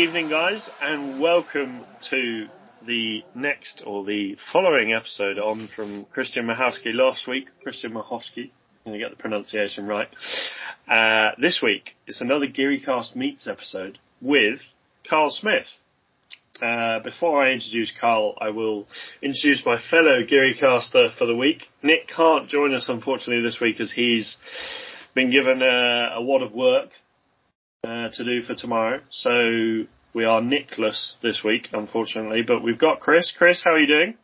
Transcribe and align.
Good 0.00 0.08
evening, 0.08 0.30
guys, 0.30 0.66
and 0.80 1.20
welcome 1.20 1.84
to 2.08 2.46
the 2.86 3.22
next 3.34 3.82
or 3.86 4.02
the 4.02 4.34
following 4.50 4.94
episode 4.94 5.38
on 5.38 5.68
from 5.76 6.06
Christian 6.06 6.46
Mahowski 6.46 6.94
last 6.94 7.28
week. 7.28 7.48
Christian 7.62 7.92
Mahowski, 7.92 8.48
I'm 8.48 8.92
going 8.92 8.98
to 8.98 8.98
get 8.98 9.10
the 9.10 9.20
pronunciation 9.20 9.86
right. 9.86 10.08
Uh, 10.90 11.32
this 11.38 11.60
week, 11.62 11.96
it's 12.06 12.22
another 12.22 12.46
GearyCast 12.46 13.14
Meets 13.14 13.46
episode 13.46 13.98
with 14.22 14.60
Carl 15.06 15.28
Smith. 15.30 15.66
Uh, 16.62 17.00
before 17.00 17.44
I 17.46 17.52
introduce 17.52 17.92
Carl, 18.00 18.36
I 18.40 18.48
will 18.48 18.86
introduce 19.22 19.62
my 19.66 19.78
fellow 19.90 20.22
GearyCaster 20.22 21.14
for 21.18 21.26
the 21.26 21.36
week. 21.36 21.64
Nick 21.82 22.08
can't 22.08 22.48
join 22.48 22.72
us 22.72 22.86
unfortunately 22.88 23.42
this 23.42 23.60
week 23.60 23.78
as 23.80 23.92
he's 23.92 24.38
been 25.14 25.30
given 25.30 25.60
a, 25.60 26.14
a 26.14 26.22
wad 26.22 26.40
of 26.40 26.52
work 26.52 26.88
uh, 27.84 28.08
to 28.12 28.24
do 28.24 28.42
for 28.42 28.54
tomorrow. 28.54 29.00
So 29.10 29.30
we 30.14 30.24
are 30.24 30.40
Nickless 30.40 31.14
this 31.22 31.42
week, 31.44 31.68
unfortunately, 31.72 32.42
but 32.46 32.62
we've 32.62 32.78
got 32.78 33.00
Chris. 33.00 33.32
Chris, 33.36 33.60
how 33.64 33.72
are 33.72 33.78
you 33.80 33.86
doing? 33.86 34.14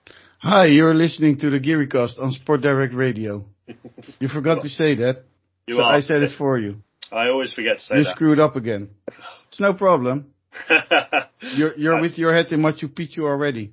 Hi, 0.41 0.67
you're 0.67 0.95
listening 0.95 1.39
to 1.39 1.51
the 1.51 1.59
GearyCast 1.59 2.19
on 2.19 2.33
Sport 2.33 2.61
Direct 2.61 2.95
Radio. 2.95 3.45
you 4.21 4.29
forgot 4.29 4.63
to 4.63 4.69
say 4.69 4.97
that. 4.97 5.25
You 5.67 5.77
so 5.77 5.83
are. 5.83 5.97
I 5.97 6.01
said 6.01 6.23
it 6.23 6.33
for 6.39 6.59
you. 6.59 6.77
I 7.11 7.29
always 7.29 7.53
forget 7.53 7.79
to 7.79 7.85
say 7.85 7.97
You 7.99 8.05
that. 8.05 8.15
screwed 8.17 8.41
up 8.41 8.57
again. 8.57 8.91
It's 9.49 9.61
no 9.61 9.73
problem. 9.73 10.35
You're 11.41 11.75
you're 11.79 12.01
with 12.01 12.19
your 12.19 12.35
head 12.35 12.47
in 12.53 12.61
Machu 12.61 12.93
Picchu 12.93 13.21
already. 13.21 13.73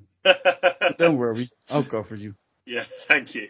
Don't 0.97 1.17
worry, 1.17 1.49
I'll 1.67 1.83
cover 1.85 2.15
you. 2.15 2.35
yeah, 2.65 2.83
thank 3.09 3.35
you. 3.35 3.49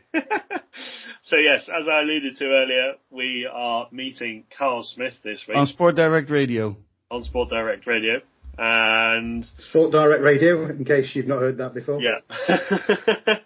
So 1.33 1.39
yes, 1.39 1.67
as 1.67 1.87
I 1.87 2.01
alluded 2.01 2.35
to 2.37 2.45
earlier, 2.45 2.93
we 3.09 3.49
are 3.51 3.87
meeting 3.91 4.43
Carl 4.55 4.83
Smith 4.83 5.15
this 5.23 5.43
week 5.47 5.57
On 5.57 5.65
Sport 5.65 5.95
Direct 5.95 6.29
Radio. 6.29 6.77
on 7.09 7.23
Sport 7.23 7.49
Direct 7.49 7.87
Radio, 7.87 8.19
and 8.55 9.43
Sport 9.57 9.91
Direct 9.91 10.21
Radio, 10.21 10.69
in 10.69 10.85
case 10.85 11.09
you've 11.15 11.25
not 11.25 11.39
heard 11.39 11.57
that 11.57 11.73
before. 11.73 11.99
yeah. 11.99 12.19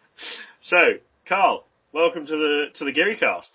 so, 0.61 0.95
Carl, 1.29 1.63
welcome 1.93 2.25
to 2.25 2.35
the 2.35 2.65
to 2.73 2.83
the 2.83 2.91
GearyCast. 2.91 3.51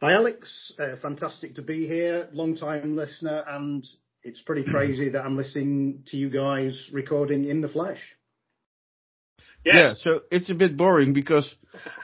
Hi, 0.00 0.12
Alex. 0.12 0.72
Uh, 0.78 0.94
fantastic 1.02 1.56
to 1.56 1.62
be 1.62 1.88
here. 1.88 2.28
Long 2.32 2.54
time 2.56 2.94
listener, 2.94 3.42
and 3.48 3.84
it's 4.22 4.42
pretty 4.42 4.62
crazy 4.62 5.08
that 5.08 5.22
I'm 5.24 5.36
listening 5.36 6.04
to 6.06 6.16
you 6.16 6.30
guys 6.30 6.88
recording 6.92 7.48
in 7.48 7.62
the 7.62 7.68
flesh. 7.68 7.98
Yes. 9.66 9.74
Yeah, 9.74 9.94
so 10.12 10.20
it's 10.30 10.48
a 10.48 10.54
bit 10.54 10.76
boring 10.76 11.12
because 11.12 11.52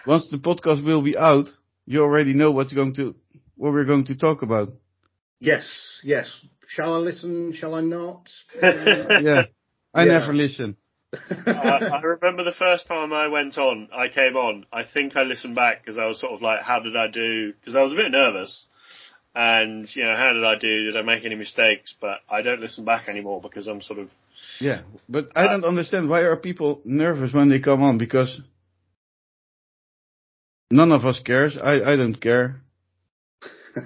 once 0.07 0.29
the 0.31 0.39
podcast 0.39 0.85
will 0.85 1.01
be 1.03 1.17
out, 1.17 1.49
you 1.87 2.03
already 2.03 2.35
know 2.35 2.51
what's 2.51 2.73
going 2.73 2.95
to 2.97 3.15
what 3.57 3.73
we're 3.73 3.85
going 3.85 4.05
to 4.07 4.17
talk 4.17 4.43
about. 4.43 4.71
Yes, 5.39 5.65
yes. 6.03 6.29
Shall 6.67 6.95
I 6.95 6.99
listen? 6.99 7.53
Shall 7.53 7.75
I 7.75 7.81
not? 7.81 8.29
Yeah. 8.63 9.43
I 9.95 10.05
Yeah. 10.05 10.19
never 10.19 10.33
listen. 10.35 10.77
I, 11.47 11.51
I 11.51 12.01
remember 12.03 12.43
the 12.43 12.55
first 12.59 12.87
time 12.89 13.13
I 13.13 13.29
went 13.29 13.59
on, 13.59 13.89
I 13.95 14.09
came 14.09 14.35
on. 14.35 14.65
I 14.73 14.83
think 14.85 15.15
I 15.15 15.23
listened 15.23 15.55
back 15.55 15.83
because 15.85 15.99
I 15.99 16.07
was 16.07 16.19
sort 16.19 16.33
of 16.33 16.41
like, 16.43 16.63
"How 16.63 16.81
did 16.81 16.97
I 16.97 17.07
do?" 17.09 17.53
Because 17.53 17.77
I 17.77 17.83
was 17.83 17.93
a 17.93 17.97
bit 17.97 18.11
nervous, 18.11 18.67
and 19.35 19.89
you 19.95 20.05
know, 20.05 20.15
how 20.17 20.33
did 20.33 20.45
I 20.45 20.59
do? 20.59 20.85
Did 20.85 20.97
I 20.97 21.03
make 21.03 21.25
any 21.25 21.35
mistakes? 21.35 21.95
But 22.01 22.21
I 22.29 22.43
don't 22.43 22.61
listen 22.61 22.85
back 22.85 23.09
anymore 23.09 23.41
because 23.41 23.67
I'm 23.67 23.81
sort 23.83 23.99
of 23.99 24.11
Yeah, 24.61 24.83
but 25.09 25.31
I 25.35 25.47
don't 25.49 25.65
understand 25.65 26.09
why 26.09 26.21
are 26.23 26.37
people 26.37 26.81
nervous 26.85 27.33
when 27.33 27.49
they 27.49 27.61
come 27.61 27.83
on 27.83 27.99
because 27.99 28.41
none 30.71 30.93
of 30.93 31.05
us 31.05 31.21
cares. 31.21 31.57
I 31.57 31.93
I 31.93 31.97
don't 31.97 32.21
care. 32.21 32.61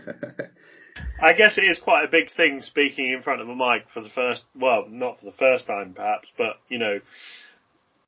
I 1.23 1.33
guess 1.33 1.57
it 1.57 1.63
is 1.63 1.79
quite 1.79 2.05
a 2.05 2.09
big 2.09 2.31
thing 2.33 2.61
speaking 2.63 3.13
in 3.13 3.23
front 3.23 3.41
of 3.41 3.49
a 3.49 3.55
mic 3.55 3.87
for 3.93 4.03
the 4.03 4.11
first, 4.11 4.45
well, 4.55 4.85
not 4.89 5.19
for 5.19 5.27
the 5.27 5.33
first 5.33 5.67
time 5.67 5.95
perhaps, 5.95 6.29
but 6.37 6.59
you 6.69 6.79
know, 6.79 7.01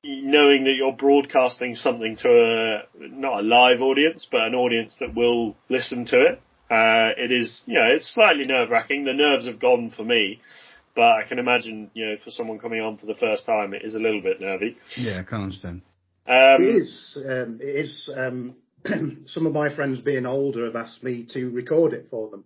knowing 0.05 0.65
that 0.65 0.75
you're 0.77 0.93
broadcasting 0.93 1.75
something 1.75 2.17
to 2.17 2.29
a, 2.29 2.83
not 3.09 3.41
a 3.41 3.43
live 3.43 3.81
audience, 3.81 4.27
but 4.31 4.43
an 4.43 4.55
audience 4.55 4.97
that 5.01 5.15
will 5.15 5.57
listen 5.69 6.05
to 6.07 6.17
it. 6.17 6.43
Uh, 6.71 7.17
it 7.17 7.33
is, 7.33 7.63
you 7.67 7.75
know, 7.75 7.87
it's 7.87 8.13
slightly 8.13 8.45
nerve 8.45 8.71
wracking. 8.71 9.05
The 9.05 9.15
nerves 9.15 9.47
have 9.47 9.59
gone 9.59 9.91
for 9.97 10.05
me, 10.05 10.41
but 10.95 11.03
I 11.13 11.23
can 11.27 11.39
imagine, 11.39 11.91
you 11.95 12.07
know, 12.07 12.17
for 12.23 12.31
someone 12.31 12.59
coming 12.59 12.81
on 12.81 12.99
for 12.99 13.07
the 13.07 13.15
first 13.15 13.47
time, 13.47 13.73
it 13.73 13.83
is 13.85 13.95
a 13.95 13.99
little 13.99 14.21
bit 14.21 14.41
nervy. 14.41 14.77
Yeah, 14.97 15.21
I 15.21 15.23
can 15.23 15.45
understand. 15.45 15.83
Um, 16.27 16.63
it 16.63 16.83
is. 16.83 17.17
Um, 17.17 17.59
it 17.63 17.87
is. 17.87 18.11
Um, 18.15 18.57
some 19.27 19.47
of 19.47 19.53
my 19.53 19.75
friends, 19.75 20.01
being 20.01 20.27
older, 20.27 20.67
have 20.67 20.77
asked 20.77 21.03
me 21.03 21.27
to 21.33 21.49
record 21.51 21.95
it 21.95 22.09
for 22.11 22.31
them. 22.31 22.45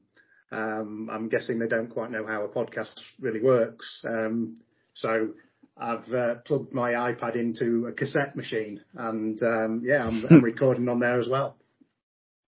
Um, 0.52 1.08
I'm 1.10 1.28
guessing 1.28 1.58
they 1.58 1.66
don't 1.66 1.90
quite 1.90 2.10
know 2.10 2.26
how 2.26 2.44
a 2.44 2.48
podcast 2.48 3.00
really 3.18 3.42
works. 3.42 4.02
Um, 4.04 4.58
so 4.94 5.30
I've 5.76 6.10
uh, 6.12 6.34
plugged 6.44 6.72
my 6.72 6.92
iPad 6.92 7.36
into 7.36 7.86
a 7.86 7.92
cassette 7.92 8.36
machine, 8.36 8.80
and 8.94 9.42
um, 9.42 9.82
yeah, 9.84 10.06
I'm, 10.06 10.24
I'm 10.30 10.44
recording 10.44 10.88
on 10.88 11.00
there 11.00 11.18
as 11.18 11.28
well. 11.28 11.56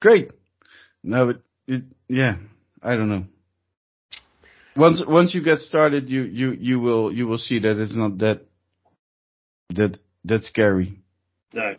Great. 0.00 0.32
No, 1.02 1.32
it, 1.66 1.74
it 1.74 1.82
yeah, 2.08 2.36
I 2.82 2.92
don't 2.96 3.08
know. 3.08 3.24
Once 4.76 5.02
once 5.06 5.34
you 5.34 5.42
get 5.42 5.60
started, 5.60 6.08
you 6.08 6.22
you 6.22 6.52
you 6.52 6.80
will 6.80 7.12
you 7.12 7.26
will 7.26 7.38
see 7.38 7.58
that 7.60 7.78
it's 7.80 7.94
not 7.94 8.18
that 8.18 8.42
that 9.70 9.98
that 10.24 10.42
scary. 10.44 10.98
no, 11.52 11.74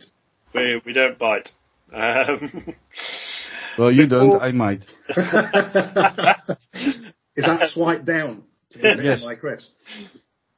we, 0.54 0.80
we 0.86 0.92
don't 0.92 1.18
bite. 1.18 1.50
Um, 1.92 2.74
Well, 3.78 3.92
you 3.92 4.06
Before- 4.08 4.38
don't. 4.38 4.42
I 4.42 4.52
might. 4.52 4.80
Is 7.36 7.44
that 7.44 7.68
swipe 7.74 8.06
down? 8.06 8.44
To 8.70 8.78
be 8.96 9.02
Yes. 9.04 9.22
like 9.22 9.40
Chris. 9.40 9.62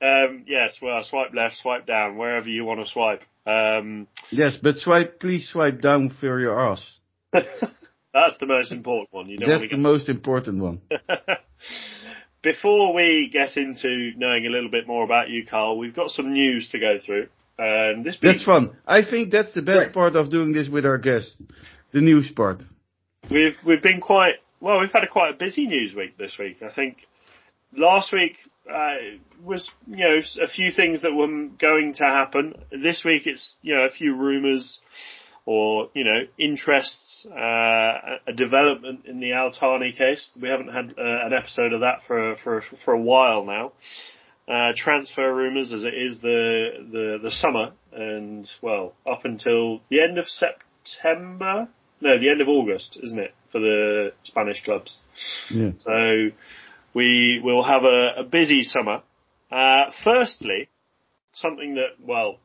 Um, 0.00 0.44
yes, 0.46 0.76
well, 0.80 1.02
swipe 1.02 1.34
left, 1.34 1.56
swipe 1.56 1.84
down, 1.84 2.16
wherever 2.16 2.46
you 2.48 2.64
want 2.64 2.78
to 2.78 2.86
swipe. 2.86 3.22
Um, 3.44 4.06
Yes, 4.30 4.56
but 4.62 4.76
swipe. 4.76 5.18
Please 5.18 5.48
swipe 5.50 5.80
down 5.80 6.10
for 6.20 6.38
your 6.38 6.60
ass. 6.60 7.00
That's 8.12 8.36
the 8.38 8.46
most 8.46 8.72
important 8.72 9.08
one. 9.12 9.28
You 9.28 9.38
don't 9.38 9.48
That's 9.48 9.62
the 9.70 9.76
to 9.76 9.82
most 9.82 10.08
important 10.08 10.60
one. 10.62 10.80
Before 12.42 12.94
we 12.94 13.28
get 13.32 13.56
into 13.56 14.12
knowing 14.16 14.46
a 14.46 14.50
little 14.50 14.70
bit 14.70 14.86
more 14.86 15.04
about 15.04 15.28
you, 15.28 15.44
Carl, 15.44 15.76
we've 15.76 15.94
got 15.94 16.10
some 16.10 16.32
news 16.32 16.68
to 16.70 16.78
go 16.78 16.98
through. 17.04 17.26
And 17.58 18.04
this 18.04 18.16
That's 18.22 18.44
fun. 18.44 18.76
I 18.86 19.00
think 19.02 19.32
that's 19.32 19.52
the 19.52 19.62
best 19.62 19.78
Right. 19.78 19.92
part 19.92 20.14
of 20.14 20.30
doing 20.30 20.52
this 20.52 20.68
with 20.68 20.86
our 20.86 20.98
guests, 20.98 21.36
the 21.92 22.00
news 22.00 22.30
part. 22.30 22.62
we've 23.28 23.56
we've 23.66 23.82
been 23.82 24.00
quite 24.00 24.36
well. 24.60 24.78
We've 24.78 24.92
had 24.92 25.02
a 25.02 25.08
quite 25.08 25.34
a 25.34 25.36
busy 25.36 25.66
news 25.66 25.92
week 25.92 26.16
this 26.16 26.38
week. 26.38 26.58
I 26.62 26.72
think 26.72 26.98
last 27.76 28.12
week 28.12 28.36
uh, 28.72 28.94
was 29.42 29.68
you 29.88 29.96
know 30.04 30.20
a 30.40 30.46
few 30.46 30.70
things 30.70 31.02
that 31.02 31.12
were 31.12 31.48
going 31.58 31.94
to 31.94 32.04
happen. 32.04 32.54
This 32.70 33.02
week 33.04 33.26
it's 33.26 33.56
you 33.62 33.74
know 33.74 33.82
a 33.86 33.90
few 33.90 34.14
rumours 34.14 34.78
or 35.48 35.88
you 35.94 36.04
know 36.04 36.26
interests, 36.38 37.26
uh, 37.26 38.18
a 38.26 38.34
development 38.36 39.06
in 39.06 39.18
the 39.18 39.32
Al-Thani 39.32 39.92
case. 39.96 40.30
We 40.38 40.50
haven't 40.50 40.68
had 40.68 40.90
uh, 40.98 41.26
an 41.26 41.32
episode 41.32 41.72
of 41.72 41.80
that 41.80 42.02
for 42.06 42.36
for 42.44 42.62
for 42.84 42.92
a 42.92 43.00
while 43.00 43.46
now. 43.46 43.72
Uh, 44.46 44.72
transfer 44.76 45.34
rumours 45.34 45.72
as 45.72 45.84
it 45.84 45.94
is 45.94 46.20
the 46.20 46.68
the 46.92 47.18
the 47.22 47.30
summer 47.30 47.70
and 47.94 48.46
well 48.60 48.92
up 49.10 49.24
until 49.24 49.80
the 49.88 50.02
end 50.02 50.18
of 50.18 50.26
September. 50.26 51.68
No, 52.02 52.18
the 52.20 52.28
end 52.28 52.42
of 52.42 52.48
August, 52.48 52.98
isn't 53.02 53.18
it, 53.18 53.34
for 53.50 53.58
the 53.58 54.12
Spanish 54.24 54.62
clubs? 54.62 54.98
Yeah. 55.50 55.70
So 55.78 56.28
we 56.92 57.40
will 57.42 57.64
have 57.64 57.84
a, 57.84 58.20
a 58.20 58.22
busy 58.22 58.64
summer. 58.64 59.00
Uh, 59.50 59.90
firstly, 60.04 60.68
something 61.32 61.74
that, 61.76 62.06
well, 62.06 62.38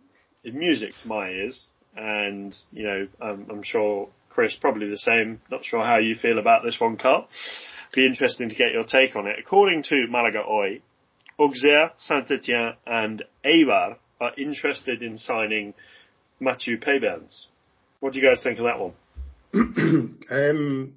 is 0.44 0.54
music 0.54 0.92
to 1.02 1.08
my 1.08 1.30
ears, 1.30 1.68
and, 1.96 2.56
you 2.72 2.84
know, 2.84 3.08
I'm, 3.22 3.48
I'm 3.50 3.64
sure 3.64 4.10
Chris 4.30 4.56
probably 4.60 4.90
the 4.90 4.98
same. 4.98 5.42
Not 5.52 5.64
sure 5.64 5.86
how 5.86 5.98
you 5.98 6.16
feel 6.16 6.40
about 6.40 6.64
this 6.64 6.80
one, 6.80 6.98
Carl. 6.98 7.28
Be 7.94 8.06
interesting 8.06 8.50
to 8.50 8.56
get 8.56 8.72
your 8.74 8.86
take 8.86 9.16
on 9.16 9.28
it. 9.28 9.36
According 9.40 9.84
to 9.84 10.08
Malaga 10.10 10.42
Hoy, 10.44 10.82
Auxerre, 11.40 11.92
Saint-Etienne 11.98 12.74
and 12.86 13.24
Eibar 13.46 13.98
are 14.20 14.32
interested 14.38 15.04
in 15.04 15.18
signing 15.18 15.74
Mathieu 16.40 16.78
Peybernes. 16.78 17.46
What 18.00 18.14
do 18.14 18.20
you 18.20 18.28
guys 18.28 18.42
think 18.42 18.60
of 18.60 18.66
that 18.66 18.80
one? 18.80 18.94
um, 20.32 20.94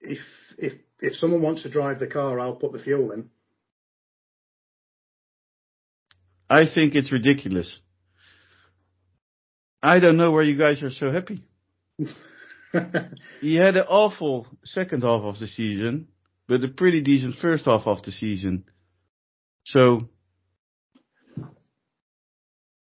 if 0.00 0.18
if 0.56 0.72
if 1.00 1.14
someone 1.16 1.42
wants 1.42 1.62
to 1.62 1.70
drive 1.70 1.98
the 1.98 2.06
car, 2.06 2.40
I'll 2.40 2.56
put 2.56 2.72
the 2.72 2.78
fuel 2.78 3.12
in. 3.12 3.30
I 6.48 6.64
think 6.72 6.94
it's 6.94 7.12
ridiculous. 7.12 7.78
I 9.84 10.00
don't 10.00 10.16
know 10.16 10.30
where 10.30 10.42
you 10.42 10.56
guys 10.56 10.82
are 10.82 10.90
so 10.90 11.10
happy. 11.10 11.42
He 13.40 13.54
had 13.54 13.76
an 13.76 13.84
awful 13.88 14.48
second 14.64 15.02
half 15.02 15.22
of 15.22 15.38
the 15.38 15.46
season, 15.46 16.08
but 16.48 16.64
a 16.64 16.68
pretty 16.68 17.02
decent 17.02 17.36
first 17.36 17.66
half 17.66 17.82
of 17.86 18.02
the 18.02 18.10
season. 18.10 18.64
So 19.64 20.08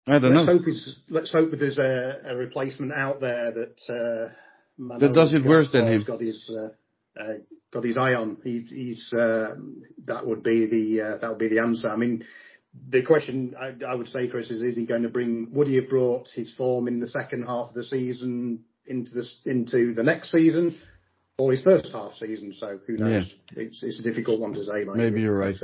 I 0.07 0.19
don't 0.19 0.35
let's 0.35 0.47
know. 0.47 0.59
hope 0.59 0.67
let's 1.09 1.33
hope 1.33 1.53
that 1.53 1.57
there's 1.57 1.79
a, 1.79 2.33
a 2.33 2.37
replacement 2.37 2.93
out 2.93 3.21
there 3.21 3.53
that 3.53 3.79
uh, 3.89 4.99
That 4.99 5.15
does 5.15 5.33
it 5.33 5.47
worse 5.47 5.71
than 5.73 5.87
him. 5.87 6.05
Got 6.07 6.21
his 6.21 6.51
uh, 6.55 7.19
uh, 7.19 7.35
got 7.73 7.85
his 7.85 7.97
eye 7.97 8.13
on. 8.13 8.37
He, 8.45 8.67
he's 8.69 9.11
uh, 9.15 9.55
that 10.05 10.27
would 10.27 10.43
be 10.43 10.67
the 10.67 11.03
uh, 11.03 11.19
that 11.23 11.31
would 11.31 11.39
be 11.39 11.49
the 11.49 11.61
answer. 11.61 11.89
I 11.89 11.97
mean, 11.97 12.23
the 12.89 13.03
question 13.03 13.55
I, 13.59 13.75
I, 13.85 13.95
would 13.95 14.09
say, 14.09 14.29
Chris, 14.29 14.51
is 14.51 14.63
is 14.63 14.77
he 14.77 14.87
going 14.87 15.03
to 15.03 15.09
bring? 15.09 15.49
Would 15.53 15.67
he 15.67 15.77
have 15.77 15.89
brought 15.89 16.29
his 16.29 16.53
form 16.55 16.89
in 16.89 17.01
the 17.01 17.09
second 17.09 17.45
half 17.45 17.69
of 17.69 17.75
the 17.75 17.85
season 17.85 18.65
into 18.87 19.13
the 19.13 19.25
into 19.47 19.95
the 19.95 20.03
next 20.03 20.31
season, 20.31 20.77
or 21.39 21.51
his 21.51 21.63
first 21.63 21.93
half 21.93 22.13
season? 22.15 22.53
So 22.53 22.79
who 22.87 22.97
knows? 22.97 23.35
Yeah. 23.53 23.65
It's 23.65 23.83
it's 23.83 24.01
a 24.01 24.03
difficult 24.03 24.41
one 24.41 24.55
to 24.55 24.65
say. 24.65 24.85
Maybe 24.85 25.23
you're 25.23 25.37
right. 25.37 25.57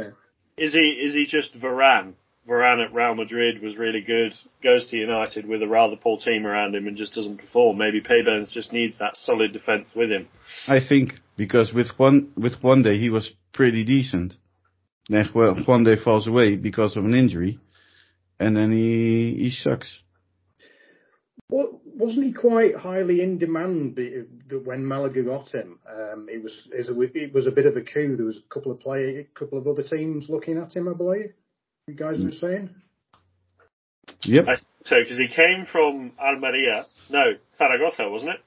Is 0.56 0.73
he 0.73 0.79
is 0.79 1.12
he 1.12 1.26
just 1.26 1.58
Varane? 1.61 2.14
Varane 2.49 2.85
at 2.85 2.94
Real 2.94 3.17
Madrid 3.17 3.61
was 3.61 3.76
really 3.76 4.00
good, 4.00 4.32
goes 4.62 4.88
to 4.91 4.97
United 4.97 5.47
with 5.47 5.62
a 5.62 5.67
rather 5.67 5.97
poor 5.97 6.17
team 6.17 6.47
around 6.47 6.76
him 6.76 6.87
and 6.87 6.97
just 6.97 7.14
doesn't 7.14 7.38
perform. 7.38 7.76
Maybe 7.76 8.00
Peybernes 8.00 8.52
just 8.52 8.73
needs 8.73 8.97
that 8.99 9.17
solid 9.17 9.52
defence 9.52 9.88
with 9.97 10.11
him. 10.11 10.29
I 10.69 10.79
think 10.87 11.14
because 11.37 11.73
with 11.73 11.88
one 11.97 12.32
with 12.37 12.62
one 12.62 12.82
day 12.82 12.99
he 12.99 13.11
was 13.11 13.32
pretty 13.52 13.85
decent. 13.85 14.35
Then 15.08 15.29
well, 15.35 15.56
one 15.67 15.85
day 15.85 15.97
falls 16.03 16.26
away 16.26 16.56
because 16.56 16.97
of 16.97 17.05
an 17.05 17.14
injury, 17.14 17.58
and 18.41 18.56
then 18.56 18.73
he 18.73 19.37
he 19.38 19.50
sucks. 19.50 20.00
Well, 21.49 21.81
wasn't 21.85 22.26
he 22.26 22.32
quite 22.32 22.75
highly 22.75 23.23
in 23.23 23.38
demand 23.38 23.97
when 24.64 24.87
Malaga 24.87 25.23
got 25.23 25.55
him? 25.55 25.79
Um, 25.88 26.26
it 26.29 26.43
was 26.43 26.69
it 26.73 27.32
was 27.32 27.47
a 27.47 27.53
bit 27.53 27.67
of 27.67 27.76
a 27.76 27.82
coup. 27.82 28.17
There 28.17 28.26
was 28.26 28.38
a 28.38 28.55
couple 28.55 28.73
of 28.73 28.81
play, 28.81 29.19
a 29.19 29.38
couple 29.38 29.58
of 29.58 29.67
other 29.69 29.85
teams 29.85 30.29
looking 30.29 30.58
at 30.58 30.75
him, 30.75 30.88
I 30.88 30.94
believe 30.94 31.32
you 31.88 31.94
guys 31.94 32.19
were 32.20 32.32
saying? 32.32 32.70
Yep. 34.25 34.44
I, 34.49 34.56
so, 34.87 34.97
because 35.02 35.19
he 35.19 35.29
came 35.29 35.67
from 35.70 36.12
Almeria, 36.19 36.85
no, 37.11 37.35
Zaragoza, 37.59 38.09
wasn't 38.09 38.32
it? 38.32 38.41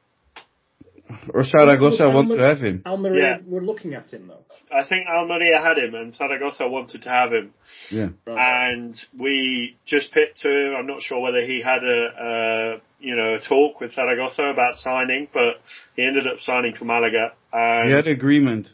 Or 1.33 1.43
Zaragoza 1.43 2.03
well, 2.03 2.13
want 2.15 2.29
to 2.29 2.37
have 2.37 2.59
him. 2.59 2.83
Almeria 2.85 3.37
yeah. 3.37 3.37
were 3.45 3.61
looking 3.61 3.93
at 3.93 4.11
him 4.11 4.27
though. 4.27 4.45
I 4.71 4.87
think 4.87 5.07
Almeria 5.07 5.59
had 5.59 5.77
him 5.77 5.95
and 5.95 6.15
Zaragoza 6.15 6.67
wanted 6.67 7.01
to 7.01 7.09
have 7.09 7.31
him. 7.31 7.53
Yeah. 7.89 8.09
Right. 8.25 8.71
And 8.71 8.99
we 9.17 9.77
just 9.85 10.13
picked 10.13 10.41
to 10.41 10.47
him. 10.47 10.75
I'm 10.77 10.87
not 10.87 11.01
sure 11.01 11.19
whether 11.19 11.41
he 11.41 11.61
had 11.61 11.83
a, 11.83 12.07
a 12.21 12.81
you 12.99 13.15
know, 13.15 13.35
a 13.35 13.39
talk 13.39 13.79
with 13.79 13.93
Zaragoza 13.93 14.43
about 14.43 14.75
signing, 14.75 15.27
but 15.33 15.61
he 15.95 16.03
ended 16.03 16.27
up 16.27 16.39
signing 16.41 16.75
for 16.75 16.85
Malaga. 16.85 17.33
he 17.53 17.91
had 17.91 18.05
an 18.05 18.13
agreement 18.13 18.67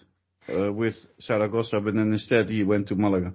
uh, 0.50 0.72
with 0.74 0.96
Zaragoza, 1.22 1.80
but 1.80 1.94
then 1.94 2.12
instead 2.12 2.50
he 2.50 2.64
went 2.64 2.90
to 2.90 2.96
Malaga. 2.96 3.34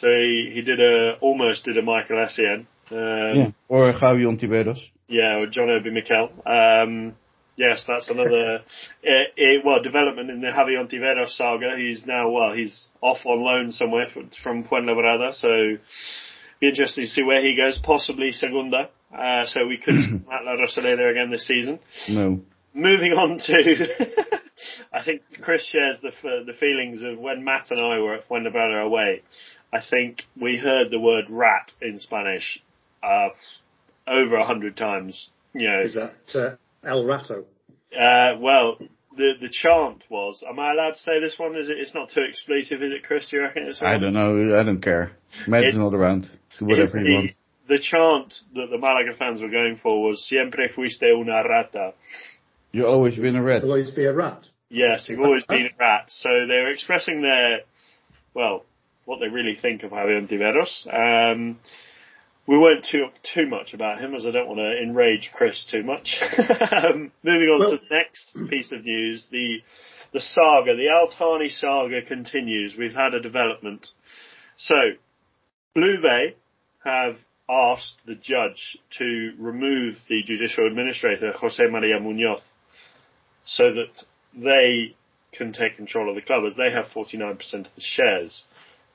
So 0.00 0.06
he, 0.06 0.52
he 0.54 0.62
did 0.62 0.80
a 0.80 1.18
almost 1.20 1.64
did 1.64 1.76
a 1.76 1.82
Michael 1.82 2.16
Essien. 2.16 2.66
Um, 2.90 3.36
yeah, 3.36 3.50
or 3.68 3.92
Javi 3.92 4.24
Ontiveros. 4.24 4.78
Yeah, 5.08 5.40
or 5.40 5.46
John 5.46 5.68
Obi 5.70 5.90
Mikel. 5.90 6.30
Um, 6.46 7.14
yes, 7.58 7.84
that's 7.86 8.08
another 8.08 8.60
it, 9.02 9.32
it, 9.36 9.64
well 9.64 9.82
development 9.82 10.30
in 10.30 10.40
the 10.40 10.48
Javi 10.48 10.78
Ontiveros 10.78 11.36
saga. 11.36 11.76
He's 11.76 12.06
now 12.06 12.30
well, 12.30 12.54
he's 12.54 12.86
off 13.02 13.26
on 13.26 13.40
loan 13.42 13.72
somewhere 13.72 14.06
from, 14.12 14.30
from 14.42 14.64
Fuenlabrada, 14.64 15.34
so 15.34 15.76
be 16.60 16.68
interesting 16.68 17.04
to 17.04 17.10
see 17.10 17.22
where 17.22 17.42
he 17.42 17.56
goes. 17.56 17.78
Possibly 17.82 18.32
Segunda. 18.32 18.88
Uh, 19.16 19.46
so 19.46 19.66
we 19.66 19.78
could 19.78 19.94
at 19.94 20.44
La 20.44 20.54
Rosaleda 20.56 21.10
again 21.10 21.30
this 21.30 21.46
season. 21.46 21.78
No. 22.08 22.40
Moving 22.74 23.12
on 23.12 23.38
to, 23.38 23.88
I 24.92 25.02
think 25.02 25.22
Chris 25.42 25.64
shares 25.64 25.96
the 26.02 26.12
the 26.46 26.52
feelings 26.52 27.02
of 27.02 27.18
when 27.18 27.42
Matt 27.42 27.70
and 27.70 27.80
I 27.80 27.98
were 27.98 28.14
at 28.14 28.28
Fuenlabrada 28.28 28.84
away. 28.84 29.22
I 29.72 29.80
think 29.80 30.24
we 30.40 30.56
heard 30.58 30.90
the 30.90 30.98
word 30.98 31.26
rat 31.28 31.72
in 31.80 31.98
Spanish 31.98 32.62
uh, 33.02 33.28
over 34.06 34.36
a 34.36 34.46
hundred 34.46 34.76
times. 34.76 35.30
You 35.54 35.68
know, 35.68 35.80
is 35.80 35.94
that 35.94 36.38
uh, 36.38 36.56
El 36.84 37.04
Rato? 37.04 37.44
Uh, 37.92 38.38
well, 38.38 38.78
the 39.16 39.32
the 39.40 39.48
chant 39.50 40.04
was. 40.08 40.42
Am 40.48 40.58
I 40.58 40.72
allowed 40.72 40.90
to 40.90 40.98
say 40.98 41.20
this 41.20 41.38
one? 41.38 41.56
Is 41.56 41.68
it? 41.70 41.78
It's 41.78 41.94
not 41.94 42.10
too 42.10 42.22
expletive, 42.28 42.82
is 42.82 42.92
it, 42.92 43.04
Chris? 43.04 43.28
Do 43.30 43.36
you 43.36 43.42
reckon 43.42 43.64
it's? 43.64 43.82
I 43.82 43.98
don't 43.98 44.14
know. 44.14 44.58
I 44.58 44.62
don't 44.62 44.80
care. 44.80 45.12
Matt's 45.46 45.74
not 45.74 45.94
around. 45.94 46.26
Do 46.58 46.66
whatever 46.66 46.98
he 46.98 47.14
wants. 47.14 47.34
The 47.68 47.78
chant 47.78 48.34
that 48.54 48.68
the 48.70 48.78
Malaga 48.78 49.14
fans 49.16 49.42
were 49.42 49.50
going 49.50 49.76
for 49.82 50.02
was 50.02 50.26
"Siempre 50.26 50.68
fuiste 50.68 51.04
una 51.04 51.42
rata." 51.42 51.92
You've 52.72 52.86
always 52.86 53.16
been 53.16 53.36
a 53.36 53.42
rat. 53.42 53.62
Always 53.64 53.90
be 53.90 54.04
a 54.04 54.12
rat. 54.12 54.46
Yes, 54.68 55.08
you've 55.08 55.20
always 55.20 55.44
been 55.44 55.66
a 55.66 55.70
rat. 55.78 56.06
So 56.08 56.28
they're 56.46 56.70
expressing 56.72 57.22
their, 57.22 57.60
well, 58.34 58.64
what 59.06 59.20
they 59.20 59.28
really 59.28 59.56
think 59.56 59.82
of 59.82 59.92
Javier 59.92 60.20
Ontiveros. 60.20 60.86
Um, 61.32 61.58
we 62.48 62.56
won't 62.56 62.82
talk 62.90 63.12
too 63.34 63.46
much 63.46 63.74
about 63.74 64.00
him 64.00 64.14
as 64.14 64.24
I 64.24 64.30
don't 64.30 64.48
want 64.48 64.58
to 64.58 64.82
enrage 64.82 65.30
Chris 65.34 65.66
too 65.70 65.82
much. 65.82 66.18
um, 66.38 67.12
moving 67.22 67.48
on 67.48 67.60
well, 67.60 67.70
to 67.72 67.76
the 67.76 67.94
next 67.94 68.34
piece 68.48 68.72
of 68.72 68.84
news, 68.84 69.28
the 69.30 69.58
the 70.14 70.20
saga, 70.20 70.74
the 70.74 70.88
Al-Thani 70.88 71.50
saga 71.50 72.00
continues. 72.00 72.74
We've 72.74 72.94
had 72.94 73.12
a 73.12 73.20
development. 73.20 73.88
So, 74.56 74.74
Blue 75.74 76.00
Bay 76.00 76.36
have 76.82 77.18
asked 77.50 77.96
the 78.06 78.14
judge 78.14 78.78
to 78.96 79.32
remove 79.38 79.96
the 80.08 80.22
judicial 80.24 80.66
administrator, 80.66 81.32
Jose 81.32 81.62
Maria 81.70 82.00
Munoz, 82.00 82.40
so 83.44 83.64
that 83.64 84.04
they 84.34 84.96
can 85.32 85.52
take 85.52 85.76
control 85.76 86.08
of 86.08 86.14
the 86.14 86.22
club 86.22 86.44
as 86.46 86.56
they 86.56 86.70
have 86.72 86.86
49% 86.86 87.38
of 87.54 87.64
the 87.74 87.80
shares. 87.80 88.46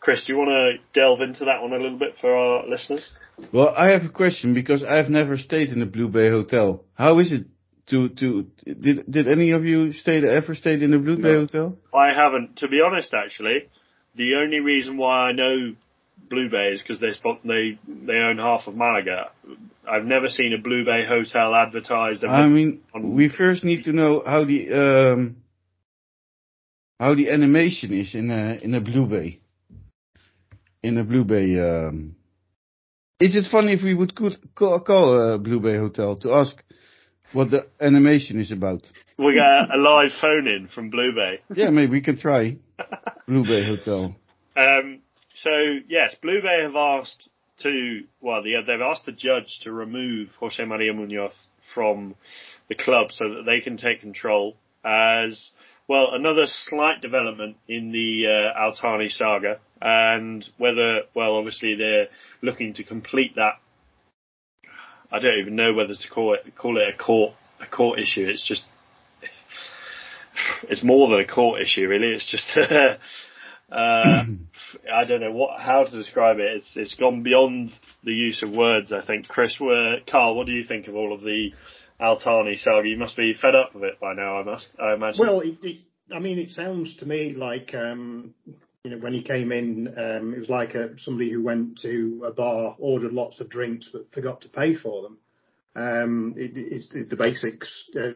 Chris, 0.03 0.25
do 0.25 0.33
you 0.33 0.37
want 0.37 0.49
to 0.49 0.99
delve 0.99 1.21
into 1.21 1.45
that 1.45 1.61
one 1.61 1.71
a 1.71 1.77
little 1.77 1.97
bit 1.97 2.15
for 2.19 2.35
our 2.35 2.67
listeners? 2.67 3.09
Well, 3.53 3.69
I 3.69 3.91
have 3.91 4.03
a 4.03 4.09
question 4.09 4.53
because 4.53 4.83
I've 4.83 5.09
never 5.09 5.37
stayed 5.37 5.69
in 5.69 5.79
the 5.79 5.85
Blue 5.85 6.09
Bay 6.09 6.29
Hotel. 6.29 6.83
How 6.93 7.19
is 7.19 7.31
it 7.31 7.45
to 7.87 8.09
to 8.09 8.47
did 8.65 9.09
did 9.09 9.29
any 9.29 9.51
of 9.51 9.63
you 9.63 9.93
stay 9.93 10.21
ever 10.27 10.55
stayed 10.55 10.83
in 10.83 10.91
the 10.91 10.99
Blue 10.99 11.15
no, 11.15 11.23
Bay 11.23 11.35
Hotel? 11.35 11.77
I 11.93 12.13
haven't. 12.13 12.57
To 12.57 12.67
be 12.67 12.81
honest, 12.85 13.13
actually, 13.13 13.69
the 14.15 14.35
only 14.35 14.59
reason 14.59 14.97
why 14.97 15.29
I 15.29 15.31
know 15.31 15.73
Blue 16.29 16.49
Bay 16.49 16.73
is 16.73 16.81
because 16.81 16.99
they 16.99 17.11
they 17.45 17.79
they 17.87 18.17
own 18.17 18.39
half 18.39 18.67
of 18.67 18.75
Malaga. 18.75 19.29
I've 19.89 20.05
never 20.05 20.27
seen 20.27 20.53
a 20.53 20.61
Blue 20.61 20.83
Bay 20.83 21.05
hotel 21.05 21.55
advertised. 21.55 22.25
I 22.25 22.47
mean, 22.47 22.81
we 22.93 23.29
first 23.29 23.63
need 23.63 23.85
to 23.85 23.93
know 23.93 24.21
how 24.25 24.43
the 24.43 25.13
um, 25.13 25.37
how 26.99 27.15
the 27.15 27.29
animation 27.29 27.93
is 27.93 28.13
in 28.13 28.29
a 28.31 28.59
in 28.61 28.75
a 28.75 28.81
Blue 28.81 29.05
Bay 29.05 29.39
in 30.83 30.97
a 30.97 31.03
Blue 31.03 31.23
Bay. 31.23 31.57
Um, 31.59 32.15
is 33.19 33.35
it 33.35 33.45
funny 33.49 33.73
if 33.73 33.81
we 33.81 33.95
would 33.95 34.13
call, 34.15 34.79
call 34.81 35.33
a 35.33 35.39
Blue 35.39 35.59
Bay 35.59 35.77
hotel 35.77 36.17
to 36.17 36.33
ask 36.33 36.61
what 37.31 37.49
the 37.49 37.65
animation 37.79 38.39
is 38.39 38.51
about? 38.51 38.81
We 39.17 39.35
got 39.35 39.73
a 39.73 39.77
live 39.79 40.11
phone 40.19 40.47
in 40.47 40.67
from 40.67 40.89
Blue 40.89 41.13
Bay. 41.15 41.39
yeah, 41.55 41.69
maybe 41.69 41.93
we 41.93 42.01
can 42.01 42.19
try 42.19 42.57
Blue 43.27 43.43
Bay 43.43 43.65
Hotel. 43.67 44.15
Um, 44.55 44.99
so 45.35 45.49
yes, 45.87 46.15
Blue 46.21 46.41
Bay 46.41 46.61
have 46.63 46.75
asked 46.75 47.29
to 47.61 48.01
well, 48.21 48.43
they've 48.43 48.81
asked 48.81 49.05
the 49.05 49.11
judge 49.11 49.59
to 49.63 49.71
remove 49.71 50.29
Jose 50.39 50.63
Maria 50.63 50.93
Munoz 50.93 51.33
from 51.73 52.15
the 52.67 52.75
club 52.75 53.11
so 53.11 53.29
that 53.29 53.43
they 53.45 53.61
can 53.61 53.77
take 53.77 54.01
control 54.01 54.57
as 54.83 55.51
well, 55.87 56.13
another 56.13 56.45
slight 56.47 57.01
development 57.01 57.57
in 57.67 57.91
the 57.91 58.25
uh, 58.27 58.59
Al-Thani 58.59 59.09
saga, 59.09 59.59
and 59.83 60.47
whether, 60.57 61.01
well, 61.13 61.35
obviously 61.35 61.75
they're 61.75 62.07
looking 62.41 62.73
to 62.75 62.85
complete 62.85 63.35
that. 63.35 63.55
I 65.11 65.19
don't 65.19 65.39
even 65.39 65.57
know 65.57 65.73
whether 65.73 65.93
to 65.93 66.09
call 66.09 66.33
it 66.33 66.55
call 66.55 66.77
it 66.77 66.91
a 66.91 66.97
court 66.97 67.33
a 67.59 67.67
court 67.67 67.99
issue. 67.99 68.25
It's 68.27 68.47
just 68.47 68.63
it's 70.63 70.83
more 70.83 71.09
than 71.09 71.19
a 71.19 71.27
court 71.27 71.61
issue, 71.61 71.87
really. 71.87 72.15
It's 72.15 72.31
just 72.31 72.49
uh, 72.57 72.95
I 73.71 75.05
don't 75.05 75.21
know 75.21 75.33
what 75.33 75.59
how 75.61 75.83
to 75.83 75.91
describe 75.91 76.39
it. 76.39 76.57
It's 76.57 76.71
it's 76.75 76.95
gone 76.95 77.21
beyond 77.21 77.77
the 78.03 78.13
use 78.13 78.41
of 78.41 78.51
words. 78.51 78.93
I 78.93 79.05
think. 79.05 79.27
Chris, 79.27 79.57
Carl, 80.07 80.35
what 80.35 80.47
do 80.47 80.53
you 80.53 80.63
think 80.63 80.87
of 80.87 80.95
all 80.95 81.13
of 81.13 81.21
the 81.21 81.51
Al-Thani 81.99 82.55
saga. 82.57 82.87
You 82.87 82.97
must 82.97 83.15
be 83.15 83.33
fed 83.33 83.53
up 83.53 83.75
with 83.75 83.83
it 83.83 83.99
by 83.99 84.13
now. 84.13 84.39
I 84.39 84.43
must. 84.43 84.69
I 84.79 84.93
imagine. 84.93 85.19
Well, 85.19 85.41
it, 85.41 85.57
it, 85.61 85.77
I 86.13 86.19
mean, 86.19 86.39
it 86.39 86.51
sounds 86.51 86.95
to 86.97 87.05
me 87.05 87.33
like 87.33 87.73
um, 87.75 88.33
you 88.83 88.91
know 88.91 88.97
when 88.97 89.13
he 89.13 89.23
came 89.23 89.51
in, 89.51 89.87
um, 89.97 90.33
it 90.33 90.39
was 90.39 90.49
like 90.49 90.75
a, 90.75 90.97
somebody 90.99 91.31
who 91.31 91.43
went 91.43 91.79
to 91.79 92.23
a 92.27 92.31
bar, 92.31 92.75
ordered 92.79 93.13
lots 93.13 93.39
of 93.39 93.49
drinks, 93.49 93.89
but 93.91 94.11
forgot 94.13 94.41
to 94.41 94.49
pay 94.49 94.75
for 94.75 95.03
them. 95.03 95.17
Um, 95.75 96.35
it, 96.37 96.51
it's, 96.55 97.09
the 97.09 97.15
basics. 97.15 97.89
Uh, 97.95 98.11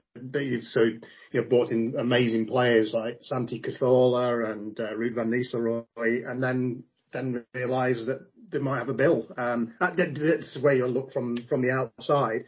so 0.63 0.81
you 0.81 1.41
know, 1.41 1.43
brought 1.50 1.71
in 1.71 1.95
amazing 1.97 2.45
players 2.45 2.91
like 2.93 3.19
Santi 3.21 3.62
Cazorla 3.62 4.51
and 4.51 4.79
uh, 4.79 4.93
Ruud 4.93 5.15
van 5.15 5.31
Nistelrooy, 5.31 6.29
and 6.29 6.43
then 6.43 6.83
then 7.13 7.45
realised 7.53 8.05
that 8.07 8.27
they 8.51 8.59
might 8.59 8.79
have 8.79 8.89
a 8.89 8.93
bill. 8.93 9.27
Um, 9.38 9.74
that, 9.79 9.95
that's 9.97 10.53
the 10.53 10.62
way 10.62 10.75
you 10.75 10.86
look 10.86 11.13
from 11.13 11.38
from 11.50 11.62
the 11.62 11.71
outside. 11.71 12.43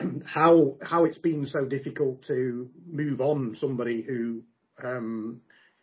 how 0.26 0.76
how 0.82 1.04
it's 1.04 1.18
been 1.18 1.46
so 1.46 1.64
difficult 1.66 2.22
to 2.24 2.68
move 2.86 3.20
on 3.20 3.56
somebody 3.58 4.02
who, 4.02 4.42
um, 4.82 5.40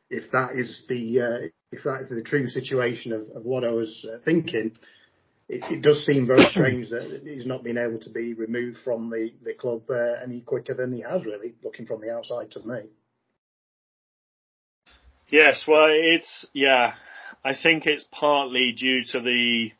if 0.09 0.31
that 0.31 0.51
is 0.53 0.83
the 0.87 1.21
uh, 1.21 1.47
if 1.71 1.83
that 1.83 2.01
is 2.01 2.09
the 2.09 2.23
true 2.23 2.47
situation 2.47 3.11
of, 3.11 3.23
of 3.35 3.43
what 3.43 3.63
I 3.63 3.71
was 3.71 4.05
uh, 4.09 4.17
thinking, 4.23 4.71
it, 5.49 5.63
it, 5.71 5.81
does 5.81 6.05
seem 6.05 6.27
very 6.27 6.45
strange 6.45 6.89
that 6.89 7.21
he's 7.23 7.45
not 7.45 7.63
been 7.63 7.77
able 7.77 7.99
to 7.99 8.09
be 8.11 8.33
removed 8.33 8.77
from 8.83 9.09
the 9.09 9.31
the 9.43 9.53
club 9.53 9.83
uh, 9.89 10.23
any 10.23 10.41
quicker 10.41 10.73
than 10.73 10.93
he 10.93 11.01
has. 11.01 11.25
Really, 11.25 11.53
looking 11.63 11.85
from 11.85 12.01
the 12.01 12.11
outside 12.11 12.51
to 12.51 12.59
me. 12.61 12.89
Yes, 15.29 15.65
well, 15.67 15.87
it's 15.89 16.45
yeah. 16.53 16.93
I 17.43 17.53
think 17.55 17.85
it's 17.85 18.05
partly 18.11 18.73
due 18.77 19.01
to 19.11 19.21
the 19.21 19.71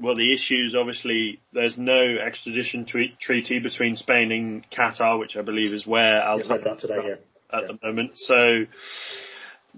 well, 0.00 0.14
the 0.14 0.32
issues. 0.32 0.74
Obviously, 0.78 1.40
there's 1.52 1.76
no 1.76 2.16
extradition 2.24 2.84
tre- 2.84 3.16
treaty 3.20 3.58
between 3.58 3.96
Spain 3.96 4.32
and 4.32 4.70
Qatar, 4.70 5.18
which 5.18 5.36
I 5.36 5.42
believe 5.42 5.72
is 5.72 5.86
where 5.86 6.20
Al 6.20 6.40
Yeah, 6.40 6.52
read 6.52 6.64
that 6.64 6.80
today, 6.80 7.00
yeah. 7.06 7.58
at 7.58 7.66
the 7.68 7.78
moment. 7.82 8.12
So 8.16 8.66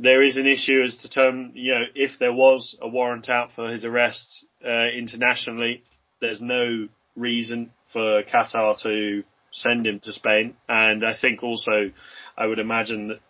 there 0.02 0.22
is 0.22 0.36
an 0.36 0.46
issue 0.46 0.82
as 0.82 0.96
to 0.96 1.08
term, 1.10 1.52
you 1.54 1.72
know, 1.72 1.84
if 1.94 2.18
there 2.18 2.32
was 2.32 2.76
a 2.80 2.88
warrant 2.88 3.28
out 3.28 3.50
for 3.54 3.70
his 3.70 3.84
arrest 3.84 4.46
uh, 4.64 4.86
internationally, 4.96 5.82
there's 6.20 6.40
no 6.40 6.88
reason 7.16 7.70
for 7.92 8.22
Qatar 8.22 8.80
to 8.82 9.22
send 9.52 9.86
him 9.86 10.00
to 10.00 10.12
Spain. 10.12 10.54
And 10.68 11.04
I 11.04 11.14
think 11.20 11.42
also, 11.42 11.92
I 12.36 12.46
would 12.46 12.58
imagine 12.58 13.08
that 13.08 13.20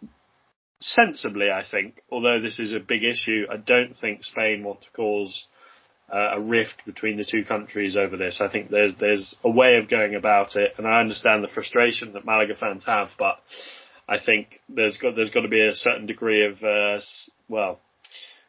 sensibly, 0.80 1.50
I 1.50 1.62
think, 1.68 2.02
although 2.10 2.40
this 2.40 2.58
is 2.58 2.72
a 2.72 2.80
big 2.80 3.02
issue, 3.02 3.46
I 3.50 3.56
don't 3.56 3.98
think 4.00 4.24
Spain 4.24 4.62
want 4.62 4.82
to 4.82 4.90
cause 4.90 5.48
uh, 6.12 6.36
a 6.36 6.40
rift 6.40 6.84
between 6.86 7.16
the 7.16 7.24
two 7.24 7.44
countries 7.44 7.96
over 7.96 8.16
this. 8.16 8.40
I 8.40 8.50
think 8.50 8.70
there's 8.70 8.92
there's 8.98 9.36
a 9.44 9.50
way 9.50 9.76
of 9.76 9.88
going 9.88 10.14
about 10.14 10.56
it, 10.56 10.72
and 10.76 10.86
I 10.86 11.00
understand 11.00 11.44
the 11.44 11.48
frustration 11.48 12.12
that 12.14 12.24
Malaga 12.24 12.56
fans 12.56 12.84
have, 12.84 13.10
but 13.18 13.38
I 14.10 14.18
think 14.18 14.60
there's 14.68 14.96
got 14.96 15.14
there's 15.14 15.30
got 15.30 15.42
to 15.42 15.48
be 15.48 15.64
a 15.64 15.72
certain 15.72 16.06
degree 16.06 16.44
of 16.44 16.62
uh, 16.64 17.00
well, 17.48 17.78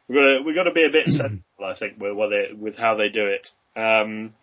we've 0.07 0.17
got 0.17 0.25
to, 0.25 0.41
we've 0.43 0.55
got 0.55 0.63
to 0.63 0.71
be 0.71 0.85
a 0.85 0.91
bit 0.91 1.05
sensible. 1.05 1.43
I 1.63 1.77
think 1.77 1.99
with 1.99 2.13
what 2.13 2.29
they, 2.29 2.51
with 2.53 2.75
how 2.75 2.95
they 2.95 3.09
do 3.09 3.27
it. 3.27 3.47
Um, 3.79 4.33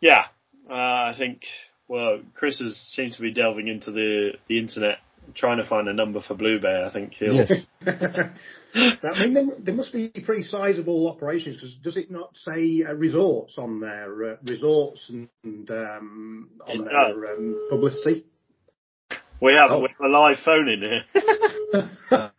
yeah, 0.00 0.26
uh, 0.70 0.72
I 0.72 1.14
think 1.18 1.42
well, 1.88 2.20
Chris 2.34 2.60
has, 2.60 2.76
seems 2.94 3.16
to 3.16 3.22
be 3.22 3.32
delving 3.32 3.66
into 3.66 3.90
the 3.90 4.34
the 4.48 4.60
internet, 4.60 4.98
trying 5.34 5.58
to 5.58 5.68
find 5.68 5.88
a 5.88 5.92
number 5.92 6.20
for 6.20 6.34
Blue 6.34 6.60
Bay. 6.60 6.84
I 6.86 6.92
think 6.92 7.14
he'll. 7.14 7.34
Yes. 7.34 7.52
I 8.74 9.20
mean, 9.20 9.34
there, 9.34 9.46
there 9.58 9.74
must 9.74 9.92
be 9.92 10.12
pretty 10.24 10.44
sizable 10.44 11.08
operations 11.08 11.56
because 11.56 11.74
does 11.82 11.96
it 11.96 12.12
not 12.12 12.36
say 12.36 12.84
uh, 12.88 12.94
resorts 12.94 13.56
on 13.58 13.80
their 13.80 14.32
uh, 14.32 14.36
resorts 14.46 15.08
and, 15.08 15.28
and 15.42 15.68
um, 15.70 16.50
on 16.64 16.82
It 16.82 16.84
their 16.84 17.26
um, 17.32 17.66
publicity? 17.70 18.24
We 19.40 19.52
have, 19.54 19.70
Oh. 19.70 19.80
we 19.80 19.88
have 19.88 20.00
a 20.00 20.08
live 20.08 20.38
phone 20.44 20.68
in 20.68 20.80
here. 20.82 21.04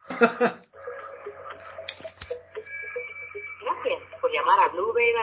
Gracias 3.61 4.03
por 4.19 4.29
llamar 4.31 4.67
a 4.67 4.71
Blue 4.71 4.93
Bay 4.93 5.13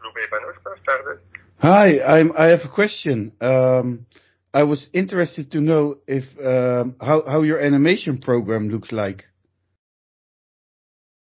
Blue 0.00 0.12
Bay 0.14 0.26
Banús, 0.30 0.56
buenas. 0.64 1.20
Hi, 1.60 2.00
I'm, 2.00 2.32
I 2.36 2.46
have 2.46 2.60
a 2.64 2.68
question. 2.68 3.32
Um, 3.40 4.06
I 4.52 4.64
was 4.64 4.88
interested 4.92 5.52
to 5.52 5.60
know 5.60 5.98
if 6.06 6.24
um, 6.44 6.96
how 7.00 7.22
how 7.26 7.42
your 7.42 7.60
animation 7.60 8.18
program 8.18 8.68
looks 8.68 8.90
like. 8.92 9.24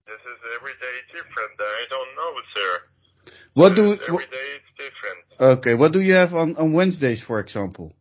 This 0.06 0.22
is 0.22 0.40
every 0.56 0.74
day 0.74 0.98
different. 1.12 1.60
I 1.60 1.86
don't 1.90 2.16
know, 2.16 2.42
sir. 2.56 2.82
What 3.54 3.76
do 3.76 3.84
we, 3.84 3.90
day 3.90 3.94
it's 3.96 4.02
different. 4.02 4.30
Okay? 5.40 5.74
What 5.76 5.92
do 5.94 6.00
you 6.02 6.14
have 6.16 6.34
on 6.34 6.56
on 6.58 6.74
Wednesdays, 6.74 7.22
for 7.26 7.40
example? 7.40 7.94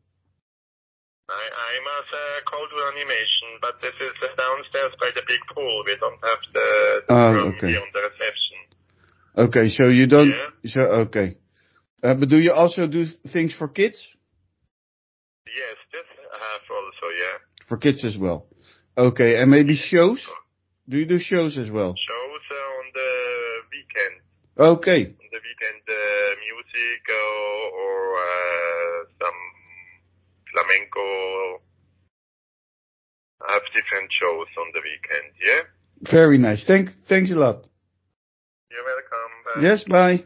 I, 1.28 1.32
I'm 1.34 1.86
as 1.98 2.08
a 2.12 2.26
code 2.50 2.70
to 2.70 2.78
animation, 2.94 3.48
but 3.60 3.74
this 3.82 3.94
is 4.00 4.14
uh, 4.22 4.28
downstairs 4.36 4.92
by 5.00 5.10
the 5.14 5.22
big 5.26 5.40
pool. 5.54 5.82
We 5.84 5.96
don't 5.98 6.20
have 6.22 6.38
the, 6.54 6.68
the 7.08 7.14
Oh, 7.14 7.32
room 7.32 7.54
okay. 7.56 7.66
beyond 7.72 7.90
the 7.92 8.02
reception. 8.10 8.58
Okay, 9.36 9.68
so 9.70 9.88
you 9.88 10.06
don't. 10.06 10.30
Yeah. 10.30 10.70
So 10.70 10.80
okay, 11.06 11.36
uh, 12.02 12.14
but 12.14 12.28
do 12.28 12.38
you 12.38 12.52
also 12.52 12.86
do 12.86 13.04
things 13.32 13.52
for 13.52 13.68
kids? 13.68 13.98
Yes, 15.46 15.76
this 15.92 16.04
I 16.32 16.38
have 16.38 16.62
also, 16.70 17.06
yeah. 17.16 17.36
For 17.68 17.76
kids 17.76 18.04
as 18.04 18.16
well. 18.16 18.46
Okay, 18.96 19.40
and 19.40 19.50
maybe 19.50 19.74
shows. 19.76 20.24
Do 20.88 20.96
you 20.98 21.06
do 21.06 21.18
shows 21.18 21.58
as 21.58 21.70
well? 21.70 21.94
Shows 21.98 22.44
uh, 22.50 22.78
on 22.78 22.86
the 22.94 23.10
weekend. 23.74 24.14
Okay, 24.56 25.02
On 25.10 25.30
the 25.36 25.42
weekend, 25.48 25.82
uh, 25.84 26.25
music 26.76 27.08
or 27.08 28.16
uh, 28.18 29.04
some 29.18 29.40
flamenco. 30.52 31.62
I 33.42 33.52
have 33.54 33.62
different 33.74 34.10
shows 34.20 34.46
on 34.58 34.72
the 34.72 34.80
weekend, 34.80 35.32
yeah? 35.44 36.10
very 36.10 36.38
nice. 36.38 36.64
Thank 36.66 36.90
thanks 37.08 37.30
a 37.30 37.34
lot. 37.34 37.66
You're 38.70 38.84
welcome. 38.84 39.32
Bye. 39.44 39.60
Yes, 39.62 39.84
bye. 39.88 40.24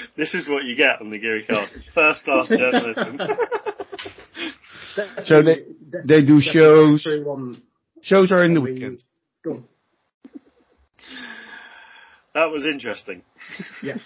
this 0.16 0.34
is 0.34 0.48
what 0.48 0.64
you 0.64 0.76
get 0.76 1.00
on 1.00 1.10
the 1.10 1.18
Geary 1.18 1.44
Cast. 1.48 1.74
First 1.94 2.24
class 2.24 2.48
journalism. 2.48 3.18
So 5.26 5.42
they- 5.42 5.62
they 6.04 6.22
do 6.24 6.40
shows. 6.40 7.06
Shows 8.02 8.32
are 8.32 8.42
in 8.42 8.54
the 8.54 8.60
on 8.60 8.64
weekend. 8.64 9.02
Go 12.38 12.44
on. 12.44 12.50
that 12.50 12.54
was 12.54 12.66
interesting. 12.66 13.22
Yes. 13.82 14.00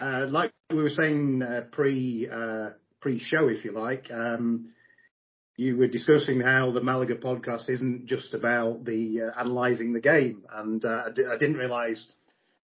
Uh, 0.00 0.26
like 0.30 0.50
we 0.70 0.82
were 0.82 0.90
saying 0.90 1.42
uh, 1.42 1.62
pre 1.72 2.26
uh, 2.32 2.70
pre 3.00 3.18
show, 3.18 3.48
if 3.48 3.64
you 3.64 3.72
like, 3.72 4.10
um, 4.10 4.70
you 5.56 5.76
were 5.76 5.88
discussing 5.88 6.40
how 6.40 6.72
the 6.72 6.80
Malaga 6.82 7.16
podcast 7.16 7.68
isn't 7.68 8.06
just 8.06 8.32
about 8.32 8.84
the 8.86 9.20
uh, 9.20 9.42
analysing 9.42 9.92
the 9.92 10.00
game, 10.00 10.42
and 10.54 10.82
uh, 10.82 11.02
I, 11.08 11.36
didn't 11.38 11.58
realise 11.58 12.06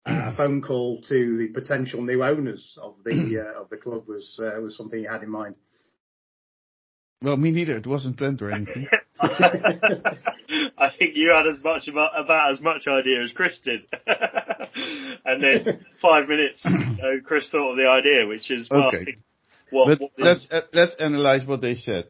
uh, 0.06 0.32
a 0.32 0.36
phone 0.36 0.62
call 0.62 1.02
to 1.10 1.38
the 1.38 1.48
potential 1.60 2.04
new 2.04 2.24
owners 2.24 2.78
of 2.80 2.96
the 3.04 3.44
uh, 3.58 3.62
of 3.62 3.70
the 3.70 3.78
club 3.78 4.08
was 4.08 4.40
uh, 4.40 4.62
was 4.62 4.78
something 4.78 5.00
you 5.00 5.10
had 5.10 5.24
in 5.24 5.30
mind. 5.32 5.58
Well, 7.24 7.38
me 7.38 7.52
neither. 7.52 7.78
It 7.78 7.88
wasn't 7.88 8.18
planned 8.18 8.42
or 8.44 8.52
anything. 8.52 8.88
I 9.22 10.90
think 10.98 11.16
you 11.16 11.32
had 11.32 11.48
as 11.48 11.64
much 11.64 11.88
about, 11.88 12.20
about 12.20 12.54
as 12.54 12.62
much 12.62 12.88
idea 12.88 13.22
as 13.22 13.32
Chris 13.32 13.60
did. 13.64 13.82
and 15.26 15.44
then 15.44 15.86
five 16.02 16.28
minutes, 16.28 16.66
you 16.70 16.78
know, 16.78 17.20
Chris 17.24 17.50
thought 17.50 17.72
of 17.72 17.78
the 17.78 17.88
idea, 17.88 18.28
which 18.28 18.50
is 18.50 18.68
well, 18.70 18.88
Okay. 18.88 19.18
What, 19.70 20.00
what 20.00 20.12
let's 20.20 20.48
uh, 20.52 20.62
let's 20.72 20.96
analyze 21.00 21.46
what 21.46 21.62
they 21.62 21.74
said. 21.74 22.06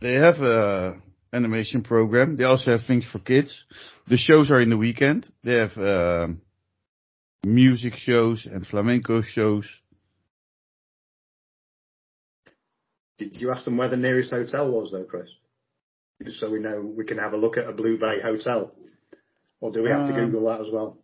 They 0.00 0.14
have 0.14 0.36
a 0.36 1.00
animation 1.32 1.82
program. 1.82 2.36
They 2.36 2.44
also 2.44 2.72
have 2.72 2.82
things 2.86 3.04
for 3.10 3.18
kids. 3.18 3.64
The 4.06 4.16
shows 4.16 4.50
are 4.50 4.60
in 4.60 4.70
the 4.70 4.76
weekend. 4.76 5.28
They 5.42 5.54
have 5.54 5.76
um, 5.76 6.42
music 7.44 7.94
shows 7.94 8.46
and 8.50 8.66
flamenco 8.66 9.22
shows. 9.22 9.68
Did 13.18 13.40
you 13.40 13.50
ask 13.50 13.64
them 13.64 13.76
where 13.76 13.88
the 13.88 13.96
nearest 13.96 14.30
hotel 14.30 14.70
was, 14.70 14.92
though, 14.92 15.04
Chris? 15.04 15.28
Just 16.24 16.40
so 16.40 16.50
we 16.50 16.58
know 16.58 16.80
we 16.96 17.04
can 17.04 17.18
have 17.18 17.32
a 17.32 17.36
look 17.36 17.56
at 17.56 17.68
a 17.68 17.72
Blue 17.72 17.96
Bay 17.98 18.20
hotel, 18.20 18.72
or 19.60 19.70
do 19.72 19.82
we 19.82 19.90
have 19.90 20.08
to 20.08 20.14
Um, 20.14 20.26
Google 20.30 20.46
that 20.46 20.60
as 20.60 20.70
well? 20.72 20.98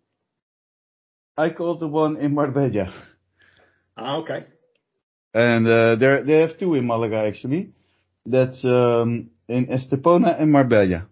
I 1.36 1.50
called 1.50 1.80
the 1.80 1.88
one 1.88 2.16
in 2.16 2.34
Marbella, 2.34 2.92
Ah, 3.96 4.16
okay. 4.18 4.44
and 5.32 5.66
uh, 5.66 5.94
they 5.96 6.22
they 6.26 6.40
have 6.40 6.58
two 6.58 6.74
in 6.74 6.86
Malaga 6.86 7.16
actually. 7.26 7.72
That's 8.26 8.64
um, 8.64 9.30
in 9.48 9.66
Estepona 9.66 10.40
and 10.40 10.50
Marbella. 10.50 11.06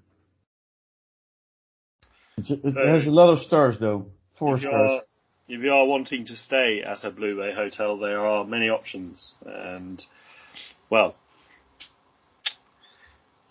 It's, 2.38 2.50
it 2.50 2.74
has 2.74 3.06
a 3.06 3.10
lot 3.10 3.32
of 3.34 3.42
stars 3.42 3.76
though. 3.78 4.06
Four 4.38 4.56
if 4.56 4.62
you, 4.62 4.68
stars. 4.68 4.90
are, 4.90 5.02
if 5.48 5.60
you 5.62 5.70
are 5.72 5.86
wanting 5.86 6.24
to 6.26 6.36
stay 6.36 6.82
at 6.84 7.04
a 7.04 7.10
Blue 7.10 7.36
Bay 7.36 7.52
hotel, 7.54 7.98
there 7.98 8.20
are 8.24 8.44
many 8.44 8.68
options. 8.68 9.34
And 9.44 10.04
well, 10.90 11.14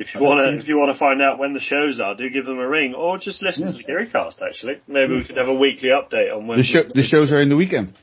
if 0.01 0.13
you 0.15 0.21
want 0.21 0.39
to, 0.39 0.57
if 0.61 0.67
you 0.67 0.77
want 0.77 0.93
to 0.93 0.99
find 0.99 1.21
out 1.21 1.37
when 1.39 1.53
the 1.53 1.59
shows 1.59 1.99
are, 1.99 2.15
do 2.15 2.29
give 2.29 2.45
them 2.45 2.57
a 2.59 2.67
ring 2.67 2.93
or 2.95 3.17
just 3.17 3.41
listen 3.43 3.65
Yeah. 3.67 3.71
to 3.73 3.77
the 3.77 3.83
Geary 3.83 4.09
Cast. 4.09 4.41
Actually, 4.41 4.75
maybe 4.87 5.15
we 5.15 5.23
could 5.23 5.37
have 5.37 5.47
a 5.47 5.53
weekly 5.53 5.89
update 5.89 6.35
on 6.35 6.47
when 6.47 6.57
The 6.57 6.63
show 6.63 6.83
the 6.83 7.03
shows 7.03 7.31
are 7.31 7.41
in 7.41 7.49
the 7.49 7.55
weekend. 7.55 7.93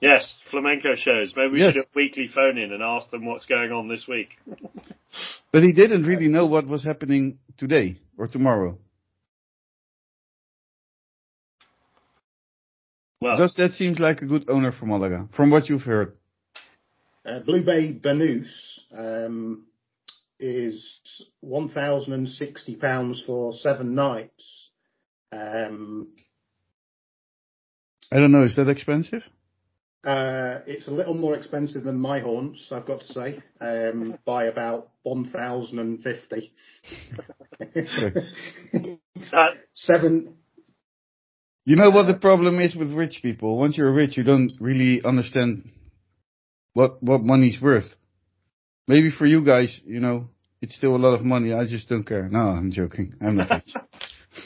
Yes, 0.00 0.38
flamenco 0.50 0.94
shows. 0.96 1.32
Maybe 1.34 1.52
we 1.54 1.58
Yes. 1.60 1.72
should 1.72 1.80
do 1.84 1.86
a 1.94 1.96
weekly 1.96 2.28
phone 2.28 2.58
in 2.58 2.72
and 2.72 2.82
ask 2.82 3.10
them 3.10 3.24
what's 3.24 3.46
going 3.46 3.72
on 3.72 3.88
this 3.88 4.06
week. 4.06 4.28
But 5.52 5.62
he 5.62 5.72
didn't 5.72 6.04
really 6.04 6.28
know 6.28 6.44
what 6.44 6.66
was 6.66 6.84
happening 6.84 7.38
today 7.56 7.96
or 8.18 8.26
tomorrow. 8.28 8.76
Well. 13.22 13.38
Does 13.38 13.54
that 13.54 13.72
seems 13.72 13.98
like 13.98 14.20
a 14.20 14.26
good 14.26 14.50
owner 14.50 14.72
for 14.72 14.84
Malaga, 14.84 15.28
from 15.34 15.50
what 15.50 15.70
you've 15.70 15.82
heard? 15.82 16.12
Uh, 17.24 17.40
Blue 17.40 17.64
Bay 17.64 17.94
Banús 17.94 18.46
um, 18.96 19.64
is 20.38 21.00
one 21.40 21.68
thousand 21.68 22.12
and 22.12 22.28
sixty 22.28 22.76
pounds 22.76 23.22
for 23.26 23.52
seven 23.54 23.94
nights. 23.94 24.70
Um, 25.32 26.08
I 28.12 28.18
don't 28.18 28.32
know. 28.32 28.44
Is 28.44 28.56
that 28.56 28.68
expensive? 28.68 29.22
uh, 30.06 30.60
it's 30.68 30.86
a 30.86 30.92
little 30.92 31.14
more 31.14 31.34
expensive 31.34 31.82
than 31.82 31.98
my 31.98 32.20
haunts, 32.20 32.70
I've 32.70 32.86
got 32.86 33.00
to 33.00 33.06
say, 33.06 33.42
um, 33.60 34.16
by 34.24 34.44
about 34.44 34.90
one 35.02 35.28
thousand 35.30 35.80
and 35.80 36.00
fifty. 36.02 36.52
that, 37.58 39.50
Seven. 39.72 40.36
You 41.64 41.74
know 41.74 41.90
what 41.90 42.06
the 42.06 42.14
problem 42.14 42.60
is 42.60 42.76
with 42.76 42.92
rich 42.92 43.18
people? 43.20 43.58
Once 43.58 43.76
you're 43.76 43.92
rich, 43.92 44.16
you 44.16 44.22
don't 44.22 44.52
really 44.60 45.02
understand 45.04 45.64
what 46.72 47.02
what 47.02 47.22
money's 47.22 47.60
worth. 47.60 47.92
Maybe 48.88 49.10
for 49.10 49.26
you 49.26 49.44
guys, 49.44 49.80
you 49.84 50.00
know, 50.00 50.28
it's 50.62 50.76
still 50.76 50.94
a 50.94 50.98
lot 50.98 51.14
of 51.18 51.24
money. 51.24 51.52
I 51.52 51.66
just 51.66 51.88
don't 51.88 52.04
care. 52.04 52.28
No, 52.28 52.38
I'm 52.40 52.70
joking. 52.72 53.14
I'm 53.20 53.36
not. 53.36 53.62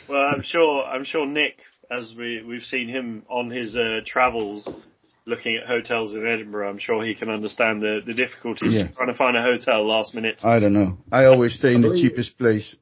Well, 0.08 0.22
I'm 0.22 0.42
sure. 0.44 0.84
I'm 0.84 1.02
sure 1.02 1.26
Nick, 1.26 1.56
as 1.90 2.14
we 2.16 2.44
we've 2.46 2.62
seen 2.62 2.88
him 2.88 3.24
on 3.28 3.50
his 3.50 3.76
uh, 3.76 4.00
travels, 4.06 4.72
looking 5.26 5.58
at 5.60 5.66
hotels 5.66 6.14
in 6.14 6.24
Edinburgh. 6.24 6.70
I'm 6.70 6.78
sure 6.78 7.04
he 7.04 7.16
can 7.16 7.28
understand 7.28 7.82
the 7.82 7.98
the 8.06 8.14
difficulties 8.14 8.72
Yeah. 8.72 8.86
trying 8.96 9.08
to 9.08 9.14
find 9.14 9.36
a 9.36 9.42
hotel 9.42 9.84
last 9.84 10.14
minute. 10.14 10.36
I 10.44 10.60
don't 10.60 10.74
know. 10.74 10.98
I 11.10 11.24
always 11.24 11.54
stay 11.54 11.74
in 11.74 11.82
the 11.82 11.98
cheapest 12.00 12.38
place. 12.38 12.72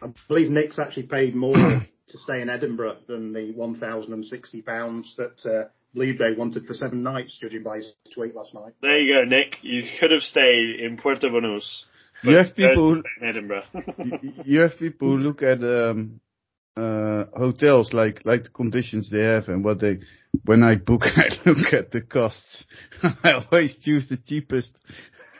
I 0.00 0.12
believe 0.28 0.48
Nick's 0.48 0.78
actually 0.78 1.04
paid 1.08 1.34
more 1.34 1.56
to 1.56 2.18
stay 2.18 2.40
in 2.40 2.48
Edinburgh 2.48 2.98
than 3.08 3.32
the 3.32 3.52
£1,060 3.52 5.16
that 5.16 5.44
uh, 5.44 5.68
Blue 5.94 6.16
Bay 6.16 6.34
wanted 6.36 6.66
for 6.66 6.74
seven 6.74 7.02
nights, 7.02 7.38
judging 7.40 7.62
by 7.62 7.76
his 7.76 7.92
tweet 8.14 8.34
last 8.34 8.54
night. 8.54 8.74
There 8.80 8.98
you 8.98 9.14
go, 9.14 9.24
Nick. 9.24 9.56
You 9.62 9.82
could 9.98 10.10
have 10.10 10.22
stayed 10.22 10.80
in 10.80 10.96
Puerto 10.96 11.28
Banús. 11.28 11.84
You 12.22 12.36
have 12.36 12.54
people 12.54 12.94
in 12.94 13.28
Edinburgh. 13.28 13.64
you 14.44 14.60
have 14.60 14.76
people 14.78 15.08
who 15.08 15.18
look 15.18 15.42
at 15.42 15.62
um, 15.62 16.20
uh, 16.76 17.24
hotels 17.36 17.92
like 17.92 18.22
like 18.24 18.44
the 18.44 18.50
conditions 18.50 19.10
they 19.10 19.22
have 19.22 19.48
and 19.48 19.64
what 19.64 19.80
they. 19.80 19.98
When 20.44 20.62
I 20.62 20.74
book, 20.74 21.02
I 21.04 21.28
look 21.48 21.72
at 21.72 21.90
the 21.90 22.02
costs. 22.02 22.64
I 23.02 23.32
always 23.32 23.76
choose 23.82 24.08
the 24.08 24.18
cheapest, 24.18 24.72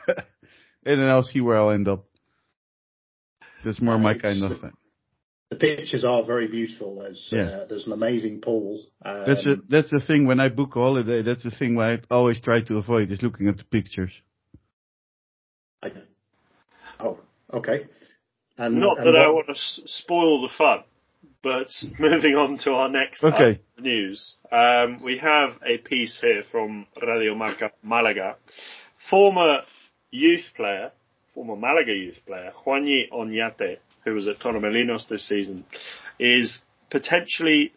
and 0.07 0.99
then 0.99 1.07
I'll 1.07 1.23
see 1.23 1.41
where 1.41 1.57
I'll 1.57 1.71
end 1.71 1.87
up. 1.87 2.05
That's 3.63 3.81
more 3.81 3.99
my 3.99 4.17
kind 4.17 4.43
of 4.43 4.61
thing. 4.61 4.73
The 5.49 5.55
pictures 5.55 6.05
are 6.05 6.23
very 6.23 6.47
beautiful. 6.47 6.99
There's 6.99 7.29
Yeah. 7.31 7.41
uh, 7.41 7.65
there's 7.65 7.87
an 7.87 7.93
amazing 7.93 8.39
pool. 8.41 8.85
Um, 9.03 9.23
That's 9.25 9.45
a, 9.47 9.55
that's 9.67 9.89
the 9.89 9.99
thing 9.99 10.27
when 10.27 10.39
I 10.39 10.49
book 10.49 10.75
a 10.75 10.79
holiday. 10.79 11.23
That's 11.23 11.41
the 11.43 11.49
thing 11.51 11.79
I 11.79 11.99
always 12.11 12.39
try 12.39 12.61
to 12.61 12.77
avoid 12.77 13.09
is 13.11 13.23
looking 13.23 13.47
at 13.47 13.57
the 13.57 13.63
pictures. 13.65 14.11
I, 15.81 15.91
oh, 16.99 17.19
okay. 17.51 17.87
And, 18.59 18.79
Not 18.79 18.99
and 18.99 19.07
that 19.07 19.15
I 19.15 19.29
want 19.29 19.47
to 19.47 19.53
s- 19.53 19.81
spoil 19.85 20.41
the 20.43 20.49
fun, 20.55 20.83
but 21.41 21.67
moving 21.99 22.35
on 22.35 22.57
to 22.59 22.71
our 22.71 22.89
next 22.89 23.23
Okay. 23.23 23.61
news, 23.79 24.35
um, 24.51 25.01
we 25.01 25.17
have 25.17 25.57
a 25.65 25.77
piece 25.79 26.19
here 26.21 26.43
from 26.51 26.85
Radio 27.01 27.33
Marca 27.33 27.71
Malaga. 27.81 28.35
Former 29.09 29.61
youth 30.11 30.45
player, 30.55 30.91
former 31.33 31.55
Malaga 31.55 31.93
youth 31.93 32.19
player, 32.27 32.51
Juanji 32.65 33.09
Oñate, 33.11 33.77
who 34.05 34.13
was 34.13 34.27
at 34.27 34.39
Torremolinos 34.39 35.07
this 35.07 35.27
season, 35.27 35.65
is 36.19 36.59
potentially 36.89 37.71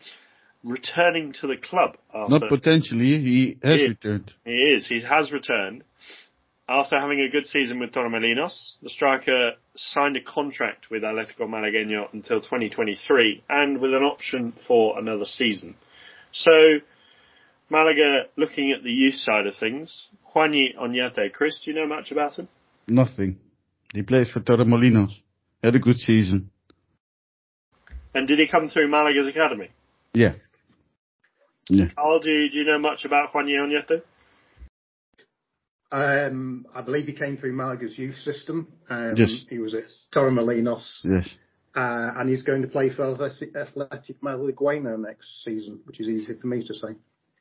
returning 0.65 1.33
to 1.33 1.47
the 1.47 1.57
club 1.57 1.97
after 2.15 2.39
Not 2.39 2.49
potentially, 2.49 3.19
he 3.19 3.59
has 3.63 3.81
Yeah. 3.81 3.87
returned. 3.89 4.33
He 4.45 4.73
is. 4.73 4.87
He 4.87 5.01
has 5.01 5.33
returned. 5.33 5.85
After 6.69 6.99
having 6.99 7.21
a 7.21 7.29
good 7.29 7.47
season 7.47 7.81
with 7.81 7.93
Torremolinos, 7.93 8.81
the 8.81 8.89
striker 8.89 9.53
signed 9.77 10.17
a 10.17 10.21
contract 10.23 10.91
with 10.91 11.03
Atletico 11.03 11.49
Malagueño 11.49 12.13
until 12.13 12.41
2023 12.41 13.43
and 13.49 13.81
with 13.81 13.93
an 13.93 14.05
option 14.05 14.53
for 14.67 14.99
another 14.99 15.25
season. 15.25 15.75
So, 16.31 16.81
Malaga 17.69 18.27
looking 18.37 18.73
at 18.73 18.83
the 18.85 18.93
youth 18.93 19.17
side 19.17 19.47
of 19.47 19.57
things. 19.57 20.09
Juanji 20.35 20.77
Oñate, 20.77 21.33
Chris, 21.33 21.61
do 21.61 21.71
you 21.71 21.77
know 21.77 21.87
much 21.87 22.13
about 22.13 22.37
him? 22.37 22.49
Nothing. 22.87 23.39
He 23.93 24.03
plays 24.03 24.31
for 24.31 24.41
Torremolinos. 24.41 25.13
Had 25.63 25.75
a 25.77 25.79
good 25.79 25.99
season. 25.99 26.51
And 28.15 28.27
did 28.29 28.39
he 28.39 28.49
come 28.49 28.69
through 28.69 28.89
Malaga's 28.89 29.29
academy? 29.29 29.71
Yeah. 30.13 30.33
Yeah. 31.69 31.87
Carl, 31.95 32.21
do 32.21 32.31
you, 32.31 32.51
do 32.51 32.59
you 32.59 32.65
know 32.65 32.79
much 32.79 33.05
about 33.05 33.33
Juanji 33.33 33.57
Oñate? 33.57 34.03
Um, 35.91 36.67
I 36.75 36.83
believe 36.83 37.07
he 37.07 37.15
came 37.15 37.37
through 37.37 37.53
Malaga's 37.53 37.97
youth 37.99 38.17
system. 38.17 38.73
Um, 38.91 39.15
Yes. 39.17 39.45
He 39.49 39.59
was 39.59 39.75
at 39.75 39.85
Torremolinos, 40.15 41.05
Yes. 41.05 41.37
uh, 41.77 42.13
and 42.19 42.29
he's 42.29 42.43
going 42.43 42.63
to 42.63 42.69
play 42.69 42.91
for 42.91 43.11
Athletic, 43.13 43.55
Athletic 43.55 44.21
Malagueño 44.23 44.99
next 44.99 45.45
season, 45.45 45.81
which 45.85 46.01
is 46.01 46.09
easy 46.09 46.35
for 46.35 46.47
me 46.47 46.67
to 46.67 46.75
say. 46.75 46.89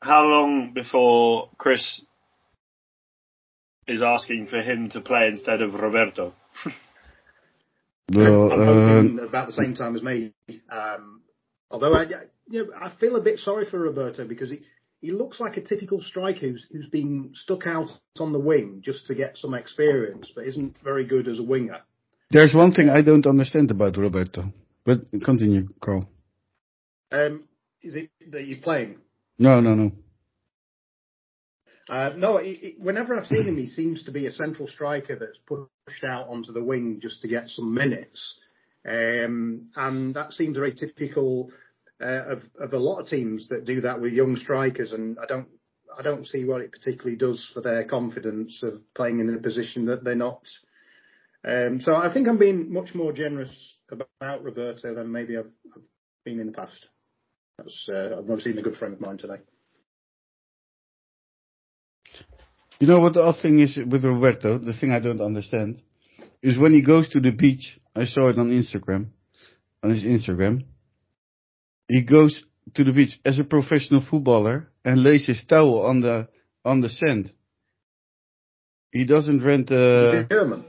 How 0.02 0.24
long 0.24 0.74
before 0.74 1.50
Chris 1.58 2.02
is 3.88 4.02
asking 4.02 4.48
for 4.48 4.62
him 4.62 4.90
to 4.92 5.02
play 5.02 5.28
instead 5.32 5.62
of 5.62 5.74
Roberto? 5.74 6.34
Well, 8.10 8.52
uh, 8.52 9.26
about 9.26 9.48
the 9.48 9.54
same 9.54 9.76
time 9.76 9.96
as 9.96 10.04
me. 10.04 10.34
Um, 10.72 11.22
although 11.70 11.94
I, 11.94 12.06
you 12.50 12.66
know, 12.66 12.72
I 12.80 12.92
feel 13.00 13.16
a 13.16 13.22
bit 13.22 13.40
sorry 13.40 13.66
for 13.66 13.80
Roberto 13.80 14.28
because 14.28 14.50
he, 14.50 14.62
he 15.00 15.12
looks 15.12 15.40
like 15.40 15.58
a 15.58 15.62
typical 15.62 16.02
striker 16.02 16.40
who's, 16.42 16.66
who's 16.72 16.88
been 16.88 17.32
stuck 17.34 17.66
out 17.66 17.90
on 18.20 18.34
the 18.34 18.40
wing 18.40 18.82
just 18.84 19.08
to 19.08 19.16
get 19.16 19.38
some 19.38 19.54
experience, 19.54 20.32
but 20.36 20.46
isn't 20.46 20.76
very 20.84 21.06
good 21.06 21.28
as 21.28 21.40
a 21.40 21.44
winger. 21.44 21.80
there's 22.30 22.54
one 22.54 22.72
thing 22.74 22.90
I 22.90 23.02
don't 23.02 23.26
understand 23.26 23.72
about 23.72 23.98
Roberto. 23.98 24.52
But 24.84 25.12
continue, 25.24 25.68
Carl. 25.80 26.10
Um, 27.12 27.44
is 27.82 27.96
it 27.96 28.10
that 28.32 28.42
he's 28.42 28.60
playing? 28.60 28.98
No, 29.38 29.60
no, 29.60 29.76
no. 29.76 29.92
Uh, 31.92 32.14
no, 32.16 32.38
he, 32.38 32.54
he, 32.54 32.76
whenever 32.80 33.14
I've 33.14 33.28
seen 33.28 33.44
him, 33.44 33.58
he 33.58 33.66
seems 33.66 34.04
to 34.04 34.12
be 34.12 34.26
a 34.26 34.32
central 34.32 34.70
striker 34.70 35.18
that's 35.18 35.38
pushed 35.46 36.06
out 36.06 36.30
onto 36.30 36.54
the 36.54 36.64
wing 36.64 37.00
just 37.02 37.22
to 37.22 37.28
get 37.28 37.50
some 37.50 37.74
minutes. 37.74 38.40
Um, 38.88 39.72
and 39.76 40.16
that 40.16 40.32
seems 40.32 40.56
very 40.56 40.74
typical 40.74 41.52
uh, 42.02 42.32
of, 42.32 42.44
of 42.62 42.72
a 42.72 42.80
lot 42.80 43.02
of 43.02 43.08
teams 43.08 43.50
that 43.50 43.66
do 43.66 43.82
that 43.82 44.00
with 44.00 44.14
young 44.14 44.38
strikers. 44.38 44.94
And 44.94 45.18
I 45.20 45.26
don't, 45.26 45.50
I 46.00 46.02
don't 46.02 46.26
see 46.26 46.46
what 46.46 46.62
it 46.62 46.72
particularly 46.72 47.18
does 47.18 47.52
for 47.54 47.60
their 47.60 47.84
confidence 47.84 48.64
of 48.64 48.80
playing 48.96 49.20
in 49.20 49.36
a 49.36 49.42
position 49.42 49.88
that 49.88 50.06
they're 50.06 50.16
not. 50.16 50.44
Um, 51.44 51.82
so 51.82 51.94
I 51.94 52.14
think 52.14 52.30
I'm 52.30 52.38
being 52.38 52.72
much 52.72 52.96
more 52.96 53.12
generous 53.12 53.76
about 53.92 54.42
Roberto 54.42 54.96
than 54.96 55.12
maybe 55.12 55.36
I've, 55.38 55.52
I've 55.76 55.84
been 56.24 56.40
in 56.40 56.48
the 56.48 56.54
past. 56.54 56.88
That's, 57.58 57.90
uh, 57.94 58.16
I've 58.18 58.26
never 58.28 58.40
seen 58.40 58.58
a 58.58 58.62
good 58.62 58.78
friend 58.78 58.94
of 58.94 59.02
mine 59.02 59.18
today. 59.18 59.42
You 62.82 62.88
know 62.88 63.00
what 63.00 63.14
the 63.14 63.22
other 63.22 63.38
thing 63.40 63.60
is 63.60 63.78
with 63.78 64.04
Roberto? 64.04 64.58
The 64.58 64.74
thing 64.74 64.92
I 64.92 65.00
don't 65.00 65.22
understand 65.22 65.80
is 66.42 66.58
when 66.58 66.72
he 66.74 66.82
goes 66.82 67.08
to 67.10 67.20
the 67.20 67.32
beach. 67.32 67.78
I 67.96 68.06
saw 68.06 68.30
it 68.30 68.40
on 68.40 68.50
Instagram, 68.50 69.10
on 69.84 69.92
his 69.92 70.04
Instagram. 70.04 70.64
He 71.88 72.02
goes 72.04 72.44
to 72.74 72.84
the 72.84 72.92
beach 72.92 73.20
as 73.24 73.38
a 73.38 73.44
professional 73.44 74.02
footballer 74.10 74.72
and 74.84 75.04
lays 75.04 75.28
his 75.28 75.44
towel 75.48 75.86
on 75.86 76.02
the 76.02 76.28
on 76.66 76.82
the 76.82 76.90
sand. 76.90 77.32
He 78.92 79.06
doesn't 79.06 79.44
rent. 79.44 79.72
Uh, 79.72 80.24
German. 80.24 80.66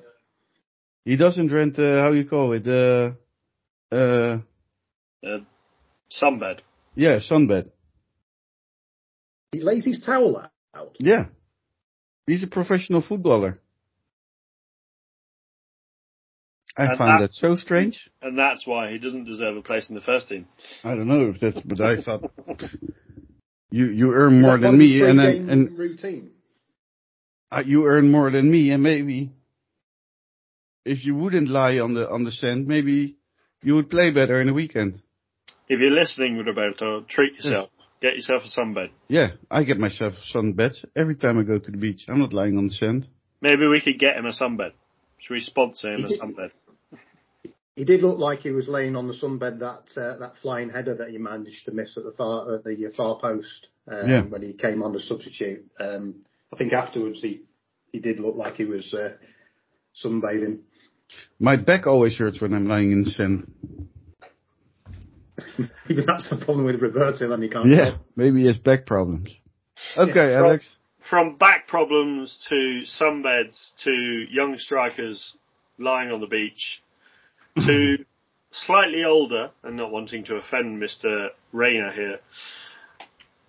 he 1.07 1.16
doesn't 1.16 1.51
rent. 1.51 1.79
Uh, 1.79 2.03
how 2.03 2.12
you 2.12 2.27
call 2.27 2.53
it? 2.53 2.66
Uh, 2.66 3.12
uh, 3.94 4.38
Uh, 5.25 5.38
sunbed. 6.20 6.59
yeah, 6.94 7.20
sunbed. 7.20 7.70
He 9.53 9.61
lays 9.62 9.85
his 9.87 10.03
towel 10.05 10.42
out. 10.75 10.96
Yeah, 10.98 11.27
he's 12.26 12.42
a 12.44 12.46
professional 12.48 13.02
footballer. 13.02 13.58
I 16.76 16.85
And 16.87 16.98
find 16.98 17.11
that- 17.20 17.20
that 17.28 17.32
so 17.32 17.56
strange. 17.56 18.08
And 18.22 18.38
that's 18.38 18.66
why 18.66 18.90
he 18.92 18.98
doesn't 18.98 19.24
deserve 19.24 19.56
a 19.56 19.62
place 19.62 19.88
in 19.90 19.94
the 19.94 20.00
first 20.00 20.28
team. 20.28 20.46
I 20.85 20.94
don't 20.94 21.06
know 21.08 21.28
if 21.28 21.38
that's, 21.40 21.61
but 21.61 21.80
I 21.80 21.96
thought 22.02 22.24
you 23.70 23.87
you 23.87 24.12
earn 24.14 24.40
more 24.40 24.52
than 24.58 24.62
part 24.62 24.74
of 24.74 24.80
his 24.80 24.90
me, 24.90 25.02
and 25.08 25.18
then 25.18 25.50
and 25.50 25.78
routine. 25.78 26.30
uh, 27.50 27.62
you 27.66 27.87
earn 27.87 28.11
more 28.11 28.30
than 28.30 28.50
me, 28.50 28.70
and 28.70 28.82
maybe 28.82 29.32
if 30.87 31.04
you 31.04 31.14
wouldn't 31.14 31.48
lie 31.48 31.78
on 31.78 31.92
the 31.94 32.08
on 32.08 32.24
the 32.24 32.32
sand, 32.32 32.66
maybe 32.66 33.16
you 33.62 33.74
would 33.74 33.90
play 33.90 34.11
better 34.11 34.40
in 34.40 34.46
the 34.46 34.54
weekend. 34.54 35.02
If 35.68 35.78
you're 35.80 35.90
listening, 35.90 36.38
Roberto, 36.38 37.02
treat 37.02 37.35
yourself. 37.35 37.70
Get 38.02 38.16
yourself 38.16 38.42
a 38.44 38.60
sunbed. 38.60 38.90
Yeah, 39.08 39.28
I 39.48 39.62
get 39.62 39.78
myself 39.78 40.14
a 40.14 40.36
sunbed 40.36 40.74
every 40.96 41.14
time 41.14 41.38
I 41.38 41.44
go 41.44 41.58
to 41.58 41.70
the 41.70 41.76
beach. 41.78 42.04
I'm 42.08 42.18
not 42.18 42.32
lying 42.32 42.58
on 42.58 42.66
the 42.66 42.72
sand. 42.72 43.06
Maybe 43.40 43.66
we 43.68 43.80
could 43.80 43.98
get 44.00 44.16
him 44.16 44.26
a 44.26 44.32
sunbed. 44.32 44.72
Should 45.20 45.34
we 45.34 45.40
sponsor 45.40 45.94
him 45.94 46.04
a 46.04 46.08
He 46.08 46.14
did- 46.14 46.20
sunbed? 46.20 46.50
He 47.76 47.84
did 47.86 48.02
look 48.02 48.18
like 48.18 48.40
he 48.40 48.50
was 48.50 48.68
laying 48.68 48.96
on 48.96 49.06
the 49.08 49.14
sunbed 49.14 49.60
that 49.60 49.98
uh, 49.98 50.18
that 50.18 50.34
flying 50.42 50.68
header 50.68 50.94
that 50.96 51.08
he 51.08 51.16
managed 51.16 51.64
to 51.64 51.70
miss 51.72 51.96
at 51.96 52.04
the 52.04 52.12
far 52.12 52.56
at 52.56 52.64
the 52.64 52.92
far 52.94 53.18
post 53.18 53.68
um, 53.90 54.10
Yeah. 54.10 54.22
when 54.24 54.42
he 54.42 54.52
came 54.52 54.82
on 54.82 54.94
as 54.94 55.08
substitute. 55.08 55.64
Um, 55.80 56.16
I 56.52 56.56
think 56.56 56.74
afterwards 56.74 57.22
he 57.22 57.44
he 57.92 58.00
did 58.00 58.18
look 58.20 58.36
like 58.36 58.56
he 58.56 58.66
was 58.66 58.92
uh, 58.92 59.12
sunbathing. 60.04 60.60
My 61.38 61.56
back 61.56 61.86
always 61.86 62.16
hurts 62.18 62.40
when 62.42 62.52
I'm 62.52 62.66
lying 62.66 62.92
in 62.92 63.04
the 63.04 63.10
sand. 63.10 63.50
Maybe 65.88 66.04
that's 66.06 66.28
the 66.30 66.36
problem 66.36 66.64
with 66.64 66.80
Roberto. 66.80 67.28
Then 67.28 67.42
he 67.42 67.48
can't. 67.48 67.68
Yeah, 67.70 67.96
maybe 68.16 68.40
he 68.40 68.46
has 68.46 68.58
back 68.58 68.86
problems. 68.86 69.28
Okay, 69.96 70.12
Yeah, 70.14 70.38
so- 70.38 70.46
Alex. 70.46 70.68
From 71.10 71.36
back 71.36 71.66
problems 71.66 72.46
to 72.48 72.82
sunbeds 72.86 73.74
to 73.82 73.90
young 74.30 74.56
strikers 74.56 75.34
lying 75.76 76.12
on 76.12 76.20
the 76.20 76.28
beach 76.28 76.80
to 77.56 77.96
slightly 78.52 79.02
older 79.04 79.50
and 79.64 79.76
not 79.76 79.90
wanting 79.90 80.22
to 80.26 80.36
offend 80.36 80.80
Mr. 80.80 81.30
Reina 81.50 81.90
here. 81.92 82.18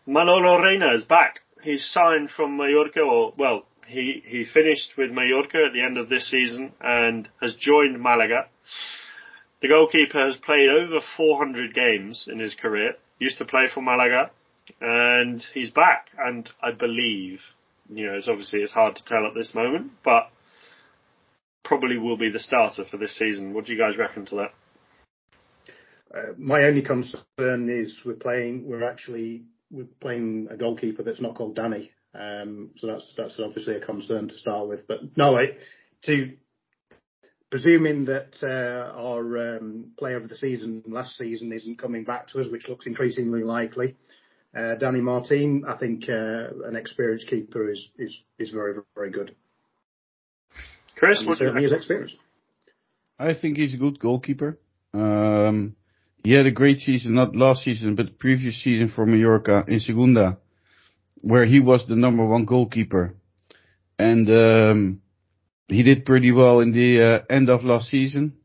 Manolo 0.08 0.60
Reina 0.62 0.94
is 0.96 1.04
back. 1.04 1.42
He's 1.62 1.86
signed 1.86 2.32
from 2.32 2.58
Mallorca, 2.58 3.02
or 3.02 3.34
well, 3.38 3.66
he 3.88 4.22
he 4.26 4.46
finished 4.46 4.94
with 4.98 5.12
Mallorca 5.12 5.60
at 5.68 5.74
the 5.74 5.82
end 5.82 5.98
of 5.98 6.10
this 6.10 6.30
season 6.30 6.74
and 6.82 7.30
has 7.42 7.56
joined 7.56 8.02
Malaga. 8.02 8.48
The 9.64 9.70
goalkeeper 9.70 10.20
has 10.20 10.36
played 10.36 10.68
over 10.70 11.00
400 11.16 11.74
games 11.74 12.28
in 12.30 12.38
his 12.38 12.54
career. 12.54 12.96
Used 13.18 13.38
to 13.38 13.46
play 13.46 13.70
for 13.74 13.82
Malaga, 13.82 14.30
and 14.82 15.42
he's 15.54 15.70
back. 15.70 16.10
And 16.20 16.50
I 16.62 16.72
believe, 16.72 17.40
you 17.90 18.06
know, 18.06 18.16
it's 18.16 18.28
obviously 18.28 18.60
it's 18.60 18.74
hard 18.74 18.98
to 18.98 19.06
tell 19.06 19.26
at 19.26 19.34
this 19.34 19.56
moment, 19.56 19.94
but 20.04 20.30
probably 21.64 21.98
will 21.98 22.18
be 22.18 22.30
the 22.30 22.40
starter 22.40 22.84
for 22.84 22.98
this 22.98 23.16
season. 23.16 23.54
What 23.54 23.66
do 23.66 23.72
you 23.72 23.80
guys 23.80 23.98
reckon 23.98 24.26
to 24.26 24.36
that? 24.36 24.54
Uh, 26.14 26.34
my 26.38 26.64
only 26.64 26.82
concern 26.82 27.70
is 27.70 28.02
we're 28.06 28.16
playing. 28.16 28.68
We're 28.68 28.84
actually 28.84 29.44
we're 29.72 29.88
playing 30.02 30.50
a 30.52 30.58
goalkeeper 30.58 31.04
that's 31.04 31.22
not 31.22 31.36
called 31.36 31.56
Danny. 31.56 31.90
Um, 32.14 32.72
so 32.76 32.88
that's 32.88 33.14
that's 33.16 33.40
obviously 33.40 33.78
a 33.78 33.86
concern 33.86 34.28
to 34.28 34.36
start 34.36 34.68
with. 34.68 34.86
But 34.90 35.16
no, 35.16 35.38
I, 35.38 35.56
to 36.04 36.34
presuming 37.54 38.06
that 38.06 38.34
uh, 38.42 39.00
our 39.00 39.58
um, 39.58 39.92
player 40.00 40.18
of 40.18 40.28
the 40.28 40.34
season 40.36 40.82
last 40.88 41.16
season 41.20 41.54
isn't 41.54 41.78
coming 41.78 42.04
back 42.04 42.28
to 42.28 42.40
us, 42.42 42.48
which 42.52 42.68
looks 42.68 42.88
increasingly 42.88 43.44
likely. 43.44 43.96
Uh, 44.58 44.74
Danny 44.80 45.02
Martin, 45.02 45.64
I 45.68 45.78
think 45.78 46.10
uh, 46.10 46.48
an 46.66 46.76
experienced 46.76 47.28
keeper 47.28 47.70
is 47.70 47.90
is 48.00 48.20
is 48.40 48.50
very 48.50 48.74
very 48.96 49.12
good. 49.12 49.36
Chris, 50.96 51.20
And 51.20 51.28
what 51.28 51.38
do 51.38 51.44
you 51.44 51.50
certainly 51.50 51.62
his 51.62 51.72
reckon? 51.72 51.78
experience. 51.78 52.16
I 53.20 53.36
think 53.40 53.58
he's 53.58 53.76
a 53.76 53.78
good 53.78 54.00
goalkeeper. 54.00 54.58
Um, 54.96 55.76
he 56.24 56.34
had 56.34 56.48
a 56.48 56.52
great 56.52 56.80
season, 56.80 57.14
not 57.14 57.36
last 57.36 57.64
season, 57.64 57.94
but 57.94 58.08
the 58.08 58.14
previous 58.14 58.64
season 58.64 58.90
for 58.90 59.06
Mallorca 59.06 59.64
in 59.68 59.80
Segunda, 59.80 60.40
where 61.22 61.46
he 61.46 61.60
was 61.60 61.86
the 61.86 61.96
number 61.96 62.26
one 62.26 62.46
goalkeeper. 62.46 63.14
And 64.00 64.28
um, 64.28 65.03
he 65.68 65.84
did 65.84 66.06
pretty 66.06 66.32
well 66.32 66.60
in 66.60 66.72
the 66.72 67.02
uh, 67.02 67.34
end 67.34 67.50
of 67.50 67.64
last 67.64 67.90
season, 67.90 68.38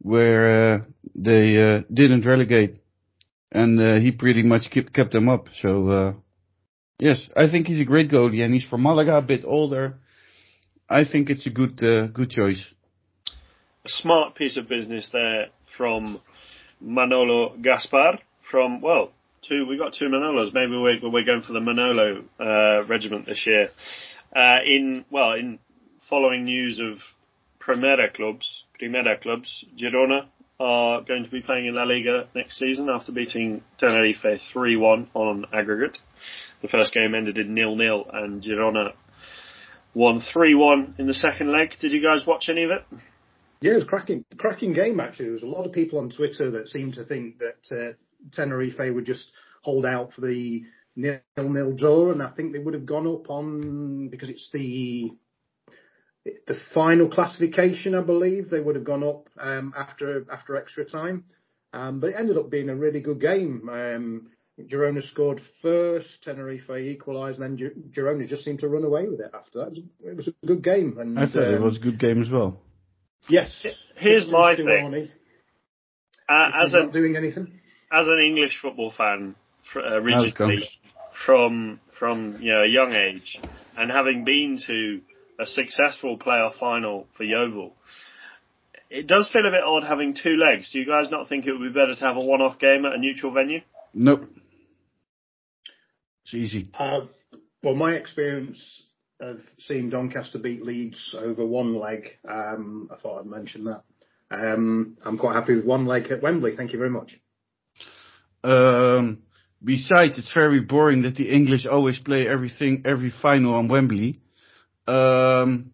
where 0.00 0.74
uh, 0.74 0.78
they 1.14 1.56
uh, 1.56 1.82
didn't 1.92 2.26
relegate. 2.26 2.76
And 3.52 4.00
he 4.00 4.12
pretty 4.12 4.44
much 4.44 4.70
kept, 4.70 4.92
kept 4.92 5.12
them 5.12 5.28
up. 5.28 5.48
So, 5.60 6.22
yes, 7.00 7.28
I 7.36 7.50
think 7.50 7.66
he's 7.66 7.80
a 7.80 7.84
great 7.84 8.08
goalie, 8.08 8.44
and 8.44 8.54
he's 8.54 8.64
from 8.64 8.84
Malaga, 8.84 9.16
a 9.16 9.22
bit 9.22 9.44
older. 9.44 9.98
I 10.90 11.04
think 11.04 11.30
it's 11.30 11.46
a 11.46 11.50
good 11.50 11.80
uh, 11.84 12.08
good 12.08 12.30
choice. 12.30 12.64
a 13.84 13.88
smart 13.88 14.34
piece 14.34 14.56
of 14.56 14.68
business 14.68 15.08
there 15.12 15.46
from 15.76 16.20
Manolo 16.80 17.56
Gaspar. 17.62 18.18
From 18.50 18.80
well, 18.80 19.12
two 19.48 19.66
we 19.68 19.78
got 19.78 19.94
two 19.94 20.06
Manolos. 20.06 20.52
Maybe 20.52 20.72
we're 20.72 20.98
we're 21.08 21.24
going 21.24 21.42
for 21.42 21.52
the 21.52 21.60
Manolo 21.60 22.24
uh, 22.40 22.84
regiment 22.88 23.26
this 23.26 23.46
year. 23.46 23.68
Uh, 24.34 24.58
in 24.66 25.04
well, 25.10 25.34
in 25.34 25.60
following 26.10 26.44
news 26.44 26.80
of 26.80 26.98
Primera 27.64 28.12
clubs, 28.12 28.64
Primera 28.78 29.18
clubs, 29.22 29.64
Girona 29.80 30.26
are 30.58 31.02
going 31.02 31.24
to 31.24 31.30
be 31.30 31.40
playing 31.40 31.66
in 31.66 31.76
La 31.76 31.84
Liga 31.84 32.28
next 32.34 32.58
season 32.58 32.88
after 32.90 33.12
beating 33.12 33.62
Tenerife 33.78 34.40
3-1 34.52 35.06
on 35.14 35.46
aggregate. 35.54 35.98
The 36.60 36.68
first 36.68 36.92
game 36.92 37.14
ended 37.14 37.38
in 37.38 37.54
nil-nil, 37.54 38.06
and 38.12 38.42
Girona 38.42 38.92
won 39.94 40.20
3-1 40.20 40.98
in 40.98 41.06
the 41.06 41.14
second 41.14 41.52
leg. 41.52 41.76
Did 41.80 41.92
you 41.92 42.02
guys 42.02 42.26
watch 42.26 42.48
any 42.50 42.64
of 42.64 42.70
it? 42.70 42.84
Yeah, 43.60 43.72
it 43.72 43.76
was 43.76 43.84
cracking, 43.84 44.24
cracking 44.36 44.72
game 44.72 45.00
actually. 45.00 45.26
There 45.26 45.34
was 45.34 45.42
a 45.42 45.46
lot 45.46 45.64
of 45.64 45.72
people 45.72 46.00
on 46.00 46.10
Twitter 46.10 46.50
that 46.50 46.68
seemed 46.68 46.94
to 46.94 47.04
think 47.04 47.38
that 47.38 47.76
uh, 47.76 47.92
Tenerife 48.32 48.78
would 48.78 49.06
just 49.06 49.30
hold 49.62 49.86
out 49.86 50.12
for 50.12 50.22
the 50.22 50.64
nil-nil 50.96 51.76
draw, 51.76 52.10
and 52.10 52.22
I 52.22 52.30
think 52.30 52.52
they 52.52 52.58
would 52.58 52.74
have 52.74 52.86
gone 52.86 53.06
up 53.06 53.30
on 53.30 54.08
because 54.08 54.28
it's 54.28 54.50
the 54.52 55.12
the 56.24 56.56
final 56.74 57.08
classification, 57.08 57.94
I 57.94 58.02
believe. 58.02 58.50
They 58.50 58.60
would 58.60 58.74
have 58.76 58.84
gone 58.84 59.04
up 59.04 59.28
um, 59.38 59.72
after 59.76 60.26
after 60.30 60.56
extra 60.56 60.84
time, 60.84 61.24
um, 61.72 62.00
but 62.00 62.10
it 62.10 62.16
ended 62.18 62.36
up 62.36 62.50
being 62.50 62.68
a 62.68 62.76
really 62.76 63.00
good 63.00 63.20
game. 63.20 63.68
Um, 63.70 64.30
Girona 64.60 65.02
scored 65.02 65.40
first, 65.62 66.22
Tenerife 66.22 66.68
equalised, 66.70 67.40
and 67.40 67.58
then 67.58 67.72
Gi- 67.92 67.98
Girona 67.98 68.28
just 68.28 68.44
seemed 68.44 68.58
to 68.60 68.68
run 68.68 68.84
away 68.84 69.08
with 69.08 69.20
it 69.20 69.30
after 69.32 69.60
that. 69.60 69.82
It 70.04 70.16
was, 70.16 70.28
a 70.28 70.46
good 70.46 70.62
game, 70.62 70.96
and 70.98 71.18
I 71.18 71.26
thought 71.26 71.42
it 71.44 71.56
um, 71.56 71.64
was 71.64 71.78
a 71.78 71.80
good 71.80 71.98
game 71.98 72.20
as 72.22 72.30
well. 72.30 72.60
yes. 73.28 73.64
Here's 73.96 74.28
my 74.30 74.56
thing. 74.56 75.10
Uh, 76.28 76.50
as 76.62 76.74
a 76.74 76.84
not 76.84 76.92
doing 76.92 77.16
anything. 77.16 77.58
as 77.90 78.06
an 78.06 78.20
English 78.24 78.58
football 78.60 78.92
fan, 78.96 79.34
fr- 79.72 79.80
uh, 79.80 80.00
Now 80.00 80.22
it 80.24 80.34
comes. 80.34 80.50
originally 80.50 80.68
from 81.26 81.80
from 81.98 82.38
you 82.40 82.52
know 82.52 82.62
a 82.62 82.68
young 82.68 82.92
age, 82.92 83.40
and 83.76 83.90
having 83.90 84.24
been 84.24 84.58
to 84.66 85.00
a 85.40 85.46
successful 85.46 86.18
playoff 86.18 86.58
final 86.58 87.06
for 87.16 87.24
Yeovil, 87.24 87.74
it 88.90 89.06
does 89.06 89.28
feel 89.32 89.46
a 89.46 89.50
bit 89.50 89.62
odd 89.64 89.84
having 89.84 90.14
two 90.14 90.36
legs. 90.36 90.70
Do 90.72 90.78
you 90.78 90.86
guys 90.86 91.10
not 91.10 91.28
think 91.28 91.46
it 91.46 91.52
would 91.52 91.72
be 91.72 91.78
better 91.78 91.94
to 91.94 92.04
have 92.04 92.16
a 92.16 92.24
one-off 92.24 92.58
game 92.58 92.84
at 92.84 92.92
a 92.92 92.98
neutral 92.98 93.32
venue? 93.32 93.60
Nope. 93.94 94.24
It's 96.24 96.34
easy. 96.34 96.70
Uh, 96.74 97.02
well, 97.62 97.74
my 97.74 97.92
experience 97.92 98.82
of 99.20 99.38
seeing 99.58 99.90
Doncaster 99.90 100.38
beat 100.38 100.62
Leeds 100.62 101.14
over 101.18 101.46
one 101.46 101.78
leg, 101.78 102.04
um, 102.28 102.88
I 102.90 103.00
thought 103.00 103.20
I'd 103.20 103.26
mention 103.26 103.64
that. 103.64 103.82
Um, 104.30 104.96
I'm 105.04 105.18
quite 105.18 105.34
happy 105.34 105.56
with 105.56 105.64
one 105.64 105.86
leg 105.86 106.10
at 106.10 106.22
Wembley. 106.22 106.56
Thank 106.56 106.72
you 106.72 106.78
very 106.78 106.90
much. 106.90 107.18
Um, 108.42 109.22
besides, 109.62 110.18
it's 110.18 110.32
very 110.32 110.60
boring 110.60 111.02
that 111.02 111.16
the 111.16 111.30
English 111.30 111.66
always 111.66 111.98
play 111.98 112.26
everything, 112.26 112.82
every 112.86 113.12
final 113.22 113.54
on 113.54 113.68
Wembley. 113.68 114.19
Um, 114.90 115.70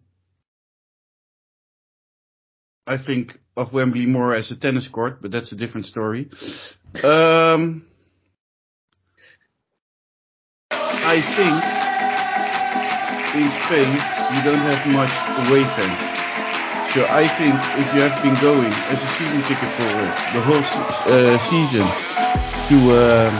I 2.85 2.97
think 2.97 3.39
of 3.55 3.73
Wembley 3.73 4.05
more 4.05 4.35
as 4.35 4.51
a 4.51 4.55
tennis 4.55 4.87
court, 4.87 5.21
but 5.21 5.31
that's 5.31 5.51
a 5.51 5.55
different 5.55 5.87
story. 5.87 6.29
Um, 7.03 7.87
I 10.71 11.17
think 11.35 11.55
in 13.41 13.49
Spain 13.65 13.89
you 14.35 14.41
don't 14.45 14.61
have 14.69 14.85
much 14.93 15.13
away 15.49 15.63
fans. 15.73 15.99
So 16.93 17.05
I 17.09 17.27
think 17.27 17.55
if 17.81 17.87
you 17.93 18.01
have 18.01 18.21
been 18.21 18.37
going 18.39 18.71
as 18.71 19.01
a 19.01 19.07
season 19.17 19.41
ticket 19.49 19.71
holder 19.81 20.09
the 20.33 20.41
whole 20.45 20.65
uh, 21.09 21.37
season 21.49 21.85
to 22.69 22.77
um, 22.93 23.33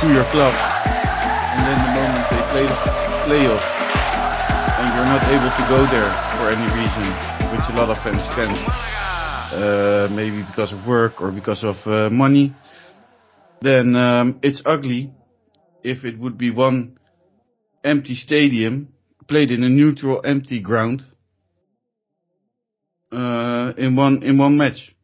to 0.00 0.06
your 0.12 0.24
club, 0.34 0.54
and 1.54 1.62
then 1.66 1.78
the 1.86 1.92
moment 1.94 2.24
they 2.30 2.42
play 2.50 2.66
the 2.66 2.96
playoff, 3.26 3.75
you're 4.96 5.04
not 5.04 5.22
able 5.28 5.50
to 5.50 5.64
go 5.68 5.84
there 5.92 6.10
for 6.38 6.48
any 6.48 6.64
reason, 6.72 7.04
which 7.52 7.68
a 7.68 7.74
lot 7.76 7.90
of 7.90 7.98
fans 8.02 8.24
can, 8.34 8.48
uh, 9.60 10.08
maybe 10.10 10.42
because 10.42 10.72
of 10.72 10.86
work 10.86 11.20
or 11.20 11.30
because 11.30 11.62
of 11.64 11.76
uh, 11.84 12.08
money, 12.08 12.54
then 13.60 13.94
um, 13.94 14.40
it's 14.42 14.62
ugly. 14.64 15.12
If 15.84 16.04
it 16.04 16.18
would 16.18 16.38
be 16.38 16.50
one 16.50 16.98
empty 17.84 18.14
stadium 18.14 18.94
played 19.28 19.50
in 19.50 19.62
a 19.64 19.68
neutral, 19.68 20.22
empty 20.24 20.60
ground 20.62 21.02
uh, 23.12 23.74
in 23.76 23.96
one 23.96 24.22
in 24.22 24.38
one 24.38 24.56
match. 24.56 24.94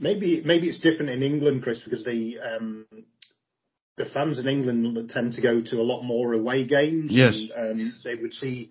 Maybe 0.00 0.42
maybe 0.44 0.68
it's 0.68 0.80
different 0.80 1.10
in 1.12 1.22
England, 1.22 1.62
Chris, 1.62 1.80
because 1.84 2.02
the 2.02 2.40
um, 2.40 2.86
the 3.96 4.06
fans 4.06 4.38
in 4.38 4.48
England 4.48 5.10
tend 5.10 5.34
to 5.34 5.42
go 5.42 5.60
to 5.60 5.76
a 5.76 5.82
lot 5.82 6.02
more 6.02 6.32
away 6.32 6.66
games. 6.66 7.12
Yes. 7.12 7.40
and 7.56 7.80
um, 7.80 7.94
they 8.04 8.14
would 8.14 8.32
see. 8.32 8.70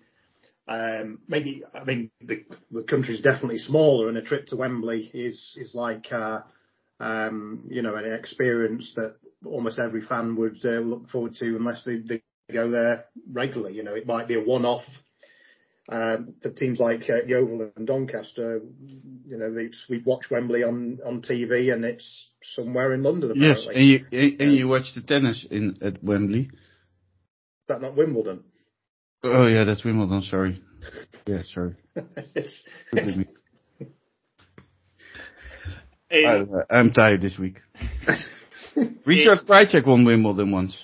Um, 0.66 1.18
maybe 1.28 1.62
I 1.74 1.84
mean 1.84 2.10
the 2.22 2.44
the 2.70 2.84
country's 2.84 3.20
definitely 3.20 3.58
smaller, 3.58 4.08
and 4.08 4.16
a 4.16 4.22
trip 4.22 4.46
to 4.48 4.56
Wembley 4.56 5.10
is 5.12 5.56
is 5.60 5.74
like 5.74 6.06
uh, 6.10 6.40
um, 7.00 7.64
you 7.68 7.82
know 7.82 7.94
an 7.96 8.10
experience 8.12 8.92
that 8.96 9.16
almost 9.44 9.78
every 9.78 10.00
fan 10.00 10.36
would 10.36 10.58
uh, 10.64 10.80
look 10.80 11.08
forward 11.10 11.34
to, 11.34 11.56
unless 11.56 11.84
they, 11.84 11.98
they 11.98 12.22
go 12.52 12.70
there 12.70 13.04
regularly. 13.30 13.74
You 13.74 13.82
know, 13.82 13.94
it 13.94 14.06
might 14.06 14.28
be 14.28 14.36
a 14.36 14.42
one-off. 14.42 14.84
Um, 15.86 16.34
for 16.40 16.50
teams 16.50 16.80
like 16.80 17.02
uh, 17.10 17.26
Yeovil 17.26 17.70
and 17.76 17.86
Doncaster, 17.86 18.62
you 19.26 19.36
know, 19.36 19.54
we 19.90 19.98
watch 19.98 20.30
Wembley 20.30 20.62
on, 20.62 20.98
on 21.04 21.20
TV 21.20 21.74
and 21.74 21.84
it's 21.84 22.30
somewhere 22.42 22.94
in 22.94 23.02
London 23.02 23.32
Yes, 23.34 23.66
apparently. 23.66 23.74
and 23.76 23.86
you 24.12 24.18
and 24.18 24.40
and 24.40 24.52
you 24.54 24.68
watch 24.68 24.94
the 24.94 25.02
tennis 25.02 25.46
in 25.50 25.76
at 25.82 26.02
Wembley. 26.02 26.44
Is 26.44 27.68
that 27.68 27.82
not 27.82 27.96
Wimbledon? 27.96 28.44
Oh 29.22 29.46
yeah, 29.46 29.64
that's 29.64 29.84
Wimbledon. 29.84 30.22
Sorry. 30.22 30.62
Yeah, 31.26 31.40
sorry. 31.44 31.74
me. 32.92 33.24
In, 36.10 36.26
I, 36.70 36.78
I'm 36.78 36.92
tired 36.92 37.22
this 37.22 37.38
week. 37.38 37.60
Richard 39.06 39.38
Krajicek 39.48 39.86
won 39.86 40.04
Wimbledon 40.04 40.52
once. 40.52 40.76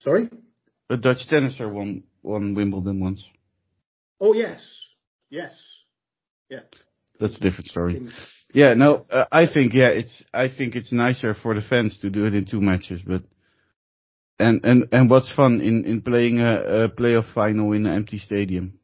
Sorry? 0.00 0.28
A 0.90 0.96
Dutch 0.96 1.28
tenniser 1.28 1.68
won 1.68 2.04
won 2.22 2.54
Wimbledon 2.54 3.00
once. 3.00 3.24
Oh, 4.20 4.34
yes. 4.34 4.60
Yes. 5.30 5.54
Yeah. 6.48 6.60
That's 7.20 7.36
a 7.36 7.40
different 7.40 7.66
story. 7.70 8.06
Yeah, 8.54 8.74
no, 8.74 9.04
uh, 9.10 9.26
I 9.30 9.46
think 9.52 9.74
yeah, 9.74 9.88
it's 9.88 10.22
I 10.32 10.48
think 10.48 10.74
it's 10.74 10.92
nicer 10.92 11.34
for 11.34 11.54
the 11.54 11.60
fans 11.60 11.98
to 12.00 12.10
do 12.10 12.24
it 12.26 12.34
in 12.34 12.46
two 12.46 12.60
matches, 12.60 13.02
but 13.06 13.22
And 14.38 14.64
and 14.64 14.88
and 14.92 15.10
what's 15.10 15.30
fun 15.34 15.60
in 15.60 15.84
in 15.84 16.00
playing 16.00 16.40
a, 16.40 16.84
a 16.84 16.88
playoff 16.88 17.32
final 17.34 17.72
in 17.72 17.86
an 17.86 17.94
empty 17.94 18.18
stadium? 18.18 18.78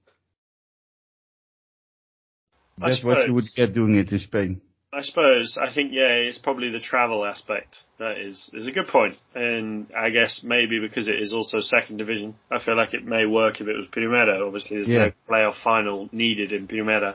I 2.80 2.88
That's 2.88 3.04
what 3.04 3.26
you 3.28 3.34
would 3.34 3.44
get 3.54 3.72
doing 3.72 3.94
it 3.94 4.10
in 4.10 4.18
Spain. 4.18 4.60
I 4.96 5.02
suppose 5.02 5.58
I 5.60 5.72
think 5.74 5.90
yeah, 5.92 6.08
it's 6.28 6.38
probably 6.38 6.70
the 6.70 6.78
travel 6.78 7.24
aspect 7.24 7.78
that 7.98 8.18
is 8.18 8.50
is 8.54 8.66
a 8.66 8.70
good 8.70 8.86
point, 8.86 9.16
and 9.34 9.86
I 9.96 10.10
guess 10.10 10.40
maybe 10.44 10.78
because 10.80 11.08
it 11.08 11.20
is 11.20 11.32
also 11.34 11.60
second 11.60 11.96
division, 11.96 12.36
I 12.50 12.62
feel 12.62 12.76
like 12.76 12.94
it 12.94 13.04
may 13.04 13.26
work 13.26 13.60
if 13.60 13.66
it 13.66 13.76
was 13.76 13.86
Primera. 13.92 14.46
Obviously, 14.46 14.76
there's 14.76 14.88
Yeah. 14.88 15.06
no 15.06 15.12
playoff 15.28 15.56
final 15.62 16.08
needed 16.12 16.52
in 16.52 16.68
Primera. 16.68 17.14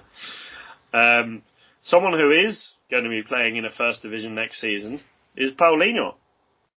Um, 0.93 1.43
someone 1.83 2.13
who 2.19 2.31
is 2.31 2.73
going 2.91 3.03
to 3.03 3.09
be 3.09 3.23
playing 3.23 3.55
in 3.55 3.65
a 3.65 3.71
first 3.71 4.01
division 4.01 4.35
next 4.35 4.59
season 4.59 4.99
is 5.37 5.53
Paulino. 5.53 6.15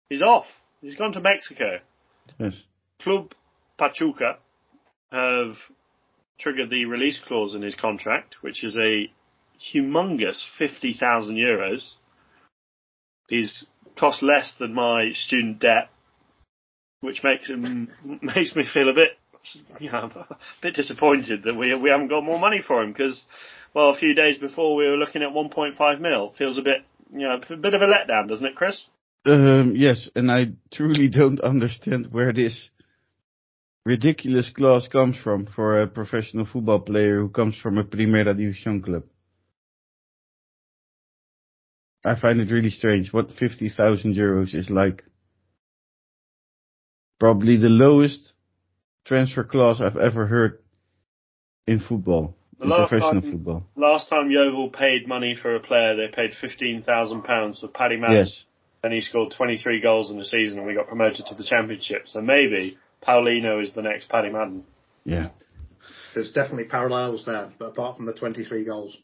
He's 0.08 0.22
off. 0.22 0.46
He's 0.82 0.94
gone 0.94 1.12
to 1.12 1.20
Mexico. 1.20 1.78
Yes. 2.38 2.62
Club 3.00 3.32
Pachuca 3.78 4.36
have 5.10 5.56
triggered 6.38 6.70
the 6.70 6.84
release 6.84 7.20
clause 7.26 7.54
in 7.54 7.62
his 7.62 7.74
contract, 7.74 8.36
which 8.42 8.62
is 8.62 8.76
a 8.76 9.10
humongous 9.74 10.42
50,000 10.58 11.36
euros. 11.36 11.94
He's 13.28 13.66
cost 13.96 14.22
less 14.22 14.54
than 14.58 14.74
my 14.74 15.12
student 15.12 15.60
debt, 15.60 15.88
which 17.00 17.22
makes 17.22 17.48
him, 17.48 17.88
makes 18.22 18.54
me 18.56 18.64
feel 18.64 18.88
a 18.88 18.94
bit, 18.94 19.18
you 19.78 19.90
know, 19.90 20.10
a 20.30 20.36
bit 20.60 20.74
disappointed 20.74 21.44
that 21.44 21.54
we, 21.54 21.74
we 21.74 21.90
haven't 21.90 22.08
got 22.08 22.24
more 22.24 22.38
money 22.38 22.62
for 22.66 22.82
him 22.82 22.92
because, 22.92 23.24
well, 23.74 23.90
a 23.90 23.96
few 23.96 24.14
days 24.14 24.38
before 24.38 24.74
we 24.74 24.86
were 24.86 24.96
looking 24.96 25.22
at 25.22 25.30
1.5 25.30 26.00
mil. 26.00 26.32
Feels 26.36 26.58
a 26.58 26.62
bit, 26.62 26.84
you 27.10 27.28
know, 27.28 27.40
a 27.48 27.56
bit 27.56 27.74
of 27.74 27.82
a 27.82 27.86
letdown, 27.86 28.28
doesn't 28.28 28.46
it, 28.46 28.56
Chris? 28.56 28.86
Um, 29.24 29.74
yes, 29.76 30.08
and 30.16 30.30
I 30.30 30.46
truly 30.72 31.08
don't 31.08 31.40
understand 31.40 32.08
where 32.10 32.32
this 32.32 32.70
ridiculous 33.84 34.50
clause 34.50 34.88
comes 34.88 35.16
from 35.16 35.46
for 35.46 35.80
a 35.80 35.86
professional 35.86 36.46
football 36.46 36.80
player 36.80 37.20
who 37.20 37.28
comes 37.28 37.56
from 37.56 37.78
a 37.78 37.84
Primera 37.84 38.34
División 38.34 38.82
club. 38.82 39.04
I 42.04 42.18
find 42.18 42.40
it 42.40 42.50
really 42.50 42.70
strange 42.70 43.12
what 43.12 43.30
50,000 43.32 44.14
euros 44.16 44.54
is 44.54 44.68
like. 44.70 45.04
Probably 47.20 47.56
the 47.56 47.68
lowest 47.68 48.32
transfer 49.04 49.44
clause 49.44 49.80
I've 49.80 49.96
ever 49.96 50.26
heard 50.26 50.58
in 51.66 51.78
football, 51.78 52.36
The 52.58 52.64
in 52.64 52.70
last 52.70 52.88
professional 52.90 53.22
time- 53.22 53.32
football. 53.32 53.66
Last 53.76 54.08
time 54.08 54.30
Yeovil 54.30 54.70
paid 54.70 55.06
money 55.06 55.36
for 55.40 55.54
a 55.54 55.60
player, 55.60 55.94
they 55.96 56.08
paid 56.14 56.32
£15,000 56.32 57.60
for 57.60 57.68
Paddy 57.68 57.96
Madden. 57.96 58.16
Yes. 58.16 58.44
and 58.84 58.92
he 58.92 59.00
scored 59.00 59.30
23 59.36 59.80
goals 59.80 60.10
in 60.10 60.18
the 60.18 60.24
season 60.24 60.58
and 60.58 60.66
we 60.66 60.74
got 60.74 60.88
promoted 60.88 61.24
to 61.26 61.36
the 61.36 61.44
championship. 61.44 62.02
So 62.08 62.20
maybe 62.20 62.76
Paulino 63.06 63.62
is 63.62 63.72
the 63.74 63.82
next 63.82 64.08
Paddy 64.08 64.28
Madden. 64.30 64.64
Yeah. 65.04 65.28
There's 66.16 66.32
definitely 66.32 66.64
parallels 66.64 67.24
there, 67.24 67.52
but 67.60 67.66
apart 67.66 67.96
from 67.96 68.06
the 68.06 68.12
23 68.12 68.64
goals. 68.64 68.96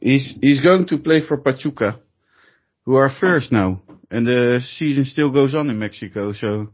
He's 0.00 0.34
he's 0.42 0.60
going 0.60 0.86
to 0.88 0.98
play 0.98 1.22
for 1.26 1.38
Pachuca, 1.38 1.98
who 2.84 2.96
are 2.96 3.10
first 3.20 3.52
now, 3.52 3.82
and 4.10 4.26
the 4.26 4.60
season 4.78 5.04
still 5.04 5.30
goes 5.30 5.54
on 5.54 5.70
in 5.70 5.78
Mexico. 5.78 6.32
So, 6.32 6.68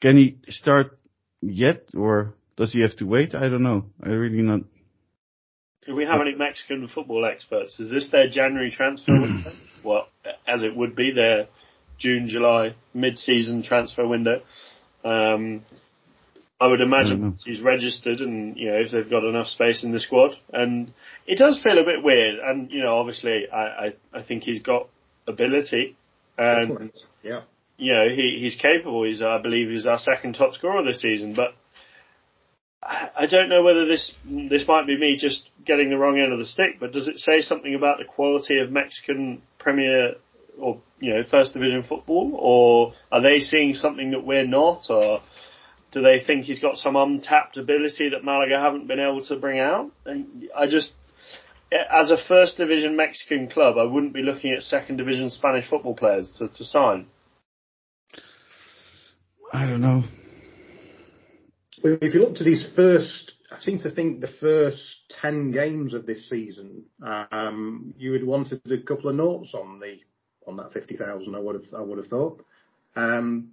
can 0.00 0.16
he 0.16 0.38
start 0.48 0.98
yet, 1.40 1.84
or 1.94 2.34
does 2.56 2.72
he 2.72 2.82
have 2.82 2.96
to 2.96 3.06
wait? 3.06 3.34
I 3.34 3.48
don't 3.48 3.62
know. 3.62 3.86
I 4.02 4.10
really 4.10 4.42
not. 4.42 4.60
Do 5.86 5.94
we 5.94 6.04
have 6.04 6.20
any 6.20 6.34
Mexican 6.34 6.88
football 6.88 7.24
experts? 7.24 7.80
Is 7.80 7.90
this 7.90 8.10
their 8.10 8.28
January 8.28 8.70
transfer 8.70 9.12
window? 9.12 9.52
Well, 9.82 10.08
as 10.46 10.62
it 10.62 10.76
would 10.76 10.94
be 10.94 11.10
their 11.10 11.46
June, 11.98 12.28
July, 12.28 12.74
mid-season 12.92 13.62
transfer 13.62 14.06
window. 14.06 14.42
Um, 15.02 15.64
I 16.60 16.66
would 16.66 16.80
I 16.80 16.84
don't 16.84 16.92
imagine 16.92 17.18
mm-hmm. 17.18 17.50
he's 17.50 17.60
registered 17.62 18.20
and, 18.20 18.56
you 18.56 18.70
know, 18.70 18.78
if 18.78 18.90
they've 18.90 19.08
got 19.08 19.24
enough 19.24 19.46
space 19.46 19.82
in 19.82 19.92
the 19.92 20.00
squad. 20.00 20.36
And 20.52 20.92
it 21.26 21.38
does 21.38 21.60
feel 21.62 21.78
a 21.78 21.84
bit 21.84 22.04
weird. 22.04 22.38
And, 22.38 22.70
you 22.70 22.82
know, 22.82 22.98
obviously 22.98 23.48
I, 23.50 23.56
I, 23.56 23.92
I 24.12 24.22
think 24.22 24.42
he's 24.42 24.60
got 24.60 24.88
ability 25.26 25.96
and 26.36 26.68
Definitely. 26.68 27.00
Yeah. 27.22 27.40
you 27.78 27.92
know, 27.94 28.08
he, 28.14 28.38
he's 28.40 28.56
capable. 28.56 29.04
He's, 29.04 29.22
I 29.22 29.40
believe, 29.40 29.70
he's 29.70 29.86
our 29.86 29.98
second 29.98 30.34
top 30.34 30.54
scorer 30.54 30.84
this 30.84 31.00
season. 31.00 31.34
But 31.34 31.54
I 32.82 33.08
I 33.16 33.26
don't 33.26 33.48
know 33.48 33.62
whether 33.62 33.86
this 33.86 34.12
this 34.24 34.66
might 34.66 34.86
be 34.86 34.98
me 34.98 35.16
just 35.18 35.50
getting 35.64 35.90
the 35.90 35.98
wrong 35.98 36.18
end 36.18 36.32
of 36.32 36.38
the 36.38 36.46
stick. 36.46 36.78
But 36.80 36.92
does 36.92 37.08
it 37.08 37.18
say 37.18 37.40
something 37.40 37.74
about 37.74 37.98
the 37.98 38.04
quality 38.04 38.58
of 38.58 38.70
Mexican 38.70 39.42
Premier 39.58 40.14
or 40.58 40.80
you 40.98 41.14
know 41.14 41.22
First 41.30 41.52
Division 41.52 41.82
football, 41.82 42.32
or 42.34 42.94
are 43.12 43.22
they 43.22 43.40
seeing 43.40 43.74
something 43.74 44.12
that 44.12 44.24
we're 44.24 44.46
not, 44.46 44.82
or 44.88 45.20
do 45.92 46.02
they 46.02 46.22
think 46.24 46.44
he's 46.44 46.60
got 46.60 46.76
some 46.78 46.96
untapped 46.96 47.56
ability 47.56 48.10
that 48.10 48.24
Malaga 48.24 48.60
haven't 48.60 48.86
been 48.86 49.00
able 49.00 49.24
to 49.24 49.36
bring 49.36 49.58
out? 49.58 49.90
And 50.04 50.48
I 50.56 50.66
just. 50.66 50.92
As 51.72 52.10
a 52.10 52.16
first 52.26 52.56
division 52.56 52.96
Mexican 52.96 53.48
club, 53.48 53.76
I 53.78 53.84
wouldn't 53.84 54.12
be 54.12 54.22
looking 54.22 54.52
at 54.52 54.64
second 54.64 54.96
division 54.96 55.30
Spanish 55.30 55.70
football 55.70 55.94
players 55.94 56.28
to, 56.38 56.48
to 56.48 56.64
sign. 56.64 57.06
I 59.52 59.66
don't 59.66 59.80
know. 59.80 60.02
If 61.82 62.12
you 62.12 62.20
look 62.20 62.34
to 62.36 62.44
these 62.44 62.68
first, 62.76 63.34
I 63.50 63.60
seem 63.60 63.78
to 63.80 63.90
think 63.94 64.20
the 64.20 64.32
first 64.40 65.14
10 65.22 65.52
games 65.52 65.94
of 65.94 66.06
this 66.06 66.28
season, 66.28 66.84
um, 67.02 67.94
you 67.96 68.10
would 68.12 68.26
wanted 68.26 68.60
a 68.70 68.78
couple 68.78 69.08
of 69.08 69.16
notes 69.16 69.54
on 69.54 69.80
the, 69.80 69.98
on 70.46 70.56
that 70.56 70.72
50,000, 70.72 71.34
I 71.34 71.38
would 71.38 71.54
have, 71.54 71.74
I 71.74 71.82
would 71.82 71.98
have 71.98 72.08
thought. 72.08 72.44
Um, 72.96 73.52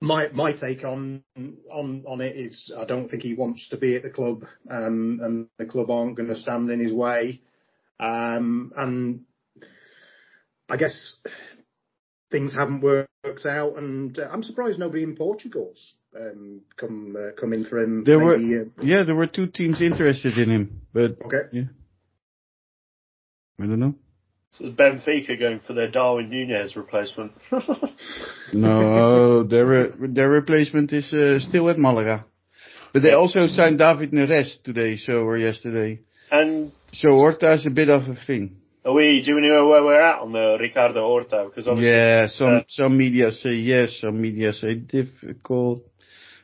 my, 0.00 0.28
my 0.28 0.52
take 0.52 0.84
on, 0.84 1.22
on, 1.36 2.04
on 2.06 2.20
it 2.20 2.36
is 2.36 2.72
I 2.76 2.84
don't 2.84 3.08
think 3.08 3.22
he 3.22 3.34
wants 3.34 3.68
to 3.68 3.76
be 3.76 3.96
at 3.96 4.02
the 4.02 4.10
club, 4.10 4.44
um, 4.70 5.20
and 5.22 5.48
the 5.58 5.66
club 5.66 5.90
aren't 5.90 6.16
going 6.16 6.28
to 6.28 6.36
stand 6.36 6.70
in 6.70 6.80
his 6.80 6.92
way. 6.92 7.42
Um, 7.98 8.72
and 8.76 9.24
I 10.70 10.76
guess 10.76 11.16
things 12.30 12.54
haven't 12.54 12.80
worked 12.80 13.46
out, 13.46 13.76
and 13.76 14.18
uh, 14.18 14.28
I'm 14.32 14.42
surprised 14.42 14.78
nobody 14.78 15.02
in 15.02 15.16
Portugal's 15.16 15.94
um, 16.16 16.62
come 16.76 17.16
uh, 17.18 17.38
come 17.38 17.52
in 17.52 17.64
for 17.64 17.78
him. 17.78 18.04
There 18.04 18.18
were 18.18 18.36
uh, 18.36 18.64
yeah, 18.82 19.04
there 19.04 19.14
were 19.14 19.26
two 19.26 19.48
teams 19.48 19.82
interested 19.82 20.38
in 20.38 20.48
him, 20.48 20.82
but 20.94 21.20
okay. 21.26 21.48
yeah, 21.52 21.64
I 23.60 23.66
don't 23.66 23.80
know. 23.80 23.94
So 24.52 24.66
is 24.66 24.74
Benfica 24.74 25.38
going 25.38 25.60
for 25.60 25.74
their 25.74 25.90
Darwin 25.90 26.28
Nunez 26.30 26.76
replacement. 26.76 27.32
No, 28.52 29.44
their 29.44 29.66
re- 29.66 29.92
their 30.08 30.28
replacement 30.28 30.92
is 30.92 31.12
uh, 31.12 31.38
still 31.38 31.70
at 31.70 31.78
Malaga, 31.78 32.24
but 32.92 33.02
they 33.02 33.12
also 33.12 33.46
signed 33.46 33.78
David 33.78 34.10
Neres 34.10 34.60
today, 34.64 34.96
so 34.96 35.20
or 35.20 35.38
yesterday. 35.38 36.00
and 36.32 36.72
So 36.92 37.10
Horta 37.10 37.54
is 37.54 37.66
a 37.66 37.70
bit 37.70 37.88
of 37.88 38.02
a 38.08 38.16
thing. 38.26 38.56
are 38.84 38.92
we, 38.92 39.22
do 39.24 39.36
we 39.36 39.42
know 39.42 39.68
where 39.68 39.84
we're 39.84 40.02
at 40.02 40.20
on 40.20 40.32
the 40.32 40.56
Ricardo 40.60 41.00
Horta? 41.06 41.44
Because 41.48 41.68
obviously, 41.68 41.90
Yeah, 41.90 42.26
some 42.26 42.56
uh, 42.56 42.60
some 42.66 42.98
media 42.98 43.30
say 43.30 43.52
yes, 43.52 43.98
some 44.00 44.20
media 44.20 44.52
say 44.52 44.74
difficult. 44.74 45.84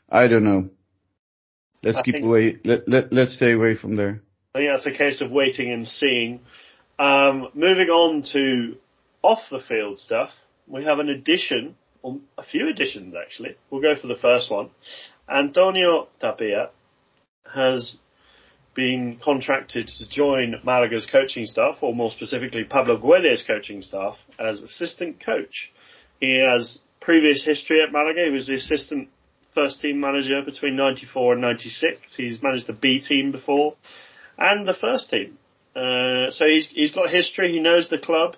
I 0.08 0.28
don't 0.28 0.44
know. 0.44 0.70
Let's 1.82 1.98
I 1.98 2.02
keep 2.02 2.22
away. 2.22 2.56
Let 2.64 2.88
let 2.88 3.12
let's 3.12 3.34
stay 3.34 3.52
away 3.52 3.74
from 3.74 3.96
there. 3.96 4.22
I 4.54 4.58
think 4.58 4.70
that's 4.72 4.86
a 4.86 4.96
case 4.96 5.20
of 5.20 5.32
waiting 5.32 5.72
and 5.72 5.86
seeing. 5.88 6.40
Um, 6.98 7.48
moving 7.54 7.88
on 7.88 8.22
to 8.32 8.76
off 9.22 9.40
the 9.50 9.58
field 9.58 9.98
stuff, 9.98 10.30
we 10.66 10.84
have 10.84 10.98
an 10.98 11.08
addition, 11.08 11.76
or 12.02 12.18
a 12.38 12.42
few 12.42 12.68
additions 12.68 13.14
actually. 13.14 13.56
We'll 13.70 13.82
go 13.82 14.00
for 14.00 14.06
the 14.06 14.16
first 14.16 14.50
one. 14.50 14.70
Antonio 15.28 16.08
Tapia 16.20 16.70
has 17.54 17.98
been 18.74 19.18
contracted 19.22 19.88
to 19.88 20.08
join 20.08 20.56
Malaga's 20.64 21.06
coaching 21.10 21.46
staff, 21.46 21.76
or 21.80 21.94
more 21.94 22.10
specifically 22.10 22.64
Pablo 22.64 22.98
Guede's 22.98 23.42
coaching 23.46 23.82
staff, 23.82 24.16
as 24.38 24.60
assistant 24.60 25.24
coach. 25.24 25.72
He 26.20 26.38
has 26.38 26.78
previous 27.00 27.44
history 27.44 27.82
at 27.82 27.92
Malaga. 27.92 28.24
He 28.26 28.30
was 28.30 28.46
the 28.46 28.54
assistant 28.54 29.08
first 29.54 29.80
team 29.80 29.98
manager 29.98 30.42
between 30.44 30.76
94 30.76 31.32
and 31.32 31.42
96. 31.42 32.14
He's 32.16 32.42
managed 32.42 32.66
the 32.66 32.74
B 32.74 33.00
team 33.00 33.32
before 33.32 33.74
and 34.38 34.66
the 34.66 34.74
first 34.74 35.10
team. 35.10 35.38
Uh, 35.76 36.30
so 36.30 36.46
he's 36.46 36.68
he's 36.68 36.92
got 36.92 37.10
history. 37.10 37.52
He 37.52 37.60
knows 37.60 37.90
the 37.90 37.98
club, 37.98 38.36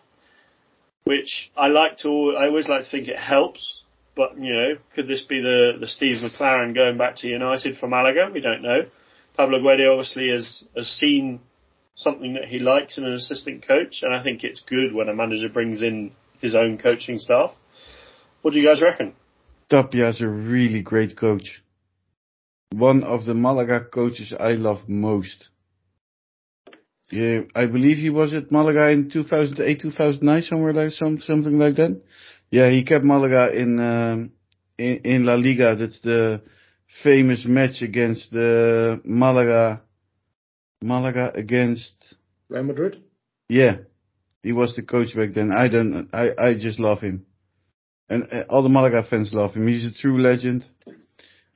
which 1.05 1.53
I 1.57 1.69
like 1.69 1.99
to. 1.99 2.35
I 2.37 2.47
always 2.47 2.69
like 2.69 2.83
to 2.85 2.91
think 2.91 3.07
it 3.07 3.19
helps. 3.19 3.83
But 4.17 4.37
you 4.37 4.53
know, 4.53 4.75
could 4.95 5.07
this 5.07 5.23
be 5.23 5.41
the 5.41 5.75
the 5.79 5.87
Steve 5.87 6.17
McClaren 6.21 6.75
going 6.75 6.99
back 6.99 7.17
to 7.17 7.29
United 7.29 7.79
from 7.79 7.91
Malaga? 7.91 8.31
We 8.33 8.41
don't 8.41 8.63
know. 8.63 8.81
Pablo 9.37 9.61
Guede 9.61 9.89
obviously 9.89 10.31
has 10.31 10.65
has 10.77 10.89
seen 10.89 11.39
something 11.95 12.35
that 12.35 12.47
he 12.47 12.59
likes 12.59 12.99
in 12.99 13.05
an 13.05 13.13
assistant 13.13 13.67
coach, 13.67 14.03
and 14.03 14.13
I 14.13 14.23
think 14.25 14.43
it's 14.43 14.61
good 14.63 14.93
when 14.93 15.09
a 15.09 15.15
manager 15.15 15.49
brings 15.49 15.81
in 15.81 16.11
his 16.41 16.57
own 16.57 16.79
coaching 16.79 17.21
staff. 17.21 17.53
What 18.43 18.53
do 18.53 18.61
you 18.61 18.67
guys 18.67 18.83
reckon? 18.83 19.15
Tapia 19.71 20.09
is 20.09 20.21
a 20.21 20.29
really 20.29 20.83
great 20.83 21.17
coach. 21.17 21.63
One 22.73 23.05
of 23.05 23.27
the 23.27 23.35
Malaga 23.35 23.85
coaches 23.85 24.33
I 24.39 24.53
love 24.53 24.89
most. 24.89 25.51
Yeah, 27.11 27.41
I 27.55 27.67
believe 27.67 27.97
he 27.97 28.11
was 28.11 28.35
at 28.35 28.53
Malaga 28.53 28.91
in 28.91 29.09
2008, 29.11 29.81
2009, 29.81 30.43
somewhere 30.43 30.75
like 30.75 30.93
some 30.93 31.21
something 31.21 31.59
like 31.59 31.77
that. 31.77 32.03
Yeah, 32.51 32.71
he 32.71 32.85
kept 32.85 33.05
Malaga 33.05 33.51
in 33.59 33.79
um, 33.81 34.33
in, 34.77 35.01
in 35.05 35.25
La 35.25 35.35
Liga. 35.35 35.75
That's 35.75 36.01
the 36.03 36.43
famous 37.03 37.45
match 37.47 37.81
against 37.83 38.31
the 38.31 39.01
Malaga. 39.05 39.83
Malaga 40.81 41.33
against 41.35 42.15
Real 42.49 42.63
Madrid. 42.63 43.03
yeah, 43.49 43.79
he 44.43 44.53
was 44.53 44.77
the 44.77 44.83
coach 44.83 45.15
back 45.17 45.35
then. 45.35 45.51
I 45.51 45.69
don't. 45.69 46.09
I 46.13 46.31
I 46.39 46.55
just 46.55 46.79
love 46.79 47.01
him, 47.01 47.27
and 48.09 48.29
uh, 48.31 48.45
all 48.49 48.63
the 48.63 48.69
Malaga 48.69 49.03
fans 49.03 49.33
love 49.33 49.55
him. 49.55 49.67
He's 49.67 49.87
a 49.87 49.95
true 49.95 50.21
legend. 50.21 50.65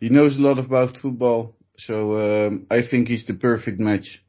He 0.00 0.08
knows 0.08 0.36
a 0.36 0.40
lot 0.40 0.58
about 0.58 0.96
football, 0.96 1.54
so 1.78 2.16
um, 2.16 2.66
I 2.70 2.80
think 2.88 3.06
he's 3.06 3.26
the 3.26 3.34
perfect 3.34 3.78
match. 3.78 4.22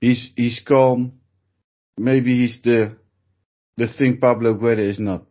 He's 0.00 0.30
he's 0.36 0.60
calm. 0.66 1.12
Maybe 1.96 2.38
he's 2.38 2.60
the 2.62 2.96
the 3.76 3.88
thing 3.96 4.18
Pablo 4.18 4.54
Guede 4.54 4.90
is 4.90 4.98
not. 4.98 5.22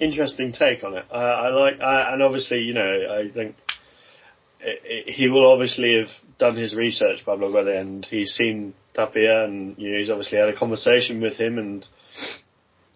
Interesting 0.00 0.52
take 0.52 0.82
on 0.84 0.94
it. 0.96 1.04
Uh, 1.10 1.14
I 1.14 1.48
like, 1.50 1.74
uh, 1.80 2.12
and 2.12 2.22
obviously, 2.22 2.58
you 2.58 2.74
know, 2.74 2.80
I 2.80 3.32
think 3.32 3.54
it, 4.60 4.80
it, 4.84 5.12
he 5.14 5.28
will 5.28 5.50
obviously 5.50 5.96
have 5.98 6.38
done 6.38 6.56
his 6.56 6.74
research, 6.74 7.20
Pablo 7.24 7.52
Guede, 7.52 7.76
and 7.78 8.04
he's 8.04 8.32
seen 8.32 8.74
Tapia, 8.94 9.44
and 9.44 9.78
you 9.78 9.92
know, 9.92 9.98
he's 9.98 10.10
obviously 10.10 10.38
had 10.38 10.48
a 10.48 10.56
conversation 10.56 11.20
with 11.20 11.36
him, 11.36 11.58
and 11.58 11.86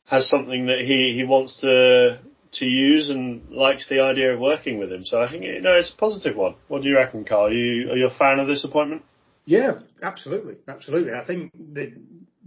has 0.06 0.28
something 0.28 0.66
that 0.66 0.80
he 0.80 1.14
he 1.14 1.24
wants 1.24 1.61
to 1.61 2.18
to 2.52 2.64
use, 2.64 3.11
and 3.11 3.50
likes 3.50 3.88
the 3.88 4.00
idea 4.00 4.34
of 4.34 4.40
working 4.40 4.78
with 4.78 4.90
him. 4.90 5.04
So 5.04 5.20
I 5.20 5.30
think 5.30 5.44
you 5.44 5.61
know 5.61 5.74
it's 5.74 5.92
a 5.92 5.96
positive 5.96 6.37
one. 6.37 6.54
What 6.68 6.82
do 6.82 6.88
you 6.88 6.96
reckon, 6.96 7.24
Carl? 7.24 7.46
Are 7.46 7.52
you 7.52 7.90
are 7.90 7.96
you 7.96 8.06
a 8.06 8.18
fan 8.18 8.38
of 8.38 8.48
this 8.48 8.64
appointment? 8.64 9.02
Yeah, 9.44 9.80
absolutely, 10.02 10.56
absolutely. 10.68 11.12
I 11.14 11.24
think 11.26 11.52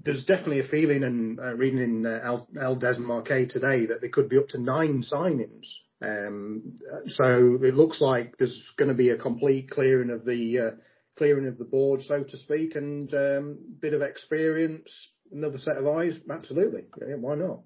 there's 0.04 0.26
definitely 0.26 0.60
a 0.60 0.68
feeling, 0.68 1.04
and 1.04 1.40
uh, 1.40 1.56
reading 1.56 1.80
in 1.80 2.06
uh, 2.06 2.20
El, 2.24 2.48
El 2.62 2.80
Desmarque 2.80 3.50
today, 3.50 3.88
that 3.88 4.02
there 4.02 4.10
could 4.12 4.30
be 4.30 4.38
up 4.38 4.50
to 4.50 4.62
nine 4.62 5.04
signings. 5.12 5.68
Um, 6.02 6.76
so 7.08 7.58
it 7.62 7.74
looks 7.74 8.02
like 8.02 8.38
there's 8.38 8.72
going 8.78 8.90
to 8.90 8.96
be 8.96 9.10
a 9.10 9.18
complete 9.18 9.70
clearing 9.70 10.10
of 10.10 10.26
the 10.26 10.60
uh, 10.60 10.76
clearing 11.18 11.48
of 11.48 11.58
the 11.58 11.66
board, 11.66 12.04
so 12.04 12.24
to 12.24 12.38
speak, 12.38 12.76
and 12.76 13.14
um, 13.14 13.58
bit 13.80 13.94
of 13.94 14.02
experience, 14.02 15.10
another 15.32 15.58
set 15.58 15.78
of 15.78 15.88
eyes. 15.88 16.20
Absolutely, 16.30 16.84
yeah, 17.00 17.16
why 17.16 17.36
not? 17.36 17.62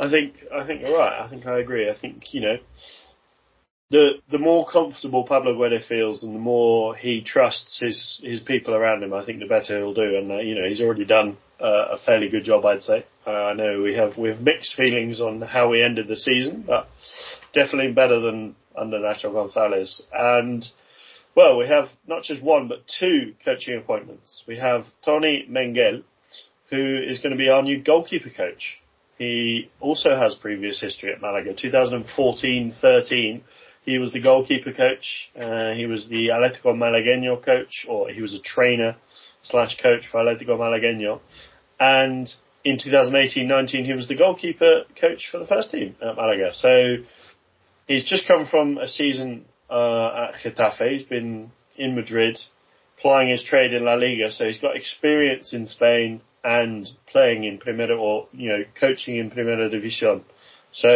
I 0.00 0.10
think 0.10 0.34
I 0.54 0.66
think 0.66 0.82
you're 0.82 0.96
right. 0.96 1.20
I 1.20 1.28
think 1.28 1.46
I 1.46 1.58
agree. 1.58 1.90
I 1.90 1.98
think 1.98 2.32
you 2.32 2.40
know 2.40 2.56
the 3.90 4.18
the 4.30 4.38
more 4.38 4.66
comfortable 4.66 5.24
Pablo 5.24 5.54
Guede 5.54 5.84
feels, 5.86 6.22
and 6.22 6.34
the 6.34 6.40
more 6.40 6.94
he 6.94 7.22
trusts 7.22 7.78
his 7.80 8.20
his 8.22 8.40
people 8.40 8.74
around 8.74 9.02
him, 9.02 9.14
I 9.14 9.24
think 9.24 9.40
the 9.40 9.46
better 9.46 9.78
he'll 9.78 9.94
do. 9.94 10.16
And 10.16 10.30
uh, 10.30 10.38
you 10.38 10.54
know 10.54 10.68
he's 10.68 10.80
already 10.80 11.04
done 11.04 11.36
uh, 11.60 11.88
a 11.92 11.98
fairly 11.98 12.28
good 12.28 12.44
job, 12.44 12.64
I'd 12.64 12.82
say. 12.82 13.06
Uh, 13.26 13.30
I 13.30 13.54
know 13.54 13.82
we 13.82 13.94
have 13.94 14.16
we 14.16 14.28
have 14.28 14.40
mixed 14.40 14.74
feelings 14.76 15.20
on 15.20 15.40
how 15.40 15.70
we 15.70 15.82
ended 15.82 16.06
the 16.06 16.16
season, 16.16 16.64
but 16.66 16.88
definitely 17.54 17.92
better 17.92 18.20
than 18.20 18.56
under 18.76 18.98
Nacho 18.98 19.32
Gonzalez. 19.32 20.02
And 20.12 20.64
well, 21.34 21.56
we 21.56 21.66
have 21.68 21.88
not 22.06 22.24
just 22.24 22.42
one 22.42 22.68
but 22.68 22.84
two 23.00 23.34
coaching 23.44 23.78
appointments. 23.78 24.44
We 24.46 24.58
have 24.58 24.84
Tony 25.04 25.46
Mengel, 25.50 26.02
who 26.70 27.00
is 27.08 27.18
going 27.18 27.32
to 27.32 27.38
be 27.38 27.48
our 27.48 27.62
new 27.62 27.82
goalkeeper 27.82 28.30
coach. 28.30 28.80
He 29.18 29.70
also 29.80 30.16
has 30.16 30.36
previous 30.36 30.80
history 30.80 31.12
at 31.12 31.20
Malaga. 31.20 31.52
2014-13, 31.52 33.42
he 33.82 33.98
was 33.98 34.12
the 34.12 34.20
goalkeeper 34.20 34.72
coach. 34.72 35.30
Uh, 35.38 35.74
he 35.74 35.86
was 35.86 36.08
the 36.08 36.28
Atletico 36.28 36.74
Malagueño 36.74 37.44
coach, 37.44 37.84
or 37.88 38.10
he 38.10 38.22
was 38.22 38.34
a 38.34 38.38
trainer 38.40 38.96
slash 39.42 39.76
coach 39.82 40.06
for 40.10 40.20
Atletico 40.20 40.56
Malagueño. 40.56 41.20
And 41.80 42.32
in 42.64 42.76
2018-19, 42.76 43.86
he 43.86 43.92
was 43.92 44.06
the 44.06 44.14
goalkeeper 44.14 44.84
coach 45.00 45.28
for 45.30 45.38
the 45.38 45.46
first 45.46 45.72
team 45.72 45.96
at 46.00 46.14
Malaga. 46.14 46.54
So 46.54 46.96
he's 47.88 48.08
just 48.08 48.28
come 48.28 48.46
from 48.46 48.78
a 48.78 48.86
season 48.86 49.46
uh, 49.68 50.28
at 50.28 50.34
Getafe. 50.44 50.98
He's 50.98 51.06
been 51.06 51.50
in 51.76 51.96
Madrid, 51.96 52.38
plying 53.00 53.30
his 53.30 53.42
trade 53.42 53.72
in 53.72 53.84
La 53.84 53.94
Liga. 53.94 54.30
So 54.30 54.44
he's 54.44 54.58
got 54.58 54.76
experience 54.76 55.52
in 55.52 55.66
Spain 55.66 56.20
and 56.44 56.88
playing 57.10 57.44
in 57.44 57.58
Primera 57.58 57.98
or 57.98 58.28
you 58.32 58.50
know 58.50 58.62
coaching 58.78 59.16
in 59.16 59.30
Primera 59.30 59.70
División. 59.70 60.22
So 60.72 60.88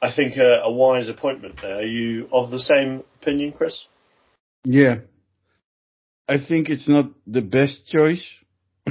I 0.00 0.14
think 0.14 0.36
a, 0.36 0.62
a 0.64 0.72
wise 0.72 1.08
appointment 1.08 1.60
there. 1.62 1.78
Are 1.78 1.86
you 1.86 2.28
of 2.32 2.50
the 2.50 2.60
same 2.60 3.02
opinion, 3.20 3.52
Chris? 3.52 3.84
Yeah, 4.64 4.96
I 6.28 6.36
think 6.46 6.68
it's 6.68 6.88
not 6.88 7.06
the 7.26 7.42
best 7.42 7.86
choice. 7.86 8.26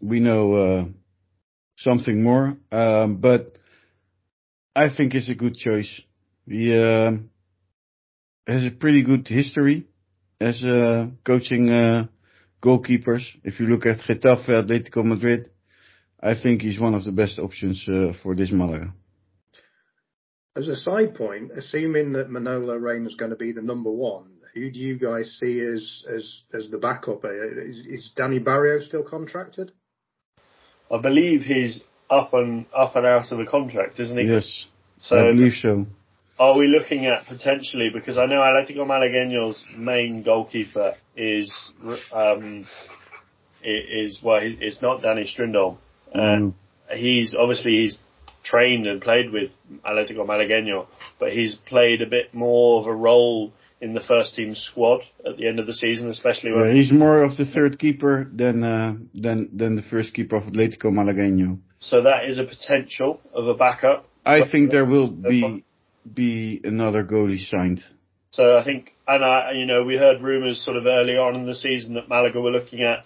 we 0.00 0.20
know 0.20 0.54
uh, 0.54 0.84
something 1.78 2.22
more, 2.22 2.56
um, 2.70 3.16
but 3.16 3.58
I 4.74 4.88
think 4.94 5.14
it's 5.14 5.28
a 5.28 5.34
good 5.34 5.56
choice. 5.56 6.00
He 6.46 6.74
uh, 6.76 7.12
has 8.46 8.64
a 8.64 8.70
pretty 8.70 9.02
good 9.02 9.26
history 9.28 9.86
as 10.40 10.62
a 10.62 11.10
coaching 11.24 11.70
uh, 11.70 12.06
goalkeepers. 12.62 13.22
If 13.44 13.60
you 13.60 13.66
look 13.66 13.86
at 13.86 13.98
Getafe, 14.06 14.48
Atletico 14.48 15.04
Madrid, 15.04 15.50
I 16.22 16.34
think 16.40 16.62
he's 16.62 16.78
one 16.78 16.94
of 16.94 17.04
the 17.04 17.12
best 17.12 17.38
options 17.38 17.84
uh, 17.88 18.12
for 18.22 18.34
this 18.34 18.50
Malaga. 18.52 18.92
As 20.56 20.68
a 20.68 20.76
side 20.76 21.14
point, 21.14 21.52
assuming 21.56 22.12
that 22.14 22.28
Manolo 22.28 22.74
Reina 22.76 23.08
is 23.08 23.14
going 23.14 23.30
to 23.30 23.36
be 23.36 23.52
the 23.52 23.62
number 23.62 23.90
one, 23.90 24.38
who 24.54 24.70
do 24.70 24.80
you 24.80 24.98
guys 24.98 25.38
see 25.40 25.60
as 25.60 26.04
as 26.12 26.42
as 26.52 26.68
the 26.70 26.78
backup? 26.78 27.24
Uh, 27.24 27.28
Is, 27.30 27.78
is 27.86 28.12
Danny 28.16 28.40
Barrio 28.40 28.80
still 28.80 29.04
contracted? 29.04 29.70
I 30.90 30.98
believe 31.00 31.42
he's 31.42 31.82
up 32.10 32.34
and 32.34 32.66
up 32.76 32.96
and 32.96 33.06
out 33.06 33.30
of 33.30 33.38
the 33.38 33.46
contract, 33.46 34.00
isn't 34.00 34.18
he? 34.18 34.26
Yes, 34.26 34.66
So 35.00 35.16
I 35.16 35.30
believe 35.30 35.52
so. 35.62 35.86
are 36.40 36.58
we 36.58 36.66
looking 36.66 37.06
at 37.06 37.26
potentially 37.26 37.90
because 37.90 38.18
I 38.18 38.26
know 38.26 38.40
Atletico 38.40 38.84
Malagueño's 38.84 39.64
main 39.76 40.24
goalkeeper 40.24 40.96
is 41.20 41.72
um 42.12 42.66
is 43.62 44.18
well 44.22 44.40
it's 44.42 44.80
not 44.80 45.02
Danny 45.02 45.26
Strindholm. 45.26 45.78
Mm. 46.14 46.54
he's 46.96 47.34
obviously 47.38 47.72
he's 47.82 47.98
trained 48.42 48.86
and 48.86 49.00
played 49.02 49.30
with 49.30 49.50
Atletico 49.84 50.24
Malagueño, 50.26 50.86
but 51.20 51.32
he's 51.32 51.54
played 51.54 52.00
a 52.02 52.06
bit 52.06 52.32
more 52.32 52.80
of 52.80 52.86
a 52.86 52.94
role 52.94 53.52
in 53.82 53.92
the 53.94 54.00
first 54.00 54.34
team 54.34 54.54
squad 54.54 55.00
at 55.26 55.36
the 55.36 55.46
end 55.46 55.58
of 55.58 55.66
the 55.66 55.74
season, 55.74 56.10
especially 56.10 56.52
when 56.52 56.68
Yeah, 56.68 56.74
he's 56.74 56.92
more 56.92 57.22
of 57.22 57.36
the 57.36 57.44
third 57.44 57.78
keeper 57.78 58.28
than 58.32 58.64
uh, 58.64 58.94
than 59.14 59.50
than 59.56 59.76
the 59.76 59.82
first 59.82 60.14
keeper 60.14 60.36
of 60.36 60.44
Atletico 60.44 60.86
Malagueño. 60.86 61.58
so 61.80 62.02
that 62.02 62.24
is 62.30 62.38
a 62.38 62.44
potential 62.44 63.20
of 63.34 63.46
a 63.46 63.54
backup. 63.54 64.06
I 64.24 64.40
think 64.50 64.70
there 64.70 64.84
will 64.94 65.10
be 65.10 65.64
be 66.14 66.60
another 66.64 67.04
goalie 67.04 67.38
signed. 67.52 67.80
So 68.32 68.56
I 68.56 68.64
think, 68.64 68.92
and 69.14 69.24
I, 69.24 69.52
you 69.52 69.66
know, 69.66 69.82
we 69.82 69.96
heard 69.96 70.22
rumours 70.22 70.64
sort 70.64 70.76
of 70.76 70.86
early 70.86 71.16
on 71.16 71.34
in 71.34 71.46
the 71.46 71.54
season 71.54 71.94
that 71.94 72.08
Malaga 72.08 72.40
were 72.40 72.50
looking 72.52 72.82
at 72.82 73.04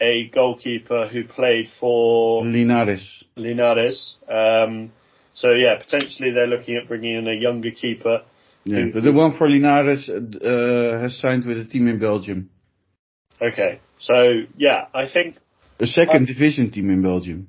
a 0.00 0.28
goalkeeper 0.28 1.08
who 1.08 1.24
played 1.24 1.68
for 1.80 2.42
Linares. 2.44 3.24
Linares. 3.36 4.16
Um, 4.28 4.92
so 5.34 5.50
yeah, 5.52 5.76
potentially 5.78 6.32
they're 6.32 6.46
looking 6.46 6.76
at 6.76 6.86
bringing 6.88 7.16
in 7.16 7.28
a 7.28 7.32
younger 7.34 7.70
keeper. 7.70 8.22
Yeah, 8.64 8.80
Who- 8.82 8.92
but 8.92 9.02
the 9.04 9.12
one 9.12 9.36
for 9.38 9.48
Linares 9.48 10.08
uh, 10.08 10.98
has 11.00 11.18
signed 11.18 11.46
with 11.46 11.58
a 11.58 11.64
team 11.64 11.88
in 11.88 11.98
Belgium, 11.98 12.50
Okay, 13.40 13.80
so 13.98 14.42
yeah, 14.56 14.86
I 14.94 15.08
think 15.12 15.36
a 15.80 15.86
second 15.86 16.26
division 16.26 16.70
team 16.70 16.90
in 16.90 17.02
Belgium. 17.02 17.48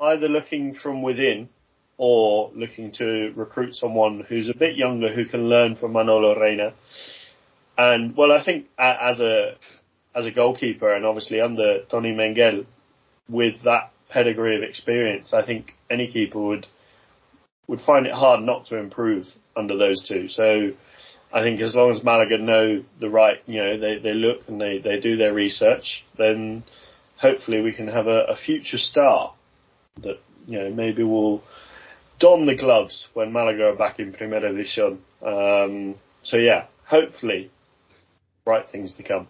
either 0.00 0.28
looking 0.28 0.74
from 0.74 1.02
within 1.02 1.48
or 1.96 2.50
looking 2.54 2.92
to 2.92 3.32
recruit 3.34 3.74
someone 3.74 4.24
who's 4.28 4.48
a 4.48 4.56
bit 4.56 4.76
younger 4.76 5.12
who 5.12 5.24
can 5.24 5.48
learn 5.48 5.74
from 5.76 5.92
Manolo 5.94 6.38
Reina. 6.38 6.74
And 7.76 8.16
well, 8.16 8.32
I 8.32 8.44
think 8.44 8.66
as 8.78 9.20
a 9.20 9.56
as 10.14 10.26
a 10.26 10.30
goalkeeper 10.30 10.92
and 10.94 11.06
obviously 11.06 11.40
under 11.40 11.84
Tony 11.90 12.12
Mengel, 12.12 12.66
with 13.28 13.62
that 13.64 13.92
pedigree 14.10 14.56
of 14.56 14.62
experience, 14.62 15.32
I 15.32 15.44
think 15.44 15.72
any 15.90 16.10
keeper 16.10 16.38
would 16.40 16.66
would 17.66 17.80
find 17.80 18.06
it 18.06 18.12
hard 18.12 18.42
not 18.42 18.66
to 18.66 18.76
improve 18.76 19.26
under 19.56 19.76
those 19.76 20.06
two. 20.06 20.28
So 20.28 20.72
I 21.32 21.42
think 21.42 21.60
as 21.60 21.74
long 21.74 21.94
as 21.96 22.04
Malaga 22.04 22.36
know 22.36 22.84
the 23.00 23.08
right, 23.08 23.38
you 23.46 23.62
know, 23.62 23.78
they, 23.78 23.98
they 23.98 24.12
look 24.12 24.48
and 24.48 24.60
they, 24.60 24.78
they 24.78 25.00
do 25.00 25.16
their 25.16 25.32
research, 25.32 26.04
then 26.18 26.64
hopefully 27.16 27.62
we 27.62 27.72
can 27.72 27.88
have 27.88 28.06
a, 28.06 28.24
a 28.24 28.36
future 28.36 28.78
star 28.78 29.32
that, 30.02 30.20
you 30.46 30.58
know, 30.58 30.70
maybe 30.70 31.02
will 31.02 31.42
don 32.18 32.44
the 32.44 32.54
gloves 32.54 33.08
when 33.14 33.32
Malaga 33.32 33.68
are 33.68 33.76
back 33.76 33.98
in 33.98 34.12
Primera 34.12 34.52
División. 34.52 34.98
Um, 35.24 35.94
so 36.22 36.36
yeah, 36.36 36.66
hopefully 36.84 37.50
bright 38.44 38.70
things 38.70 38.94
to 38.96 39.02
come. 39.02 39.28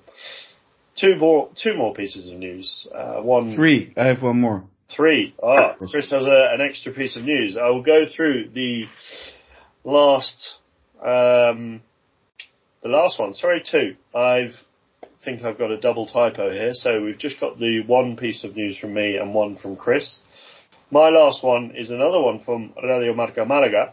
Two 0.97 1.17
more, 1.17 1.51
two 1.61 1.75
more 1.75 1.95
pieces 1.95 2.31
of 2.31 2.39
news. 2.39 2.87
Uh, 2.95 3.23
one, 3.23 3.55
Three. 3.55 3.93
I 3.97 4.09
have 4.09 4.23
one 4.23 4.41
more. 4.41 4.65
Three. 4.95 5.35
Ah, 5.43 5.75
Chris 5.91 6.11
has 6.11 6.27
a, 6.27 6.49
an 6.53 6.61
extra 6.61 6.93
piece 6.93 7.17
of 7.17 7.25
news. 7.25 7.57
I 7.57 7.69
will 7.71 7.83
go 7.83 8.05
through 8.15 8.51
the 8.55 8.85
last, 9.85 10.59
um, 11.01 11.81
the 12.83 12.89
last 12.89 13.19
one. 13.19 13.33
Sorry, 13.33 13.63
two. 13.65 13.97
I've 14.15 14.55
think 15.25 15.45
I've 15.45 15.59
got 15.59 15.71
a 15.71 15.79
double 15.79 16.07
typo 16.07 16.51
here. 16.51 16.73
So 16.75 17.03
we've 17.03 17.19
just 17.19 17.41
got 17.41 17.59
the 17.59 17.83
one 17.87 18.17
piece 18.17 18.45
of 18.45 18.57
news 18.57 18.77
from 18.77 18.95
me 18.95 19.17
and 19.17 19.33
one 19.35 19.57
from 19.57 19.77
Chris. 19.77 20.19
My 20.91 21.09
last 21.09 21.43
one 21.43 21.73
is 21.77 21.91
another 21.91 22.21
one 22.21 22.41
from 22.41 22.73
Radio 22.83 23.15
Marca 23.15 23.45
Malaga. 23.45 23.93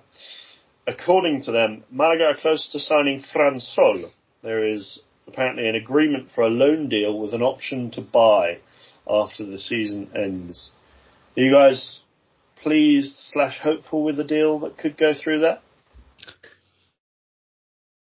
According 0.87 1.43
to 1.43 1.51
them, 1.51 1.83
Malaga 1.91 2.25
are 2.25 2.35
close 2.35 2.71
to 2.71 2.79
signing 2.79 3.23
Fran 3.31 3.59
Sol. 3.59 4.09
There 4.41 4.67
is 4.67 5.01
apparently 5.31 5.67
an 5.67 5.75
agreement 5.75 6.29
for 6.33 6.43
a 6.43 6.49
loan 6.49 6.89
deal 6.89 7.17
with 7.17 7.33
an 7.33 7.41
option 7.41 7.91
to 7.91 8.01
buy 8.01 8.59
after 9.07 9.45
the 9.45 9.59
season 9.59 10.09
ends. 10.15 10.71
Are 11.37 11.41
you 11.41 11.51
guys 11.51 11.99
pleased 12.61 13.15
slash 13.15 13.59
hopeful 13.59 14.03
with 14.03 14.17
the 14.17 14.23
deal 14.23 14.59
that 14.59 14.77
could 14.77 14.97
go 14.97 15.13
through 15.13 15.41
there? 15.41 15.59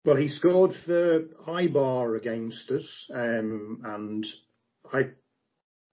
Well, 0.06 0.16
he 0.16 0.30
scored 0.30 0.72
for 0.86 1.22
Eibar 1.48 2.18
against 2.18 2.72
us, 2.72 3.12
um, 3.14 3.82
and 3.84 4.26
I 4.94 5.12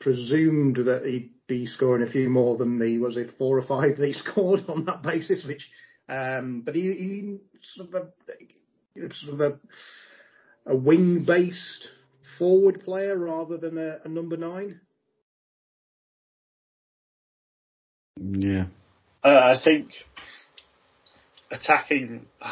presumed 0.01 0.77
that 0.77 1.05
he'd 1.05 1.33
be 1.49 1.67
scoring 1.67 2.07
a 2.07 2.11
few 2.11 2.29
more 2.31 2.57
than 2.57 2.79
the 2.79 2.99
was 2.99 3.17
it 3.17 3.31
four 3.37 3.59
or 3.59 3.63
five 3.63 3.97
that 3.97 4.07
he 4.07 4.13
scored 4.13 4.65
on 4.69 4.85
that 4.85 5.03
basis. 5.03 5.45
Which, 5.45 5.69
um, 6.09 6.63
but 6.65 6.75
he, 6.75 6.83
he 6.83 7.39
sort 7.63 7.89
of 7.89 7.95
a, 7.95 9.15
sort 9.15 9.35
of 9.35 9.41
a, 9.41 9.59
a 10.67 10.77
wing-based 10.77 11.89
forward 12.39 12.85
player 12.85 13.17
rather 13.17 13.57
than 13.57 13.79
a, 13.79 13.99
a 14.05 14.09
number 14.09 14.37
nine. 14.37 14.81
Yeah. 18.17 18.67
Uh, 19.23 19.29
I 19.29 19.57
think 19.63 19.91
attacking. 21.51 22.27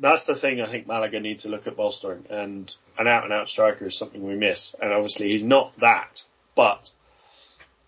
That's 0.00 0.26
the 0.26 0.34
thing 0.34 0.60
I 0.60 0.68
think 0.68 0.88
Malaga 0.88 1.20
need 1.20 1.40
to 1.40 1.48
look 1.48 1.68
at 1.68 1.76
bolstering, 1.76 2.24
and 2.28 2.68
an 2.98 3.06
out 3.06 3.22
and 3.22 3.32
out 3.32 3.48
striker 3.48 3.86
is 3.86 3.96
something 3.96 4.26
we 4.26 4.34
miss. 4.34 4.74
And 4.80 4.92
obviously 4.92 5.28
he's 5.28 5.44
not 5.44 5.72
that, 5.78 6.18
but 6.56 6.88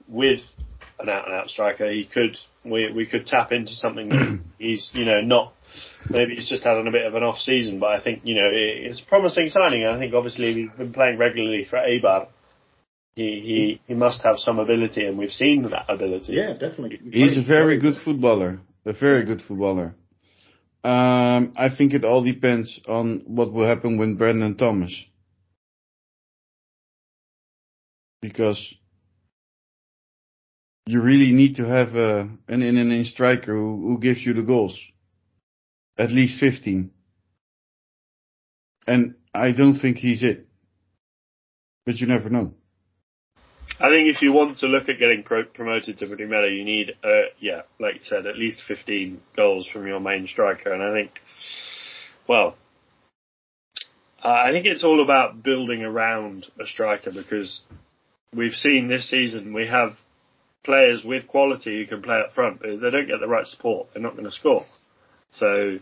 with 0.06 0.38
an 1.00 1.08
out 1.08 1.26
and 1.26 1.34
out 1.34 1.50
striker, 1.50 1.90
he 1.90 2.04
could 2.04 2.36
we 2.64 2.92
we 2.92 3.06
could 3.06 3.26
tap 3.26 3.50
into 3.50 3.72
something 3.72 4.08
that 4.10 4.40
he's 4.58 4.88
you 4.94 5.04
know 5.04 5.20
not 5.20 5.52
maybe 6.08 6.34
he's 6.34 6.48
just 6.48 6.64
having 6.64 6.86
a 6.86 6.90
bit 6.90 7.06
of 7.06 7.14
an 7.14 7.22
off 7.22 7.38
season, 7.38 7.78
but 7.80 7.90
I 7.90 8.00
think 8.00 8.22
you 8.24 8.34
know 8.34 8.48
it's 8.52 9.00
a 9.00 9.06
promising 9.06 9.48
signing. 9.50 9.86
I 9.86 9.98
think 9.98 10.14
obviously 10.14 10.54
he's 10.54 10.70
been 10.76 10.92
playing 10.92 11.18
regularly 11.18 11.64
for 11.68 11.78
Eibar. 11.78 12.28
He 13.14 13.22
he 13.22 13.80
he 13.86 13.94
must 13.94 14.22
have 14.22 14.38
some 14.38 14.58
ability, 14.58 15.04
and 15.06 15.16
we've 15.18 15.30
seen 15.30 15.62
that 15.70 15.86
ability. 15.88 16.32
Yeah, 16.34 16.52
definitely. 16.52 17.00
He's 17.10 17.36
a 17.36 17.44
very 17.46 17.78
good 17.78 17.94
footballer. 18.04 18.60
A 18.84 18.92
very 18.92 19.24
good 19.24 19.42
footballer. 19.42 19.94
Um, 20.84 21.52
I 21.56 21.70
think 21.76 21.94
it 21.94 22.04
all 22.04 22.22
depends 22.22 22.80
on 22.86 23.24
what 23.26 23.52
will 23.52 23.66
happen 23.66 23.98
with 23.98 24.16
Brandon 24.16 24.56
Thomas. 24.56 24.94
Because 28.22 28.76
you 30.86 31.02
really 31.02 31.32
need 31.32 31.56
to 31.56 31.64
have 31.64 31.96
a, 31.96 32.30
an 32.46 32.62
in 32.62 32.76
and 32.76 32.92
in 32.92 33.04
striker 33.04 33.52
who, 33.52 33.88
who 33.88 33.98
gives 33.98 34.24
you 34.24 34.32
the 34.32 34.42
goals. 34.42 34.78
At 35.98 36.10
least 36.10 36.40
15. 36.40 36.90
And 38.86 39.14
I 39.34 39.52
don't 39.52 39.78
think 39.78 39.96
he's 39.96 40.22
it. 40.22 40.46
But 41.84 41.96
you 41.96 42.06
never 42.06 42.28
know. 42.28 42.52
I 43.78 43.90
think 43.90 44.08
if 44.08 44.22
you 44.22 44.32
want 44.32 44.58
to 44.58 44.66
look 44.66 44.88
at 44.88 44.98
getting 44.98 45.22
pro- 45.22 45.44
promoted 45.44 45.98
to 45.98 46.06
Primera, 46.06 46.56
you 46.56 46.64
need, 46.64 46.92
uh, 47.04 47.28
yeah, 47.40 47.62
like 47.78 47.94
you 47.96 48.00
said, 48.04 48.26
at 48.26 48.38
least 48.38 48.62
15 48.66 49.20
goals 49.36 49.68
from 49.68 49.86
your 49.86 50.00
main 50.00 50.26
striker. 50.26 50.72
And 50.72 50.82
I 50.82 50.92
think, 50.92 51.10
well, 52.28 52.56
uh, 54.24 54.28
I 54.28 54.50
think 54.52 54.66
it's 54.66 54.84
all 54.84 55.02
about 55.02 55.42
building 55.42 55.82
around 55.82 56.46
a 56.60 56.66
striker 56.66 57.10
because 57.12 57.60
we've 58.34 58.54
seen 58.54 58.88
this 58.88 59.10
season 59.10 59.52
we 59.52 59.66
have 59.66 59.92
players 60.64 61.02
with 61.04 61.28
quality 61.28 61.78
who 61.78 61.86
can 61.86 62.02
play 62.02 62.20
up 62.20 62.34
front, 62.34 62.60
but 62.60 62.70
if 62.70 62.80
they 62.80 62.90
don't 62.90 63.06
get 63.06 63.20
the 63.20 63.28
right 63.28 63.46
support, 63.46 63.88
they're 63.92 64.02
not 64.02 64.14
going 64.16 64.24
to 64.24 64.32
score. 64.32 64.64
So, 65.34 65.78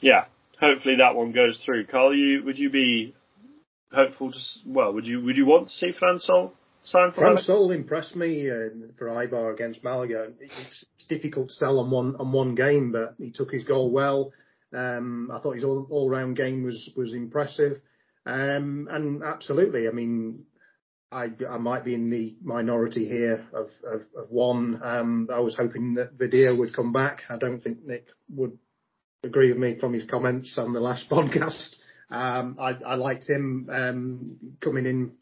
yeah, 0.00 0.24
hopefully 0.60 0.96
that 0.98 1.14
one 1.14 1.32
goes 1.32 1.58
through. 1.64 1.86
Carl, 1.86 2.14
you 2.14 2.42
would 2.44 2.58
you 2.58 2.70
be 2.70 3.14
hopeful 3.92 4.32
to? 4.32 4.38
Well, 4.66 4.92
would 4.92 5.06
you 5.06 5.22
would 5.22 5.36
you 5.36 5.46
want 5.46 5.68
to 5.68 5.74
see 5.74 5.92
Fran 5.92 6.18
Sol 6.18 6.52
sign 6.86 7.12
for 7.12 7.20
Fran 7.20 7.38
Sol 7.38 7.70
impressed 7.72 8.16
me 8.16 8.48
uh, 8.48 8.88
for 8.98 9.08
Eibar 9.08 9.52
against 9.52 9.84
Malaga. 9.84 10.28
It's, 10.40 10.86
it's 10.94 11.06
difficult 11.06 11.48
to 11.48 11.54
sell 11.54 11.78
on 11.80 11.90
one 11.90 12.16
on 12.18 12.32
one 12.32 12.54
game, 12.54 12.92
but 12.92 13.14
he 13.18 13.30
took 13.30 13.50
his 13.50 13.64
goal 13.64 13.90
well. 13.90 14.32
Um, 14.74 15.30
I 15.32 15.40
thought 15.40 15.54
his 15.54 15.64
all, 15.64 15.86
all 15.90 16.08
round 16.10 16.36
game 16.36 16.64
was 16.64 16.90
was 16.96 17.12
impressive, 17.12 17.78
um, 18.24 18.88
and 18.90 19.22
absolutely. 19.22 19.88
I 19.88 19.92
mean, 19.92 20.44
I, 21.12 21.28
I 21.48 21.58
might 21.58 21.84
be 21.84 21.94
in 21.94 22.10
the 22.10 22.36
minority 22.42 23.06
here 23.06 23.46
of, 23.52 23.68
of, 23.84 24.00
of 24.16 24.30
one. 24.30 24.80
Um, 24.82 25.28
I 25.32 25.40
was 25.40 25.54
hoping 25.54 25.94
that 25.94 26.18
Vidia 26.18 26.56
would 26.56 26.74
come 26.74 26.92
back. 26.92 27.22
I 27.28 27.36
don't 27.36 27.60
think 27.60 27.84
Nick 27.84 28.06
would 28.30 28.58
agree 29.22 29.50
with 29.50 29.58
me 29.58 29.78
from 29.78 29.92
his 29.92 30.04
comments 30.10 30.56
on 30.58 30.72
the 30.72 30.80
last 30.80 31.04
podcast. 31.10 31.76
Um, 32.10 32.56
I, 32.60 32.72
I 32.84 32.94
liked 32.94 33.28
him 33.28 33.68
um, 33.72 34.56
coming 34.60 34.86
in, 34.86 35.12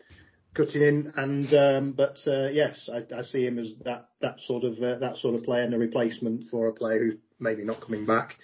cutting 0.54 0.82
in, 0.82 1.12
and 1.16 1.54
um, 1.54 1.92
but 1.92 2.16
uh, 2.26 2.48
yes, 2.48 2.88
I, 2.92 3.04
I 3.14 3.22
see 3.22 3.46
him 3.46 3.58
as 3.58 3.72
that 3.84 4.08
that 4.20 4.40
sort 4.40 4.64
of 4.64 4.74
uh, 4.78 4.98
that 4.98 5.16
sort 5.16 5.34
of 5.34 5.44
player 5.44 5.62
and 5.62 5.74
a 5.74 5.78
replacement 5.78 6.50
for 6.50 6.68
a 6.68 6.74
player 6.74 6.98
who's 6.98 7.18
maybe 7.40 7.64
not 7.64 7.80
coming 7.80 8.04
back, 8.04 8.34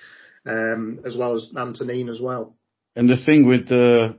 um, 0.46 1.00
as 1.06 1.16
well 1.18 1.36
as 1.36 1.50
Antonin 1.54 2.08
as 2.08 2.20
well. 2.20 2.56
And 2.96 3.08
the 3.08 3.22
thing 3.26 3.46
with 3.46 3.70
uh, 3.70 4.14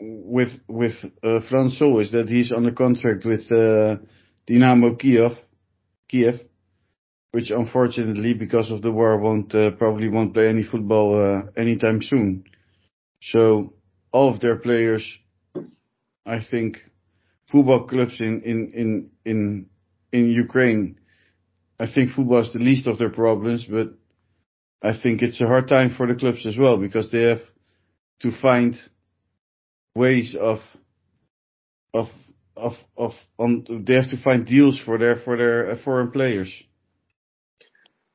with 0.00 0.50
with 0.68 0.92
uh, 1.22 1.38
is 1.38 2.12
that 2.12 2.26
he's 2.28 2.52
on 2.52 2.66
a 2.66 2.72
contract 2.72 3.24
with 3.24 3.50
uh, 3.52 3.96
Dynamo 4.46 4.96
Kiev, 4.96 5.32
Kiev, 6.08 6.40
which 7.32 7.50
unfortunately 7.50 8.34
because 8.34 8.70
of 8.70 8.82
the 8.82 8.92
war 8.92 9.18
won't 9.18 9.54
uh, 9.54 9.70
probably 9.72 10.08
won't 10.08 10.34
play 10.34 10.48
any 10.48 10.64
football 10.64 11.20
uh, 11.20 11.60
anytime 11.60 12.02
soon. 12.02 12.44
So 13.22 13.74
all 14.12 14.34
of 14.34 14.40
their 14.40 14.56
players, 14.56 15.04
I 16.26 16.40
think, 16.50 16.78
football 17.50 17.86
clubs 17.86 18.20
in 18.20 18.42
in 18.42 18.72
in 18.74 19.10
in 19.24 19.66
in 20.12 20.30
Ukraine, 20.30 20.98
I 21.78 21.86
think 21.92 22.10
football 22.10 22.42
is 22.42 22.52
the 22.52 22.58
least 22.58 22.86
of 22.86 22.98
their 22.98 23.10
problems, 23.10 23.64
but 23.64 23.94
I 24.82 24.92
think 25.02 25.22
it's 25.22 25.40
a 25.40 25.46
hard 25.46 25.68
time 25.68 25.94
for 25.96 26.06
the 26.06 26.14
clubs 26.14 26.44
as 26.46 26.56
well 26.58 26.76
because 26.76 27.10
they 27.10 27.22
have 27.22 27.42
to 28.20 28.30
find 28.30 28.76
ways 29.94 30.34
of 30.38 30.58
of 31.92 32.08
of 32.56 32.72
of 32.96 33.12
on 33.38 33.64
they 33.86 33.94
have 33.94 34.10
to 34.10 34.22
find 34.22 34.46
deals 34.46 34.78
for 34.84 34.98
their 34.98 35.16
for 35.16 35.36
their 35.36 35.70
uh, 35.72 35.76
foreign 35.84 36.10
players. 36.10 36.50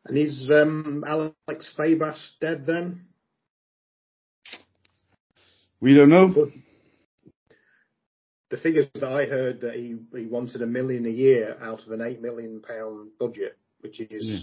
And 0.06 0.18
is 0.18 0.52
um, 0.54 1.04
Alex 1.08 1.74
Febas 1.78 2.32
dead 2.42 2.66
then? 2.66 3.06
We 5.82 5.94
don't 5.94 6.10
know. 6.10 6.30
But 6.34 6.50
the 8.50 8.58
figures 8.58 8.88
that 8.96 9.04
I 9.04 9.26
heard 9.26 9.62
that 9.62 9.76
he, 9.76 9.98
he 10.18 10.26
wanted 10.26 10.62
a 10.62 10.68
million 10.68 11.06
a 11.06 11.10
year 11.10 11.58
out 11.62 11.86
of 11.86 11.92
an 11.92 12.02
eight 12.02 12.22
million 12.22 12.62
pound 12.62 13.12
budget, 13.20 13.58
which 13.82 14.00
is 14.00 14.30
Yeah. 14.30 14.38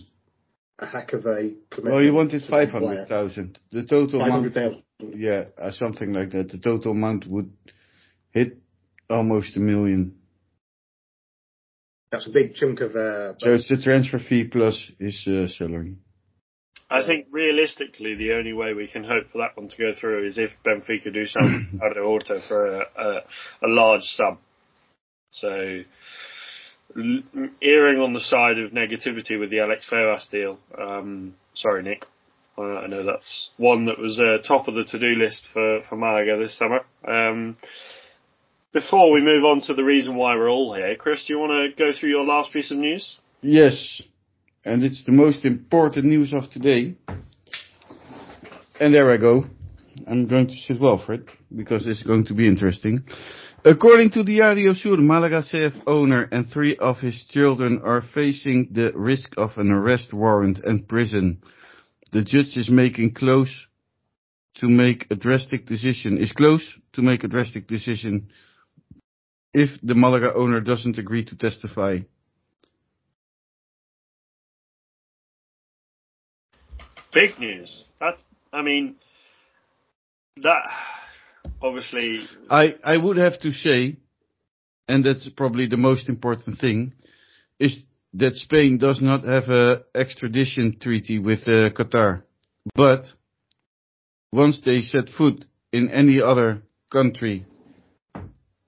A 0.78 0.86
heck 0.86 1.12
of 1.12 1.24
a 1.26 1.54
commitment. 1.70 1.94
Well, 1.94 2.00
he 2.00 2.10
wanted 2.10 2.42
to 2.42 2.48
five 2.50 2.72
one 2.72 2.82
player. 2.82 2.94
hundred 2.96 3.08
thousand. 3.08 3.58
The 3.72 3.84
total 3.84 4.20
Five 4.20 4.28
amount, 4.28 4.54
hundred 4.54 4.54
thousand. 4.54 5.20
yeah, 5.20 5.44
uh, 5.58 5.72
something 5.72 6.12
like 6.12 6.30
that. 6.32 6.50
The 6.50 6.58
total 6.58 6.92
amount 6.92 7.26
would 7.26 7.50
hit 8.30 8.58
almost 9.08 9.56
a 9.56 9.60
million. 9.60 10.16
That's 12.12 12.26
a 12.28 12.30
big 12.30 12.54
chunk 12.54 12.80
of. 12.80 12.94
Uh, 12.94 13.34
So 13.38 13.54
it's 13.54 13.68
the 13.68 13.80
transfer 13.82 14.18
fee 14.18 14.44
plus 14.44 14.90
his 14.98 15.26
uh, 15.26 15.48
salary. 15.48 15.96
I 16.88 17.04
think 17.04 17.26
realistically, 17.32 18.14
the 18.14 18.34
only 18.34 18.52
way 18.52 18.72
we 18.72 18.86
can 18.86 19.02
hope 19.02 19.30
for 19.32 19.38
that 19.38 19.56
one 19.60 19.68
to 19.68 19.76
go 19.76 19.92
through 19.98 20.28
is 20.28 20.38
if 20.38 20.52
Benfica 20.64 21.12
do 21.12 21.26
something 21.26 21.80
out 21.84 21.96
of 21.96 22.04
order 22.04 22.40
for 22.46 22.76
a, 22.76 22.84
a, 22.96 23.10
a 23.64 23.68
large 23.68 24.04
sum. 24.04 24.38
So, 25.30 25.48
l- 25.48 25.84
erring 26.94 28.00
on 28.00 28.12
the 28.12 28.20
side 28.20 28.58
of 28.58 28.72
negativity 28.72 29.38
with 29.38 29.50
the 29.50 29.60
Alex 29.60 29.86
Febas 29.90 30.30
deal. 30.30 30.58
Um, 30.78 31.34
sorry, 31.54 31.82
Nick. 31.82 32.04
Uh, 32.58 32.78
I 32.78 32.86
know 32.86 33.04
that's 33.04 33.50
one 33.58 33.86
that 33.86 33.98
was 33.98 34.18
uh, 34.18 34.38
top 34.46 34.66
of 34.66 34.74
the 34.74 34.84
to-do 34.84 35.14
list 35.22 35.42
for, 35.52 35.80
for 35.88 35.96
Malaga 35.96 36.38
this 36.38 36.56
summer. 36.56 36.80
Um, 37.06 37.56
before 38.72 39.10
we 39.10 39.20
move 39.20 39.44
on 39.44 39.60
to 39.62 39.74
the 39.74 39.84
reason 39.84 40.16
why 40.16 40.34
we're 40.36 40.50
all 40.50 40.74
here, 40.74 40.96
Chris, 40.96 41.24
do 41.26 41.34
you 41.34 41.38
want 41.38 41.52
to 41.52 41.76
go 41.78 41.98
through 41.98 42.10
your 42.10 42.24
last 42.24 42.52
piece 42.52 42.70
of 42.70 42.78
news? 42.78 43.18
Yes, 43.42 44.02
and 44.64 44.82
it's 44.82 45.04
the 45.04 45.12
most 45.12 45.44
important 45.44 46.06
news 46.06 46.32
of 46.34 46.50
today. 46.50 46.96
And 48.80 48.94
there 48.94 49.10
I 49.10 49.16
go. 49.16 49.46
I'm 50.06 50.28
going 50.28 50.48
to 50.48 50.56
sit 50.56 50.80
well 50.80 51.02
for 51.04 51.14
it 51.14 51.26
because 51.54 51.86
it's 51.86 52.02
going 52.02 52.26
to 52.26 52.34
be 52.34 52.46
interesting. 52.46 53.04
According 53.64 54.10
to 54.10 54.22
Diario 54.22 54.74
Sur, 54.74 54.96
Malaga 54.98 55.42
CF 55.42 55.82
owner 55.86 56.28
and 56.30 56.48
three 56.48 56.76
of 56.76 56.98
his 56.98 57.24
children 57.28 57.80
are 57.82 58.02
facing 58.14 58.68
the 58.72 58.92
risk 58.94 59.30
of 59.36 59.56
an 59.56 59.70
arrest 59.70 60.12
warrant 60.12 60.58
and 60.58 60.88
prison. 60.88 61.42
The 62.12 62.22
judge 62.22 62.56
is 62.56 62.70
making 62.70 63.14
close 63.14 63.66
to 64.56 64.68
make 64.68 65.06
a 65.10 65.16
drastic 65.16 65.66
decision, 65.66 66.18
is 66.18 66.32
close 66.32 66.64
to 66.92 67.02
make 67.02 67.24
a 67.24 67.28
drastic 67.28 67.66
decision 67.66 68.28
if 69.52 69.80
the 69.82 69.94
Malaga 69.94 70.34
owner 70.34 70.60
doesn't 70.60 70.98
agree 70.98 71.24
to 71.24 71.36
testify. 71.36 71.98
Big 77.12 77.38
news. 77.38 77.84
That's, 77.98 78.20
I 78.52 78.62
mean, 78.62 78.96
that, 80.42 80.62
obviously, 81.62 82.26
I, 82.50 82.76
I 82.84 82.96
would 82.96 83.16
have 83.16 83.38
to 83.40 83.52
say, 83.52 83.96
and 84.88 85.04
that's 85.04 85.28
probably 85.30 85.66
the 85.66 85.76
most 85.76 86.08
important 86.08 86.58
thing, 86.58 86.94
is 87.58 87.82
that 88.14 88.36
Spain 88.36 88.78
does 88.78 89.02
not 89.02 89.24
have 89.24 89.44
a 89.48 89.84
extradition 89.94 90.78
treaty 90.80 91.18
with 91.18 91.40
uh, 91.46 91.70
Qatar. 91.70 92.22
But 92.74 93.04
once 94.32 94.60
they 94.64 94.82
set 94.82 95.08
foot 95.10 95.44
in 95.72 95.90
any 95.90 96.20
other 96.20 96.62
country 96.90 97.46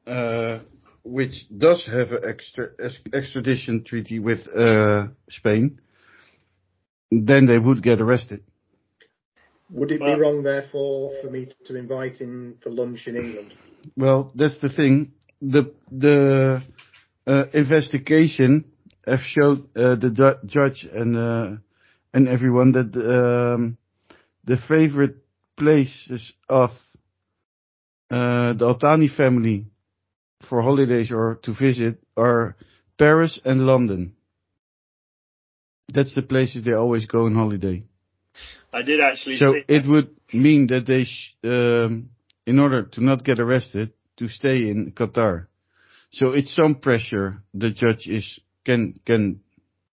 uh, 0.06 0.60
which 1.04 1.46
does 1.56 1.86
have 1.86 2.12
an 2.12 2.22
extra, 2.26 2.68
extradition 3.12 3.84
treaty 3.84 4.18
with 4.18 4.46
uh, 4.56 5.08
Spain, 5.30 5.80
then 7.10 7.46
they 7.46 7.58
would 7.58 7.82
get 7.82 8.00
arrested. 8.00 8.42
Would 9.70 9.92
it 9.92 10.00
Well- 10.00 10.14
be 10.16 10.20
wrong, 10.20 10.42
therefore, 10.42 11.12
for 11.22 11.30
me 11.30 11.46
to 11.64 11.76
invite 11.76 12.16
him 12.20 12.58
for 12.62 12.70
lunch 12.70 13.06
in 13.06 13.16
England? 13.16 13.52
Well, 13.96 14.32
that's 14.34 14.58
the 14.60 14.68
thing. 14.68 15.12
The 15.40 15.72
the 15.90 16.62
uh, 17.26 17.44
investigation 17.52 18.64
have 19.06 19.20
showed 19.20 19.60
uh, 19.76 19.94
the 19.96 20.10
ju- 20.12 20.46
judge 20.46 20.84
and 20.92 21.16
uh, 21.16 21.56
and 22.12 22.28
everyone 22.28 22.72
that 22.72 22.90
um, 22.96 23.76
the 24.44 24.56
favorite 24.68 25.16
places 25.56 26.32
of 26.48 26.70
uh, 28.10 28.52
the 28.54 28.64
Al-Thani 28.66 29.08
family 29.08 29.66
for 30.48 30.62
holidays 30.62 31.10
or 31.10 31.38
to 31.42 31.54
visit 31.54 31.98
are 32.16 32.56
Paris 32.98 33.38
and 33.44 33.66
London. 33.66 34.14
That's 35.92 36.14
the 36.14 36.22
places 36.22 36.64
they 36.64 36.72
always 36.72 37.06
go 37.06 37.26
on 37.26 37.34
holiday. 37.34 37.84
I 38.72 38.82
did 38.82 39.00
actually 39.00 39.38
So 39.38 39.54
it 39.66 39.86
would 39.86 40.20
mean 40.32 40.66
that 40.68 40.86
they, 40.86 41.04
sh- 41.04 41.34
um, 41.44 42.10
in 42.46 42.58
order 42.58 42.84
to 42.84 43.04
not 43.04 43.24
get 43.24 43.40
arrested, 43.40 43.92
to 44.18 44.28
stay 44.28 44.68
in 44.68 44.92
Qatar. 44.92 45.46
So 46.12 46.32
it's 46.32 46.54
some 46.54 46.76
pressure 46.76 47.42
the 47.54 47.70
judge 47.70 48.06
is 48.06 48.40
can 48.64 48.94
can 49.04 49.40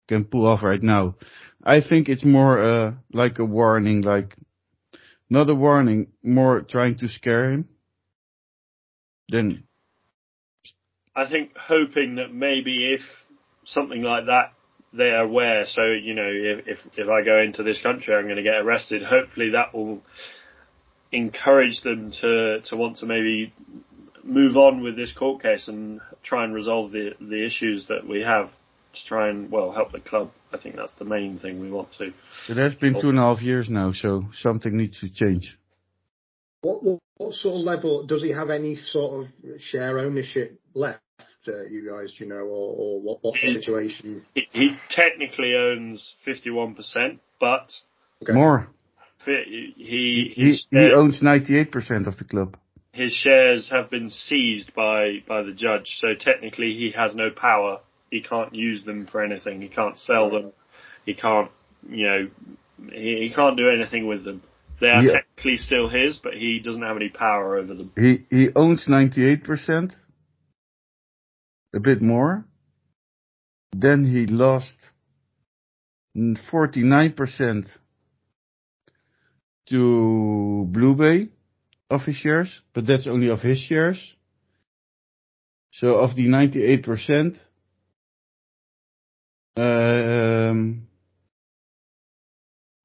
can 0.07 0.25
pull 0.25 0.45
off 0.47 0.61
right 0.61 0.81
now. 0.83 1.15
I 1.63 1.81
think 1.81 2.09
it's 2.09 2.25
more 2.25 2.61
uh, 2.61 2.93
like 3.13 3.39
a 3.39 3.45
warning, 3.45 4.01
like 4.01 4.35
not 5.29 5.49
a 5.49 5.55
warning, 5.55 6.07
more 6.21 6.61
trying 6.61 6.97
to 6.99 7.07
scare 7.07 7.51
him. 7.51 7.69
Then 9.29 9.63
I 11.15 11.29
think 11.29 11.57
hoping 11.57 12.15
that 12.15 12.33
maybe 12.33 12.93
if 12.93 13.01
something 13.65 14.01
like 14.01 14.25
that, 14.25 14.53
they're 14.93 15.21
aware. 15.21 15.65
So 15.67 15.83
you 15.83 16.13
know, 16.13 16.29
if 16.29 16.67
if, 16.67 16.79
if 16.97 17.09
I 17.09 17.23
go 17.23 17.39
into 17.39 17.63
this 17.63 17.79
country, 17.81 18.15
I'm 18.15 18.25
going 18.25 18.37
to 18.37 18.43
get 18.43 18.55
arrested. 18.55 19.03
Hopefully, 19.03 19.51
that 19.51 19.73
will 19.73 20.01
encourage 21.11 21.81
them 21.81 22.11
to 22.21 22.61
to 22.61 22.75
want 22.75 22.97
to 22.97 23.05
maybe 23.05 23.53
move 24.23 24.55
on 24.55 24.81
with 24.81 24.95
this 24.95 25.11
court 25.13 25.41
case 25.41 25.67
and 25.67 25.99
try 26.23 26.43
and 26.43 26.53
resolve 26.53 26.91
the 26.91 27.11
the 27.19 27.45
issues 27.45 27.87
that 27.87 28.07
we 28.07 28.21
have. 28.21 28.49
To 28.93 29.05
try 29.07 29.29
and 29.29 29.49
well 29.49 29.71
help 29.71 29.93
the 29.93 30.01
club. 30.01 30.31
I 30.51 30.57
think 30.57 30.75
that's 30.75 30.93
the 30.95 31.05
main 31.05 31.39
thing 31.39 31.61
we 31.61 31.71
want 31.71 31.93
to. 31.93 32.11
it 32.49 32.57
has 32.57 32.75
been 32.75 32.99
two 32.99 33.07
and 33.07 33.17
a 33.17 33.21
half 33.21 33.41
years 33.41 33.69
now, 33.69 33.93
so 33.93 34.25
something 34.41 34.75
needs 34.75 34.99
to 34.99 35.07
change. 35.07 35.57
What, 36.59 36.83
what, 36.83 36.99
what 37.15 37.33
sort 37.33 37.55
of 37.55 37.61
level 37.61 38.05
does 38.05 38.21
he 38.21 38.31
have 38.31 38.49
any 38.49 38.75
sort 38.75 39.23
of 39.23 39.61
share 39.61 39.97
ownership 39.97 40.59
left? 40.73 40.99
Uh, 41.47 41.63
you 41.69 41.89
guys, 41.89 42.13
you 42.19 42.27
know, 42.27 42.35
or, 42.35 42.75
or 42.77 43.01
what, 43.01 43.17
what's 43.21 43.41
the 43.41 43.53
situation? 43.59 44.23
He, 44.35 44.47
he 44.51 44.75
technically 44.89 45.53
owns 45.55 46.13
51%, 46.27 47.19
but 47.39 47.71
Okay. 48.23 48.33
More. 48.33 48.67
fi- 49.25 49.43
he 49.47 49.73
He 49.75 50.33
his, 50.37 50.65
he 50.69 50.77
share- 50.77 50.95
owns 50.95 51.21
ninety 51.23 51.57
eight 51.57 51.71
percent 51.71 52.05
of 52.07 52.17
the 52.17 52.23
club. 52.23 52.55
his 52.93 53.11
shares 53.11 53.69
have 53.71 53.89
been 53.89 54.09
seized 54.11 54.73
by 54.75 55.23
by 55.27 55.41
the 55.41 55.53
judge. 55.53 55.97
So 55.99 56.09
technically, 56.19 56.75
he 56.77 56.91
has 56.95 57.15
no 57.15 57.31
power. 57.31 57.79
He 58.11 58.21
can't 58.21 58.53
use 58.53 58.83
them 58.85 59.07
for 59.07 59.23
anything. 59.23 59.61
He 59.61 59.69
can't 59.69 59.97
sell 59.97 60.29
them. 60.29 60.51
He 61.05 61.15
can't, 61.15 61.49
you 61.89 62.05
know, 62.07 62.29
he, 62.91 63.27
he 63.27 63.33
can't 63.33 63.57
do 63.57 63.67
anything 63.69 64.05
with 64.05 64.23
them. 64.23 64.43
They 64.79 64.89
are 64.89 65.01
Yeah. 65.01 65.13
technically 65.13 65.57
still 65.57 65.87
his, 65.89 66.19
but 66.21 66.33
he 66.35 66.59
doesn't 66.59 66.83
have 66.83 66.95
any 66.97 67.09
power 67.09 67.57
over 67.57 67.73
them. 67.73 67.91
He 67.97 68.25
he 68.29 68.49
owns 68.55 68.87
ninety 68.87 69.25
eight 69.27 69.43
percent, 69.43 69.95
a 71.73 71.79
bit 71.79 72.01
more. 72.01 72.45
Then 73.71 74.05
he 74.05 74.27
lost 74.27 74.75
forty 76.49 76.83
nine 76.83 77.13
percent 77.13 77.67
to 79.69 80.65
Blue 80.69 80.95
Bay 80.95 81.29
of 81.89 82.01
his 82.01 82.15
shares, 82.15 82.61
but 82.73 82.85
that's 82.85 83.07
only 83.07 83.29
of 83.29 83.39
his 83.39 83.59
shares. 83.59 83.99
So 85.73 85.95
of 85.99 86.15
the 86.15 86.27
ninety 86.27 86.63
eight 86.65 86.83
percent, 86.83 87.35
um, 89.55 90.87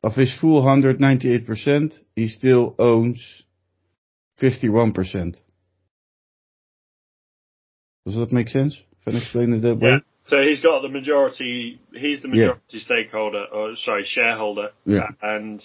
of 0.03 0.15
his 0.15 0.33
full 0.41 0.63
hundred 0.63 1.01
ninety 1.01 1.35
eight 1.35 1.47
percent, 1.47 1.95
he 2.15 2.29
still 2.29 2.77
owns 2.79 3.19
51%. 4.41 5.37
Does 8.07 8.15
that 8.17 8.33
make 8.33 8.49
sense? 8.49 8.75
If 9.05 9.15
I 9.15 9.19
explain 9.19 9.53
it 9.53 9.61
that 9.63 9.77
way? 9.79 9.91
Yeah. 9.91 9.99
So 10.27 10.39
he's 10.41 10.61
got 10.61 10.81
the 10.83 10.89
majority. 10.89 11.81
He's 11.93 12.23
the 12.23 12.29
Yeah. 12.29 12.35
majority 12.35 12.79
stakeholder, 12.79 13.45
or 13.53 13.77
sorry, 13.77 14.05
shareholder. 14.05 14.71
Yeah. 14.85 15.09
And 15.21 15.61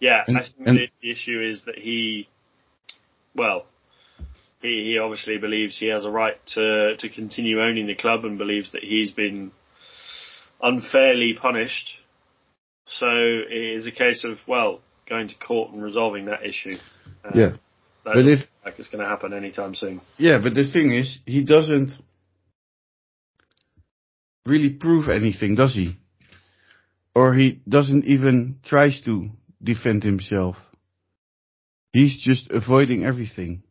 yeah, 0.00 0.24
And- 0.26 0.38
I 0.38 0.42
think 0.42 0.68
and- 0.68 0.78
the, 0.78 0.88
the 1.02 1.10
issue 1.10 1.40
is 1.42 1.64
that 1.66 1.76
he, 1.78 2.28
well, 3.34 3.66
he, 4.60 4.92
he 4.92 4.98
obviously 4.98 5.38
believes 5.38 5.76
he 5.78 5.88
has 5.88 6.04
a 6.04 6.10
right 6.10 6.36
to 6.54 6.96
to 6.96 7.08
continue 7.08 7.60
owning 7.60 7.86
the 7.88 7.96
club 7.96 8.24
and 8.24 8.38
believes 8.38 8.72
that 8.72 8.82
he's 8.84 9.10
been 9.12 9.50
unfairly 10.62 11.34
punished. 11.40 11.98
So 12.86 13.06
it 13.08 13.76
is 13.78 13.86
a 13.86 13.92
case 13.92 14.24
of 14.24 14.38
well 14.46 14.80
going 15.08 15.28
to 15.28 15.34
court 15.36 15.72
and 15.72 15.82
resolving 15.82 16.26
that 16.26 16.44
issue. 16.46 16.76
Uh, 17.24 17.30
Yeah. 17.34 17.52
That 18.04 18.14
But 18.14 18.26
if- 18.26 18.48
like 18.64 18.78
it's 18.78 18.88
going 18.88 19.02
to 19.02 19.08
happen 19.08 19.32
anytime 19.32 19.74
soon. 19.74 20.00
Yeah, 20.18 20.38
but 20.42 20.54
the 20.54 20.70
thing 20.70 20.92
is, 20.92 21.18
he 21.26 21.44
doesn't 21.44 21.92
really 24.46 24.70
prove 24.70 25.08
anything, 25.08 25.54
does 25.54 25.74
he? 25.74 25.96
Or 27.14 27.34
he 27.34 27.60
doesn't 27.68 28.04
even 28.06 28.58
tries 28.64 29.00
to 29.02 29.28
defend 29.62 30.02
himself. 30.02 30.56
He's 31.92 32.16
just 32.22 32.50
avoiding 32.50 33.04
everything. 33.04 33.62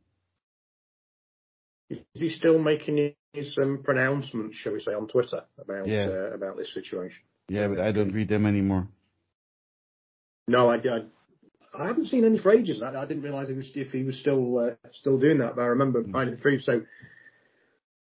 Is 1.89 1.99
he 2.13 2.29
still 2.29 2.59
making 2.59 3.13
his 3.33 3.57
um, 3.61 3.81
pronouncements, 3.83 4.57
shall 4.57 4.73
we 4.73 4.79
say, 4.79 4.93
on 4.93 5.07
Twitter 5.07 5.43
about 5.57 5.87
Yeah. 5.87 6.07
uh, 6.07 6.35
about 6.35 6.55
this 6.57 6.73
situation? 6.73 7.19
Yeah, 7.49 7.67
but 7.67 7.79
I 7.79 7.91
don't 7.91 8.13
read 8.13 8.29
them 8.29 8.45
anymore. 8.45 8.87
No, 10.47 10.69
I, 10.69 10.75
I, 10.77 11.03
I 11.73 11.87
haven't 11.87 12.07
seen 12.07 12.25
any 12.25 12.37
for 12.37 12.51
ages. 12.51 12.81
I, 12.81 12.95
I 12.95 13.05
didn't 13.05 13.23
realise 13.23 13.47
he 13.47 13.53
was, 13.53 13.71
if 13.75 13.91
he 13.91 14.03
was 14.03 14.19
still 14.19 14.59
uh, 14.59 14.89
still 14.91 15.19
doing 15.19 15.39
that, 15.39 15.55
but 15.55 15.61
I 15.61 15.67
remember 15.67 16.03
finding 16.11 16.35
it 16.35 16.41
through. 16.41 16.59
So, 16.59 16.81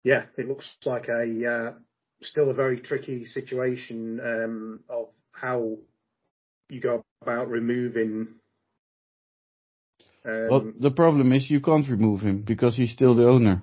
yeah, 0.02 0.26
it 0.36 0.48
looks 0.48 0.76
like 0.84 1.08
a 1.08 1.72
uh, 1.74 1.78
still 2.22 2.50
a 2.50 2.54
very 2.54 2.80
tricky 2.80 3.24
situation 3.24 4.20
um, 4.22 4.80
of 4.88 5.08
how 5.32 5.78
you 6.68 6.80
go 6.80 7.04
about 7.22 7.48
removing. 7.48 8.34
Um, 10.26 10.48
Well, 10.50 10.72
the 10.78 10.90
problem 10.90 11.32
is 11.32 11.50
you 11.50 11.60
can't 11.60 11.88
remove 11.88 12.20
him 12.20 12.42
because 12.42 12.76
he's 12.76 12.92
still 12.92 13.14
the 13.14 13.26
owner. 13.26 13.62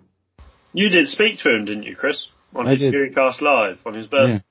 You 0.74 0.90
did 0.90 1.08
speak 1.10 1.40
to 1.40 1.50
him, 1.50 1.66
didn't 1.66 1.84
you, 1.84 1.96
Chris? 1.96 2.28
On 2.56 2.68
I 2.68 2.72
his 2.72 2.80
did. 2.80 2.94
Furycast 2.94 3.42
Live 3.42 3.80
on 3.86 3.94
his 3.94 4.08
birthday. 4.08 4.44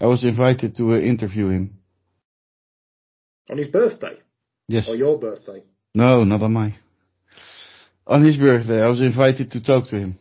Yeah. 0.00 0.06
I 0.06 0.06
was 0.06 0.24
invited 0.24 0.76
to 0.76 0.94
uh, 0.94 0.98
interview 0.98 1.48
him. 1.48 1.78
On 3.50 3.58
his 3.58 3.68
birthday 3.68 4.16
Yes. 4.68 4.88
or 4.88 4.96
your 4.96 5.18
birthday. 5.18 5.62
No, 5.94 6.24
not 6.24 6.42
on 6.42 6.52
mine. 6.52 6.74
On 8.06 8.24
his 8.24 8.36
birthday, 8.36 8.80
I 8.82 8.88
was 8.88 9.00
invited 9.00 9.52
to 9.52 9.60
talk 9.62 9.88
to 9.88 9.98
him. 9.98 10.18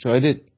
So 0.00 0.10
I 0.12 0.20
did. 0.20 0.50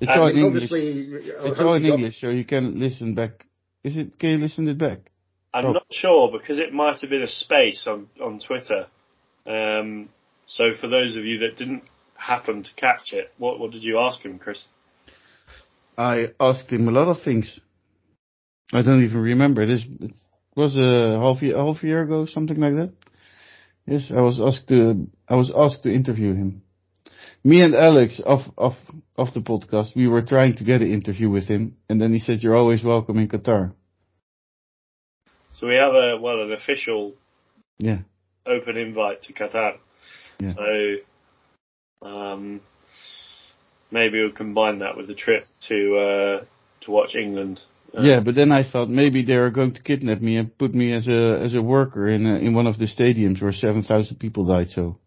It's 0.00 0.10
all 0.10 0.28
in 0.28 0.38
English. 0.38 0.70
It's 0.72 1.60
all 1.60 1.74
in 1.74 1.84
English, 1.84 2.20
so 2.20 2.28
you 2.30 2.44
can 2.44 2.78
listen 2.80 3.14
back. 3.14 3.46
Is 3.84 3.96
it? 3.96 4.18
Can 4.18 4.30
you 4.30 4.38
listen 4.38 4.66
it 4.68 4.78
back? 4.78 5.10
I'm 5.52 5.66
Oh. 5.66 5.72
not 5.72 5.86
sure 5.90 6.30
because 6.30 6.58
it 6.58 6.72
might 6.72 7.00
have 7.00 7.10
been 7.10 7.22
a 7.22 7.28
space 7.28 7.86
on 7.86 8.08
on 8.20 8.38
Twitter. 8.38 8.86
Um, 9.46 10.08
so 10.46 10.74
for 10.80 10.88
those 10.88 11.16
of 11.16 11.24
you 11.26 11.38
that 11.40 11.56
didn't 11.56 11.82
happen 12.14 12.62
to 12.62 12.74
catch 12.76 13.12
it, 13.12 13.32
what 13.38 13.58
what 13.58 13.72
did 13.72 13.84
you 13.84 13.98
ask 13.98 14.20
him, 14.20 14.38
Chris? 14.38 14.62
I 16.00 16.28
asked 16.40 16.72
him 16.72 16.88
a 16.88 16.92
lot 16.92 17.08
of 17.08 17.22
things. 17.22 17.60
I 18.72 18.80
don't 18.82 19.04
even 19.04 19.20
remember. 19.20 19.66
This 19.66 19.84
it 20.00 20.14
was 20.56 20.74
a 20.74 21.20
half 21.20 21.42
year, 21.42 21.56
half 21.58 21.82
year 21.82 22.02
ago, 22.02 22.24
something 22.24 22.58
like 22.58 22.74
that. 22.76 22.92
Yes, 23.86 24.10
I 24.10 24.22
was 24.22 24.40
asked 24.40 24.68
to 24.68 25.08
I 25.28 25.36
was 25.36 25.52
asked 25.54 25.82
to 25.82 25.92
interview 25.92 26.32
him. 26.34 26.62
Me 27.44 27.60
and 27.62 27.74
Alex 27.74 28.18
of 28.24 28.40
of 28.56 28.76
of 29.16 29.34
the 29.34 29.40
podcast, 29.40 29.94
we 29.94 30.08
were 30.08 30.22
trying 30.22 30.54
to 30.56 30.64
get 30.64 30.80
an 30.80 30.90
interview 30.90 31.28
with 31.28 31.46
him, 31.48 31.76
and 31.88 32.00
then 32.00 32.14
he 32.14 32.20
said, 32.20 32.42
"You're 32.42 32.56
always 32.56 32.82
welcome 32.82 33.18
in 33.18 33.28
Qatar." 33.28 33.74
So 35.52 35.66
we 35.66 35.74
have 35.74 35.94
a 35.94 36.16
well 36.18 36.40
an 36.40 36.52
official 36.52 37.12
Yeah, 37.78 38.00
open 38.46 38.78
invite 38.78 39.22
to 39.24 39.34
Qatar. 39.34 39.72
Yeah. 40.38 40.54
So 40.54 40.68
um, 42.08 42.60
maybe 43.90 44.20
we'll 44.22 44.32
combine 44.32 44.80
that 44.80 44.96
with 44.96 45.06
the 45.06 45.14
trip 45.14 45.46
to 45.68 45.96
uh, 45.96 46.44
to 46.82 46.90
watch 46.90 47.14
England. 47.14 47.62
Uh, 47.96 48.02
yeah. 48.02 48.20
But 48.20 48.34
then 48.34 48.52
I 48.52 48.62
thought 48.68 48.88
maybe 48.88 49.24
they 49.24 49.34
are 49.34 49.50
going 49.50 49.74
to 49.74 49.82
kidnap 49.82 50.20
me 50.20 50.36
and 50.36 50.56
put 50.56 50.74
me 50.74 50.92
as 50.92 51.08
a 51.08 51.40
as 51.44 51.54
a 51.54 51.62
worker 51.62 52.08
in 52.08 52.26
a, 52.26 52.36
in 52.36 52.54
one 52.54 52.66
of 52.66 52.78
the 52.78 52.86
stadiums 52.86 53.42
where 53.42 53.52
seven 53.52 53.82
thousand 53.82 54.18
people 54.18 54.46
died. 54.46 54.70
So 54.70 54.98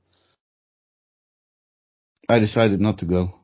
I 2.27 2.39
decided 2.39 2.81
not 2.81 2.99
to 2.99 3.05
go. 3.05 3.36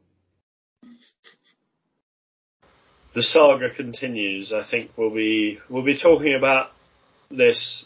the 3.19 3.23
saga 3.23 3.69
continues. 3.75 4.53
I 4.53 4.63
think 4.69 4.91
we'll 4.95 5.13
be 5.13 5.59
we'll 5.69 5.83
be 5.83 5.99
talking 5.99 6.35
about 6.37 6.71
this 7.29 7.85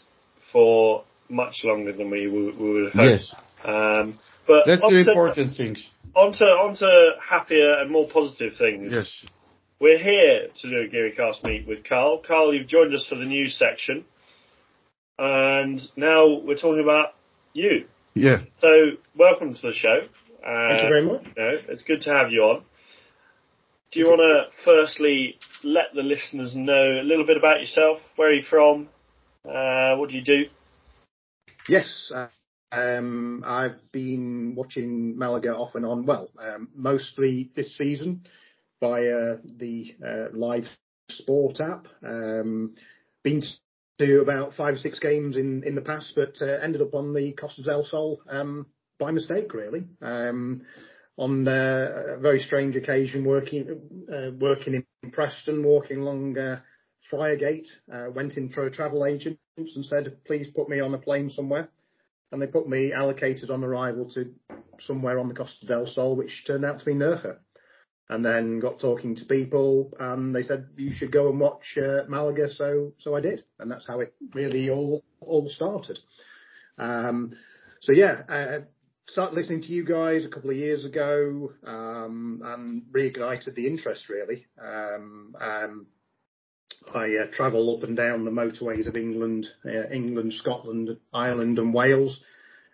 for 0.52 1.04
much 1.28 1.62
longer 1.64 1.92
than 1.92 2.10
we, 2.10 2.28
we, 2.28 2.52
we 2.52 2.72
would 2.72 2.84
have 2.84 2.92
hoped. 2.92 3.10
Yes, 3.10 3.34
Um, 3.64 4.18
but 4.46 4.62
that's 4.66 4.82
the 4.82 5.04
important 5.08 5.56
things. 5.56 5.84
Onto 6.14 6.44
onto 6.44 6.86
happier 7.20 7.80
and 7.80 7.90
more 7.90 8.08
positive 8.08 8.52
things. 8.56 8.90
Yes. 8.92 9.24
We're 9.80 9.98
here 9.98 10.48
to 10.54 10.70
do 10.70 10.82
a 10.82 10.88
GearyCast 10.88 11.42
meet 11.44 11.66
with 11.66 11.84
Carl. 11.84 12.22
Carl, 12.24 12.54
you've 12.54 12.68
joined 12.68 12.94
us 12.94 13.04
for 13.08 13.16
the 13.16 13.24
news 13.24 13.58
section, 13.58 14.04
and 15.18 15.80
now 15.96 16.38
we're 16.44 16.54
talking 16.56 16.82
about 16.82 17.14
you. 17.52 17.86
Yeah. 18.14 18.42
So, 18.60 18.68
welcome 19.16 19.54
to 19.54 19.60
the 19.60 19.72
show. 19.72 20.06
Uh, 20.46 20.68
Thank 20.68 20.82
you 20.82 20.88
very 20.88 21.04
much. 21.04 21.22
you 21.24 21.42
know, 21.42 21.52
it's 21.68 21.82
good 21.82 22.02
to 22.02 22.10
have 22.10 22.30
you 22.30 22.42
on. 22.42 22.64
Do 23.90 24.00
you 24.00 24.06
want 24.06 24.20
to 24.20 24.64
firstly 24.64 25.38
let 25.62 25.94
the 25.94 26.02
listeners 26.02 26.54
know 26.54 27.00
a 27.00 27.04
little 27.04 27.26
bit 27.26 27.36
about 27.36 27.60
yourself? 27.60 27.98
Where 28.16 28.30
are 28.30 28.32
you 28.32 28.42
from? 28.42 28.88
Uh, 29.44 29.96
what 29.96 30.10
do 30.10 30.16
you 30.16 30.22
do? 30.22 30.44
Yes, 31.68 32.12
uh, 32.14 32.28
um, 32.74 33.42
I've 33.46 33.92
been 33.92 34.54
watching 34.56 35.18
Malaga 35.18 35.54
off 35.54 35.74
and 35.74 35.86
on. 35.86 36.06
Well, 36.06 36.30
um, 36.40 36.68
mostly 36.74 37.50
this 37.54 37.76
season 37.76 38.24
via 38.80 39.36
the 39.44 39.94
uh, 40.04 40.36
live 40.36 40.64
sport 41.10 41.60
app. 41.60 41.86
Um, 42.02 42.74
been 43.22 43.42
to 43.98 44.20
about 44.20 44.54
five 44.54 44.74
or 44.74 44.78
six 44.78 44.98
games 44.98 45.36
in, 45.36 45.62
in 45.64 45.74
the 45.74 45.80
past, 45.80 46.12
but 46.16 46.34
uh, 46.40 46.58
ended 46.62 46.82
up 46.82 46.94
on 46.94 47.14
the 47.14 47.32
Costa 47.32 47.62
del 47.62 47.84
Sol 47.84 48.20
um, 48.28 48.66
by 48.98 49.10
mistake, 49.10 49.54
really. 49.54 49.86
Um, 50.02 50.62
on 51.16 51.46
uh, 51.46 52.16
a 52.16 52.20
very 52.20 52.40
strange 52.40 52.74
occasion, 52.74 53.24
working 53.24 53.80
uh, 54.12 54.30
working 54.38 54.84
in 55.02 55.10
Preston, 55.12 55.64
walking 55.64 56.00
along 56.00 56.36
uh, 56.36 56.60
Friargate, 57.10 57.68
uh, 57.92 58.10
went 58.12 58.36
in 58.36 58.50
for 58.50 58.66
a 58.66 58.70
travel 58.70 59.06
agent 59.06 59.38
and 59.56 59.84
said, 59.84 60.16
"Please 60.26 60.48
put 60.54 60.68
me 60.68 60.80
on 60.80 60.92
a 60.92 60.98
plane 60.98 61.30
somewhere." 61.30 61.68
And 62.34 62.42
they 62.42 62.48
put 62.48 62.68
me 62.68 62.92
allocated 62.92 63.48
on 63.48 63.62
arrival 63.62 64.10
to 64.10 64.34
somewhere 64.80 65.20
on 65.20 65.28
the 65.28 65.34
Costa 65.34 65.66
del 65.66 65.86
Sol, 65.86 66.16
which 66.16 66.44
turned 66.44 66.64
out 66.64 66.80
to 66.80 66.84
be 66.84 66.92
Nerja. 66.92 67.38
And 68.08 68.24
then 68.24 68.58
got 68.58 68.80
talking 68.80 69.14
to 69.16 69.24
people, 69.24 69.94
and 69.98 70.34
they 70.34 70.42
said 70.42 70.66
you 70.76 70.92
should 70.92 71.10
go 71.12 71.30
and 71.30 71.40
watch 71.40 71.78
uh, 71.78 72.02
Malaga. 72.06 72.50
So, 72.50 72.92
so 72.98 73.14
I 73.14 73.20
did, 73.20 73.44
and 73.58 73.70
that's 73.70 73.86
how 73.86 74.00
it 74.00 74.12
really 74.34 74.68
all 74.68 75.02
all 75.20 75.48
started. 75.48 75.98
Um, 76.76 77.32
so 77.80 77.92
yeah, 77.92 78.22
uh, 78.28 78.58
started 79.06 79.36
listening 79.36 79.62
to 79.62 79.68
you 79.68 79.86
guys 79.86 80.26
a 80.26 80.28
couple 80.28 80.50
of 80.50 80.56
years 80.56 80.84
ago, 80.84 81.52
um, 81.66 82.42
and 82.44 82.82
reignited 82.92 83.54
the 83.54 83.66
interest 83.66 84.10
really. 84.10 84.46
Um, 84.60 85.34
um, 85.40 85.86
I 86.92 87.16
uh, 87.16 87.26
travel 87.32 87.76
up 87.76 87.82
and 87.82 87.96
down 87.96 88.24
the 88.24 88.30
motorways 88.30 88.86
of 88.86 88.96
England, 88.96 89.48
uh, 89.64 89.88
England, 89.90 90.34
Scotland, 90.34 90.96
Ireland, 91.12 91.58
and 91.58 91.72
Wales, 91.72 92.22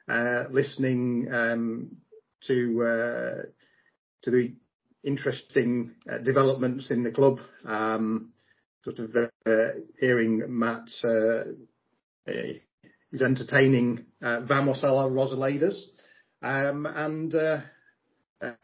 uh, 0.09 0.45
listening 0.51 1.29
um, 1.33 1.97
to 2.47 2.83
uh, 2.83 3.43
to 4.23 4.31
the 4.31 4.55
interesting 5.05 5.95
uh, 6.11 6.19
developments 6.19 6.91
in 6.91 7.03
the 7.05 7.13
club. 7.13 7.39
Um, 7.65 8.33
sort 8.85 8.99
of 8.99 9.15
uh, 9.15 9.51
hearing 9.99 10.43
Matt 10.49 10.89
is 12.27 13.23
entertaining 13.23 14.07
Vamos 14.21 14.83
a 14.83 14.87
la 14.87 15.07
um, 16.43 16.87
and 16.87 17.33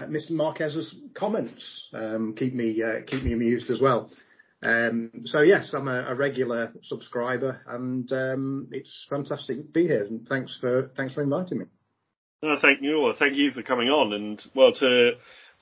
Mr. 0.01 0.31
Marquez's 0.31 0.95
comments 1.15 1.89
um, 1.93 2.35
keep 2.35 2.55
me 2.55 2.83
keep 3.07 3.23
me 3.23 3.35
amused 3.35 3.71
as 3.71 3.81
well. 3.81 4.11
Um, 4.67 5.11
so 5.27 5.43
yes, 5.43 5.73
I'm 5.75 5.87
a, 5.87 6.07
a 6.09 6.15
regular 6.17 6.73
subscriber, 6.83 7.61
and 7.69 8.11
um, 8.13 8.69
it's 8.73 9.07
fantastic 9.09 9.59
to 9.59 9.63
be 9.63 9.87
here. 9.87 10.05
And 10.05 10.27
thanks 10.27 10.59
for 10.61 10.91
thanks 10.97 11.15
for 11.15 11.23
inviting 11.23 11.59
me. 11.59 11.67
No, 12.43 12.57
thank 12.61 12.83
you. 12.83 13.01
Well, 13.01 13.15
thank 13.17 13.37
you 13.37 13.53
for 13.53 13.63
coming 13.63 13.89
on, 13.89 14.13
and 14.13 14.43
well 14.57 14.73
to 14.73 15.13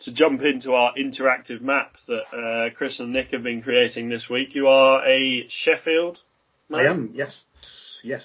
to 0.00 0.14
jump 0.14 0.40
into 0.42 0.72
our 0.72 0.94
interactive 0.94 1.60
map 1.60 1.96
that 2.08 2.22
uh, 2.32 2.74
Chris 2.74 2.98
and 2.98 3.12
Nick 3.12 3.32
have 3.32 3.42
been 3.42 3.62
creating 3.62 4.08
this 4.08 4.28
week. 4.30 4.54
You 4.54 4.68
are 4.68 5.06
a 5.06 5.46
Sheffield. 5.48 6.18
I 6.72 6.84
am 6.84 7.12
yes, 7.14 7.44
yes, 8.02 8.24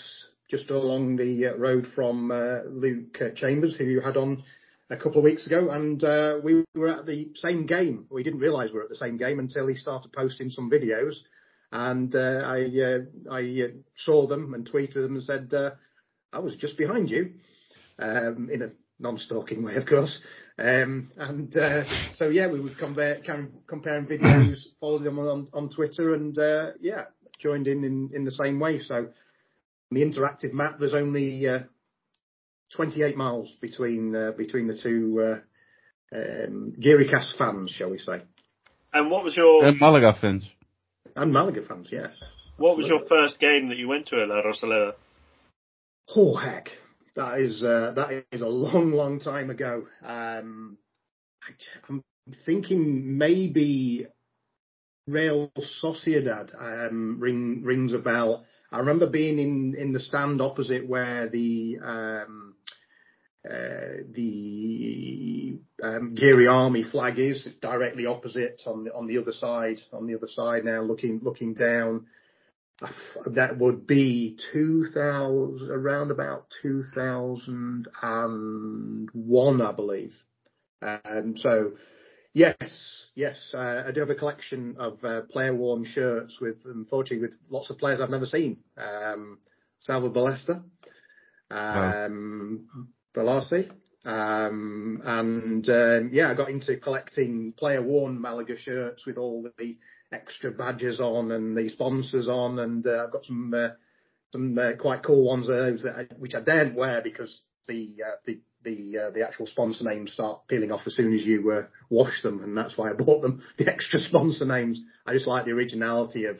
just 0.50 0.70
along 0.70 1.18
the 1.18 1.48
uh, 1.48 1.58
road 1.58 1.88
from 1.94 2.32
uh, 2.32 2.62
Luke 2.70 3.18
uh, 3.22 3.36
Chambers, 3.36 3.76
who 3.76 3.84
you 3.84 4.00
had 4.00 4.16
on 4.16 4.44
a 4.90 4.98
couple 4.98 5.20
of 5.20 5.24
weeks 5.24 5.46
ago, 5.46 5.70
and 5.70 6.04
uh, 6.04 6.40
we 6.44 6.64
were 6.76 6.90
at 6.90 7.06
the 7.06 7.32
same 7.36 7.66
game. 7.66 8.06
We 8.10 8.24
didn't 8.24 8.40
realise 8.40 8.72
we 8.72 8.78
were 8.78 8.84
at 8.84 8.90
the 8.90 8.96
same 8.96 9.18
game 9.18 9.40
until 9.40 9.68
he 9.68 9.76
started 9.76 10.12
posting 10.12 10.50
some 10.50 10.70
videos, 10.70 11.16
and 11.72 12.16
uh, 12.16 12.42
I 12.46 12.62
uh, 12.82 13.00
I 13.32 13.62
uh, 13.64 13.68
saw 13.96 14.28
them 14.28 14.54
and 14.54 14.70
tweeted 14.70 14.96
them 14.96 15.16
and 15.16 15.24
said 15.24 15.54
uh, 15.54 15.72
I 16.34 16.40
was 16.40 16.56
just 16.56 16.78
behind 16.78 17.10
you, 17.10 17.34
um, 18.00 18.50
in 18.52 18.64
a 18.64 18.72
non-stalking 19.00 19.64
way, 19.64 19.76
of 19.76 19.86
course. 19.86 20.20
Um, 20.58 21.12
and 21.16 21.56
uh, 21.56 21.84
so 22.16 22.30
yeah, 22.30 22.52
we 22.52 22.60
would 22.60 22.78
compare 22.78 23.22
com- 23.26 23.54
comparing 23.68 24.08
videos, 24.08 24.58
followed 24.80 25.04
them 25.04 25.20
on 25.20 25.48
on 25.54 25.70
Twitter, 25.70 26.16
and 26.16 26.38
uh, 26.38 26.72
yeah, 26.80 27.06
joined 27.40 27.68
in, 27.68 27.84
in 27.84 28.10
in 28.14 28.26
the 28.26 28.32
same 28.32 28.60
way. 28.60 28.80
So 28.80 28.96
on 28.96 29.12
the 29.92 30.02
interactive 30.02 30.54
map, 30.54 30.78
there's 30.80 30.96
only 30.96 31.48
uh, 31.48 31.60
28 32.76 33.16
miles 33.18 33.56
between 33.62 34.16
uh, 34.16 34.32
between 34.38 34.68
the 34.68 34.78
two 34.78 35.20
uh, 36.14 36.18
um, 36.18 36.74
GearyCast 36.80 37.38
fans, 37.38 37.72
shall 37.72 37.90
we 37.92 37.98
say, 38.00 38.22
And 38.94 39.10
what 39.12 39.24
was 39.24 39.36
your 39.38 39.66
And 39.66 39.80
Malaga 39.80 40.18
fans. 40.20 40.50
and 41.16 41.32
Malaga 41.34 41.62
fans. 41.68 41.90
Yes. 41.92 42.12
what 42.58 42.78
was 42.78 42.88
your 42.88 43.06
first 43.08 43.40
game 43.40 43.68
that 43.68 43.78
you 43.78 43.88
went 43.88 44.08
to 44.08 44.22
at 44.22 44.28
La 44.30 44.42
Rosaleda? 44.42 44.94
Oh 46.16 46.36
heck, 46.36 46.70
that 47.16 47.40
is 47.40 47.64
uh, 47.64 47.94
that 47.96 48.26
is 48.32 48.42
a 48.42 48.48
long, 48.48 48.92
long 48.92 49.20
time 49.20 49.50
ago. 49.50 49.86
Um, 50.04 50.78
I, 51.44 51.52
I'm 51.88 52.04
thinking 52.46 53.18
maybe 53.18 54.06
Real 55.08 55.52
Sociedad 55.84 56.50
um, 56.60 57.18
ring 57.20 57.64
rings 57.64 57.94
a 57.94 58.00
bell. 58.00 58.46
I 58.72 58.80
remember 58.80 59.10
being 59.10 59.40
in 59.40 59.76
in 59.78 59.94
the 59.94 60.00
stand 60.00 60.42
opposite 60.42 60.88
where 60.88 61.28
the 61.30 61.78
um, 61.84 62.49
uh, 63.46 64.04
the 64.12 65.60
um, 65.82 66.14
Geary 66.14 66.48
Army 66.48 66.84
flag 66.84 67.18
is 67.18 67.48
directly 67.62 68.06
opposite 68.06 68.62
on 68.66 68.84
the 68.84 68.94
on 68.94 69.08
the 69.08 69.18
other 69.18 69.32
side. 69.32 69.78
On 69.94 70.08
the 70.08 70.16
other 70.16 70.28
side 70.28 70.66
now, 70.66 70.82
looking 70.82 71.22
looking 71.24 71.54
down. 71.54 72.08
That 73.34 73.58
would 73.58 73.86
be 73.86 74.38
2000 74.54 75.70
around 75.70 76.12
about 76.12 76.46
2001 76.62 79.62
i 79.62 79.72
believe. 79.74 80.14
Um, 80.82 81.36
so 81.36 81.74
yes 82.32 83.08
yes 83.16 83.52
uh, 83.54 83.84
i 83.86 83.92
do 83.92 84.00
have 84.00 84.10
a 84.10 84.16
collection 84.16 84.78
of 84.80 85.04
uh, 85.04 85.24
player 85.30 85.54
worn 85.54 85.84
shirts 85.84 86.40
with 86.40 86.56
unfortunately 86.64 87.28
with 87.28 87.36
lots 87.50 87.70
of 87.70 87.78
players 87.78 88.00
i've 88.00 88.10
never 88.10 88.26
seen. 88.26 88.60
Um, 88.78 89.40
salva 89.80 90.10
ballesta. 90.10 90.64
Um, 91.52 92.90
Velasi, 93.16 93.70
um, 94.06 95.02
and 95.04 95.68
um, 95.70 96.10
yeah, 96.14 96.32
I 96.32 96.36
got 96.36 96.50
into 96.50 96.78
collecting 96.78 97.54
player 97.58 97.82
worn 97.82 98.22
Malaga 98.22 98.58
shirts 98.58 99.06
with 99.06 99.18
all 99.18 99.50
the 99.58 99.78
extra 100.12 100.52
badges 100.52 101.00
on 101.00 101.32
and 101.32 101.56
the 101.58 101.70
sponsors 101.70 102.28
on, 102.28 102.60
and 102.60 102.86
uh, 102.86 103.06
I've 103.06 103.12
got 103.12 103.26
some 103.26 103.54
uh, 103.54 103.70
some 104.32 104.58
uh, 104.58 104.72
quite 104.80 105.04
cool 105.04 105.26
ones 105.26 105.48
that 105.48 106.10
which 106.18 106.36
I 106.36 106.42
daren't 106.42 106.76
wear 106.76 107.02
because 107.04 107.42
the 107.68 107.98
uh, 108.06 108.16
the 108.26 108.40
the 108.64 109.08
uh, 109.08 109.12
the 109.12 109.26
actual 109.26 109.48
sponsor 109.48 109.84
names 109.84 110.14
start 110.14 110.48
peeling 110.48 110.72
off 110.72 110.82
as 110.86 110.96
soon 110.96 111.14
as 111.14 111.24
you 111.24 111.52
uh, 111.52 111.68
wash 111.90 112.22
them, 112.22 112.44
and 112.44 112.56
that's 112.56 112.78
why 112.78 112.90
I 112.90 112.94
bought 112.94 113.22
them. 113.22 113.44
The 113.58 113.72
extra 113.72 114.00
sponsor 114.00 114.46
names. 114.46 114.82
I 115.06 115.14
just 115.14 115.28
like 115.28 115.46
the 115.46 115.52
originality 115.52 116.26
of 116.26 116.38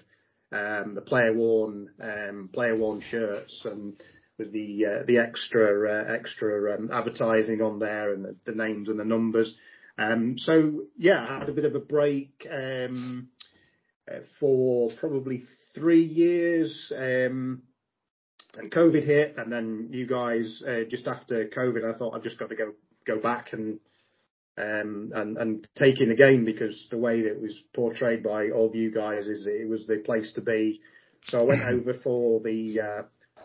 um, 0.52 0.96
the 0.96 1.02
player 1.02 1.34
worn 1.34 1.90
um, 2.02 2.50
player 2.54 2.76
worn 2.76 3.02
shirts 3.02 3.66
and 3.66 3.96
with 4.40 4.52
the 4.52 4.86
uh, 4.86 5.06
the 5.06 5.20
extra 5.20 5.92
uh, 5.92 6.14
extra 6.18 6.76
um, 6.76 6.90
advertising 6.92 7.62
on 7.62 7.78
there 7.78 8.14
and 8.14 8.26
the, 8.26 8.36
the, 8.46 8.56
names 8.56 8.90
and 8.90 9.00
the 9.00 9.06
numbers. 9.06 9.56
Um, 9.98 10.36
so 10.38 10.84
yeah, 10.98 11.24
I 11.30 11.40
had 11.40 11.50
a 11.50 11.54
bit 11.54 11.66
of 11.66 11.76
a 11.76 11.80
break 11.80 12.48
um, 12.50 13.28
uh, 14.10 14.20
for 14.40 14.90
probably 15.00 15.44
three 15.76 16.04
years. 16.04 16.92
Um, 16.96 17.64
and 18.58 18.72
COVID 18.72 19.06
hit, 19.06 19.36
and 19.38 19.52
then 19.52 19.90
you 19.92 20.08
guys 20.08 20.64
uh, 20.68 20.82
just 20.90 21.08
after 21.08 21.48
COVID, 21.50 21.86
I 21.86 21.98
thought 21.98 22.16
I've 22.16 22.24
just 22.24 22.40
got 22.40 22.50
to 22.50 22.56
go 22.56 22.74
go 23.06 23.20
back 23.20 23.54
and 23.54 23.80
um, 24.58 25.12
and 25.14 25.38
and 25.38 25.68
take 25.78 26.02
in 26.02 26.10
the 26.10 26.16
game 26.16 26.46
because 26.46 26.88
the 26.90 26.98
way 26.98 27.22
that 27.22 27.34
it 27.34 27.42
was 27.42 27.62
portrayed 27.76 28.24
by 28.24 28.50
all 28.50 28.68
of 28.68 28.76
you 28.76 28.92
guys 28.92 29.28
is 29.28 29.46
it 29.46 29.70
was 29.70 29.86
the 29.86 29.98
place 29.98 30.34
to 30.34 30.42
be. 30.42 30.82
So 31.26 31.42
I 31.42 31.44
went 31.44 31.64
over 31.68 31.94
for 31.94 32.40
the 32.40 32.80
uh, 32.82 33.04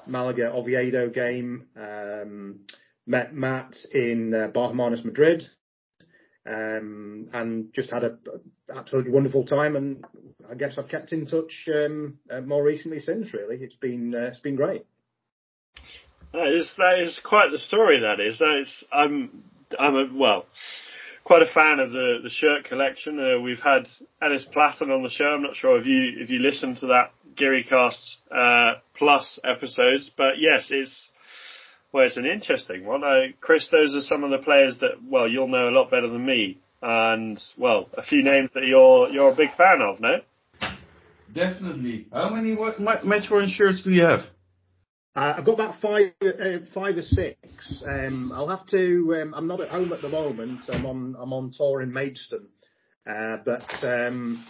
Malaga 0.09 0.53
Oviedo 0.53 1.11
game, 1.11 1.67
um, 1.77 2.61
met 3.07 3.35
Matt 3.35 3.77
in 3.93 4.35
uh, 4.35 4.49
Barcelona 4.49 4.97
Madrid, 5.05 5.45
um, 6.49 7.29
and 7.33 7.73
just 7.75 7.91
had 7.91 8.05
a, 8.05 8.19
a, 8.71 8.77
absolutely 8.77 9.13
wonderful 9.13 9.45
time. 9.45 9.77
And 9.77 10.05
I 10.51 10.55
guess 10.55 10.79
I've 10.79 10.89
kept 10.89 11.13
in 11.13 11.27
touch 11.27 11.69
um, 11.75 12.19
uh, 12.31 12.41
more 12.41 12.63
recently 12.63 13.01
since. 13.01 13.33
Really, 13.33 13.57
it's 13.57 13.77
been 13.77 14.15
uh, 14.15 14.29
it's 14.29 14.41
been 14.41 14.57
great. 14.57 14.85
That 16.33 16.53
is 16.53 16.73
that 16.79 16.99
is 17.01 17.21
quite 17.25 17.51
the 17.53 17.59
story. 17.59 18.01
That 18.01 18.21
is. 18.25 18.39
That 18.39 18.59
is 18.63 18.85
I'm 18.93 19.45
I'm 19.79 19.95
a 19.95 20.07
well 20.13 20.47
quite 21.25 21.43
a 21.43 21.53
fan 21.53 21.81
of 21.81 21.91
the 21.91 22.18
the 22.22 22.31
shirt 22.31 22.64
collection. 22.64 23.18
Uh, 23.18 23.41
we've 23.41 23.61
had 23.61 23.89
Ellis 24.22 24.47
Platten 24.55 24.91
on 24.91 25.03
the 25.03 25.11
show. 25.11 25.25
I'm 25.25 25.43
not 25.43 25.57
sure 25.57 25.81
if 25.81 25.87
you 25.87 26.22
if 26.22 26.31
you 26.31 26.39
listened 26.39 26.79
to 26.79 26.87
that 26.89 27.11
Gearycast 27.37 28.16
uh, 28.31 28.79
Plus 28.97 29.41
episodes, 29.43 30.11
but 30.16 30.39
yes, 30.39 30.68
it's 30.70 31.11
well, 31.93 32.05
it's 32.07 32.16
an 32.16 32.27
interesting 32.27 32.85
one. 32.85 33.03
Chris, 33.41 33.68
those 33.70 33.95
are 33.95 34.01
some 34.01 34.25
of 34.25 34.31
the 34.31 34.39
players 34.39 34.79
that 34.81 35.03
well 35.09 35.29
you'll 35.29 35.49
know 35.49 35.68
a 35.68 35.75
lot 35.75 35.91
better 35.91 36.09
than 36.09 36.25
me, 36.25 36.59
and 36.83 37.41
well, 37.57 37.89
a 37.97 38.03
few 38.03 38.22
names 38.22 38.51
that 38.55 38.64
you're 38.66 39.09
you're 39.09 39.33
a 39.33 39.37
big 39.37 39.55
fan 39.57 39.81
of, 39.81 40.01
no? 40.01 40.18
Definitely. 41.33 42.07
How 42.12 42.31
many 42.31 42.55
what, 42.55 42.79
match 42.79 43.29
worn 43.29 43.49
shirts 43.49 43.83
do 43.83 43.91
you 43.91 44.05
have? 44.05 44.20
Uh, 45.17 45.35
I've 45.39 45.45
got 45.45 45.53
about 45.53 45.81
five, 45.81 46.12
uh, 46.23 46.67
five 46.75 46.97
or 46.97 47.03
six. 47.03 47.39
Um, 47.87 48.33
I'll 48.35 48.49
have 48.49 48.67
to. 48.69 49.17
Um, 49.23 49.33
I'm 49.35 49.47
not 49.47 49.61
at 49.61 49.69
home 49.69 49.93
at 49.93 50.03
the 50.03 50.09
moment. 50.09 50.62
I'm 50.69 50.85
on. 50.87 51.15
I'm 51.17 51.33
on 51.33 51.53
tour 51.57 51.83
in 51.83 51.93
Maidstone, 51.93 52.49
uh, 53.09 53.37
but 53.45 53.62
um, 53.85 54.45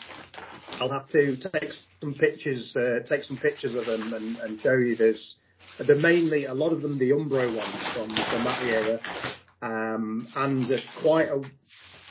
I'll 0.81 0.91
have 0.91 1.11
to 1.11 1.37
take 1.37 1.71
some 2.01 2.15
pictures. 2.15 2.75
Uh, 2.75 3.01
take 3.07 3.25
some 3.25 3.37
pictures 3.37 3.75
of 3.75 3.85
them 3.85 4.15
and, 4.15 4.39
and 4.39 4.61
show 4.63 4.73
you. 4.73 4.97
this. 4.97 5.37
They're 5.87 5.97
mainly 5.97 6.47
a 6.47 6.55
lot 6.55 6.73
of 6.73 6.81
them 6.81 6.99
the 6.99 7.11
Umbro 7.11 7.55
ones 7.55 7.83
from 7.95 8.09
from 8.09 8.45
that 8.45 8.63
era, 8.63 9.01
um, 9.61 10.27
and 10.35 10.67
quite 11.03 11.29
a 11.29 11.43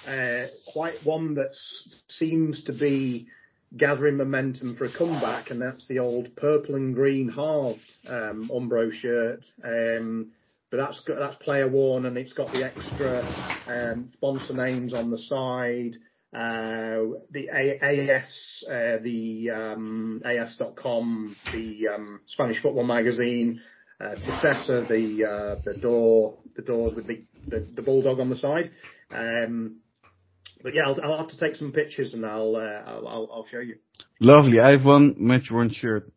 uh, 0.07 0.47
quite 0.71 1.03
one 1.03 1.33
that 1.35 1.55
seems 2.07 2.63
to 2.65 2.73
be 2.73 3.27
gathering 3.77 4.17
momentum 4.17 4.75
for 4.75 4.85
a 4.85 4.97
comeback, 4.97 5.49
and 5.49 5.61
that's 5.61 5.87
the 5.87 5.99
old 5.99 6.35
purple 6.35 6.75
and 6.75 6.93
green 6.93 7.29
halved 7.29 7.95
um, 8.07 8.49
Umbro 8.53 8.91
shirt. 8.91 9.45
Um, 9.63 10.31
but 10.69 10.77
that's 10.77 11.01
got, 11.01 11.19
that's 11.19 11.35
player 11.35 11.69
worn, 11.69 12.05
and 12.05 12.17
it's 12.17 12.33
got 12.33 12.51
the 12.51 12.63
extra 12.63 13.21
um, 13.67 14.09
sponsor 14.13 14.53
names 14.53 14.93
on 14.93 15.11
the 15.11 15.17
side. 15.17 15.95
Uh, 16.33 17.19
the 17.29 17.47
AS, 17.51 18.63
uh, 18.67 18.97
the 19.03 19.51
um, 19.51 20.21
AS.com, 20.25 21.35
the 21.51 21.89
um, 21.93 22.21
Spanish 22.25 22.59
football 22.59 22.85
magazine, 22.85 23.61
uh, 24.01 24.15
Tissesa, 24.15 24.87
the 24.87 25.25
uh, 25.25 25.61
the 25.63 25.77
door, 25.79 26.39
the 26.55 26.63
doors 26.63 26.95
with 26.95 27.05
the, 27.05 27.23
the, 27.47 27.67
the 27.75 27.83
bulldog 27.83 28.19
on 28.19 28.31
the 28.31 28.35
side. 28.35 28.71
Um, 29.11 29.82
but 30.63 30.73
yeah, 30.73 30.83
I'll, 30.85 30.99
I'll 31.03 31.17
have 31.17 31.29
to 31.29 31.37
take 31.37 31.55
some 31.55 31.73
pictures 31.73 32.13
and 32.13 32.25
I'll, 32.25 32.55
uh, 32.55 32.89
I'll, 32.89 33.07
I'll, 33.07 33.29
I'll 33.33 33.47
show 33.47 33.59
you. 33.59 33.75
Lovely. 34.21 34.59
I 34.59 34.71
have 34.71 34.85
one 34.85 35.15
match 35.17 35.49
worn 35.51 35.69
shirt. 35.69 36.09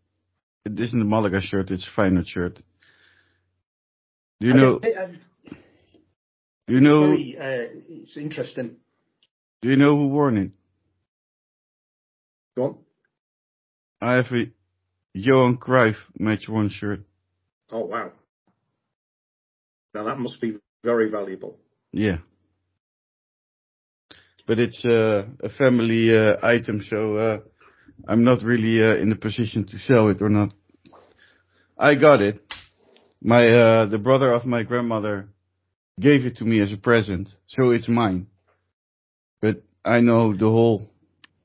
It 0.64 0.78
isn't 0.78 1.00
a 1.00 1.04
Malaga 1.04 1.40
shirt. 1.40 1.70
It's 1.70 1.86
a 1.86 2.00
Feyenoord 2.00 2.26
shirt. 2.26 2.60
Do 4.40 4.46
you 4.46 4.54
know? 4.54 4.74
Um, 4.76 5.18
do 6.66 6.74
you 6.74 6.80
know? 6.80 7.00
Very, 7.00 7.36
uh, 7.38 7.80
it's 7.88 8.16
interesting. 8.16 8.76
Do 9.62 9.70
you 9.70 9.76
know 9.76 9.96
who 9.96 10.08
wore 10.08 10.30
it? 10.30 10.52
Go 12.56 12.62
on. 12.64 12.78
I 14.00 14.14
have 14.14 14.26
a 14.32 14.52
Johan 15.14 15.56
Cruyff 15.56 15.96
match 16.18 16.48
worn 16.48 16.68
shirt. 16.68 17.00
Oh 17.70 17.86
wow! 17.86 18.12
Now 19.94 20.04
that 20.04 20.18
must 20.18 20.40
be 20.40 20.58
very 20.84 21.10
valuable. 21.10 21.58
Yeah 21.92 22.18
but 24.46 24.58
it's 24.58 24.84
uh, 24.84 25.26
a 25.40 25.48
family 25.50 26.16
uh, 26.16 26.36
item, 26.42 26.84
so 26.88 27.16
uh, 27.16 27.38
I'm 28.06 28.24
not 28.24 28.42
really 28.42 28.82
uh, 28.82 28.96
in 28.96 29.10
the 29.10 29.16
position 29.16 29.66
to 29.66 29.78
sell 29.78 30.08
it 30.08 30.22
or 30.22 30.28
not. 30.28 30.54
I 31.78 31.94
got 31.96 32.22
it. 32.22 32.40
My 33.20 33.48
uh, 33.48 33.86
the 33.86 33.98
brother 33.98 34.32
of 34.32 34.46
my 34.46 34.62
grandmother 34.62 35.28
gave 35.98 36.24
it 36.24 36.36
to 36.36 36.44
me 36.44 36.60
as 36.60 36.72
a 36.72 36.76
present, 36.76 37.28
so 37.48 37.70
it's 37.70 37.88
mine. 37.88 38.28
But 39.40 39.62
I 39.84 40.00
know 40.00 40.32
the 40.32 40.48
whole 40.48 40.88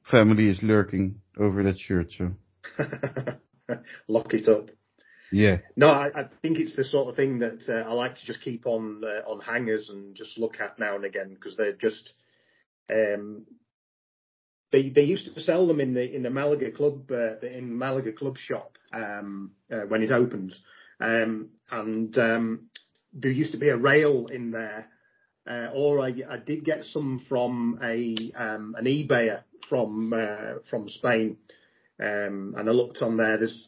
family 0.10 0.47
is 0.47 0.62
lurking 0.62 1.22
over 1.39 1.64
that 1.64 1.80
shirt, 1.80 2.14
so 2.18 2.32
lock 4.08 4.34
it 4.34 4.47
up. 4.47 4.70
Yeah. 5.32 5.60
No, 5.78 5.88
I, 5.88 6.10
I, 6.14 6.30
think 6.41 6.60
it's 6.60 6.76
the 6.76 6.84
sort 6.84 7.08
of 7.08 7.16
thing 7.16 7.39
that 7.39 7.64
uh, 7.70 7.89
I 7.89 7.93
like 7.93 8.16
to 8.16 8.26
just 8.26 8.41
keep 8.41 8.68
on 8.68 9.02
uh, 9.04 9.30
on 9.30 9.39
hangers 9.39 9.89
and 9.89 10.14
just 10.14 10.38
look 10.38 10.60
at 10.60 10.78
now 10.78 10.95
and 10.95 11.06
again 11.06 11.34
because 11.34 11.56
they're 11.56 11.72
just 11.72 12.14
um, 12.92 13.46
they 14.72 14.89
they 14.89 15.04
used 15.04 15.34
to 15.34 15.42
sell 15.42 15.68
them 15.68 15.80
in 15.80 15.94
the 15.94 16.16
in 16.16 16.24
the 16.24 16.30
Malaga 16.30 16.72
club 16.72 17.12
uh, 17.12 17.39
in 17.39 17.78
Malaga 17.78 18.14
club 18.14 18.38
shop 18.38 18.78
um, 18.94 19.52
uh, 19.72 19.86
when 19.88 20.02
it 20.02 20.12
opened, 20.12 20.54
um, 21.00 21.50
and 21.70 22.18
um, 22.18 22.70
there 23.14 23.32
used 23.32 23.52
to 23.52 23.60
be 23.60 23.70
a 23.70 23.78
rail 23.78 24.28
in 24.28 24.52
there. 24.52 24.88
Uh, 25.50 25.72
or 25.74 26.00
I, 26.00 26.14
I 26.30 26.38
did 26.38 26.64
get 26.64 26.84
some 26.84 27.26
from 27.28 27.80
a 27.82 28.32
um, 28.36 28.76
an 28.78 28.86
eBayer 28.86 29.42
from 29.68 30.14
uh, 30.14 30.60
from 30.70 30.88
Spain, 30.88 31.38
um, 32.00 32.54
and 32.56 32.70
I 32.70 32.72
looked 32.72 33.02
on 33.02 33.18
there. 33.18 33.38
There's 33.39 33.68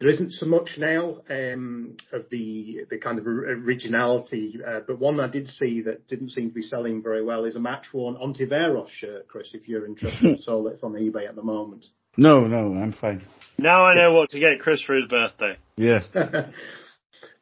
there 0.00 0.08
isn't 0.08 0.32
so 0.32 0.46
much 0.46 0.76
now 0.78 1.18
um, 1.30 1.96
of 2.12 2.26
the 2.30 2.84
the 2.90 2.98
kind 2.98 3.18
of 3.18 3.26
originality, 3.26 4.58
uh, 4.66 4.80
but 4.86 4.98
one 4.98 5.20
I 5.20 5.28
did 5.28 5.48
see 5.48 5.82
that 5.82 6.08
didn't 6.08 6.30
seem 6.30 6.48
to 6.48 6.54
be 6.54 6.62
selling 6.62 7.02
very 7.02 7.24
well 7.24 7.44
is 7.44 7.56
a 7.56 7.60
match 7.60 7.86
worn 7.92 8.16
Ontiveros 8.16 8.88
shirt, 8.88 9.28
Chris. 9.28 9.54
If 9.54 9.68
you're 9.68 9.86
interested, 9.86 10.30
it's 10.30 10.48
all 10.48 10.66
it's 10.68 10.82
on 10.82 10.92
eBay 10.94 11.28
at 11.28 11.36
the 11.36 11.42
moment. 11.42 11.86
No, 12.16 12.46
no, 12.46 12.74
I'm 12.74 12.92
fine. 12.92 13.24
Now 13.58 13.84
I 13.86 13.94
know 13.94 14.12
what 14.12 14.30
to 14.30 14.40
get 14.40 14.60
Chris 14.60 14.82
for 14.82 14.94
his 14.94 15.06
birthday. 15.06 15.56
Yeah. 15.76 16.00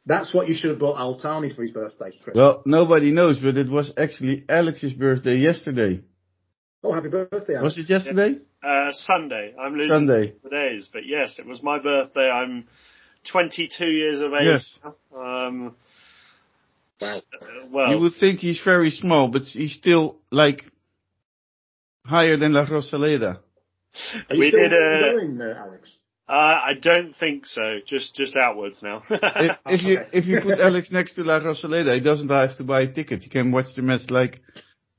That's 0.05 0.33
what 0.33 0.49
you 0.49 0.55
should 0.55 0.71
have 0.71 0.79
bought 0.79 0.99
Al-Thani 0.99 1.53
for 1.53 1.61
his 1.61 1.71
birthday, 1.71 2.11
Chris. 2.21 2.35
Well, 2.35 2.61
nobody 2.65 3.11
knows, 3.11 3.39
but 3.39 3.55
it 3.55 3.69
was 3.69 3.93
actually 3.97 4.43
Alex's 4.49 4.91
birthday 4.91 5.35
yesterday. 5.37 6.01
Oh, 6.83 6.93
happy 6.93 7.07
birthday, 7.07 7.55
Alex. 7.55 7.63
Was 7.63 7.77
it 7.77 7.89
yesterday? 7.89 8.39
Uh, 8.63 8.91
Sunday. 8.93 9.53
I'm 9.59 9.73
losing 9.75 9.89
Sunday. 9.91 10.33
the 10.43 10.49
days, 10.49 10.89
but 10.91 11.05
yes, 11.05 11.37
it 11.37 11.45
was 11.45 11.61
my 11.61 11.79
birthday. 11.79 12.29
I'm 12.29 12.65
22 13.31 13.85
years 13.85 14.21
of 14.21 14.33
age. 14.33 14.43
Yes. 14.43 14.79
Um, 15.13 15.75
wow. 17.01 17.21
well, 17.69 17.91
you 17.91 17.99
would 17.99 18.13
think 18.19 18.39
he's 18.39 18.61
very 18.63 18.91
small, 18.91 19.27
but 19.27 19.43
he's 19.43 19.73
still 19.73 20.17
like 20.31 20.61
higher 22.05 22.37
than 22.37 22.53
La 22.53 22.65
Rosaleda. 22.65 23.39
Are 24.29 24.35
you 24.35 24.39
we 24.39 24.49
still 24.49 24.61
did 24.61 24.73
a- 24.73 25.11
going, 25.13 25.41
uh, 25.41 25.55
Alex? 25.57 25.91
uh, 26.27 26.31
I 26.31 26.71
don't 26.81 27.13
think 27.13 27.45
so. 27.45 27.79
Just 27.85 28.15
just 28.15 28.35
outwards 28.35 28.81
now. 28.81 29.03
if, 29.09 29.57
if 29.65 29.83
you 29.83 29.99
if 30.13 30.25
you 30.25 30.39
put 30.41 30.59
Alex 30.61 30.89
next 30.91 31.15
to 31.15 31.23
La 31.23 31.39
Rosaleda, 31.39 31.95
he 31.95 32.01
doesn't 32.01 32.29
have 32.29 32.57
to 32.57 32.63
buy 32.63 32.81
a 32.81 32.91
ticket. 32.91 33.23
He 33.23 33.29
can 33.29 33.51
watch 33.51 33.75
the 33.75 33.81
match 33.81 34.09
like 34.09 34.39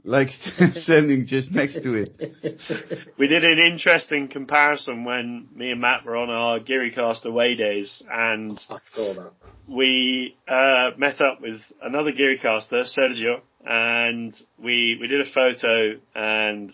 like 0.04 0.28
standing 0.74 1.26
just 1.26 1.50
next 1.50 1.82
to 1.82 1.94
it. 1.94 3.08
we 3.18 3.26
did 3.26 3.44
an 3.44 3.58
interesting 3.58 4.28
comparison 4.28 5.04
when 5.04 5.48
me 5.54 5.70
and 5.70 5.80
Matt 5.80 6.04
were 6.04 6.16
on 6.16 6.30
our 6.30 6.60
Gearycast 6.60 7.24
away 7.24 7.54
days, 7.54 8.02
and 8.10 8.60
I 8.70 8.78
saw 8.94 9.14
that. 9.14 9.32
we 9.66 10.36
uh, 10.46 10.90
met 10.98 11.20
up 11.20 11.40
with 11.40 11.60
another 11.82 12.12
Gearycaster, 12.12 12.84
Sergio, 12.96 13.40
and 13.64 14.34
we 14.58 14.98
we 15.00 15.08
did 15.08 15.26
a 15.26 15.30
photo 15.30 15.98
and. 16.14 16.72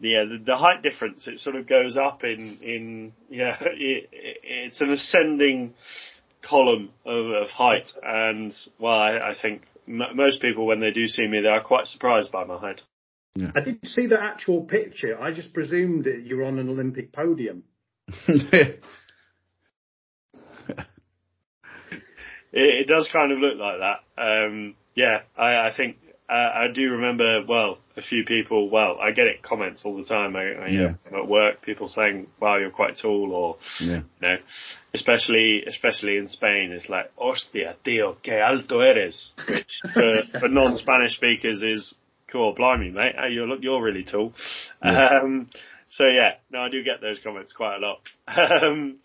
Yeah, 0.00 0.26
the, 0.30 0.38
the 0.38 0.56
height 0.56 0.80
difference 0.80 1.26
it 1.26 1.40
sort 1.40 1.56
of 1.56 1.66
goes 1.66 1.96
up 1.96 2.22
in 2.22 2.58
in 2.62 3.12
yeah 3.28 3.56
it, 3.60 4.08
it's 4.12 4.80
an 4.80 4.92
ascending 4.92 5.74
column 6.40 6.90
of, 7.04 7.26
of 7.26 7.48
height 7.48 7.88
and 8.00 8.54
well 8.78 8.94
I, 8.94 9.30
I 9.30 9.34
think 9.42 9.62
m- 9.88 10.16
most 10.16 10.40
people 10.42 10.66
when 10.66 10.80
they 10.80 10.90
do 10.90 11.06
see 11.08 11.26
me 11.26 11.40
they 11.40 11.48
are 11.48 11.62
quite 11.62 11.86
surprised 11.86 12.30
by 12.30 12.44
my 12.44 12.58
height. 12.58 12.82
I 13.54 13.60
didn't 13.60 13.86
see 13.86 14.06
the 14.06 14.20
actual 14.20 14.64
picture. 14.64 15.20
I 15.20 15.32
just 15.32 15.52
presumed 15.52 16.04
that 16.04 16.22
you 16.24 16.38
were 16.38 16.44
on 16.44 16.58
an 16.58 16.68
Olympic 16.68 17.12
podium. 17.12 17.62
it, 18.26 18.80
it, 22.52 22.88
does 22.88 23.08
kind 23.12 23.30
of 23.32 23.38
look 23.38 23.56
like 23.58 23.78
that. 23.78 24.20
Um, 24.20 24.74
yeah, 24.94 25.18
I, 25.36 25.68
I 25.68 25.72
think 25.76 25.98
uh, 26.28 26.32
I 26.32 26.66
do 26.72 26.90
remember, 26.90 27.42
well, 27.48 27.78
a 27.96 28.02
few 28.02 28.22
people, 28.24 28.68
well, 28.68 28.98
I 29.00 29.12
get 29.12 29.26
it 29.26 29.42
comments 29.42 29.82
all 29.84 29.96
the 29.96 30.04
time. 30.04 30.36
I, 30.36 30.42
I, 30.42 30.68
yeah. 30.68 30.94
Know, 31.10 31.22
at 31.22 31.28
work, 31.28 31.62
people 31.62 31.88
saying, 31.88 32.26
wow, 32.38 32.58
you're 32.58 32.70
quite 32.70 32.98
tall 32.98 33.32
or, 33.32 33.56
yeah. 33.80 34.00
you 34.00 34.04
know, 34.20 34.36
especially, 34.92 35.62
especially 35.66 36.18
in 36.18 36.28
Spain, 36.28 36.72
it's 36.72 36.90
like, 36.90 37.10
hostia, 37.16 37.76
tío, 37.82 38.22
que 38.22 38.34
alto 38.34 38.80
eres, 38.80 39.30
which 39.48 39.80
for, 39.94 40.22
for 40.40 40.48
non-Spanish 40.48 41.16
speakers 41.16 41.62
is, 41.62 41.94
cool, 42.30 42.54
blimey, 42.54 42.90
mate, 42.90 43.14
you're, 43.30 43.58
you're 43.60 43.82
really 43.82 44.04
tall. 44.04 44.34
Yeah. 44.84 45.20
Um, 45.22 45.48
so 45.88 46.06
yeah, 46.06 46.34
no, 46.50 46.60
I 46.60 46.68
do 46.68 46.84
get 46.84 47.00
those 47.00 47.18
comments 47.24 47.52
quite 47.52 47.76
a 47.76 47.80
lot. 47.80 48.00
Um, 48.62 49.00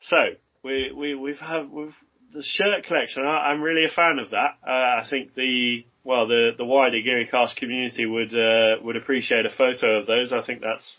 so, 0.00 0.16
we, 0.62 0.92
we, 0.96 1.14
we've 1.14 1.38
had, 1.38 1.70
we've, 1.70 1.94
the 2.32 2.42
shirt 2.42 2.84
collection, 2.86 3.24
I, 3.24 3.52
am 3.52 3.62
really 3.62 3.84
a 3.84 3.88
fan 3.94 4.18
of 4.18 4.30
that. 4.30 4.58
Uh, 4.66 4.70
I 4.70 5.06
think 5.08 5.34
the 5.34 5.84
well, 6.04 6.26
the 6.26 6.50
the 6.56 6.64
wider 6.64 6.98
GearyCast 6.98 7.56
community 7.56 8.06
would 8.06 8.34
uh, 8.34 8.82
would 8.82 8.96
appreciate 8.96 9.46
a 9.46 9.50
photo 9.50 10.00
of 10.00 10.06
those. 10.06 10.32
I 10.32 10.42
think 10.44 10.60
that's 10.60 10.96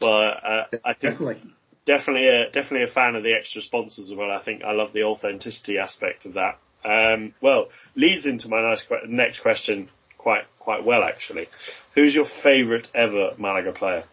well, 0.00 0.12
uh, 0.12 0.76
I 0.84 0.94
think 0.94 1.18
definitely 1.18 1.42
definitely 1.86 2.28
a 2.28 2.50
definitely 2.50 2.84
a 2.90 2.92
fan 2.92 3.14
of 3.14 3.22
the 3.22 3.32
extra 3.32 3.62
sponsors 3.62 4.10
as 4.10 4.16
well. 4.16 4.30
I 4.30 4.42
think 4.42 4.62
I 4.64 4.72
love 4.72 4.92
the 4.92 5.02
authenticity 5.02 5.78
aspect 5.78 6.26
of 6.26 6.34
that. 6.34 6.58
Um, 6.84 7.34
well, 7.40 7.68
leads 7.96 8.26
into 8.26 8.48
my 8.48 8.60
nice 8.60 8.82
que- 8.86 9.08
next 9.08 9.40
question 9.40 9.88
quite 10.18 10.44
quite 10.58 10.84
well 10.84 11.02
actually. 11.02 11.48
Who's 11.94 12.14
your 12.14 12.26
favourite 12.42 12.88
ever 12.94 13.30
Malaga 13.38 13.72
player? 13.72 14.04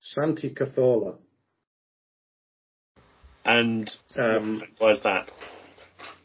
Santi 0.00 0.52
Cazorla. 0.52 1.18
And 3.44 3.90
um, 4.16 4.62
why 4.78 4.92
is 4.92 5.02
that? 5.02 5.30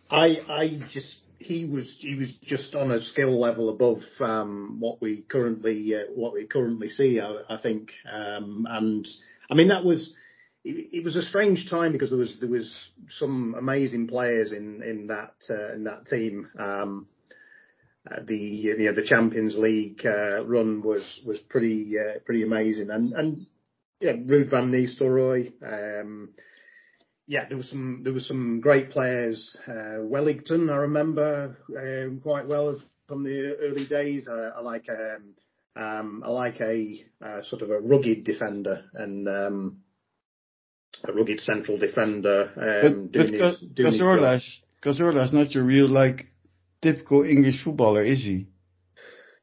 I 0.10 0.38
I 0.48 0.80
just 0.90 1.18
he 1.40 1.66
was 1.66 1.96
he 2.00 2.16
was 2.16 2.32
just 2.44 2.76
on 2.76 2.92
a 2.92 3.02
skill 3.02 3.40
level 3.40 3.70
above 3.70 4.02
um, 4.20 4.78
what 4.80 5.02
we 5.02 5.24
currently 5.30 5.96
uh, 5.96 6.12
what 6.14 6.34
we 6.34 6.46
currently 6.46 6.90
see. 6.90 7.20
I, 7.20 7.42
I 7.50 7.58
think, 7.62 7.92
um, 8.12 8.68
and 8.70 9.08
I 9.50 9.56
mean 9.56 9.70
that 9.70 9.84
was 9.84 10.14
it, 10.64 10.90
it, 10.92 11.04
was 11.04 11.16
a 11.16 11.22
strange 11.22 11.70
time 11.70 11.92
because 11.92 12.10
there 12.10 12.20
was 12.20 12.38
there 12.40 12.50
was 12.50 12.90
some 13.12 13.56
amazing 13.58 14.08
players 14.08 14.52
in 14.52 14.82
in 14.84 15.08
that 15.08 15.36
uh, 15.50 15.74
in 15.74 15.84
that 15.86 16.08
team. 16.08 16.50
Um, 16.60 17.08
uh, 18.10 18.22
the 18.26 18.38
you 18.38 18.78
know 18.78 18.94
the 18.94 19.06
Champions 19.06 19.58
League 19.58 20.02
uh, 20.06 20.46
run 20.46 20.82
was 20.82 21.22
was 21.26 21.40
pretty 21.40 21.96
uh, 21.98 22.20
pretty 22.26 22.44
amazing, 22.44 22.90
and 22.90 23.14
and 23.14 23.46
yeah, 24.00 24.14
Ruud 24.14 24.50
van 24.50 24.72
Nistelrooy. 24.72 25.52
Um, 25.62 26.30
yeah, 27.28 27.46
there 27.48 27.58
was 27.58 27.70
some 27.70 28.02
there 28.04 28.14
was 28.14 28.26
some 28.26 28.62
great 28.62 28.90
players. 28.92 29.56
Uh, 29.68 30.02
Wellington, 30.02 30.70
I 30.70 30.78
remember 30.78 31.58
um, 31.78 32.22
quite 32.24 32.48
well 32.48 32.80
from 33.08 33.24
the 33.24 33.58
early 33.62 33.86
days. 33.86 34.28
Uh, 34.30 34.52
I 34.58 34.62
like 34.62 34.88
um, 34.90 35.34
um, 35.82 36.24
I 36.26 36.30
like 36.30 36.62
a 36.62 37.06
uh, 37.22 37.44
sort 37.44 37.62
of 37.62 37.70
a 37.70 37.80
rugged 37.80 38.24
defender 38.24 38.86
and 38.94 39.28
um, 39.28 39.78
a 41.06 41.12
rugged 41.12 41.42
central 41.42 41.78
defender. 41.78 42.50
Um, 42.56 43.10
but 43.12 43.28
Cazorla's 44.82 45.34
not 45.34 45.52
your 45.52 45.66
real 45.66 45.90
like 45.90 46.28
typical 46.82 47.24
English 47.24 47.62
footballer, 47.62 48.04
is 48.04 48.20
he? 48.20 48.48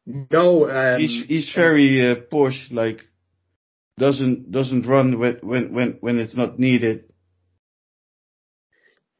No, 0.07 0.70
um, 0.70 1.01
he's 1.01 1.26
he's 1.26 1.53
very 1.55 2.11
uh, 2.11 2.14
posh. 2.30 2.68
Like 2.70 3.03
doesn't 3.99 4.51
doesn't 4.51 4.87
run 4.87 5.18
when 5.18 5.39
when 5.43 5.74
when 5.74 5.99
when 6.01 6.18
it's 6.18 6.35
not 6.35 6.59
needed 6.59 7.12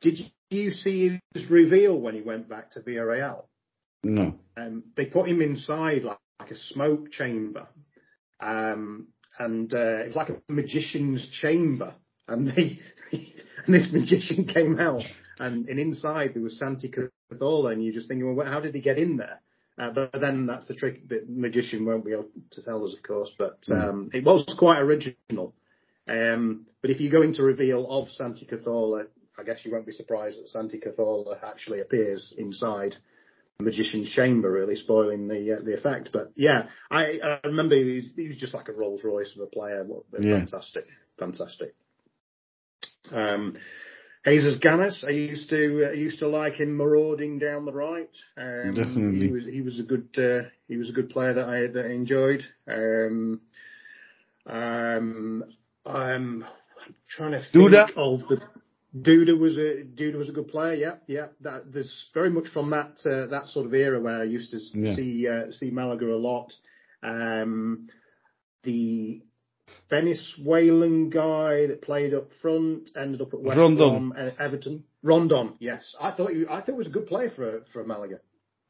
did 0.05 0.20
you 0.50 0.70
see 0.70 1.18
his 1.32 1.50
reveal 1.50 1.98
when 1.98 2.14
he 2.14 2.20
went 2.20 2.48
back 2.48 2.72
to 2.72 2.80
Villarreal? 2.80 3.44
No. 4.02 4.38
Um, 4.57 4.84
they 4.96 5.07
put 5.07 5.28
him 5.28 5.40
inside 5.40 6.02
like, 6.02 6.18
like 6.38 6.50
a 6.50 6.57
smoke 6.57 7.11
chamber, 7.11 7.66
um, 8.38 9.09
and 9.38 9.72
uh, 9.72 10.02
it 10.02 10.09
was 10.09 10.16
like 10.16 10.28
a 10.28 10.40
magician's 10.52 11.28
chamber. 11.30 11.94
And 12.28 12.48
they, 12.48 12.78
and 13.12 13.74
this 13.74 13.90
magician 13.92 14.44
came 14.44 14.78
out, 14.78 15.02
and, 15.38 15.68
and 15.68 15.78
inside 15.78 16.32
there 16.34 16.42
was 16.42 16.59
Santi 16.59 16.90
Cazorla, 16.90 17.72
and 17.72 17.82
you're 17.82 17.94
just 17.94 18.09
thinking, 18.09 18.36
well, 18.36 18.46
how 18.46 18.61
did 18.61 18.74
he 18.74 18.82
get 18.82 18.98
in 18.98 19.16
there? 19.16 19.40
Uh, 19.78 19.90
but 19.90 20.12
then 20.20 20.46
that's 20.46 20.68
the 20.68 20.74
trick. 20.74 21.09
The 21.09 21.24
magician 21.26 21.86
won't 21.86 22.05
be 22.05 22.12
able 22.12 22.28
to 22.52 22.62
tell 22.62 22.84
us, 22.84 22.94
of 22.94 23.02
course. 23.02 23.34
But 23.38 23.59
um, 23.74 24.11
it 24.12 24.22
was 24.22 24.55
quite 24.59 24.80
original. 24.80 25.55
Um, 26.07 26.66
but 26.82 26.90
if 26.90 27.00
you 27.00 27.11
go 27.11 27.22
into 27.22 27.42
reveal 27.42 27.88
of 27.88 28.09
Santi 28.11 28.46
Cazorla, 28.46 29.07
I 29.39 29.43
guess 29.43 29.64
you 29.64 29.72
won't 29.72 29.87
be 29.87 29.93
surprised 29.93 30.39
that 30.39 30.49
Santi 30.49 30.78
Cazorla 30.78 31.43
actually 31.43 31.80
appears 31.80 32.32
inside 32.37 32.95
the 33.59 33.64
magician's 33.64 34.11
chamber, 34.11 34.51
really 34.51 34.76
spoiling 34.76 35.28
the 35.28 35.59
uh, 35.59 35.64
the 35.64 35.76
effect. 35.76 36.11
But 36.12 36.32
yeah, 36.37 36.66
I, 36.91 37.18
I 37.22 37.41
remember 37.45 37.76
he 37.76 37.97
was, 37.97 38.12
he 38.16 38.28
was, 38.28 38.37
just 38.37 38.55
like 38.55 38.68
a 38.68 38.72
Rolls 38.72 39.05
Royce 39.05 39.35
of 39.37 39.43
a 39.43 39.47
player. 39.47 39.87
Yeah. 40.18 40.39
Fantastic, 40.39 40.85
fantastic. 41.18 41.74
Um, 43.11 43.57
Jesus 44.24 44.57
Gamez, 44.59 45.05
I 45.05 45.11
used 45.11 45.51
to 45.51 45.89
uh, 45.89 45.93
used 45.93 46.20
to 46.20 46.28
like 46.28 46.55
him 46.55 46.76
marauding 46.76 47.39
down 47.39 47.66
the 47.66 47.72
right. 47.72 48.11
Um, 48.39 48.72
Definitely, 48.74 49.26
he 49.26 49.32
was 49.32 49.45
he 49.47 49.61
was 49.61 49.80
a 49.80 49.82
good 49.82 50.09
uh, 50.16 50.49
he 50.66 50.76
was 50.76 50.89
a 50.89 50.93
good 50.93 51.11
player 51.11 51.35
that 51.35 51.49
I 51.49 51.66
that 51.66 51.87
I 51.87 51.93
enjoyed. 51.93 52.43
Um, 52.66 53.41
um, 54.47 55.45
I'm 55.85 56.45
trying 57.09 57.32
to 57.32 57.41
think 57.41 57.70
Duda? 57.70 57.91
of 57.97 58.26
the 58.28 58.41
Duda 58.97 59.38
was 59.38 59.57
a 59.57 59.82
Duda 59.82 60.16
was 60.16 60.28
a 60.28 60.32
good 60.32 60.49
player. 60.49 60.74
Yeah, 60.74 60.95
yeah. 61.07 61.26
That 61.40 61.72
there's 61.72 62.09
very 62.14 62.30
much 62.30 62.49
from 62.49 62.70
that 62.70 62.99
uh, 63.05 63.26
that 63.26 63.49
sort 63.49 63.66
of 63.66 63.74
era 63.74 64.01
where 64.01 64.20
I 64.20 64.24
used 64.24 64.53
to 64.53 64.61
yeah. 64.72 64.95
see 64.95 65.26
uh, 65.28 65.51
see 65.53 65.70
Malaga 65.70 66.07
a 66.07 66.16
lot. 66.16 66.53
Um, 67.03 67.88
the 68.62 69.22
Venezuelan 69.90 71.11
guy 71.11 71.66
that 71.66 71.82
played 71.82 72.14
up 72.14 72.28
front 72.40 72.90
ended 72.97 73.20
up 73.20 73.34
at 73.34 73.40
West 73.40 73.59
Rondon. 73.59 74.11
Brom, 74.11 74.32
Everton. 74.38 74.84
Rondon, 75.03 75.57
yes. 75.59 75.95
I 76.01 76.12
thought 76.12 76.30
he, 76.30 76.45
I 76.49 76.61
thought 76.61 76.66
he 76.66 76.72
was 76.72 76.86
a 76.86 76.90
good 76.90 77.07
player 77.07 77.30
for 77.34 77.62
for 77.72 77.84
Malaga. 77.84 78.20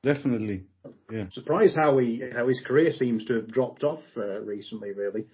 Definitely. 0.02 0.64
Yeah. 1.10 1.26
Surprised 1.30 1.76
how 1.76 1.98
he 1.98 2.22
how 2.34 2.48
his 2.48 2.62
career 2.66 2.92
seems 2.92 3.24
to 3.26 3.34
have 3.34 3.48
dropped 3.48 3.84
off 3.84 4.02
uh, 4.16 4.40
recently, 4.40 4.92
really. 4.92 5.26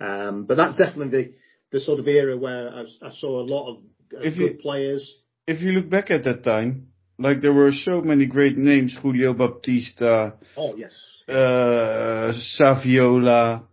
Um, 0.00 0.44
but 0.44 0.56
that's 0.56 0.76
definitely 0.76 1.08
the 1.10 1.34
the 1.70 1.80
sort 1.80 2.00
of 2.00 2.08
era 2.08 2.36
where 2.36 2.70
I, 2.70 2.84
I 3.02 3.10
saw 3.10 3.40
a 3.40 3.46
lot 3.46 3.70
of 3.70 3.78
if 4.10 4.36
good 4.36 4.52
you, 4.52 4.58
players. 4.60 5.22
If 5.46 5.62
you 5.62 5.72
look 5.72 5.88
back 5.88 6.10
at 6.10 6.24
that 6.24 6.44
time, 6.44 6.88
like 7.18 7.40
there 7.40 7.52
were 7.52 7.72
so 7.72 8.00
many 8.02 8.26
great 8.26 8.56
names: 8.56 8.96
Julio 9.00 9.34
Baptista. 9.34 10.34
Oh 10.56 10.76
yes. 10.76 10.92
Uh, 11.28 12.32
Saviola, 12.58 13.64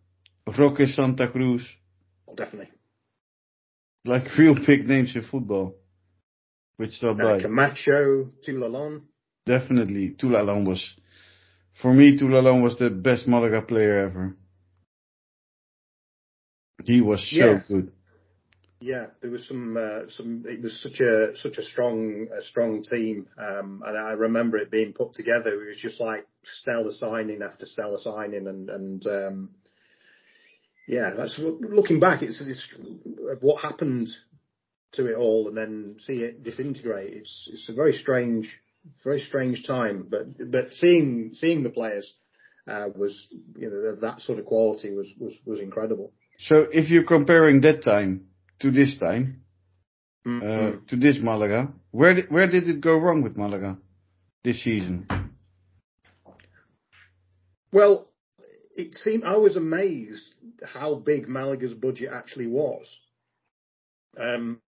Roque 0.57 0.87
Santa 0.93 1.29
Cruz. 1.29 1.65
Oh, 2.27 2.35
definitely. 2.35 2.71
Like 4.03 4.37
real 4.37 4.55
big 4.67 4.87
names 4.87 5.15
in 5.15 5.23
football. 5.23 5.75
Which 6.77 6.91
stopped 6.91 7.21
uh, 7.21 7.23
by. 7.23 7.41
Camacho, 7.41 8.31
Toulalan. 8.45 9.03
Definitely, 9.45 10.15
Toulalan 10.19 10.67
was, 10.67 10.83
for 11.81 11.93
me, 11.93 12.17
Toulalan 12.17 12.63
was 12.63 12.77
the 12.79 12.89
best 12.89 13.27
Malaga 13.27 13.61
player 13.61 13.99
ever. 13.99 14.35
He 16.83 16.99
was 16.99 17.19
so 17.29 17.35
yeah. 17.37 17.59
good. 17.67 17.91
Yeah, 18.81 19.07
there 19.21 19.31
was 19.31 19.47
some 19.47 19.77
uh, 19.77 20.09
some. 20.09 20.43
It 20.45 20.61
was 20.61 20.81
such 20.81 20.99
a 20.99 21.35
such 21.37 21.57
a 21.57 21.63
strong 21.63 22.27
a 22.37 22.41
strong 22.41 22.83
team, 22.83 23.27
um, 23.37 23.81
and 23.85 23.97
I 23.97 24.11
remember 24.11 24.57
it 24.57 24.69
being 24.69 24.91
put 24.91 25.13
together. 25.13 25.63
It 25.63 25.67
was 25.67 25.77
just 25.77 26.01
like 26.01 26.27
stellar 26.43 26.91
signing 26.91 27.41
after 27.41 27.65
stellar 27.65 27.97
signing, 27.99 28.47
and 28.47 28.69
and 28.69 29.07
um, 29.07 29.49
yeah, 30.87 31.11
that's 31.15 31.39
looking 31.39 32.01
back. 32.01 32.21
It's, 32.21 32.41
it's 32.41 32.67
what 33.39 33.61
happened 33.61 34.09
to 34.93 35.05
it 35.05 35.15
all, 35.15 35.47
and 35.47 35.55
then 35.55 35.95
see 35.99 36.23
it 36.23 36.43
disintegrate. 36.43 37.13
It's 37.13 37.49
it's 37.53 37.69
a 37.69 37.73
very 37.73 37.93
strange, 37.93 38.59
very 39.05 39.21
strange 39.21 39.65
time. 39.65 40.07
But 40.09 40.51
but 40.51 40.73
seeing 40.73 41.31
seeing 41.31 41.63
the 41.63 41.69
players 41.69 42.13
uh, 42.67 42.89
was 42.93 43.27
you 43.55 43.69
know 43.69 43.95
that 44.01 44.19
sort 44.19 44.37
of 44.37 44.45
quality 44.45 44.91
was 44.93 45.13
was 45.17 45.33
was 45.45 45.59
incredible. 45.59 46.11
So 46.39 46.67
if 46.69 46.89
you're 46.89 47.05
comparing 47.05 47.61
that 47.61 47.81
time 47.81 48.27
to 48.59 48.71
this 48.71 48.97
time, 48.99 49.41
mm-hmm. 50.25 50.45
uh, 50.45 50.79
to 50.89 50.95
this 50.95 51.17
Malaga. 51.19 51.73
Where 51.91 52.15
did, 52.15 52.29
where 52.29 52.49
did 52.49 52.67
it 52.67 52.81
go 52.81 52.97
wrong 52.97 53.21
with 53.21 53.37
Malaga 53.37 53.77
this 54.43 54.63
season? 54.63 55.07
Well, 57.71 58.09
it 58.75 58.95
seemed 58.95 59.23
I 59.23 59.37
was 59.37 59.55
amazed 59.55 60.23
how 60.63 60.95
big 60.95 61.27
Malaga's 61.27 61.73
budget 61.73 62.09
actually 62.13 62.47
was. 62.47 62.85
Um, 64.17 64.61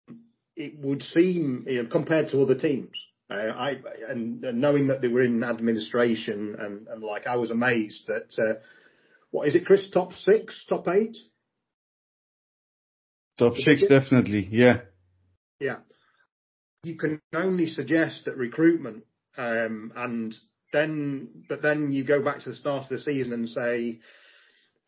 it 0.56 0.78
would 0.78 1.02
seem, 1.02 1.66
you 1.68 1.82
know, 1.82 1.88
compared 1.88 2.28
to 2.30 2.40
other 2.40 2.56
teams, 2.56 2.96
uh, 3.30 3.34
I 3.34 3.76
and, 4.08 4.44
and, 4.44 4.60
knowing 4.60 4.88
that 4.88 5.02
they 5.02 5.08
were 5.08 5.22
in 5.22 5.42
administration 5.42 6.56
and, 6.58 6.86
and 6.88 7.02
like 7.02 7.26
I 7.26 7.36
was 7.36 7.50
amazed 7.50 8.06
that 8.06 8.42
uh, 8.42 8.60
what 9.30 9.48
is 9.48 9.54
it, 9.54 9.66
Chris? 9.66 9.90
Top 9.90 10.12
six, 10.12 10.64
top 10.68 10.86
eight? 10.88 11.16
Top 13.38 13.56
six, 13.56 13.84
definitely. 13.88 14.48
Yeah. 14.50 14.82
Yeah. 15.60 15.78
You 16.84 16.96
can 16.96 17.20
only 17.34 17.66
suggest 17.66 18.26
that 18.26 18.36
recruitment, 18.36 19.04
um, 19.38 19.92
and 19.96 20.34
then, 20.72 21.44
but 21.48 21.62
then 21.62 21.90
you 21.92 22.04
go 22.04 22.22
back 22.22 22.40
to 22.42 22.50
the 22.50 22.56
start 22.56 22.84
of 22.84 22.88
the 22.90 22.98
season 22.98 23.32
and 23.32 23.48
say, 23.48 24.00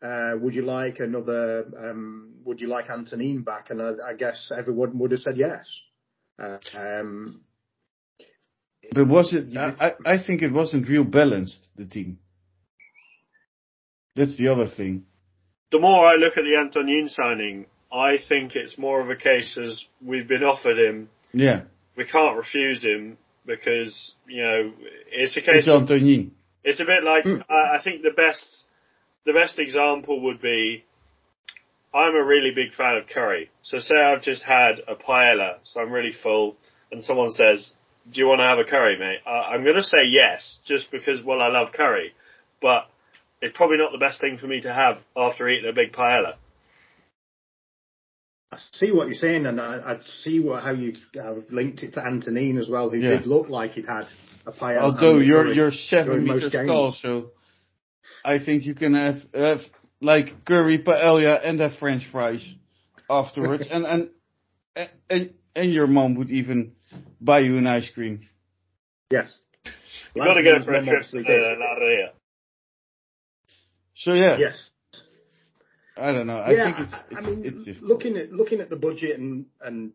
uh, 0.03 0.33
would 0.39 0.53
you 0.53 0.61
like 0.61 0.99
another, 0.99 1.65
um, 1.77 2.35
would 2.45 2.61
you 2.61 2.67
like 2.67 2.89
Antonin 2.89 3.41
back? 3.41 3.71
And 3.71 3.81
I, 3.81 4.11
I 4.11 4.13
guess 4.13 4.51
everyone 4.57 4.99
would 4.99 5.11
have 5.11 5.21
said 5.21 5.37
yes. 5.37 5.67
Uh, 6.39 6.57
um, 6.75 7.41
but 8.93 9.07
was 9.07 9.33
it, 9.33 9.57
I, 9.57 9.93
I 10.05 10.23
think 10.23 10.43
it 10.43 10.53
wasn't 10.53 10.87
real 10.87 11.03
balanced, 11.03 11.67
the 11.75 11.87
team. 11.87 12.19
That's 14.15 14.37
the 14.37 14.49
other 14.49 14.67
thing. 14.67 15.05
The 15.71 15.79
more 15.79 16.05
I 16.05 16.15
look 16.15 16.37
at 16.37 16.43
the 16.43 16.57
Antonin 16.59 17.09
signing, 17.09 17.65
I 17.91 18.17
think 18.27 18.55
it's 18.55 18.77
more 18.77 19.01
of 19.01 19.09
a 19.09 19.15
case 19.15 19.57
as 19.57 19.83
we've 20.05 20.27
been 20.27 20.43
offered 20.43 20.77
him. 20.77 21.09
Yeah. 21.33 21.63
We 21.95 22.05
can't 22.05 22.37
refuse 22.37 22.83
him 22.83 23.17
because, 23.45 24.13
you 24.27 24.43
know, 24.43 24.73
it's 25.11 25.35
a 25.37 25.41
case 25.41 25.65
it's 25.65 25.69
Antonin. 25.69 26.31
It's 26.63 26.79
a 26.79 26.85
bit 26.85 27.03
like, 27.03 27.23
mm. 27.23 27.41
I, 27.49 27.77
I 27.77 27.81
think 27.83 28.01
the 28.01 28.11
best, 28.11 28.63
the 29.25 29.33
best 29.33 29.57
example 29.57 30.21
would 30.23 30.41
be, 30.41 30.83
I'm 31.93 32.13
a 32.15 32.23
really 32.23 32.51
big 32.53 32.75
fan 32.75 32.97
of 32.97 33.07
curry. 33.07 33.49
So 33.63 33.79
say 33.79 33.95
I've 33.95 34.21
just 34.21 34.43
had 34.43 34.81
a 34.87 34.95
paella, 34.95 35.55
so 35.63 35.79
I'm 35.79 35.91
really 35.91 36.11
full, 36.11 36.57
and 36.91 37.01
someone 37.01 37.31
says, 37.31 37.73
do 38.11 38.19
you 38.19 38.27
want 38.27 38.39
to 38.39 38.45
have 38.45 38.59
a 38.59 38.63
curry, 38.63 38.99
mate? 38.99 39.19
Uh, 39.25 39.29
I'm 39.29 39.63
going 39.63 39.75
to 39.75 39.83
say 39.83 40.05
yes, 40.09 40.59
just 40.65 40.91
because, 40.91 41.23
well, 41.23 41.41
I 41.41 41.47
love 41.47 41.69
curry. 41.73 42.13
But 42.61 42.89
it's 43.41 43.55
probably 43.55 43.77
not 43.77 43.91
the 43.91 43.97
best 43.97 44.19
thing 44.19 44.37
for 44.37 44.47
me 44.47 44.61
to 44.61 44.73
have 44.73 44.97
after 45.15 45.47
eating 45.47 45.69
a 45.69 45.73
big 45.73 45.93
paella. 45.93 46.35
I 48.51 48.57
see 48.71 48.91
what 48.91 49.07
you're 49.07 49.15
saying, 49.15 49.45
and 49.45 49.59
I, 49.59 49.75
I 49.75 49.99
see 50.23 50.39
what, 50.39 50.63
how 50.63 50.71
you 50.71 50.93
have 51.15 51.43
linked 51.49 51.83
it 51.83 51.93
to 51.93 52.05
Antonin 52.05 52.57
as 52.57 52.69
well, 52.69 52.89
who 52.89 52.97
yeah. 52.97 53.17
did 53.17 53.25
look 53.25 53.49
like 53.49 53.71
he'd 53.71 53.85
had 53.85 54.05
a 54.45 54.53
pie. 54.53 54.77
Although 54.77 55.19
you're 55.19 55.51
you're 55.51 55.71
seven 55.71 56.23
meters 56.23 56.51
tall, 56.51 56.95
so 57.01 57.31
I 58.23 58.39
think 58.43 58.63
you 58.63 58.73
can 58.73 58.93
have, 58.93 59.17
have 59.33 59.59
like 60.01 60.45
curry, 60.45 60.81
paella, 60.81 61.45
and 61.45 61.59
have 61.59 61.75
French 61.77 62.03
fries 62.09 62.45
afterwards, 63.09 63.65
and, 63.71 63.85
and 63.85 64.09
and 65.09 65.33
and 65.53 65.73
your 65.73 65.87
mom 65.87 66.15
would 66.15 66.29
even 66.29 66.73
buy 67.19 67.39
you 67.39 67.57
an 67.57 67.67
ice 67.67 67.89
cream. 67.93 68.21
Yes, 69.11 69.37
you 70.15 70.23
got 70.23 70.35
to 70.35 70.43
get 70.43 70.61
it 70.61 70.63
for 70.63 70.71
a 70.71 70.85
trip 70.85 71.03
to 71.03 71.17
La 71.17 71.73
Ria. 71.73 72.11
So 73.95 74.13
yeah. 74.13 74.37
Yes. 74.37 74.55
I 75.97 76.11
don't 76.13 76.27
know. 76.27 76.37
I 76.37 76.51
yeah, 76.51 76.75
think 76.75 76.87
it's, 76.87 76.95
it's, 77.09 77.17
I 77.17 77.21
mean, 77.21 77.41
it's 77.43 77.81
looking 77.81 78.17
at 78.17 78.31
looking 78.31 78.61
at 78.61 78.69
the 78.69 78.75
budget 78.75 79.19
and 79.19 79.45
and 79.61 79.93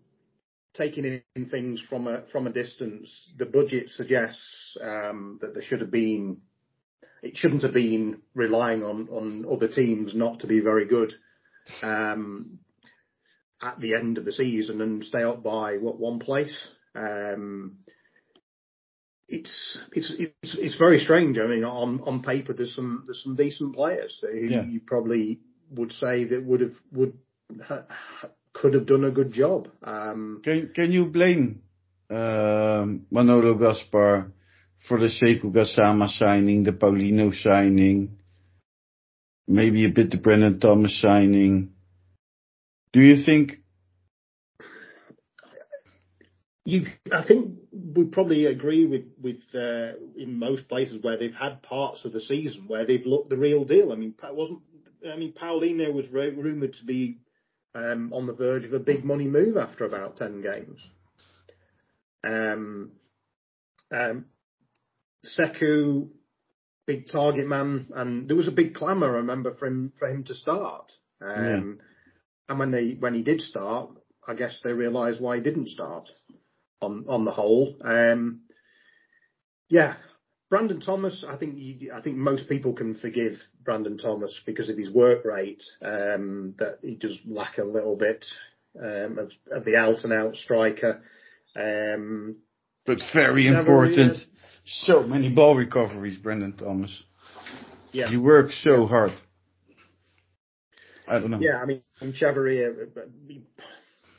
taking 0.74 1.22
in 1.34 1.46
things 1.46 1.82
from 1.88 2.06
a 2.06 2.22
from 2.32 2.46
a 2.46 2.52
distance, 2.52 3.30
the 3.38 3.46
budget 3.46 3.88
suggests 3.90 4.76
um, 4.80 5.38
that 5.42 5.54
there 5.54 5.62
should 5.62 5.80
have 5.80 5.90
been. 5.90 6.38
It 7.22 7.36
shouldn't 7.36 7.62
have 7.62 7.74
been 7.74 8.20
relying 8.34 8.82
on 8.82 9.08
on 9.08 9.44
other 9.50 9.68
teams 9.68 10.14
not 10.14 10.40
to 10.40 10.46
be 10.46 10.60
very 10.60 10.86
good 10.86 11.12
um, 11.82 12.58
at 13.62 13.78
the 13.80 13.94
end 13.94 14.18
of 14.18 14.24
the 14.24 14.32
season 14.32 14.80
and 14.80 15.04
stay 15.04 15.22
up 15.22 15.42
by 15.42 15.76
what 15.76 16.00
one 16.00 16.18
place. 16.18 16.56
Um, 16.96 17.78
it's 19.28 19.78
it's 19.92 20.12
it's 20.18 20.56
it's 20.58 20.78
very 20.78 20.98
strange. 20.98 21.38
I 21.38 21.46
mean, 21.46 21.64
on 21.64 22.00
on 22.00 22.22
paper, 22.22 22.52
there's 22.52 22.74
some 22.74 23.04
there's 23.06 23.22
some 23.22 23.36
decent 23.36 23.74
players 23.74 24.18
who 24.20 24.48
yeah. 24.48 24.64
you 24.64 24.80
probably 24.80 25.40
would 25.74 25.92
say 25.92 26.24
that 26.24 26.44
would 26.44 26.60
have 26.60 26.74
would 26.92 27.18
ha, 27.66 27.84
could 28.52 28.74
have 28.74 28.86
done 28.86 29.04
a 29.04 29.10
good 29.10 29.32
job. 29.32 29.68
Um, 29.82 30.40
can 30.44 30.70
can 30.74 30.92
you 30.92 31.06
blame 31.06 31.62
um, 32.10 33.06
Manolo 33.10 33.54
Gaspar 33.54 34.32
for 34.88 34.98
the 34.98 35.08
Sekou 35.08 35.52
Gassama 35.52 36.08
signing, 36.08 36.64
the 36.64 36.72
Paulino 36.72 37.34
signing, 37.34 38.18
maybe 39.46 39.84
a 39.84 39.90
bit 39.90 40.10
the 40.10 40.18
Brandon 40.18 40.58
Thomas 40.58 41.00
signing? 41.00 41.72
Do 42.92 43.00
you 43.00 43.24
think? 43.24 43.58
You, 46.64 46.86
I 47.12 47.24
think 47.26 47.58
we 47.72 48.04
probably 48.04 48.46
agree 48.46 48.86
with 48.86 49.06
with 49.20 49.40
uh, 49.54 49.98
in 50.16 50.38
most 50.38 50.68
places 50.68 51.02
where 51.02 51.16
they've 51.16 51.34
had 51.34 51.62
parts 51.62 52.04
of 52.04 52.12
the 52.12 52.20
season 52.20 52.64
where 52.68 52.86
they've 52.86 53.04
looked 53.04 53.30
the 53.30 53.36
real 53.36 53.64
deal. 53.64 53.92
I 53.92 53.96
mean, 53.96 54.14
it 54.22 54.34
wasn't 54.34 54.60
I 55.10 55.16
mean, 55.16 55.32
Paulino 55.32 55.92
was 55.92 56.08
rumoured 56.08 56.74
to 56.74 56.84
be 56.84 57.18
um, 57.74 58.12
on 58.12 58.26
the 58.26 58.34
verge 58.34 58.64
of 58.64 58.72
a 58.72 58.78
big 58.78 59.04
money 59.04 59.26
move 59.26 59.56
after 59.56 59.84
about 59.84 60.16
10 60.16 60.42
games. 60.42 60.88
Um, 62.24 62.92
um, 63.90 64.26
Sekou, 65.24 66.08
big 66.86 67.08
target 67.08 67.46
man, 67.46 67.88
and 67.94 68.28
there 68.28 68.36
was 68.36 68.48
a 68.48 68.52
big 68.52 68.74
clamour, 68.74 69.14
I 69.14 69.18
remember, 69.18 69.54
for 69.54 69.66
him, 69.66 69.92
for 69.98 70.08
him 70.08 70.24
to 70.24 70.34
start. 70.34 70.92
Um, 71.20 71.78
yeah. 71.78 71.84
And 72.48 72.58
when 72.58 72.70
they, 72.70 72.96
when 72.98 73.14
he 73.14 73.22
did 73.22 73.40
start, 73.40 73.90
I 74.26 74.34
guess 74.34 74.60
they 74.62 74.72
realised 74.72 75.20
why 75.20 75.36
he 75.36 75.42
didn't 75.42 75.68
start 75.68 76.08
on, 76.80 77.06
on 77.08 77.24
the 77.24 77.30
whole. 77.30 77.76
Um, 77.82 78.42
yeah, 79.68 79.94
Brandon 80.50 80.80
Thomas, 80.80 81.24
I 81.26 81.38
think 81.38 81.54
you, 81.56 81.92
I 81.94 82.02
think 82.02 82.16
most 82.16 82.48
people 82.48 82.74
can 82.74 82.94
forgive 82.96 83.38
Brandon 83.64 83.98
Thomas 83.98 84.40
because 84.44 84.68
of 84.68 84.76
his 84.76 84.90
work 84.90 85.24
rate. 85.24 85.62
Um, 85.82 86.54
that 86.58 86.78
he 86.82 86.96
does 86.96 87.18
lack 87.26 87.58
a 87.58 87.64
little 87.64 87.96
bit 87.96 88.24
um, 88.80 89.18
of, 89.18 89.30
of, 89.50 89.64
the 89.64 89.76
out 89.76 90.04
and 90.04 90.12
out 90.12 90.36
striker. 90.36 91.02
Um, 91.54 92.36
but 92.86 92.98
very 93.12 93.46
important. 93.46 94.18
So 94.64 95.02
many 95.02 95.32
ball 95.32 95.56
recoveries, 95.56 96.16
Brandon 96.16 96.52
Thomas. 96.52 97.02
Yeah, 97.92 98.08
he 98.08 98.16
works 98.16 98.60
so 98.64 98.86
hard. 98.86 99.12
I 101.06 101.18
don't 101.18 101.30
know. 101.30 101.40
Yeah, 101.40 101.58
I 101.60 101.66
mean, 101.66 101.82
Chavarria, 102.00 102.88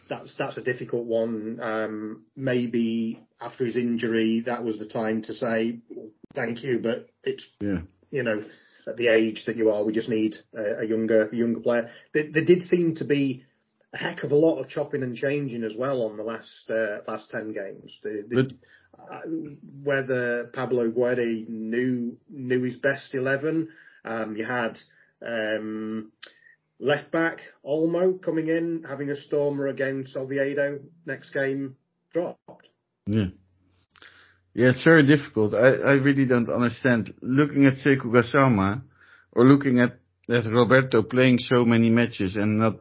that's 0.10 0.36
that's 0.38 0.58
a 0.58 0.62
difficult 0.62 1.08
one. 1.08 1.60
Um, 1.62 2.26
maybe 2.36 3.20
after 3.42 3.66
his 3.66 3.76
injury, 3.76 4.44
that 4.46 4.64
was 4.64 4.80
the 4.80 4.88
time 4.88 5.24
to 5.24 5.34
say 5.34 5.80
thank 6.34 6.64
you, 6.64 6.80
but 6.82 7.08
it's 7.24 7.46
yeah. 7.60 7.80
you 8.12 8.24
know 8.24 8.44
at 8.88 8.98
the 8.98 9.08
age 9.08 9.44
that 9.46 9.56
you 9.56 9.70
are, 9.70 9.84
we 9.84 9.94
just 9.94 10.10
need 10.10 10.36
a, 10.56 10.84
a 10.84 10.86
younger 10.86 11.30
younger 11.34 11.60
player. 11.60 11.90
There, 12.14 12.32
there, 12.32 12.46
did 12.46 12.64
seem 12.64 12.96
to 12.96 13.06
be 13.06 13.46
a 13.94 13.98
heck 13.98 14.24
of 14.24 14.32
a 14.32 14.36
lot 14.36 14.60
of 14.60 14.70
chopping 14.70 15.04
and 15.04 15.16
changing 15.16 15.64
as 15.64 15.76
well 15.78 16.04
on 16.04 16.18
the 16.18 16.24
last 16.24 16.70
uh, 16.70 17.00
last 17.08 17.32
ten 17.32 17.54
games. 17.54 18.00
The, 18.04 18.24
the, 18.28 18.56
uh, 19.00 19.22
whether 19.84 20.50
Pablo 20.54 20.92
Guede 20.92 21.50
knew 21.50 22.18
knew 22.30 22.64
his 22.64 22.76
best 22.76 23.14
eleven, 23.16 23.70
um, 24.06 24.36
you 24.36 24.46
had. 24.46 24.78
Um, 25.26 26.12
left 26.80 27.12
back 27.12 27.40
Olmo 27.66 28.22
coming 28.22 28.50
in, 28.50 28.84
having 28.88 29.10
a 29.10 29.16
stormer 29.16 29.68
against 29.68 30.18
Oviedo. 30.18 30.80
Next 31.06 31.30
game 31.32 31.78
dropped. 32.12 32.68
Yeah. 33.06 33.28
Yeah, 34.56 34.70
it's 34.70 34.84
very 34.84 35.06
difficult. 35.06 35.56
I, 35.56 35.74
I 35.74 35.94
really 35.94 36.26
don't 36.26 36.50
understand. 36.50 37.14
Looking 37.22 37.66
at 37.66 37.78
Sekou 37.78 38.06
Gassama 38.14 38.84
or 39.32 39.46
looking 39.46 39.80
at, 39.80 39.98
at 40.30 40.46
Roberto 40.52 41.02
playing 41.02 41.40
so 41.40 41.66
many 41.66 41.90
matches 41.90 42.36
and 42.36 42.60
not 42.60 42.76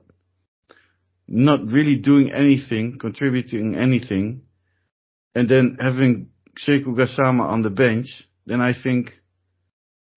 not 1.28 1.60
really 1.66 1.96
doing 1.98 2.30
anything, 2.30 2.98
contributing 2.98 3.74
anything, 3.74 4.42
and 5.34 5.48
then 5.48 5.78
having 5.80 6.28
Sekou 6.68 6.94
Gassama 6.94 7.48
on 7.48 7.62
the 7.62 7.70
bench, 7.70 8.28
then 8.44 8.60
I 8.60 8.72
think, 8.80 9.10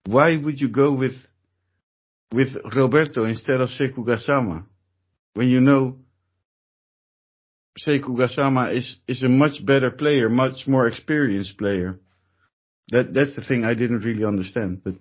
why 0.06 0.36
would 0.36 0.60
you 0.60 0.68
go 0.68 0.92
with 0.92 1.16
with 2.34 2.50
Roberto 2.76 3.24
instead 3.24 3.62
of 3.62 3.70
Sekou 3.70 4.06
Gassama 4.06 4.66
when 5.36 5.48
you 5.48 5.62
know 5.62 6.00
Sekou 7.80 8.16
Gassama 8.18 8.76
is, 8.76 8.98
is 9.08 9.24
a 9.24 9.30
much 9.30 9.66
better 9.66 9.92
player, 9.92 10.30
much 10.30 10.68
more 10.68 10.88
experienced 10.88 11.58
player. 11.58 12.00
That 12.90 13.14
that's 13.14 13.36
the 13.36 13.44
thing 13.44 13.66
I 13.66 13.74
didn't 13.74 14.02
really 14.02 14.24
understand, 14.24 14.84
but 14.84 14.94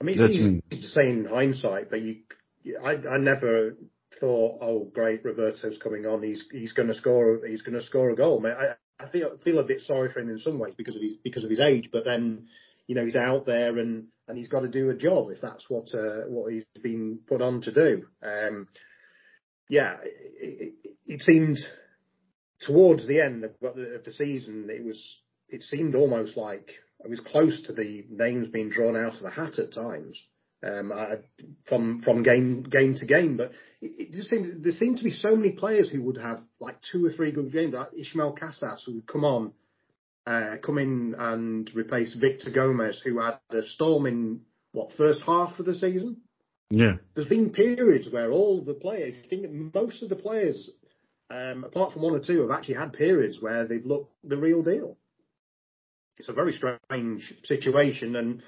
I 0.00 0.04
mean, 0.04 0.16
it's 0.20 0.34
easy 0.34 0.82
to 0.82 0.88
say 0.88 1.10
in 1.10 1.24
hindsight, 1.24 1.90
but 1.90 2.00
you, 2.00 2.22
I, 2.84 2.92
I 2.92 3.18
never 3.18 3.76
thought, 4.20 4.58
oh, 4.60 4.90
great, 4.92 5.24
Roberto's 5.24 5.78
coming 5.82 6.06
on. 6.06 6.22
He's 6.22 6.46
he's 6.52 6.72
going 6.72 6.88
to 6.88 6.94
score. 6.94 7.40
He's 7.46 7.62
going 7.62 7.78
to 7.78 7.84
score 7.84 8.10
a 8.10 8.16
goal. 8.16 8.44
I, 8.46 8.74
I 9.04 9.08
feel 9.10 9.36
feel 9.42 9.58
a 9.58 9.64
bit 9.64 9.82
sorry 9.82 10.12
for 10.12 10.20
him 10.20 10.30
in 10.30 10.38
some 10.38 10.58
ways 10.58 10.74
because 10.76 10.96
of 10.96 11.02
his 11.02 11.14
because 11.24 11.44
of 11.44 11.50
his 11.50 11.60
age, 11.60 11.90
but 11.92 12.04
then 12.04 12.46
you 12.86 12.94
know 12.94 13.04
he's 13.04 13.16
out 13.16 13.46
there 13.46 13.78
and 13.78 14.08
and 14.28 14.36
he's 14.36 14.48
got 14.48 14.60
to 14.60 14.68
do 14.68 14.90
a 14.90 14.96
job 14.96 15.30
if 15.30 15.40
that's 15.40 15.68
what 15.68 15.86
uh, 15.94 16.28
what 16.28 16.52
he's 16.52 16.64
been 16.82 17.20
put 17.26 17.42
on 17.42 17.60
to 17.62 17.72
do. 17.72 18.06
Um, 18.22 18.68
yeah, 19.68 19.96
it, 20.02 20.74
it, 20.84 20.94
it, 21.06 21.20
seemed 21.22 21.58
towards 22.60 23.06
the 23.06 23.20
end 23.20 23.44
of 23.44 23.52
the, 23.60 23.96
of 23.96 24.04
the 24.04 24.12
season, 24.12 24.68
it 24.70 24.84
was 24.84 25.18
it 25.48 25.62
seemed 25.62 25.94
almost 25.94 26.36
like 26.36 26.70
it 27.04 27.10
was 27.10 27.20
close 27.20 27.62
to 27.66 27.72
the 27.72 28.04
names 28.08 28.48
being 28.48 28.70
drawn 28.70 28.96
out 28.96 29.14
of 29.14 29.22
the 29.22 29.30
hat 29.30 29.58
at 29.58 29.72
times. 29.72 30.20
um, 30.62 30.92
I, 30.92 31.16
from 31.68 32.02
from 32.02 32.22
game 32.22 32.62
game 32.62 32.94
to 32.98 33.06
game. 33.06 33.36
But 33.36 33.52
it, 33.80 34.08
it 34.08 34.12
just 34.12 34.28
seemed 34.28 34.64
there 34.64 34.72
seemed 34.72 34.98
to 34.98 35.04
be 35.04 35.10
so 35.10 35.34
many 35.36 35.52
players 35.52 35.90
who 35.90 36.02
would 36.02 36.18
have 36.18 36.40
like 36.60 36.76
two 36.90 37.04
or 37.04 37.10
three 37.10 37.32
good 37.32 37.52
games. 37.52 37.74
Like 37.74 37.88
Ismael 37.98 38.36
Casas 38.38 38.82
who 38.86 38.94
would 38.96 39.06
come 39.06 39.24
on, 39.24 39.52
uh, 40.26 40.56
come 40.62 40.78
in 40.78 41.14
and 41.18 41.70
replace 41.74 42.14
Victor 42.14 42.50
Gomez, 42.50 43.00
who 43.04 43.20
had 43.20 43.38
a 43.50 43.62
storm 43.62 44.06
in 44.06 44.40
what 44.72 44.92
first 44.92 45.22
half 45.22 45.58
of 45.58 45.66
the 45.66 45.74
season. 45.74 46.18
Yeah. 46.70 46.94
There's 47.14 47.28
been 47.28 47.50
periods 47.50 48.08
where 48.10 48.30
all 48.30 48.62
the 48.62 48.74
players, 48.74 49.14
I 49.24 49.28
think 49.28 49.50
most 49.74 50.02
of 50.02 50.08
the 50.08 50.16
players, 50.16 50.70
um, 51.30 51.64
apart 51.64 51.92
from 51.92 52.02
one 52.02 52.14
or 52.14 52.20
two, 52.20 52.42
have 52.42 52.50
actually 52.50 52.74
had 52.74 52.92
periods 52.92 53.38
where 53.40 53.66
they've 53.66 53.84
looked 53.84 54.12
the 54.24 54.36
real 54.36 54.62
deal. 54.62 54.96
It's 56.18 56.28
a 56.28 56.32
very 56.32 56.52
strange 56.52 57.34
situation, 57.44 58.16
and 58.16 58.42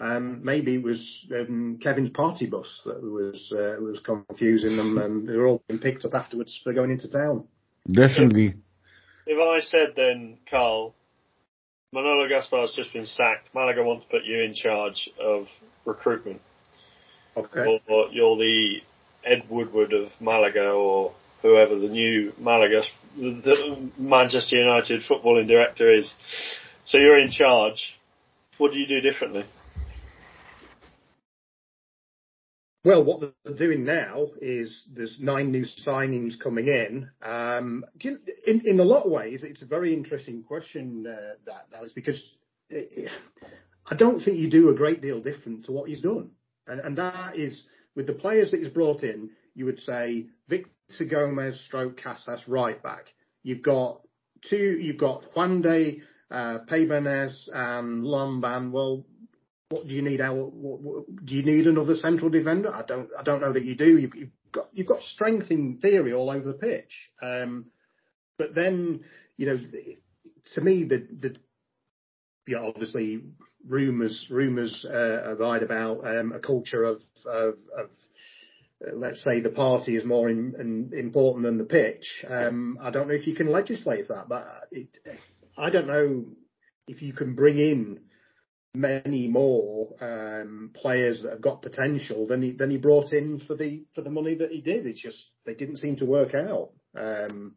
um, 0.00 0.44
maybe 0.44 0.74
it 0.74 0.82
was 0.82 1.26
um, 1.34 1.78
Kevin's 1.82 2.10
party 2.10 2.46
bus 2.46 2.82
that 2.84 3.02
was 3.02 3.52
uh, 3.52 3.80
was 3.82 4.00
confusing 4.00 4.76
them, 4.76 4.98
and 4.98 5.26
they 5.26 5.36
were 5.36 5.46
all 5.46 5.62
being 5.66 5.80
picked 5.80 6.04
up 6.04 6.14
afterwards 6.14 6.60
for 6.62 6.74
going 6.74 6.90
into 6.90 7.10
town. 7.10 7.48
Definitely. 7.90 8.54
If 9.26 9.38
I 9.38 9.64
said 9.64 9.94
then, 9.96 10.38
Carl, 10.48 10.94
Manolo 11.92 12.28
Gaspar's 12.28 12.74
just 12.74 12.92
been 12.92 13.06
sacked, 13.06 13.54
Malaga 13.54 13.82
want 13.82 14.02
to 14.02 14.08
put 14.08 14.24
you 14.24 14.42
in 14.42 14.54
charge 14.54 15.08
of 15.18 15.46
recruitment, 15.84 16.42
Okay. 17.36 17.80
or 17.88 18.08
you're 18.12 18.36
the 18.36 18.76
Ed 19.24 19.44
Woodward 19.50 19.92
of 19.92 20.08
Malaga, 20.20 20.70
or 20.70 21.14
whoever 21.42 21.78
the 21.78 21.88
new 21.88 22.32
Malaga, 22.38 22.82
the 23.16 23.90
Manchester 23.98 24.56
United 24.56 25.02
footballing 25.08 25.48
director 25.48 25.92
is. 25.92 26.10
So 26.86 26.98
you're 26.98 27.18
in 27.18 27.30
charge. 27.30 27.98
What 28.58 28.72
do 28.72 28.78
you 28.78 28.86
do 28.86 29.00
differently? 29.00 29.44
Well, 32.84 33.04
what 33.04 33.32
they're 33.44 33.56
doing 33.56 33.84
now 33.84 34.28
is 34.40 34.84
there's 34.94 35.18
nine 35.20 35.50
new 35.50 35.64
signings 35.64 36.38
coming 36.38 36.68
in. 36.68 37.10
Um, 37.20 37.84
you- 38.00 38.20
in, 38.46 38.62
in 38.64 38.78
a 38.78 38.84
lot 38.84 39.04
of 39.04 39.10
ways, 39.10 39.42
it's 39.42 39.62
a 39.62 39.66
very 39.66 39.92
interesting 39.92 40.44
question, 40.44 41.04
uh, 41.04 41.34
that, 41.46 41.66
that 41.72 41.82
is 41.84 41.92
because 41.92 42.22
uh, 42.72 42.78
I 43.90 43.96
don't 43.96 44.20
think 44.20 44.38
you 44.38 44.48
do 44.48 44.68
a 44.68 44.74
great 44.76 45.02
deal 45.02 45.20
different 45.20 45.64
to 45.64 45.72
what 45.72 45.88
he's 45.88 46.00
done. 46.00 46.30
And, 46.66 46.80
and 46.80 46.98
that 46.98 47.36
is 47.36 47.66
with 47.94 48.06
the 48.06 48.12
players 48.12 48.50
that 48.50 48.60
he's 48.60 48.68
brought 48.68 49.02
in, 49.02 49.30
you 49.54 49.64
would 49.64 49.80
say 49.80 50.26
Victor 50.48 51.04
Gomez, 51.08 51.60
stroke 51.66 52.00
Casas, 52.00 52.42
right 52.46 52.82
back. 52.82 53.06
You've 53.42 53.62
got 53.62 54.00
two, 54.48 54.78
you've 54.80 54.98
got 54.98 55.24
Juande, 55.34 56.02
uh, 56.30 56.58
Peybernes 56.68 57.48
and 57.52 58.04
Lomban. 58.04 58.72
Well, 58.72 59.04
what 59.68 59.86
do 59.86 59.94
you 59.94 60.02
need? 60.02 60.20
Al- 60.20 60.50
what, 60.50 60.80
what, 60.80 61.24
do 61.24 61.34
you 61.34 61.42
need 61.42 61.66
another 61.66 61.96
central 61.96 62.30
defender? 62.30 62.72
I 62.72 62.82
don't. 62.86 63.08
I 63.18 63.22
don't 63.22 63.40
know 63.40 63.52
that 63.52 63.64
you 63.64 63.76
do. 63.76 63.98
You've, 63.98 64.14
you've 64.14 64.30
got 64.52 64.68
you've 64.72 64.86
got 64.86 65.02
strength 65.02 65.50
in 65.50 65.78
theory 65.80 66.12
all 66.12 66.30
over 66.30 66.46
the 66.46 66.58
pitch, 66.58 67.10
um, 67.20 67.66
but 68.38 68.54
then 68.54 69.02
you 69.36 69.46
know, 69.46 69.58
to 70.54 70.60
me, 70.60 70.84
the 70.84 71.06
the 71.20 71.36
you 72.46 72.56
know, 72.56 72.68
obviously 72.68 73.22
rumours 73.66 74.26
rumours 74.30 74.86
uh, 74.88 75.32
abide 75.32 75.62
about 75.62 76.06
um, 76.06 76.32
a 76.32 76.38
culture 76.38 76.84
of 76.84 77.02
of, 77.26 77.54
of 77.76 77.90
uh, 78.86 78.94
let's 78.94 79.24
say 79.24 79.40
the 79.40 79.50
party 79.50 79.96
is 79.96 80.04
more 80.04 80.28
in, 80.28 80.54
in, 80.58 80.90
important 80.98 81.44
than 81.44 81.58
the 81.58 81.64
pitch. 81.64 82.24
Um, 82.28 82.78
I 82.80 82.90
don't 82.90 83.08
know 83.08 83.14
if 83.14 83.26
you 83.26 83.34
can 83.34 83.50
legislate 83.50 84.08
that, 84.08 84.28
but 84.28 84.44
it, 84.70 84.88
I 85.56 85.70
don't 85.70 85.86
know 85.86 86.26
if 86.86 87.02
you 87.02 87.12
can 87.12 87.34
bring 87.34 87.58
in 87.58 88.00
many 88.74 89.26
more 89.26 89.88
um, 90.00 90.70
players 90.74 91.22
that 91.22 91.32
have 91.32 91.40
got 91.40 91.62
potential 91.62 92.26
than 92.26 92.42
he 92.42 92.52
than 92.52 92.70
he 92.70 92.76
brought 92.76 93.12
in 93.12 93.40
for 93.46 93.56
the 93.56 93.84
for 93.94 94.02
the 94.02 94.10
money 94.10 94.34
that 94.34 94.50
he 94.50 94.60
did. 94.60 94.86
It's 94.86 95.00
just 95.00 95.30
they 95.46 95.54
didn't 95.54 95.78
seem 95.78 95.96
to 95.96 96.04
work 96.04 96.34
out, 96.34 96.70
um, 96.96 97.56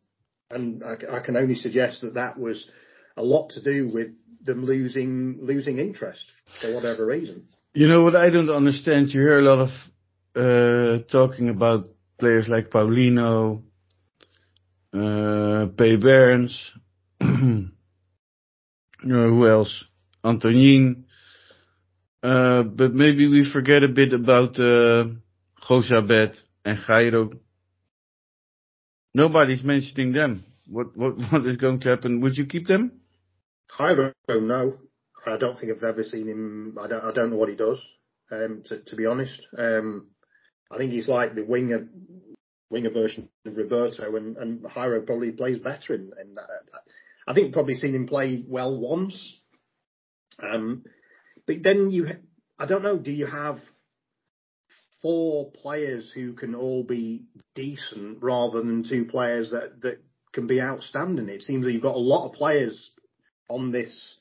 and 0.49 0.81
I, 0.83 1.17
I 1.17 1.19
can 1.19 1.35
only 1.35 1.55
suggest 1.55 2.01
that 2.01 2.15
that 2.15 2.39
was 2.39 2.69
a 3.17 3.23
lot 3.23 3.49
to 3.51 3.61
do 3.61 3.91
with 3.93 4.11
them 4.41 4.65
losing 4.65 5.39
losing 5.41 5.79
interest 5.79 6.25
for 6.61 6.73
whatever 6.73 7.05
reason. 7.05 7.47
You 7.73 7.87
know 7.87 8.03
what 8.03 8.15
I 8.15 8.29
don't 8.29 8.49
understand? 8.49 9.09
You 9.09 9.21
hear 9.21 9.39
a 9.39 9.41
lot 9.41 9.59
of 9.67 9.69
uh, 10.35 11.03
talking 11.11 11.49
about 11.49 11.87
players 12.19 12.47
like 12.47 12.69
Paulino, 12.69 13.61
uh, 14.93 15.67
Peybernes, 15.77 16.55
you 17.21 17.69
know, 19.03 19.29
who 19.29 19.47
else? 19.47 19.85
Antonin. 20.23 21.05
Uh, 22.21 22.63
but 22.63 22.93
maybe 22.93 23.27
we 23.27 23.49
forget 23.49 23.83
a 23.83 23.87
bit 23.87 24.13
about 24.13 24.59
uh, 24.59 25.05
Jozabed 25.63 26.35
and 26.65 26.77
Jairo. 26.79 27.39
Nobody's 29.13 29.63
mentioning 29.63 30.11
them. 30.11 30.43
What 30.67 30.95
what 30.97 31.15
what 31.31 31.45
is 31.45 31.57
going 31.57 31.79
to 31.81 31.89
happen? 31.89 32.21
Would 32.21 32.37
you 32.37 32.45
keep 32.45 32.67
them? 32.67 32.98
Jairo, 33.77 34.13
no, 34.29 34.77
I 35.25 35.37
don't 35.37 35.59
think 35.59 35.71
I've 35.71 35.83
ever 35.83 36.03
seen 36.03 36.27
him. 36.27 36.77
I 36.81 36.87
don't, 36.87 37.03
I 37.03 37.13
don't 37.13 37.31
know 37.31 37.37
what 37.37 37.49
he 37.49 37.55
does. 37.55 37.85
Um, 38.31 38.63
to, 38.65 38.79
to 38.79 38.95
be 38.95 39.05
honest, 39.05 39.45
um, 39.57 40.07
I 40.71 40.77
think 40.77 40.91
he's 40.91 41.07
like 41.07 41.35
the 41.35 41.43
winger 41.45 41.87
winger 42.69 42.91
version 42.91 43.29
of 43.45 43.57
Roberto, 43.57 44.15
and, 44.15 44.37
and 44.37 44.63
Jairo 44.63 45.05
probably 45.05 45.31
plays 45.31 45.57
better 45.57 45.95
in, 45.95 46.11
in 46.21 46.33
that. 46.35 46.49
I 47.27 47.33
think 47.33 47.53
probably 47.53 47.75
seen 47.75 47.95
him 47.95 48.07
play 48.07 48.43
well 48.47 48.79
once. 48.79 49.39
Um, 50.41 50.83
but 51.47 51.57
then 51.63 51.89
you, 51.89 52.07
I 52.57 52.65
don't 52.67 52.83
know, 52.83 52.97
do 52.97 53.11
you 53.11 53.25
have 53.25 53.59
four 55.01 55.51
players 55.51 56.11
who 56.13 56.33
can 56.33 56.55
all 56.55 56.83
be 56.83 57.23
decent 57.55 58.21
rather 58.21 58.59
than 58.59 58.87
two 58.87 59.05
players 59.05 59.51
that, 59.51 59.81
that 59.81 60.03
can 60.33 60.45
be 60.45 60.61
outstanding? 60.61 61.29
It 61.29 61.41
seems 61.41 61.65
that 61.65 61.71
you've 61.71 61.81
got 61.81 61.95
a 61.95 61.99
lot 61.99 62.27
of 62.27 62.33
players 62.33 62.91
on 63.49 63.71
this, 63.71 64.17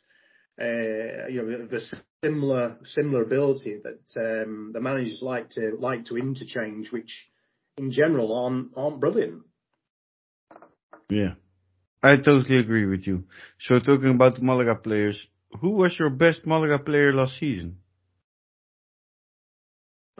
uh, 0.61 1.29
you 1.29 1.43
know, 1.43 1.47
the, 1.47 1.69
the 1.71 1.81
similar 2.25 2.79
similar 2.85 3.23
ability 3.23 3.81
that 3.85 4.43
um, 4.45 4.71
the 4.73 4.81
managers 4.81 5.21
like 5.23 5.51
to 5.51 5.77
like 5.79 6.05
to 6.07 6.17
interchange, 6.17 6.91
which 6.91 7.31
in 7.77 7.91
general 7.93 8.37
aren't 8.45 8.77
aren't 8.77 9.01
brilliant. 9.01 9.45
Yeah, 11.09 11.35
I 12.03 12.17
totally 12.17 12.59
agree 12.59 12.87
with 12.87 13.07
you. 13.07 13.25
So 13.61 13.79
talking 13.79 14.15
about 14.15 14.43
Malaga 14.43 14.75
players, 14.75 15.27
who 15.61 15.71
was 15.71 15.99
your 15.99 16.11
best 16.11 16.47
Malaga 16.47 16.79
player 16.79 17.13
last 17.13 17.39
season? 17.39 17.79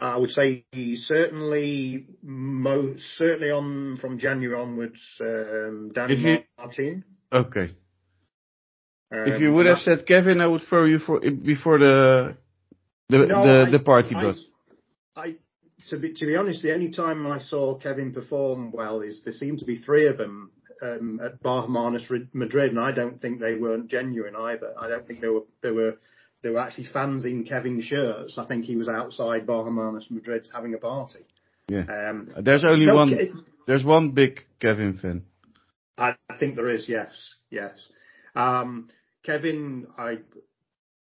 I 0.01 0.17
would 0.17 0.31
say 0.31 0.65
certainly 0.95 2.07
most 2.23 3.01
certainly 3.17 3.51
on 3.51 3.97
from 3.97 4.17
January 4.17 4.59
onwards, 4.59 5.01
um, 5.21 5.91
Danny 5.93 6.15
you- 6.15 6.43
Martin. 6.57 7.03
Okay. 7.31 7.75
If 9.11 9.35
Um, 9.35 9.41
you 9.41 9.53
would 9.53 9.65
have 9.65 9.79
said 9.79 10.05
Kevin, 10.05 10.39
I 10.39 10.47
would 10.47 10.63
throw 10.63 10.85
you 10.85 10.99
for 10.99 11.19
before 11.19 11.79
the 11.79 12.37
the 13.09 13.17
No, 13.25 13.45
the, 13.45 13.67
I- 13.67 13.71
the 13.71 13.79
party 13.79 14.15
I- 14.15 14.21
bus. 14.23 14.45
I 15.15 15.35
to 15.87 15.97
be 15.97 16.13
to 16.13 16.25
be 16.25 16.35
honest, 16.35 16.61
the 16.61 16.73
only 16.73 16.91
time 16.91 17.25
I 17.25 17.39
saw 17.39 17.75
Kevin 17.79 18.13
perform 18.13 18.71
well 18.71 19.01
is 19.01 19.23
there 19.23 19.33
seemed 19.33 19.59
to 19.59 19.65
be 19.65 19.77
three 19.77 20.07
of 20.07 20.17
them 20.17 20.51
um, 20.81 21.19
at 21.23 21.41
Bar 21.41 21.63
Hermanos 21.63 22.07
Madrid, 22.33 22.69
and 22.71 22.79
I 22.79 22.91
don't 22.91 23.19
think 23.19 23.39
they 23.39 23.55
weren't 23.55 23.87
genuine 23.89 24.35
either. 24.35 24.73
I 24.79 24.87
don't 24.87 25.05
think 25.07 25.21
there 25.21 25.33
were 25.33 25.43
they 25.63 25.71
were 25.71 25.97
they 26.43 26.49
were 26.51 26.59
actually 26.59 26.85
fans 26.85 27.25
in 27.25 27.43
Kevin's 27.45 27.85
shirts. 27.85 28.37
I 28.37 28.45
think 28.45 28.65
he 28.65 28.75
was 28.75 28.87
outside 28.87 29.47
Bar 29.47 29.65
Hermanos 29.65 30.07
Madrid 30.11 30.47
having 30.53 30.73
a 30.73 30.77
party. 30.77 31.25
Yeah. 31.67 31.85
Um, 31.89 32.29
There's 32.41 32.63
only 32.63 32.85
no, 32.85 32.95
one. 32.95 33.43
There's 33.67 33.83
one 33.83 34.11
big 34.11 34.41
Kevin 34.59 34.97
fan. 34.97 35.25
I 35.97 36.15
I 36.29 36.37
think 36.37 36.55
there 36.55 36.69
is, 36.69 36.87
yes, 36.87 37.35
yes. 37.49 37.73
Um, 38.35 38.87
Kevin, 39.29 39.85
I 39.95 40.17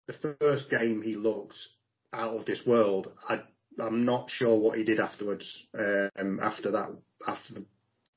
the 0.06 0.34
first 0.38 0.68
game 0.68 1.00
he 1.00 1.16
looked 1.16 1.56
out 2.12 2.36
of 2.36 2.44
this 2.44 2.60
world. 2.66 3.10
I 3.26 3.40
I'm 3.82 4.04
not 4.04 4.28
sure 4.28 4.58
what 4.58 4.76
he 4.76 4.84
did 4.84 5.00
afterwards. 5.00 5.66
Um, 5.74 6.38
after 6.42 6.72
that, 6.72 6.94
after 7.26 7.54
the 7.54 7.64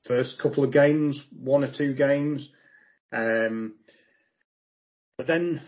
first 0.06 0.38
couple 0.38 0.64
of 0.64 0.72
games, 0.72 1.18
one 1.30 1.64
or 1.64 1.72
two 1.72 1.94
games, 1.94 2.50
um, 3.10 3.76
but 5.16 5.26
then 5.26 5.62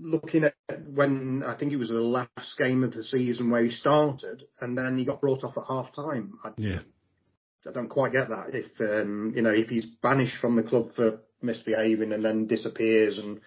looking 0.00 0.42
at 0.42 0.54
when 0.88 1.44
I 1.46 1.56
think 1.56 1.72
it 1.72 1.76
was 1.76 1.90
the 1.90 2.00
last 2.00 2.58
game 2.58 2.82
of 2.82 2.92
the 2.92 3.04
season 3.04 3.50
where 3.50 3.62
he 3.62 3.70
started, 3.70 4.42
and 4.60 4.76
then 4.76 4.98
he 4.98 5.04
got 5.04 5.20
brought 5.20 5.44
off 5.44 5.56
at 5.56 5.68
half 5.68 5.94
time. 5.94 6.32
I, 6.44 6.50
Yeah. 6.56 6.80
I 7.68 7.70
don't 7.70 7.88
quite 7.88 8.10
get 8.10 8.30
that. 8.30 8.46
If 8.52 8.80
um, 8.80 9.32
you 9.36 9.42
know, 9.42 9.50
if 9.50 9.68
he's 9.68 9.86
banished 9.86 10.38
from 10.40 10.56
the 10.56 10.64
club 10.64 10.96
for 10.96 11.20
misbehaving 11.42 12.12
and 12.12 12.24
then 12.24 12.46
disappears 12.46 13.18
and, 13.18 13.40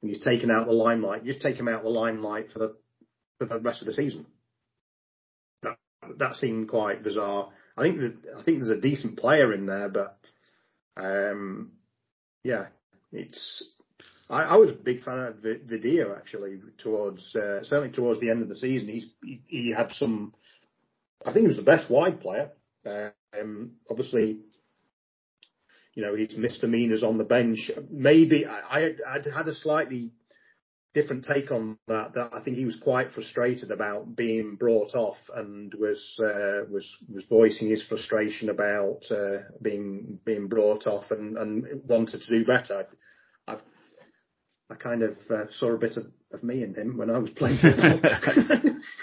and 0.00 0.10
he's 0.10 0.22
taken 0.22 0.50
out 0.50 0.66
the 0.66 0.72
limelight, 0.72 1.24
You 1.24 1.32
just 1.32 1.44
take 1.44 1.56
him 1.56 1.68
out 1.68 1.82
the 1.82 1.88
limelight 1.88 2.52
for 2.52 2.58
the 2.58 2.76
for 3.38 3.46
the 3.46 3.58
rest 3.58 3.82
of 3.82 3.86
the 3.86 3.94
season. 3.94 4.26
That 5.62 5.78
that 6.18 6.36
seemed 6.36 6.68
quite 6.68 7.02
bizarre. 7.02 7.50
I 7.76 7.82
think 7.82 7.98
that 7.98 8.16
I 8.38 8.42
think 8.44 8.58
there's 8.58 8.70
a 8.70 8.80
decent 8.80 9.18
player 9.18 9.52
in 9.52 9.66
there, 9.66 9.88
but 9.88 10.18
um, 10.96 11.72
yeah, 12.42 12.66
it's 13.12 13.64
I, 14.30 14.42
I 14.42 14.56
was 14.56 14.70
a 14.70 14.74
big 14.74 15.02
fan 15.02 15.18
of 15.18 15.42
the 15.42 15.60
Vidia 15.66 16.16
actually. 16.16 16.60
Towards 16.78 17.34
uh, 17.34 17.62
certainly 17.62 17.92
towards 17.92 18.20
the 18.20 18.30
end 18.30 18.42
of 18.42 18.48
the 18.48 18.56
season, 18.56 18.88
he's 18.88 19.08
he, 19.22 19.42
he 19.46 19.70
had 19.70 19.92
some. 19.92 20.34
I 21.24 21.32
think 21.32 21.44
he 21.44 21.48
was 21.48 21.56
the 21.56 21.62
best 21.62 21.90
wide 21.90 22.20
player. 22.20 22.52
Um, 22.86 23.72
obviously, 23.90 24.40
you 25.94 26.02
know 26.02 26.14
his 26.14 26.36
misdemeanors 26.36 27.02
on 27.02 27.18
the 27.18 27.24
bench. 27.24 27.70
Maybe 27.90 28.46
I, 28.46 28.58
I 28.78 28.90
I'd 29.14 29.26
had 29.26 29.48
a 29.48 29.52
slightly 29.52 30.12
different 30.94 31.24
take 31.24 31.50
on 31.50 31.78
that. 31.88 32.14
That 32.14 32.30
I 32.32 32.42
think 32.42 32.56
he 32.56 32.64
was 32.64 32.78
quite 32.80 33.10
frustrated 33.10 33.70
about 33.70 34.16
being 34.16 34.56
brought 34.56 34.94
off 34.94 35.18
and 35.34 35.72
was 35.74 36.18
uh, 36.22 36.64
was 36.70 36.96
was 37.12 37.24
voicing 37.28 37.68
his 37.68 37.84
frustration 37.86 38.48
about 38.48 39.02
uh, 39.10 39.42
being 39.60 40.18
being 40.24 40.48
brought 40.48 40.86
off 40.86 41.10
and, 41.10 41.36
and 41.36 41.82
wanted 41.86 42.22
to 42.22 42.38
do 42.38 42.44
better. 42.44 42.86
I've, 43.46 43.62
I 44.70 44.76
kind 44.76 45.02
of 45.02 45.12
uh, 45.28 45.44
saw 45.52 45.72
a 45.72 45.78
bit 45.78 45.98
of, 45.98 46.06
of 46.32 46.42
me 46.42 46.62
in 46.62 46.74
him 46.74 46.96
when 46.96 47.10
I 47.10 47.18
was 47.18 47.30
playing. 47.30 47.58
I, 47.62 48.00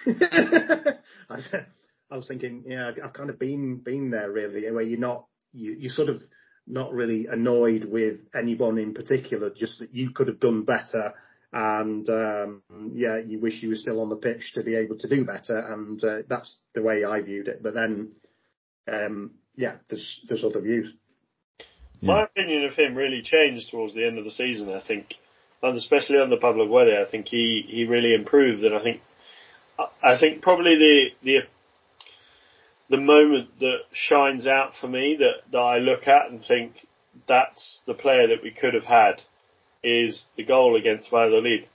I 2.11 2.17
was 2.17 2.27
thinking, 2.27 2.63
yeah, 2.67 2.91
I've 3.03 3.13
kind 3.13 3.29
of 3.29 3.37
been 3.39 3.77
been 3.77 4.09
there 4.09 4.31
really, 4.31 4.69
where 4.71 4.81
you're 4.81 4.99
not 4.99 5.27
you 5.53 5.75
you 5.79 5.89
sort 5.89 6.09
of 6.09 6.21
not 6.67 6.93
really 6.93 7.27
annoyed 7.29 7.85
with 7.85 8.19
anyone 8.33 8.77
in 8.77 8.93
particular, 8.93 9.51
just 9.55 9.79
that 9.79 9.93
you 9.93 10.11
could 10.11 10.27
have 10.27 10.39
done 10.39 10.63
better 10.63 11.13
and 11.53 12.07
um, 12.09 12.63
yeah, 12.93 13.19
you 13.19 13.39
wish 13.39 13.61
you 13.61 13.69
were 13.69 13.75
still 13.75 14.01
on 14.01 14.09
the 14.09 14.15
pitch 14.15 14.53
to 14.53 14.63
be 14.63 14.75
able 14.75 14.97
to 14.97 15.09
do 15.09 15.25
better, 15.25 15.59
and 15.59 16.01
uh, 16.03 16.17
that's 16.29 16.57
the 16.73 16.81
way 16.81 17.03
I 17.03 17.21
viewed 17.21 17.49
it. 17.49 17.61
But 17.61 17.73
then, 17.73 18.11
um, 18.87 19.31
yeah, 19.55 19.75
there's 19.89 20.21
there's 20.29 20.43
other 20.43 20.61
views. 20.61 20.93
My 22.03 22.23
opinion 22.23 22.65
of 22.65 22.73
him 22.73 22.95
really 22.95 23.21
changed 23.21 23.69
towards 23.69 23.93
the 23.93 24.07
end 24.07 24.17
of 24.17 24.23
the 24.23 24.31
season. 24.31 24.71
I 24.71 24.81
think, 24.81 25.13
and 25.61 25.77
especially 25.77 26.19
under 26.19 26.37
Pablo 26.37 26.67
Guede, 26.67 27.05
I 27.05 27.09
think 27.09 27.27
he, 27.27 27.63
he 27.67 27.85
really 27.85 28.15
improved, 28.15 28.63
and 28.63 28.73
I 28.73 28.81
think 28.81 29.01
I 29.77 30.17
think 30.17 30.41
probably 30.41 30.77
the 30.77 31.09
the 31.23 31.37
the 32.91 32.97
moment 32.97 33.57
that 33.59 33.77
shines 33.93 34.45
out 34.45 34.73
for 34.79 34.87
me 34.87 35.17
that, 35.17 35.49
that 35.51 35.57
I 35.57 35.77
look 35.77 36.07
at 36.07 36.29
and 36.29 36.43
think 36.43 36.73
that's 37.25 37.79
the 37.87 37.93
player 37.93 38.27
that 38.27 38.43
we 38.43 38.51
could 38.51 38.73
have 38.73 38.83
had 38.83 39.21
is 39.81 40.25
the 40.35 40.43
goal 40.43 40.75
against 40.75 41.09
Valladolid. 41.09 41.67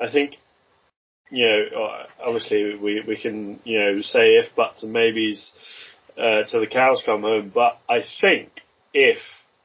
I 0.00 0.10
think, 0.10 0.36
you 1.30 1.46
know, 1.46 1.84
uh, 1.84 2.06
obviously 2.24 2.76
we, 2.76 3.02
we 3.06 3.16
can, 3.20 3.60
you 3.64 3.78
know, 3.78 4.00
say 4.00 4.36
if, 4.36 4.56
buts 4.56 4.82
and 4.82 4.92
maybes, 4.92 5.52
uh, 6.16 6.44
till 6.50 6.60
the 6.60 6.66
cows 6.66 7.02
come 7.04 7.22
home, 7.22 7.52
but 7.54 7.78
I 7.88 8.02
think 8.20 8.48
if 8.94 9.18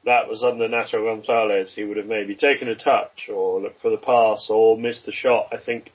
that 0.04 0.28
was 0.28 0.44
under 0.44 0.68
Natxo 0.68 1.02
Gonzalez, 1.02 1.72
he 1.74 1.84
would 1.84 1.96
have 1.96 2.06
maybe 2.06 2.36
taken 2.36 2.68
a 2.68 2.74
touch 2.74 3.30
or 3.32 3.60
looked 3.60 3.80
for 3.80 3.90
the 3.90 3.96
pass 3.96 4.48
or 4.50 4.76
missed 4.76 5.06
the 5.06 5.12
shot. 5.12 5.48
I 5.50 5.56
think 5.56 5.90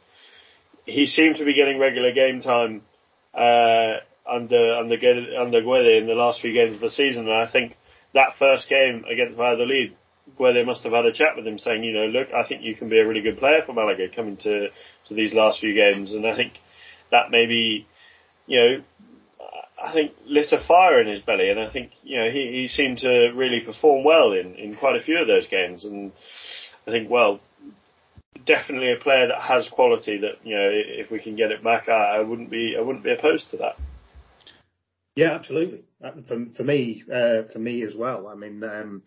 he 0.85 1.05
seemed 1.05 1.35
to 1.35 1.45
be 1.45 1.53
getting 1.53 1.79
regular 1.79 2.11
game 2.11 2.41
time, 2.41 2.81
uh, 3.35 3.97
under, 4.30 4.76
under, 4.76 4.95
under 5.39 5.61
Guede 5.61 6.01
in 6.01 6.07
the 6.07 6.14
last 6.14 6.41
few 6.41 6.53
games 6.53 6.76
of 6.76 6.81
the 6.81 6.89
season, 6.89 7.27
and 7.27 7.35
I 7.35 7.51
think 7.51 7.77
that 8.14 8.38
first 8.38 8.69
game 8.69 9.06
against 9.11 9.38
Valladolid 9.38 9.95
they 10.38 10.64
must 10.64 10.84
have 10.84 10.93
had 10.93 11.06
a 11.06 11.14
chat 11.14 11.35
with 11.35 11.45
him 11.45 11.57
saying, 11.57 11.84
you 11.84 11.93
know, 11.93 12.06
look, 12.06 12.27
I 12.34 12.47
think 12.47 12.64
you 12.64 12.76
can 12.76 12.89
be 12.89 12.99
a 12.99 13.07
really 13.07 13.22
good 13.22 13.39
player 13.39 13.61
for 13.65 13.73
Malaga 13.73 14.07
coming 14.14 14.38
to, 14.38 14.68
to 15.07 15.14
these 15.14 15.34
last 15.34 15.60
few 15.60 15.73
games. 15.73 16.14
And 16.14 16.26
I 16.26 16.35
think 16.35 16.53
that 17.11 17.31
maybe, 17.31 17.88
you 18.47 18.60
know, 18.60 18.84
I 19.81 19.93
think 19.93 20.11
lit 20.26 20.51
a 20.51 20.64
fire 20.65 21.01
in 21.01 21.07
his 21.07 21.22
belly. 21.22 21.49
And 21.49 21.60
I 21.60 21.69
think, 21.69 21.91
you 22.03 22.18
know, 22.18 22.30
he, 22.30 22.51
he 22.53 22.68
seemed 22.68 22.99
to 22.99 23.31
really 23.35 23.61
perform 23.61 24.03
well 24.03 24.34
in, 24.34 24.56
in 24.56 24.76
quite 24.76 24.95
a 24.95 25.03
few 25.03 25.19
of 25.19 25.27
those 25.27 25.47
games. 25.47 25.85
And 25.85 26.11
I 26.88 26.91
think, 26.91 27.10
well, 27.10 27.39
definitely 28.45 28.93
a 28.93 29.03
player 29.03 29.27
that 29.27 29.41
has 29.41 29.68
quality 29.69 30.18
that, 30.19 30.45
you 30.45 30.56
know, 30.56 30.69
if 30.72 31.11
we 31.11 31.19
can 31.19 31.35
get 31.35 31.51
it 31.51 31.64
back, 31.64 31.89
I, 31.89 32.18
I 32.18 32.19
wouldn't 32.22 32.49
be, 32.49 32.76
I 32.77 32.81
wouldn't 32.81 33.03
be 33.03 33.14
opposed 33.14 33.49
to 33.51 33.57
that. 33.57 33.77
Yeah, 35.15 35.31
absolutely. 35.34 35.84
For, 36.27 36.45
for 36.56 36.64
me, 36.64 37.03
uh, 37.11 37.44
for 37.52 37.60
me 37.60 37.84
as 37.84 37.95
well. 37.95 38.27
I 38.27 38.36
mean, 38.36 38.64
um, 38.64 39.03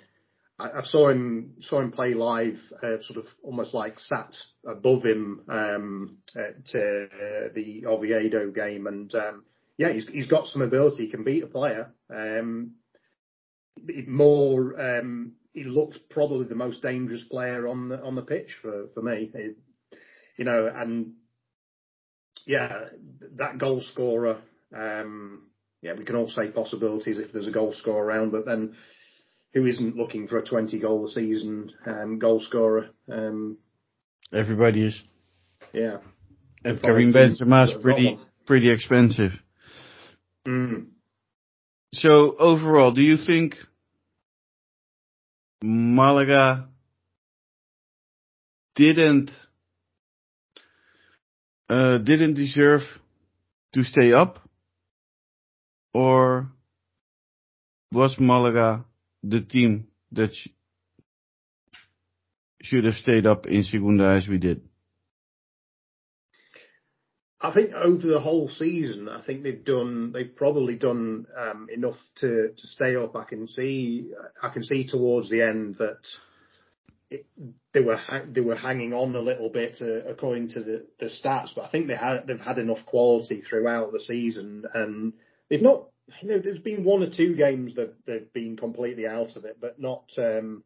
I, 0.59 0.81
I 0.81 0.83
saw 0.85 1.09
him 1.09 1.55
saw 1.61 1.81
him 1.81 1.93
play 1.93 2.15
live, 2.15 2.59
uh, 2.83 3.01
sort 3.03 3.19
of 3.19 3.27
almost 3.43 3.75
like 3.75 3.99
sat 3.99 4.35
above 4.67 5.05
him 5.05 5.43
um, 5.49 6.19
at 6.37 6.67
uh, 6.75 7.49
the 7.55 7.85
Oviedo 7.87 8.51
game, 8.51 8.87
and 8.87 9.15
um, 9.15 9.45
yeah, 9.79 9.93
he's 9.93 10.07
he's 10.09 10.29
got 10.29 10.47
some 10.47 10.63
ability. 10.63 11.05
He 11.07 11.11
can 11.11 11.25
beat 11.25 11.45
a 11.45 11.49
player. 11.49 11.93
Um, 12.15 12.75
more, 14.07 14.79
um, 14.81 15.33
he 15.53 15.65
looks 15.65 15.99
probably 16.11 16.47
the 16.47 16.55
most 16.55 16.83
dangerous 16.83 17.25
player 17.31 17.67
on 17.67 17.89
the 17.89 18.03
on 18.03 18.15
the 18.15 18.23
pitch 18.23 18.57
for 18.61 18.89
for 18.95 19.03
me. 19.03 19.31
It, 19.35 19.57
you 20.39 20.45
know, 20.45 20.71
and 20.75 21.15
yeah, 22.47 22.87
that 23.37 23.59
goal 23.59 23.81
scorer. 23.81 24.41
Um, 24.75 25.49
yeah, 25.83 25.93
we 25.99 26.05
can 26.05 26.17
all 26.17 26.29
say 26.29 26.51
possibilities 26.51 27.19
if 27.19 27.33
there's 27.33 27.49
a 27.49 27.53
goal 27.53 27.73
scorer 27.75 28.05
around, 28.05 28.31
but 28.31 28.47
then 28.47 28.77
who 29.53 29.67
isn't 29.67 29.97
looking 29.97 30.29
for 30.29 30.39
a 30.39 30.45
20 30.45 30.81
goal 30.81 31.07
a 31.07 31.11
season 31.11 31.73
um, 31.87 32.19
goal 32.19 32.41
scorer. 32.41 32.89
Um, 33.11 33.59
Everybody 34.33 34.87
is. 34.87 35.03
Yeah. 35.73 35.99
And 36.65 36.81
Karim 36.81 37.13
Benzema 37.13 37.67
is 37.67 37.83
pretty 37.83 38.19
pretty 38.47 38.73
expensive. 38.73 39.33
Mm. 40.47 40.87
So 41.93 42.37
overall, 42.39 42.93
do 42.93 43.03
you 43.03 43.17
think 43.17 43.57
Malaga 45.63 46.69
didn't 48.77 49.31
uh, 51.69 51.99
didn't 51.99 52.35
deserve 52.35 52.83
to 53.75 53.83
stay 53.83 54.13
up, 54.13 54.42
or 55.95 56.49
was 57.93 58.17
Malaga 58.19 58.85
the 59.23 59.41
team 59.41 59.89
that 60.13 60.35
sh- 60.35 60.49
should 62.63 62.85
have 62.85 62.95
stayed 62.95 63.27
up 63.27 63.47
in 63.47 63.65
Segunda 63.65 64.05
as 64.05 64.29
we 64.29 64.39
did? 64.39 64.63
I 67.41 67.53
think 67.53 67.73
over 67.75 68.07
the 68.07 68.21
whole 68.21 68.49
season, 68.49 69.09
I 69.09 69.21
think 69.21 69.43
they've 69.43 69.65
done, 69.65 70.13
they've 70.13 70.35
probably 70.35 70.77
done 70.77 71.27
um, 71.37 71.67
enough 71.75 71.97
to, 72.17 72.51
to 72.57 72.67
stay 72.69 72.95
up. 72.95 73.17
I 73.17 73.25
can 73.25 73.49
see, 73.49 74.13
I 74.41 74.49
can 74.51 74.63
see 74.63 74.87
towards 74.87 75.29
the 75.29 75.43
end 75.43 75.75
that 75.79 75.99
it, 77.11 77.27
they 77.75 77.81
were 77.81 77.99
they 78.33 78.41
were 78.41 78.57
hanging 78.57 78.93
on 78.95 79.15
a 79.15 79.21
little 79.21 79.51
bit 79.51 79.77
uh, 79.83 80.09
according 80.09 80.49
to 80.51 80.61
the, 80.61 80.87
the 81.01 81.07
stats, 81.07 81.51
but 81.55 81.65
I 81.65 81.69
think 81.69 81.89
they 81.89 81.97
had 81.97 82.27
they've 82.27 82.39
had 82.39 82.59
enough 82.59 82.87
quality 82.87 83.43
throughout 83.43 83.93
the 83.93 84.01
season, 84.01 84.65
and 84.73 85.13
they've 85.53 85.63
not 85.63 85.85
you 86.21 86.29
know, 86.29 86.39
there's 86.39 86.59
been 86.59 86.85
one 86.85 87.03
or 87.03 87.11
two 87.11 87.37
games 87.37 87.77
that 87.77 87.95
they've 88.07 88.33
been 88.33 88.57
completely 88.57 89.07
out 89.07 89.37
of 89.37 89.45
it, 89.45 89.59
but 89.61 89.79
not. 89.79 90.05
Um, 90.19 90.65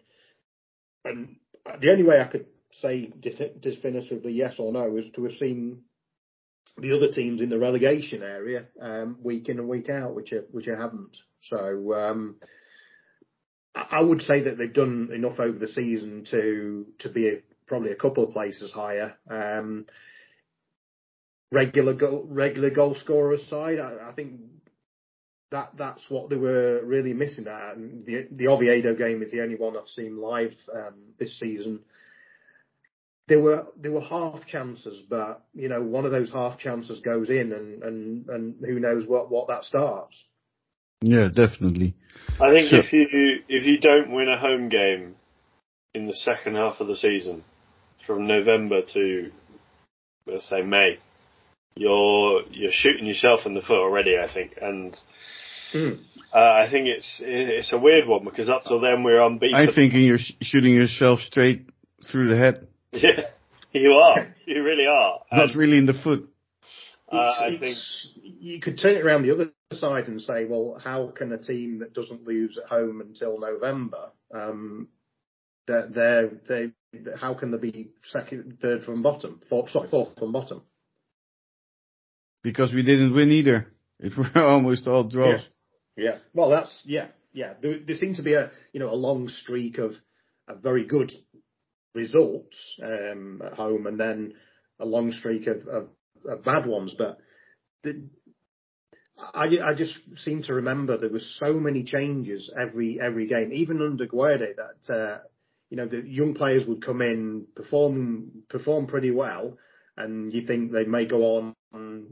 and 1.04 1.36
the 1.80 1.90
only 1.90 2.04
way 2.04 2.20
I 2.20 2.28
could 2.28 2.46
say 2.72 3.12
definitively 3.20 4.32
yes 4.32 4.54
or 4.58 4.72
no 4.72 4.96
is 4.96 5.10
to 5.14 5.24
have 5.24 5.34
seen 5.34 5.82
the 6.78 6.94
other 6.94 7.12
teams 7.12 7.40
in 7.40 7.48
the 7.48 7.58
relegation 7.58 8.22
area 8.22 8.66
um, 8.80 9.18
week 9.22 9.48
in 9.48 9.58
and 9.58 9.68
week 9.68 9.88
out, 9.88 10.14
which 10.14 10.32
I, 10.32 10.38
which 10.50 10.68
I 10.68 10.80
haven't. 10.80 11.16
So 11.42 11.94
um, 11.94 12.36
I 13.74 14.00
would 14.00 14.22
say 14.22 14.42
that 14.42 14.56
they've 14.58 14.72
done 14.72 15.10
enough 15.12 15.38
over 15.38 15.58
the 15.58 15.68
season 15.68 16.26
to 16.30 16.86
to 17.00 17.08
be 17.08 17.28
a, 17.28 17.42
probably 17.66 17.92
a 17.92 17.96
couple 17.96 18.24
of 18.24 18.32
places 18.32 18.72
higher. 18.72 19.16
Um, 19.28 19.86
regular 21.52 21.94
goal 21.94 22.26
regular 22.28 22.70
goal 22.70 22.94
scorers 22.94 23.46
side, 23.48 23.78
I, 23.78 24.10
I 24.10 24.12
think 24.12 24.40
that 25.50 25.70
that's 25.76 26.04
what 26.08 26.28
they 26.28 26.36
were 26.36 26.82
really 26.84 27.12
missing. 27.12 27.44
That 27.44 27.76
the 27.76 28.26
the 28.30 28.48
Oviedo 28.48 28.94
game 28.94 29.22
is 29.22 29.30
the 29.30 29.42
only 29.42 29.56
one 29.56 29.76
I've 29.76 29.88
seen 29.88 30.16
live 30.16 30.54
um, 30.74 30.94
this 31.18 31.38
season. 31.38 31.84
There 33.28 33.40
were 33.40 33.66
there 33.76 33.92
were 33.92 34.00
half 34.00 34.46
chances, 34.46 35.02
but 35.08 35.44
you 35.54 35.68
know 35.68 35.82
one 35.82 36.04
of 36.04 36.10
those 36.10 36.32
half 36.32 36.58
chances 36.58 37.00
goes 37.00 37.30
in, 37.30 37.52
and 37.52 37.82
and 37.82 38.28
and 38.28 38.54
who 38.60 38.80
knows 38.80 39.06
what 39.06 39.30
what 39.30 39.48
that 39.48 39.64
starts. 39.64 40.24
Yeah, 41.00 41.28
definitely. 41.32 41.94
I 42.40 42.52
think 42.52 42.70
so, 42.70 42.78
if 42.78 42.92
you 42.92 43.40
if 43.48 43.64
you 43.64 43.78
don't 43.78 44.12
win 44.12 44.28
a 44.28 44.38
home 44.38 44.68
game 44.68 45.16
in 45.94 46.06
the 46.06 46.14
second 46.14 46.56
half 46.56 46.80
of 46.80 46.88
the 46.88 46.96
season, 46.96 47.44
from 48.06 48.26
November 48.26 48.82
to 48.94 49.30
let's 50.26 50.48
say 50.48 50.62
May, 50.62 50.98
you're 51.76 52.42
you're 52.50 52.72
shooting 52.72 53.06
yourself 53.06 53.40
in 53.46 53.54
the 53.54 53.60
foot 53.60 53.78
already. 53.78 54.16
I 54.18 54.32
think, 54.32 54.54
and 54.60 54.96
Mm. 55.74 56.00
Uh, 56.34 56.38
I 56.38 56.68
think 56.70 56.86
it's 56.88 57.20
it's 57.20 57.72
a 57.72 57.78
weird 57.78 58.06
one 58.06 58.24
because 58.24 58.48
up 58.48 58.64
till 58.64 58.80
then 58.80 59.02
we're 59.02 59.22
unbeaten. 59.22 59.54
I'm 59.56 59.72
thinking 59.72 60.00
you're 60.02 60.18
sh- 60.18 60.32
shooting 60.42 60.74
yourself 60.74 61.20
straight 61.20 61.68
through 62.10 62.28
the 62.28 62.36
head. 62.36 62.68
Yeah, 62.92 63.26
you 63.72 63.92
are. 63.92 64.34
you 64.46 64.62
really 64.62 64.86
are. 64.86 65.20
Not 65.30 65.54
really 65.54 65.76
in 65.76 65.84
the 65.84 65.92
foot. 65.92 66.26
Uh, 67.12 67.16
I 67.16 67.56
think 67.60 67.76
you 68.22 68.58
could 68.60 68.78
turn 68.78 68.96
it 68.96 69.04
around 69.04 69.22
the 69.22 69.34
other 69.34 69.50
side 69.76 70.08
and 70.08 70.20
say, 70.20 70.44
well, 70.46 70.80
how 70.82 71.12
can 71.14 71.30
a 71.32 71.38
team 71.38 71.80
that 71.80 71.92
doesn't 71.92 72.26
lose 72.26 72.58
at 72.58 72.68
home 72.70 73.02
until 73.02 73.38
November, 73.38 74.10
um, 74.34 74.88
they're, 75.66 75.88
they're, 75.88 76.30
they 76.48 76.72
how 77.20 77.34
can 77.34 77.50
they 77.50 77.58
be 77.58 77.90
second, 78.04 78.58
third 78.62 78.82
from 78.84 79.02
bottom? 79.02 79.40
Fourth, 79.50 79.70
sorry, 79.70 79.90
fourth 79.90 80.18
from 80.18 80.32
bottom. 80.32 80.62
Because 82.42 82.72
we 82.72 82.82
didn't 82.82 83.14
win 83.14 83.30
either. 83.30 83.66
It 84.00 84.16
were 84.16 84.42
almost 84.42 84.86
all 84.86 85.04
draws. 85.04 85.40
Yeah. 85.42 85.48
Yeah. 85.96 86.18
Well, 86.34 86.50
that's 86.50 86.80
yeah, 86.84 87.08
yeah. 87.32 87.54
There, 87.60 87.78
there 87.86 87.96
seemed 87.96 88.16
to 88.16 88.22
be 88.22 88.34
a 88.34 88.50
you 88.72 88.80
know 88.80 88.88
a 88.88 88.94
long 88.94 89.28
streak 89.28 89.78
of, 89.78 89.92
of 90.48 90.62
very 90.62 90.84
good 90.84 91.12
results 91.94 92.78
um, 92.82 93.42
at 93.44 93.54
home, 93.54 93.86
and 93.86 93.98
then 93.98 94.34
a 94.78 94.86
long 94.86 95.12
streak 95.12 95.46
of, 95.46 95.66
of, 95.66 95.88
of 96.28 96.44
bad 96.44 96.66
ones. 96.66 96.94
But 96.96 97.18
the, 97.82 98.08
I, 99.18 99.48
I 99.62 99.74
just 99.74 99.98
seem 100.18 100.42
to 100.44 100.54
remember 100.54 100.98
there 100.98 101.10
was 101.10 101.38
so 101.40 101.54
many 101.54 101.84
changes 101.84 102.52
every 102.58 103.00
every 103.00 103.26
game, 103.26 103.50
even 103.52 103.80
under 103.80 104.06
Guede, 104.06 104.56
that 104.56 104.94
uh, 104.94 105.18
you 105.70 105.76
know 105.76 105.86
the 105.86 106.02
young 106.06 106.34
players 106.34 106.66
would 106.66 106.84
come 106.84 107.00
in, 107.00 107.46
perform 107.56 108.42
perform 108.48 108.86
pretty 108.86 109.10
well, 109.10 109.56
and 109.96 110.32
you 110.32 110.46
think 110.46 110.70
they 110.70 110.84
may 110.84 111.06
go 111.06 111.38
on 111.38 111.54
um, 111.72 112.08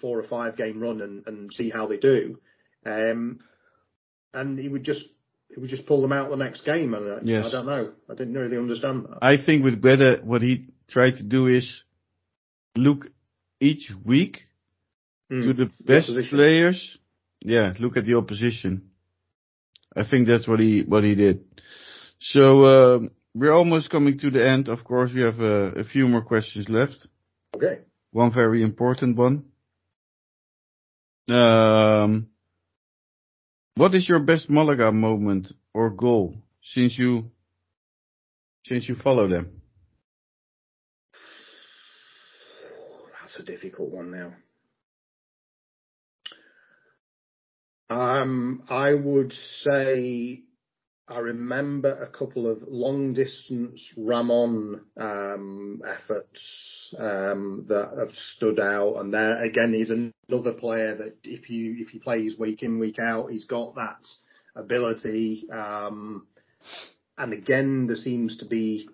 four 0.00 0.18
or 0.18 0.24
five 0.24 0.56
game 0.56 0.80
run 0.80 1.00
and, 1.00 1.26
and 1.26 1.52
see 1.52 1.70
how 1.70 1.86
they 1.86 1.98
do, 1.98 2.38
um, 2.86 3.40
and 4.34 4.58
he 4.58 4.68
would 4.68 4.84
just 4.84 5.04
he 5.54 5.60
would 5.60 5.70
just 5.70 5.86
pull 5.86 6.00
them 6.02 6.12
out 6.12 6.30
the 6.30 6.36
next 6.36 6.64
game, 6.64 6.94
and 6.94 7.12
I, 7.12 7.18
Yes. 7.24 7.46
I 7.46 7.50
don't 7.50 7.66
know, 7.66 7.92
I 8.08 8.14
didn't 8.14 8.34
really 8.34 8.56
understand 8.56 9.04
that. 9.06 9.18
I 9.22 9.36
think 9.44 9.64
with 9.64 9.82
Guede, 9.82 10.24
what 10.24 10.42
he 10.42 10.66
tried 10.88 11.16
to 11.16 11.22
do 11.24 11.46
is 11.48 11.82
look 12.76 13.06
each 13.60 13.90
week 14.04 14.38
Mm. 15.32 15.44
to 15.44 15.52
the 15.52 15.70
best 15.80 16.08
opposition. 16.10 16.38
players. 16.38 16.98
Yeah, 17.40 17.72
look 17.78 17.96
at 17.96 18.04
the 18.04 18.14
opposition. 18.16 18.90
I 19.96 20.02
think 20.08 20.26
that's 20.26 20.48
what 20.48 20.58
he 20.58 20.82
what 20.82 21.04
he 21.04 21.14
did. 21.14 21.44
So 22.18 22.64
um, 22.66 23.10
we're 23.32 23.52
almost 23.52 23.90
coming 23.90 24.18
to 24.18 24.30
the 24.30 24.44
end. 24.44 24.68
Of 24.68 24.82
course, 24.82 25.12
we 25.14 25.20
have 25.20 25.38
uh, 25.40 25.78
a 25.80 25.84
few 25.84 26.08
more 26.08 26.22
questions 26.22 26.68
left. 26.68 27.06
Okay. 27.54 27.78
One 28.10 28.32
very 28.32 28.60
important 28.62 29.16
one. 29.16 29.44
Um, 31.28 32.29
what 33.80 33.94
is 33.94 34.06
your 34.06 34.20
best 34.20 34.50
Malaga 34.50 34.92
moment 34.92 35.46
or 35.72 35.88
goal 35.88 36.36
since 36.62 36.98
you 36.98 37.30
since 38.66 38.86
you 38.86 38.94
follow 38.94 39.26
them? 39.26 39.62
That's 43.22 43.38
a 43.38 43.42
difficult 43.42 43.90
one 43.90 44.10
now. 44.10 44.34
Um, 47.88 48.64
I 48.68 48.92
would 48.92 49.32
say 49.32 50.42
I 51.10 51.18
remember 51.18 51.90
a 51.92 52.08
couple 52.08 52.50
of 52.50 52.62
long 52.68 53.14
distance 53.14 53.82
Ramon 53.96 54.82
um, 54.96 55.82
efforts 55.86 56.94
um, 56.98 57.66
that 57.68 57.90
have 57.98 58.14
stood 58.36 58.60
out, 58.60 58.96
and 58.96 59.12
there 59.12 59.42
again 59.44 59.74
he's 59.74 59.90
another 59.90 60.54
player 60.54 60.96
that 60.96 61.16
if 61.24 61.50
you 61.50 61.76
if 61.78 61.88
he 61.88 61.98
plays 61.98 62.38
week 62.38 62.62
in 62.62 62.78
week 62.78 62.98
out, 63.00 63.30
he's 63.30 63.44
got 63.46 63.74
that 63.74 64.06
ability. 64.56 65.46
Um, 65.52 66.28
and 67.18 67.32
again, 67.32 67.86
there 67.88 67.96
seems 67.96 68.38
to 68.38 68.46
be 68.46 68.88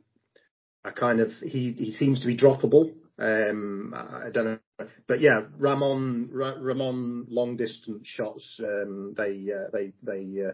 a 0.85 0.93
kind 0.93 1.21
of 1.21 1.33
he 1.43 1.73
he 1.73 1.93
seems 1.93 2.21
to 2.23 2.27
be 2.27 2.37
droppable. 2.37 2.93
Um, 3.19 3.95
I 3.95 4.29
I 4.29 4.31
don't 4.33 4.47
know, 4.47 4.87
but 5.07 5.21
yeah, 5.21 5.43
Ramon 5.59 6.31
Ra- 6.33 6.57
Ramon 6.61 7.27
long 7.29 7.57
distance 7.57 8.09
shots. 8.09 8.61
Um, 8.63 9.15
they 9.17 9.47
uh, 9.53 9.71
they 9.73 9.93
they 10.03 10.43
uh, 10.49 10.53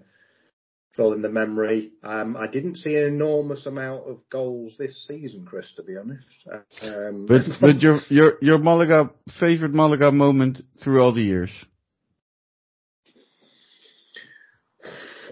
fall 0.97 1.12
in 1.12 1.23
the 1.23 1.31
memory. 1.31 1.93
Um, 2.02 2.36
I 2.36 2.47
didn't 2.47 2.77
see 2.77 2.97
an 2.97 3.05
enormous 3.05 3.66
amount 3.66 4.09
of 4.09 4.20
goals 4.31 4.77
this 4.78 5.06
season, 5.06 5.44
Chris. 5.47 5.73
To 5.77 5.82
be 5.82 5.97
honest, 5.97 6.47
um, 6.82 7.27
But 7.27 7.43
but 7.60 7.81
your 7.81 8.01
your 8.09 8.35
your 8.40 8.59
Malaga 8.59 9.10
favorite 9.40 9.73
Malaga 9.73 10.10
moment 10.12 10.60
through 10.82 11.01
all 11.02 11.12
the 11.14 11.23
years. 11.23 11.51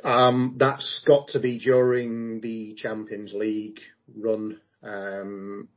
Um, 0.03 0.57
that's 0.59 1.03
got 1.07 1.29
to 1.29 1.41
be 1.41 1.59
during 1.59 2.41
the 2.41 2.75
Champions 2.75 3.35
League 3.35 3.81
run. 4.17 4.59
Um, 4.83 5.69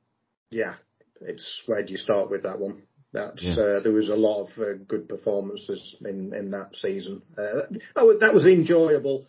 yeah, 0.49 0.75
it's 1.19 1.63
where 1.65 1.83
do 1.85 1.91
you 1.91 1.97
start 1.97 2.29
with 2.29 2.43
that 2.43 2.59
one? 2.59 2.83
That's 3.11 3.43
Yeah. 3.43 3.53
uh, 3.53 3.79
there 3.81 3.91
was 3.91 4.09
a 4.09 4.15
lot 4.15 4.45
of 4.45 4.57
uh, 4.57 4.73
good 4.87 5.09
performances 5.09 5.97
in 6.01 6.33
in 6.33 6.51
that 6.51 6.69
season. 6.75 7.21
Uh, 7.37 8.03
was, 8.03 8.19
that 8.21 8.33
was 8.33 8.45
enjoyable. 8.45 9.27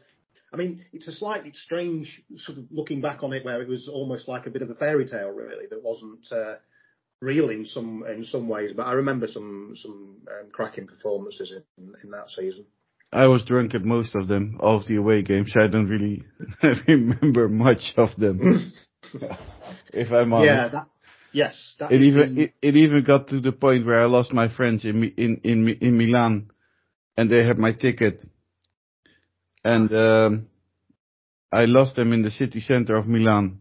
I 0.55 0.57
mean, 0.57 0.85
it's 0.93 1.09
a 1.09 1.13
slightly 1.13 1.53
strange 1.53 2.23
sort 2.37 2.59
of 2.59 2.65
looking 2.71 3.01
back 3.01 3.25
on 3.25 3.33
it, 3.33 3.45
where 3.45 3.61
it 3.61 3.69
was 3.69 3.89
almost 3.89 4.29
like 4.29 4.47
a 4.47 4.51
bit 4.51 4.63
of 4.63 4.71
a 4.71 4.75
fairy 4.77 5.05
tale, 5.05 5.31
really, 5.31 5.67
that 5.69 5.83
wasn't 5.83 6.27
uh, 6.31 6.55
real 7.21 7.51
in 7.51 7.67
some 7.67 8.05
in 8.09 8.25
some 8.25 8.49
ways. 8.49 8.73
But 8.77 8.87
I 8.87 8.93
remember 8.93 9.27
some 9.27 9.75
some 9.75 10.19
um, 10.29 10.51
cracking 10.53 10.87
performances 10.87 11.53
in 11.77 11.95
in 12.05 12.11
that 12.13 12.31
season. 12.31 12.67
I 13.13 13.27
was 13.27 13.45
drunk 13.45 13.75
at 13.75 13.85
most 13.85 14.15
of 14.15 14.29
them, 14.29 14.59
all 14.61 14.77
of 14.77 14.87
the 14.87 14.97
away 14.97 15.23
games. 15.23 15.53
So 15.53 15.61
I 15.61 15.69
don't 15.69 15.89
really 15.89 16.25
remember 16.89 17.49
much 17.49 17.93
of 17.97 18.11
them. 18.17 18.73
if 19.93 20.13
I'm 20.13 20.33
honest. 20.33 20.47
Yeah, 20.47 20.69
that, 20.69 20.87
yes, 21.33 21.75
that 21.81 21.93
It 21.93 22.01
even 22.03 22.39
it, 22.39 22.55
it 22.63 22.77
even 22.77 23.03
got 23.03 23.29
to 23.29 23.41
the 23.41 23.53
point 23.53 23.87
where 23.87 23.99
I 23.99 24.05
lost 24.05 24.33
my 24.33 24.49
friends 24.55 24.85
in 24.85 25.03
in 25.17 25.41
in 25.43 25.69
in 25.81 25.99
Milan, 25.99 26.51
and 27.17 27.29
they 27.29 27.45
had 27.45 27.59
my 27.59 27.73
ticket, 27.73 28.25
and 29.65 29.93
um, 29.95 30.47
I 31.51 31.65
lost 31.65 31.97
them 31.97 32.13
in 32.13 32.23
the 32.23 32.31
city 32.31 32.61
center 32.61 32.97
of 32.97 33.07
Milan, 33.07 33.61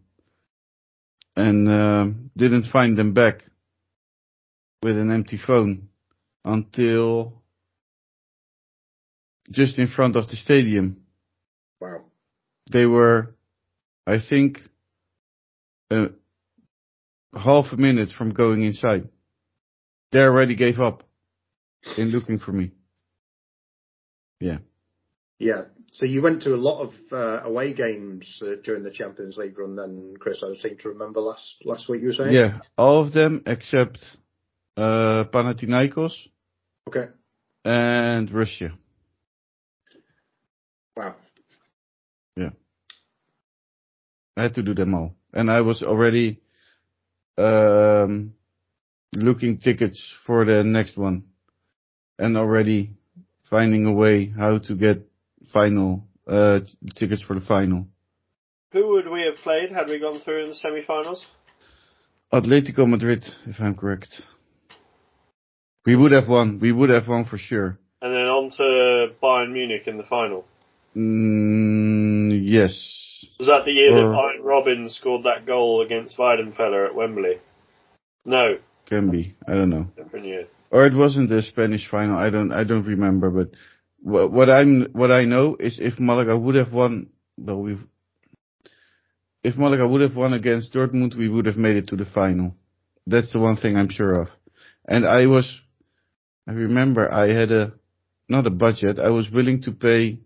and 1.36 1.70
um 1.70 2.32
didn't 2.36 2.72
find 2.72 2.98
them 2.98 3.14
back 3.14 3.44
with 4.84 4.98
an 4.98 5.12
empty 5.12 5.38
phone 5.38 5.90
until 6.44 7.42
just 9.50 9.78
in 9.78 9.88
front 9.88 10.16
of 10.16 10.28
the 10.28 10.36
stadium. 10.36 11.04
wow. 11.80 12.04
They 12.72 12.86
were, 12.86 13.36
I 14.08 14.18
think, 14.30 14.60
uh, 15.92 16.08
half 17.34 17.66
a 17.72 17.78
minute 17.78 18.10
from 18.18 18.34
going 18.34 18.64
inside. 18.64 19.10
They 20.12 20.20
already 20.20 20.56
gave 20.56 20.80
up 20.80 21.04
in 21.98 22.10
looking 22.10 22.40
for 22.40 22.52
me. 22.52 22.72
Yeah. 24.40 24.60
Yeah. 25.40 25.64
So 25.94 26.06
you 26.06 26.24
went 26.24 26.42
to 26.44 26.56
a 26.56 26.58
lot 26.58 26.82
of 26.82 26.94
uh, 27.12 27.42
away 27.48 27.76
games 27.76 28.42
uh, 28.44 28.56
during 28.64 28.84
the 28.84 28.90
Champions 28.90 29.38
League 29.38 29.58
run, 29.58 29.76
then, 29.76 30.16
Chris. 30.20 30.44
I 30.44 30.56
seem 30.56 30.78
to 30.80 30.90
remember 30.90 31.20
last 31.20 31.58
last 31.66 31.88
week 31.88 32.02
you 32.02 32.08
were 32.08 32.14
saying. 32.14 32.34
Yeah. 32.34 32.62
All 32.76 33.06
of 33.06 33.14
them 33.14 33.44
except 33.46 34.00
uh, 34.76 35.26
Panathinaikos 35.32 36.14
Okay. 36.88 37.06
and 37.64 38.32
Russia. 38.32 38.74
Wow. 40.98 41.16
Yeah. 42.36 42.50
I 44.36 44.44
had 44.44 44.56
to 44.56 44.64
do 44.64 44.74
them 44.74 44.96
all. 44.96 45.16
And 45.32 45.52
I 45.52 45.62
was 45.62 45.84
already 45.84 46.42
um, 47.38 48.34
looking 49.14 49.60
tickets 49.60 50.12
for 50.26 50.44
the 50.44 50.64
next 50.64 50.98
one 50.98 51.26
and 52.18 52.36
already 52.36 52.94
finding 53.48 53.86
a 53.86 53.94
way 53.94 54.26
how 54.28 54.58
to 54.58 54.76
get 54.76 55.08
final 55.54 56.04
uh, 56.28 56.60
tickets 56.96 57.22
for 57.22 57.36
the 57.40 57.46
final. 57.46 57.86
Who 58.72 58.88
would 58.90 59.08
we 59.08 59.22
have 59.24 59.36
played 59.44 59.72
had 59.72 59.88
we 59.88 60.00
gone 60.00 60.20
through 60.22 60.44
in 60.44 60.50
the 60.50 60.56
semi-finals? 60.56 61.26
Atletico 62.34 62.88
Madrid, 62.88 63.24
if 63.46 63.58
I'm 63.60 63.76
correct. 63.76 64.10
We 65.86 65.96
would 65.96 66.12
have 66.12 66.28
won. 66.28 66.60
We 66.60 66.72
would 66.72 66.90
have 66.90 67.08
won 67.08 67.26
for 67.26 67.38
sure. 67.38 67.78
And 68.02 68.14
then 68.14 68.22
on 68.22 68.50
to 68.58 69.14
Bayern 69.22 69.52
Munich 69.54 69.84
in 69.88 69.98
the 69.98 70.04
final. 70.04 70.46
Mm, 70.96 72.40
yes. 72.44 72.72
Was 73.40 73.48
that 73.48 73.66
the 73.66 73.72
year 73.72 73.94
that 73.94 74.04
Or- 74.06 74.14
Bayern 74.14 74.42
Robben 74.44 74.90
scored 74.90 75.24
that 75.24 75.46
goal 75.46 75.82
against 75.86 76.18
Weidenfeller 76.18 76.88
at 76.88 76.96
Wembley? 76.96 77.40
No, 78.26 78.58
Can 78.88 79.12
be. 79.12 79.36
I 79.48 79.54
don't 79.54 79.70
know. 79.70 79.88
different 79.96 80.26
year. 80.26 80.48
or 80.72 80.86
it 80.88 80.94
wasn't 80.96 81.30
the 81.30 81.42
Spanish 81.44 81.88
final. 81.90 82.18
I 82.18 82.30
don't 82.30 82.52
I 82.52 82.64
don't 82.64 82.86
remember, 82.88 83.30
but 83.30 83.50
wha- 84.04 84.28
what 84.28 84.50
I'm 84.50 84.88
what 84.94 85.12
I 85.12 85.26
know 85.26 85.56
is 85.60 85.80
if 85.80 86.00
Malaga 86.00 86.38
would 86.38 86.56
have 86.56 86.74
won, 86.74 87.10
well, 87.38 87.62
we've 87.62 87.84
if 89.44 89.58
Malaga 89.58 89.88
would 89.88 90.02
have 90.02 90.16
won 90.16 90.34
against 90.34 90.74
Dortmund, 90.74 91.18
we 91.18 91.28
would 91.28 91.46
have 91.46 91.58
made 91.58 91.76
it 91.76 91.88
to 91.88 91.96
the 91.96 92.06
final. 92.06 92.56
That's 93.06 93.34
the 93.34 93.40
one 93.40 93.58
thing 93.58 93.76
I'm 93.76 93.90
sure 93.90 94.22
of. 94.22 94.28
And 94.88 95.06
I 95.06 95.26
was, 95.26 95.60
I 96.48 96.52
remember 96.54 97.12
I 97.12 97.28
had 97.28 97.52
a 97.52 97.74
not 98.30 98.48
a 98.48 98.52
budget. 98.52 99.00
I 99.00 99.10
was 99.10 99.30
willing 99.30 99.62
to 99.64 99.72
pay 99.72 100.20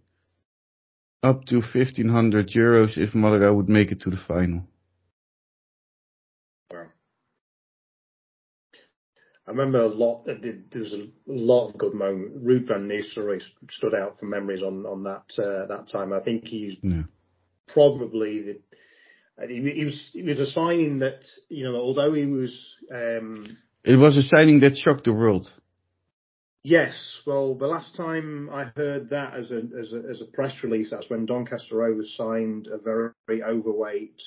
up 1.23 1.45
to 1.45 1.55
1500 1.57 2.49
euros 2.49 2.97
if 2.97 3.15
Malaga 3.15 3.53
would 3.53 3.69
make 3.69 3.91
it 3.91 4.01
to 4.01 4.09
the 4.11 4.17
final. 4.27 4.67
I 9.47 9.51
remember 9.51 9.79
a 9.81 9.87
lot. 9.87 10.25
There 10.25 10.37
there 10.41 10.81
was 10.81 10.93
a 10.93 11.07
lot 11.25 11.69
of 11.69 11.77
good 11.77 11.93
moments. 11.93 12.37
Ruud 12.43 12.67
van 12.67 12.87
Nistelrooy 12.87 13.41
stood 13.69 13.95
out 13.95 14.19
for 14.19 14.25
memories 14.25 14.61
on 14.61 14.85
on 14.85 15.03
that 15.03 15.23
uh, 15.41 15.67
that 15.67 15.87
time. 15.91 16.11
I 16.11 16.21
think 16.21 16.45
he's 16.45 16.75
Yeah. 16.81 17.03
probably 17.67 18.41
the 18.41 19.47
He, 19.47 19.71
he 19.71 19.85
was 19.85 20.09
he 20.13 20.23
was 20.23 20.39
a 20.39 20.47
signing 20.47 20.99
that 20.99 21.25
you 21.49 21.63
know, 21.63 21.75
although 21.77 22.13
he 22.13 22.25
was 22.25 22.77
um, 22.91 23.57
It 23.85 23.95
was 23.97 24.17
a 24.17 24.23
signing 24.23 24.59
that 24.61 24.75
shocked 24.75 25.05
the 25.05 25.13
world. 25.13 25.49
Yes, 26.63 27.21
well, 27.25 27.55
the 27.55 27.67
last 27.67 27.95
time 27.95 28.49
I 28.51 28.65
heard 28.75 29.09
that 29.09 29.33
as 29.35 29.51
a 29.51 29.61
as 29.79 29.93
a, 29.93 30.01
as 30.09 30.21
a 30.21 30.25
press 30.25 30.53
release, 30.63 30.89
that's 30.91 31.09
when 31.09 31.25
Doncaster 31.25 31.77
Rovers 31.77 32.13
signed 32.17 32.67
a 32.67 32.77
very, 32.77 33.11
very 33.27 33.41
overweight 33.43 34.21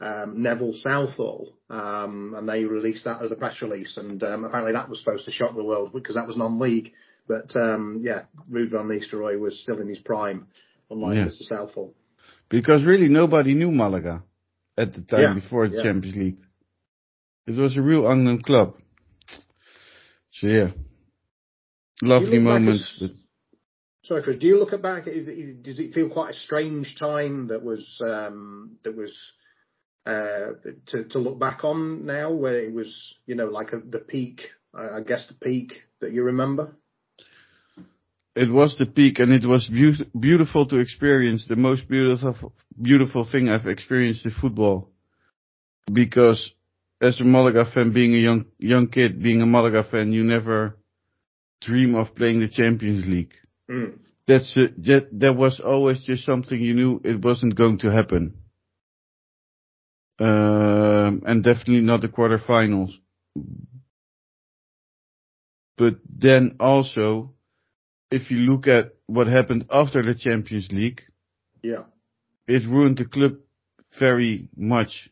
um, 0.00 0.42
Neville 0.42 0.74
Southall, 0.74 1.54
um, 1.70 2.34
and 2.36 2.48
they 2.48 2.64
released 2.64 3.04
that 3.04 3.22
as 3.22 3.32
a 3.32 3.36
press 3.36 3.62
release, 3.62 3.96
and 3.96 4.22
um, 4.22 4.44
apparently 4.44 4.72
that 4.72 4.88
was 4.88 4.98
supposed 4.98 5.24
to 5.24 5.30
shock 5.30 5.54
the 5.56 5.64
world 5.64 5.92
because 5.92 6.14
that 6.16 6.26
was 6.26 6.36
non-league. 6.36 6.92
But 7.28 7.54
um, 7.56 8.00
yeah, 8.02 8.24
Ruud 8.50 8.70
van 8.70 8.88
Nistelrooy 8.88 9.38
was 9.40 9.60
still 9.60 9.80
in 9.80 9.88
his 9.88 9.98
prime, 9.98 10.46
unlike 10.90 11.16
Yeah. 11.16 11.24
Mr. 11.24 11.42
Southall. 11.42 11.94
Because 12.48 12.84
really 12.84 13.08
nobody 13.08 13.54
knew 13.54 13.70
Malaga 13.72 14.22
at 14.76 14.92
the 14.92 15.02
time 15.02 15.20
Yeah, 15.22 15.34
before 15.34 15.68
the 15.68 15.76
yeah. 15.78 15.82
Champions 15.82 16.16
League. 16.16 16.36
It 17.46 17.56
was 17.56 17.76
a 17.76 17.82
real 17.82 18.06
unknown 18.06 18.42
club. 18.42 18.74
So 20.32 20.46
yeah. 20.46 20.70
Lovely 22.02 22.38
moments. 22.38 22.92
as- 23.02 23.08
But 23.08 23.16
Sorry, 24.04 24.22
Chris. 24.22 24.38
Do 24.38 24.46
you 24.46 24.58
look 24.60 24.72
at 24.72 24.82
back? 24.82 25.08
Is 25.08 25.26
it, 25.26 25.64
does 25.64 25.80
it 25.80 25.92
feel 25.92 26.08
quite 26.08 26.30
a 26.30 26.38
strange 26.38 26.96
time 26.96 27.48
that 27.48 27.64
was 27.64 28.00
um, 28.04 28.76
that 28.84 28.94
was 28.96 29.12
uh, 30.06 30.52
to 30.86 31.04
to 31.04 31.18
look 31.18 31.38
back 31.38 31.64
on 31.64 32.06
now, 32.06 32.32
where 32.32 32.60
it 32.60 32.72
was 32.72 33.16
you 33.26 33.34
know 33.34 33.46
like 33.46 33.72
a, 33.72 33.78
the 33.78 33.98
peak? 33.98 34.42
I 34.74 35.00
guess 35.06 35.26
the 35.28 35.34
peak 35.34 35.82
that 36.00 36.12
you 36.12 36.22
remember. 36.22 36.76
it 38.36 38.52
was 38.52 38.76
the 38.78 38.86
peak 38.86 39.18
and 39.18 39.32
it 39.32 39.46
was 39.46 39.66
beau- 39.68 40.20
beautiful 40.20 40.66
to 40.66 40.78
experience. 40.78 41.46
The 41.48 41.56
most 41.56 41.88
beautiful, 41.88 42.52
beautiful 42.80 43.26
thing 43.30 43.48
I've 43.48 43.66
experienced 43.66 44.26
in 44.26 44.32
football. 44.32 44.90
Because 45.90 46.52
as 47.00 47.18
a 47.20 47.24
Malaga 47.24 47.64
fan, 47.72 47.92
being 47.92 48.14
a 48.14 48.18
young, 48.18 48.44
young 48.58 48.88
kid, 48.88 49.22
being 49.22 49.40
a 49.40 49.46
Malaga 49.46 49.84
fan, 49.90 50.12
you 50.12 50.22
never 50.22 50.76
dream 51.62 51.94
of 51.94 52.14
playing 52.14 52.40
the 52.40 52.48
Champions 52.48 53.06
League. 53.06 53.32
Mm. 53.70 54.00
That's 54.28 54.54
a, 54.56 54.68
that, 54.82 55.08
that 55.12 55.34
was 55.36 55.60
always 55.64 56.04
just 56.04 56.26
something 56.26 56.60
you 56.60 56.74
knew 56.74 57.00
it 57.04 57.24
wasn't 57.24 57.56
going 57.56 57.78
to 57.78 57.90
happen. 57.90 58.36
Um, 60.18 61.22
and 61.26 61.44
definitely 61.44 61.80
not 61.82 62.00
the 62.00 62.08
quarterfinals. 62.08 62.92
But 65.76 65.96
then 66.08 66.56
also, 66.58 67.34
if 68.10 68.30
you 68.30 68.38
look 68.38 68.66
at 68.66 68.94
what 69.06 69.26
happened 69.26 69.66
after 69.70 70.02
the 70.02 70.14
Champions 70.14 70.68
League, 70.72 71.02
Yeah, 71.62 71.84
it 72.48 72.66
ruined 72.66 72.96
the 72.98 73.04
club 73.04 73.36
very 73.98 74.48
much. 74.56 75.10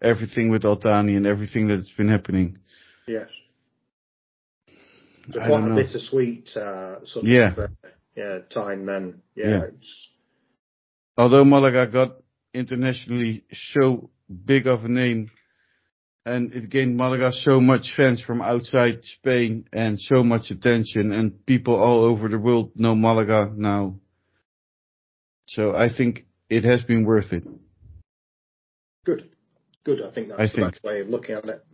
Everything 0.00 0.50
with 0.50 0.64
Al-Thani 0.64 1.16
and 1.16 1.26
everything 1.26 1.66
that's 1.66 1.90
been 1.96 2.08
happening. 2.08 2.58
yes. 3.08 3.28
So 5.32 5.40
quite 5.40 5.50
a 5.72 5.74
bittersweet 5.74 6.56
uh, 6.56 7.04
sort 7.04 7.26
Yeah. 7.26 7.52
of 7.52 7.58
uh, 7.58 7.68
yeah 8.16 8.38
time 8.48 8.86
then. 8.86 9.22
Yeah, 9.34 9.48
Yeah. 9.48 9.62
Although 11.18 11.44
Malaga 11.44 11.86
got 11.90 12.16
internationally 12.54 13.44
so 13.72 14.10
big 14.28 14.66
of 14.66 14.84
a 14.84 14.88
name 14.88 15.30
and 16.28 16.52
it 16.52 16.68
gained 16.68 16.96
Malaga 16.96 17.32
so 17.32 17.60
much 17.60 17.94
fans 17.96 18.20
from 18.20 18.42
outside 18.42 19.02
Spain 19.02 19.64
and 19.72 19.98
so 19.98 20.22
much 20.22 20.50
attention 20.50 21.10
and 21.12 21.44
people 21.46 21.74
all 21.74 22.04
over 22.04 22.28
the 22.28 22.38
world 22.38 22.72
know 22.74 22.94
Malaga 22.94 23.50
now. 23.54 23.94
So 25.48 25.74
I 25.74 25.88
think 25.94 26.26
it 26.50 26.64
has 26.64 26.82
been 26.82 27.04
worth 27.04 27.32
it. 27.32 27.44
good, 29.04 29.30
good. 29.84 30.02
I 30.02 30.12
think 30.12 30.28
that's 30.28 30.40
I 30.40 30.44
the 30.44 30.52
think. 30.52 30.72
best 30.72 30.84
way 30.84 31.00
of 31.00 31.08
looking 31.08 31.34
at 31.34 31.44
it. 31.46 31.64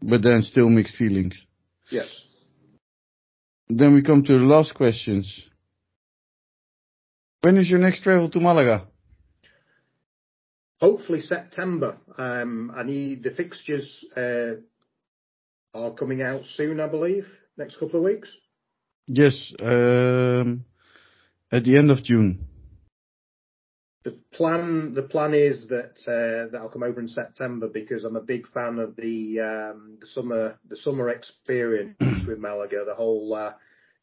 But 0.00 0.22
then 0.22 0.42
still 0.42 0.70
mixed 0.70 0.96
feelings. 0.96 1.34
Yes. 1.90 2.08
Then 3.68 3.94
we 3.94 4.02
come 4.02 4.22
to 4.24 4.32
the 4.32 4.44
last 4.44 4.74
questions. 4.74 5.26
When 7.42 7.58
is 7.58 7.68
your 7.68 7.80
next 7.80 8.02
travel 8.02 8.30
to 8.30 8.40
Malaga? 8.40 8.86
Hopefully 10.80 11.20
September. 11.20 11.98
Um, 12.18 12.70
I 12.74 12.82
need 12.82 13.22
the 13.22 13.30
fixtures 13.30 14.04
uh, 14.16 14.60
are 15.74 15.94
coming 15.94 16.22
out 16.22 16.42
soon, 16.54 16.80
I 16.80 16.88
believe, 16.88 17.24
next 17.56 17.78
couple 17.78 18.00
of 18.00 18.04
weeks. 18.04 18.30
Yes, 19.06 19.52
um, 19.60 20.64
at 21.50 21.64
the 21.64 21.78
end 21.78 21.90
of 21.90 22.02
June. 22.02 22.46
The 24.04 24.18
plan, 24.32 24.94
the 24.94 25.02
plan 25.02 25.34
is 25.34 25.66
that 25.68 25.96
uh, 26.06 26.50
that 26.52 26.58
I'll 26.60 26.70
come 26.70 26.84
over 26.84 27.00
in 27.00 27.08
September 27.08 27.68
because 27.68 28.04
I'm 28.04 28.14
a 28.14 28.20
big 28.20 28.46
fan 28.48 28.78
of 28.78 28.94
the 28.94 29.40
um, 29.40 29.98
the 30.00 30.06
summer 30.06 30.60
the 30.68 30.76
summer 30.76 31.08
experience 31.08 31.96
with 32.26 32.38
Malaga. 32.38 32.84
The 32.86 32.94
whole 32.94 33.34
uh, 33.34 33.54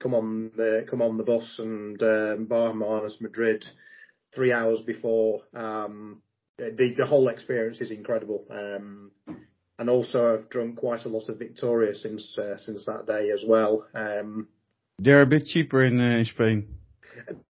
come 0.02 0.14
on 0.14 0.52
the 0.58 0.86
come 0.90 1.02
on 1.02 1.18
the 1.18 1.24
bus 1.24 1.58
and 1.60 2.02
um, 2.02 2.45
Bar 2.48 2.70
Hermanos 2.70 3.20
Madrid, 3.22 3.64
three 4.36 4.52
hours 4.52 4.82
before. 4.82 5.44
Um, 5.54 6.23
the 6.57 6.93
the 6.97 7.05
whole 7.05 7.27
experience 7.30 7.81
is 7.81 7.91
incredible. 7.91 8.45
Um, 8.49 9.11
and 9.80 9.89
also 9.89 10.35
I've 10.35 10.49
drunk 10.49 10.77
quite 10.77 11.05
a 11.05 11.09
lot 11.09 11.30
of 11.30 11.39
Victoria 11.39 11.95
since 11.95 12.38
uh, 12.38 12.57
since 12.57 12.85
that 12.85 13.05
day 13.07 13.31
as 13.31 13.43
well. 13.47 13.85
Um, 13.93 14.47
They're 14.99 15.21
a 15.21 15.27
bit 15.27 15.45
cheaper 15.45 15.84
in, 15.84 15.99
uh, 15.99 16.23
Spain. 16.25 16.67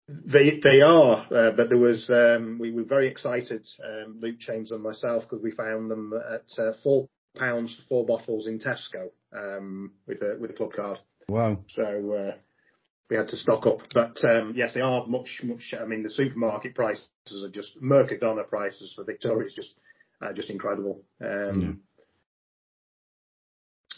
They 0.08 0.60
they 0.64 0.82
are, 0.82 1.28
uh, 1.32 1.52
but 1.52 1.70
there 1.70 1.78
was 1.78 2.10
um, 2.10 2.60
we 2.60 2.72
were 2.72 2.84
very 2.84 3.10
excited, 3.10 3.68
um, 3.84 4.20
Luke 4.22 4.40
James 4.40 4.72
and 4.72 4.82
myself, 4.82 5.24
because 5.24 5.44
we 5.44 5.52
found 5.52 5.92
them 5.92 6.14
at 6.14 6.60
uh, 6.60 6.72
four 6.82 7.10
pounds 7.38 7.76
for 7.76 7.84
four 7.90 8.06
bottles 8.06 8.48
in 8.48 8.58
Tesco 8.58 9.10
um, 9.34 9.92
with 10.08 10.22
a 10.22 10.38
with 10.40 10.52
a 10.52 10.54
club 10.54 10.72
card. 10.74 11.00
Wow. 11.28 11.60
So 11.70 12.14
uh, 12.14 12.36
we 13.10 13.18
had 13.18 13.28
to 13.30 13.38
stock 13.38 13.66
up. 13.66 13.80
But 13.94 14.18
um, 14.30 14.54
yes, 14.56 14.74
they 14.74 14.82
are 14.82 15.06
much 15.08 15.42
much. 15.44 15.74
I 15.80 15.86
mean, 15.86 16.04
the 16.04 16.10
supermarket 16.10 16.76
prices 16.76 17.10
are 17.32 17.50
just 17.50 17.82
Mercadona 17.82 18.48
prices 18.48 18.94
for 18.96 19.04
Victoria 19.04 19.48
is 19.48 19.54
just 19.54 19.76
uh, 20.22 20.34
just 20.34 20.50
incredible. 20.50 21.04
Um, 21.22 21.82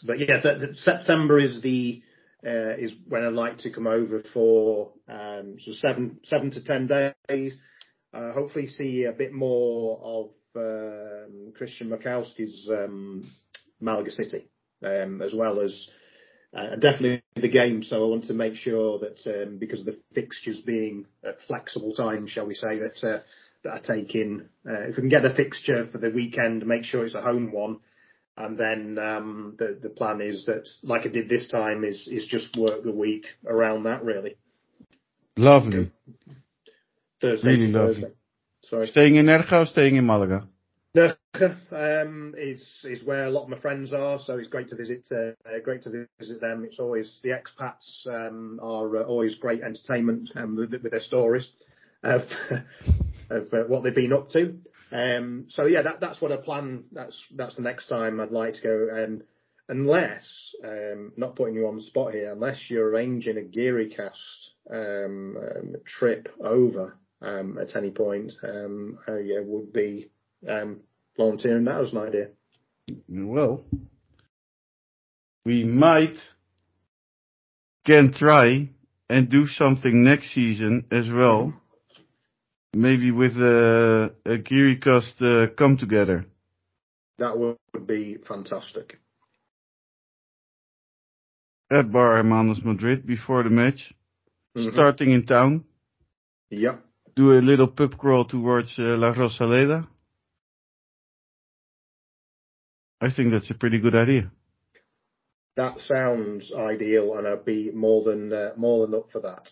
But 0.03 0.19
yeah, 0.19 0.40
the, 0.41 0.68
the 0.68 0.76
September 0.76 1.38
is 1.40 1.61
the 1.61 2.02
uh, 2.45 2.76
is 2.77 2.94
when 3.07 3.26
I'd 3.26 3.34
like 3.34 3.57
to 3.60 3.72
come 3.72 3.88
over 3.88 4.22
for 4.34 4.94
um, 5.07 5.57
so 5.60 5.72
seven 5.73 6.19
seven 6.23 6.52
to 6.52 6.64
ten 6.64 6.88
days. 6.88 7.57
Uh, 8.14 8.31
hopefully, 8.34 8.68
see 8.68 9.03
a 9.03 9.11
bit 9.11 9.34
more 9.34 9.99
of 10.02 10.30
um, 10.56 11.53
Christian 11.56 11.90
Makowski's 11.90 12.68
um, 12.72 13.30
Malaga 13.80 14.11
City, 14.11 14.49
um, 14.84 15.22
as 15.22 15.34
well 15.34 15.60
as 15.60 15.90
uh, 16.53 16.76
definitely 16.76 17.23
the 17.35 17.49
game. 17.49 17.84
So 17.84 18.03
I 18.03 18.09
want 18.09 18.26
to 18.26 18.34
make 18.34 18.55
sure 18.55 18.99
that 18.99 19.19
um, 19.27 19.57
because 19.57 19.81
of 19.81 19.85
the 19.85 19.99
fixtures 20.13 20.61
being 20.61 21.05
at 21.23 21.41
flexible 21.47 21.93
times, 21.93 22.31
shall 22.31 22.47
we 22.47 22.55
say 22.55 22.80
that 22.80 23.03
uh, 23.03 23.21
that 23.63 23.73
I 23.73 23.80
take 23.80 24.15
in. 24.15 24.49
Uh, 24.65 24.89
if 24.89 24.95
we 24.95 25.01
can 25.01 25.09
get 25.09 25.26
a 25.26 25.34
fixture 25.34 25.88
for 25.91 25.97
the 25.97 26.11
weekend, 26.11 26.65
make 26.65 26.84
sure 26.84 27.05
it's 27.05 27.15
a 27.15 27.21
home 27.21 27.51
one. 27.51 27.80
And 28.38 28.57
then 28.57 28.97
um, 28.97 29.55
the 29.59 29.77
the 29.81 29.89
plan 29.89 30.21
is 30.21 30.45
that, 30.45 30.67
like 30.84 31.05
I 31.05 31.09
did 31.09 31.27
this 31.27 31.49
time, 31.49 31.84
is 31.84 32.07
is 32.07 32.26
just 32.26 32.55
work 32.57 32.84
the 32.84 32.93
week 32.93 33.26
around 33.45 33.84
that 33.84 34.03
really. 34.03 34.38
Lovely. 35.35 35.91
Thursday 37.21 37.47
Really 37.47 37.67
lovely. 37.67 37.93
Thursday. 37.93 38.15
Sorry. 38.63 38.88
Staying 38.88 39.15
in 39.15 39.26
Nerja 39.26 39.63
or 39.63 39.65
staying 39.65 39.95
in 39.95 40.05
Malaga? 40.05 40.47
Um, 41.72 42.34
is 42.38 42.84
is 42.89 43.03
where 43.03 43.26
a 43.26 43.30
lot 43.30 43.43
of 43.43 43.49
my 43.49 43.60
friends 43.60 43.93
are, 43.93 44.18
so 44.19 44.38
it's 44.38 44.47
great 44.47 44.68
to 44.69 44.76
visit. 44.76 45.07
Uh, 45.11 45.31
uh, 45.47 45.60
great 45.64 45.84
to 45.84 46.07
visit 46.19 46.41
them. 46.41 46.65
It's 46.65 46.80
always 46.80 47.19
the 47.22 47.30
expats 47.30 48.07
um, 48.07 48.60
are 48.64 48.97
uh, 48.97 49.03
always 49.03 49.35
great 49.35 49.61
entertainment 49.61 50.31
um, 50.35 50.56
with, 50.56 50.72
with 50.72 50.91
their 50.91 50.99
stories 50.99 51.47
of 52.03 52.22
of 53.30 53.53
uh, 53.53 53.64
what 53.68 53.84
they've 53.84 53.93
been 53.93 54.11
up 54.11 54.30
to. 54.31 54.57
Um, 54.91 55.45
so 55.49 55.68
yeah, 55.68 55.84
that 55.84 56.01
that's 56.01 56.19
what 56.19 56.31
I 56.31 56.38
plan. 56.38 56.85
That's 56.91 57.23
that's 57.35 57.57
the 57.57 57.61
next 57.61 57.88
time 57.88 58.19
I'd 58.19 58.31
like 58.31 58.56
to 58.56 58.61
go. 58.61 59.03
Um, 59.03 59.22
unless 59.68 60.56
um, 60.65 61.14
not 61.15 61.35
putting 61.35 61.53
you 61.53 61.68
on 61.68 61.76
the 61.76 61.84
spot 61.84 62.14
here, 62.14 62.34
unless 62.34 62.72
you're 62.72 62.89
arranging 62.89 63.38
a 63.38 63.43
Geary 63.43 63.89
cast 63.95 64.53
trip 65.85 66.27
over 66.43 66.97
at 67.22 67.76
any 67.76 67.91
point, 67.91 68.34
yeah, 68.43 69.39
would 69.43 69.72
be 69.72 70.10
um, 70.47 70.81
volunteering 71.24 71.66
that 71.66 71.82
as 71.84 71.91
an 71.94 72.00
idea. 72.08 72.28
Well, 73.08 73.64
we 75.46 75.64
might 75.66 76.16
can 77.86 78.14
try 78.14 78.70
and 79.10 79.30
do 79.30 79.46
something 79.48 80.04
next 80.04 80.34
season 80.34 80.86
as 80.91 81.08
well. 81.10 81.54
Maybe 82.74 83.12
with 83.12 83.34
a, 83.38 84.14
a 84.26 84.38
Gearycast 84.48 85.16
uh, 85.22 85.54
come 85.56 85.78
together. 85.78 86.26
That 87.18 87.38
would 87.38 87.58
be 87.86 88.18
fantastic. 88.28 88.98
at 91.72 91.91
Bar 91.91 92.18
Hermanos 92.18 92.62
Madrid 92.64 93.06
before 93.06 93.44
the 93.44 93.52
match, 93.52 93.94
Mhm. 94.58 94.72
starting 94.74 95.12
in 95.12 95.24
town, 95.28 95.64
Yep. 96.50 96.76
do 97.16 97.26
a 97.38 97.41
little 97.50 97.68
pub 97.68 97.96
crawl 97.96 98.26
towards 98.26 98.72
uh, 98.80 98.98
La 98.98 99.14
Rosaleda, 99.14 99.88
I 103.01 103.11
think 103.11 103.31
that's 103.31 103.49
a 103.49 103.53
pretty 103.53 103.80
good 103.80 103.95
idea. 103.95 104.31
That 105.55 105.80
sounds 105.80 106.51
ideal, 106.53 107.17
and 107.17 107.27
I'd 107.27 107.45
be 107.45 107.71
more 107.73 108.03
than 108.03 108.31
uh, 108.31 108.49
more 108.57 108.85
than 108.85 108.95
up 108.95 109.11
for 109.11 109.21
that. 109.21 109.49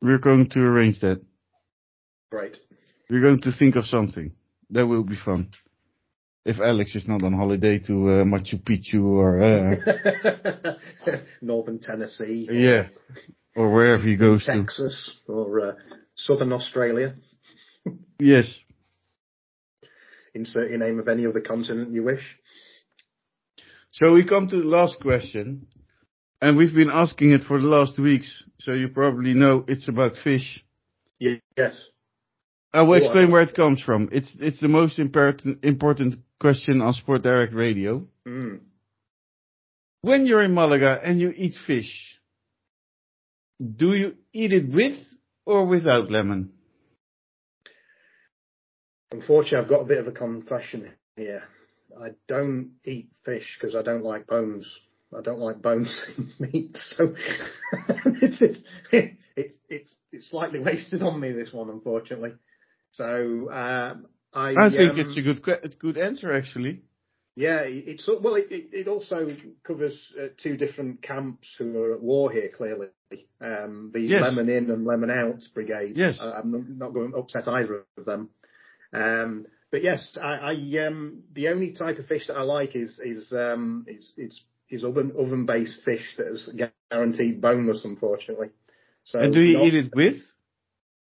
We're 0.00 0.18
going 0.18 0.48
to 0.50 0.60
arrange 0.60 1.00
that. 1.00 1.22
Great. 2.30 2.56
We're 3.08 3.20
going 3.20 3.40
to 3.42 3.52
think 3.52 3.76
of 3.76 3.84
something. 3.84 4.32
That 4.70 4.86
will 4.86 5.04
be 5.04 5.16
fun. 5.16 5.50
If 6.44 6.58
Alex 6.58 6.96
is 6.96 7.06
not 7.06 7.22
on 7.22 7.32
holiday 7.34 7.78
to 7.80 7.92
uh, 7.92 8.24
Machu 8.24 8.60
Picchu 8.60 9.04
or 9.04 9.40
uh, 9.40 10.74
Northern 11.42 11.78
Tennessee. 11.78 12.48
yeah, 12.50 12.88
or 13.54 13.72
wherever 13.72 14.02
he 14.02 14.16
goes 14.16 14.44
to. 14.46 14.52
Texas 14.52 15.20
or 15.28 15.60
uh, 15.60 15.72
Southern 16.16 16.52
Australia. 16.52 17.14
Yes. 18.18 18.46
Insert 20.34 20.70
your 20.70 20.78
name 20.78 20.98
of 20.98 21.08
any 21.08 21.26
other 21.26 21.40
continent 21.40 21.92
you 21.92 22.04
wish. 22.04 22.22
So 23.90 24.14
we 24.14 24.26
come 24.26 24.48
to 24.48 24.56
the 24.56 24.64
last 24.64 25.00
question, 25.00 25.66
and 26.40 26.56
we've 26.56 26.74
been 26.74 26.90
asking 26.90 27.32
it 27.32 27.42
for 27.44 27.60
the 27.60 27.66
last 27.66 27.98
weeks. 27.98 28.42
So 28.60 28.72
you 28.72 28.88
probably 28.88 29.34
know 29.34 29.64
it's 29.68 29.88
about 29.88 30.16
fish. 30.24 30.64
Yes. 31.18 31.74
I 32.72 32.82
will 32.82 32.94
explain 32.94 33.30
where 33.30 33.42
it 33.42 33.54
comes 33.54 33.82
from. 33.82 34.08
It's 34.12 34.32
it's 34.40 34.60
the 34.60 34.68
most 34.68 34.98
important 34.98 35.62
important 35.62 36.20
question 36.40 36.80
on 36.80 36.94
Sport 36.94 37.22
Direct 37.22 37.52
Radio. 37.52 38.06
Mm. 38.26 38.60
When 40.00 40.26
you're 40.26 40.42
in 40.42 40.54
Malaga 40.54 40.98
and 41.04 41.20
you 41.20 41.32
eat 41.36 41.54
fish, 41.66 42.18
do 43.60 43.92
you 43.92 44.14
eat 44.32 44.52
it 44.52 44.72
with 44.72 44.98
or 45.44 45.66
without 45.66 46.10
lemon? 46.10 46.52
Unfortunately, 49.12 49.58
I've 49.58 49.68
got 49.68 49.82
a 49.82 49.86
bit 49.86 49.98
of 49.98 50.06
a 50.06 50.12
confession 50.12 50.92
here. 51.16 51.42
I 52.00 52.08
don't 52.26 52.72
eat 52.84 53.10
fish 53.24 53.58
because 53.60 53.76
I 53.76 53.82
don't 53.82 54.02
like 54.04 54.26
bones. 54.26 54.66
I 55.16 55.20
don't 55.20 55.38
like 55.38 55.60
bones 55.60 56.04
in 56.16 56.30
meat, 56.40 56.76
so 56.76 57.14
it's, 58.06 58.40
it's 58.40 58.58
it's 59.36 59.58
it's 59.68 59.94
it's 60.10 60.30
slightly 60.30 60.58
wasted 60.58 61.02
on 61.02 61.20
me 61.20 61.32
this 61.32 61.52
one, 61.52 61.68
unfortunately. 61.68 62.32
So 62.92 63.50
um, 63.50 64.06
I 64.32 64.54
I 64.56 64.70
think 64.70 64.92
um, 64.92 65.00
it's 65.00 65.16
a 65.18 65.22
good 65.22 65.78
good 65.78 65.98
answer 65.98 66.32
actually. 66.32 66.80
Yeah, 67.34 67.60
it- 67.60 67.84
it's 67.88 68.08
well. 68.08 68.36
It, 68.36 68.46
it 68.50 68.88
also 68.88 69.28
covers 69.64 70.14
uh, 70.18 70.28
two 70.42 70.56
different 70.56 71.02
camps 71.02 71.54
who 71.58 71.78
are 71.82 71.94
at 71.94 72.02
war 72.02 72.30
here. 72.32 72.48
Clearly, 72.54 72.88
um, 73.40 73.90
the 73.92 74.00
Yes. 74.00 74.22
lemon 74.22 74.48
in 74.48 74.70
and 74.70 74.86
lemon 74.86 75.10
out 75.10 75.42
brigade. 75.54 75.96
Yes. 75.96 76.18
Uh, 76.20 76.32
I'm 76.42 76.50
not- 76.52 76.68
not 76.68 76.94
going 76.94 77.12
to 77.12 77.18
upset 77.18 77.48
either 77.48 77.84
of 77.98 78.04
them. 78.06 78.30
Um, 78.92 79.46
but 79.70 79.82
yes, 79.82 80.18
I, 80.20 80.52
I 80.52 80.86
um, 80.86 81.22
the 81.32 81.48
only 81.48 81.72
type 81.72 81.98
of 81.98 82.06
fish 82.06 82.26
that 82.26 82.36
I 82.36 82.42
like 82.42 82.76
is 82.76 83.00
is 83.02 83.32
um, 83.32 83.86
is 83.88 84.12
is, 84.16 84.42
is 84.68 84.84
oven 84.84 85.12
oven 85.18 85.46
based 85.46 85.82
fish 85.84 86.14
that 86.18 86.28
is 86.28 86.50
guaranteed 86.90 87.40
boneless. 87.40 87.84
Unfortunately, 87.84 88.48
so 89.04 89.18
and 89.18 89.32
do 89.32 89.40
you 89.40 89.58
not 89.58 89.66
eat 89.66 89.74
it 89.74 89.94
with 89.94 90.22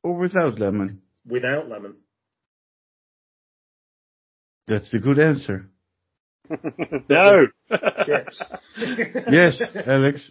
or 0.03 0.15
without 0.17 0.59
lemon? 0.59 1.03
without 1.27 1.69
lemon? 1.69 1.97
That's 4.69 4.91
the 4.91 4.99
good 4.99 5.19
answer. 5.19 5.69
no. 7.09 7.47
Yes, 9.31 9.61
Alex. 9.87 10.31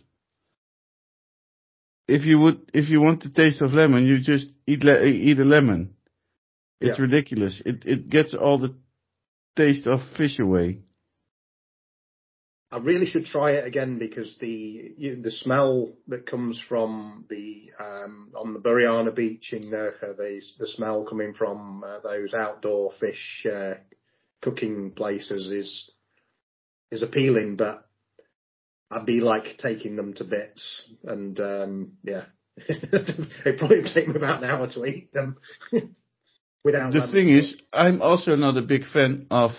If 2.07 2.25
you 2.25 2.39
would, 2.39 2.71
if 2.73 2.89
you 2.89 3.01
want 3.01 3.23
the 3.23 3.29
taste 3.29 3.61
of 3.61 3.71
lemon, 3.71 4.05
you 4.05 4.19
just 4.19 4.47
eat 4.67 4.83
le- 4.83 5.05
eat 5.05 5.39
a 5.39 5.43
lemon. 5.43 5.95
It's 6.81 6.97
Yeah. 6.97 7.03
ridiculous. 7.03 7.61
It 7.65 7.85
it 7.85 8.09
gets 8.09 8.33
all 8.33 8.57
the 8.57 8.75
taste 9.55 9.85
of 9.87 10.01
fish 10.17 10.39
away. 10.39 10.79
I 12.71 12.77
really 12.77 13.05
should 13.05 13.25
try 13.25 13.51
it 13.51 13.65
again 13.67 13.99
because 13.99 14.37
the 14.39 14.93
you, 14.97 15.21
the 15.21 15.29
smell 15.29 15.93
that 16.07 16.25
comes 16.25 16.59
from 16.59 17.25
the 17.29 17.69
um, 17.79 18.31
on 18.33 18.53
the 18.53 18.59
Burriana 18.61 19.13
beach 19.13 19.53
in 19.53 19.63
Nerja, 19.63 20.15
the 20.15 20.41
the 20.57 20.67
smell 20.67 21.05
coming 21.05 21.33
from 21.33 21.83
uh, 21.83 21.99
those 21.99 22.33
outdoor 22.33 22.91
fish 22.93 23.45
uh, 23.45 23.73
cooking 24.41 24.91
places 24.91 25.51
is 25.51 25.91
is 26.91 27.03
appealing, 27.03 27.57
but 27.57 27.85
I'd 28.89 29.05
be 29.05 29.19
like 29.19 29.57
taking 29.57 29.97
them 29.97 30.13
to 30.15 30.23
bits, 30.23 30.89
and 31.03 31.37
um, 31.39 31.97
yeah, 32.03 32.23
it 32.57 33.59
probably 33.59 33.83
take 33.83 34.07
me 34.07 34.15
about 34.15 34.43
an 34.43 34.49
hour 34.49 34.67
to 34.71 34.85
eat 34.85 35.13
them. 35.13 35.37
Without 36.63 36.91
The 36.91 36.99
lemon. 36.99 37.13
thing 37.13 37.29
is, 37.29 37.55
I'm 37.73 38.01
also 38.01 38.35
not 38.35 38.57
a 38.57 38.61
big 38.61 38.85
fan 38.85 39.27
of 39.31 39.51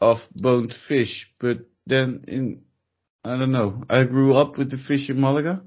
of 0.00 0.18
boned 0.34 0.74
fish, 0.88 1.30
but 1.40 1.58
then 1.86 2.24
in 2.28 2.62
I 3.24 3.36
don't 3.36 3.52
know. 3.52 3.84
I 3.90 4.04
grew 4.04 4.34
up 4.34 4.56
with 4.56 4.70
the 4.70 4.78
fish 4.78 5.10
in 5.10 5.20
Malaga. 5.20 5.62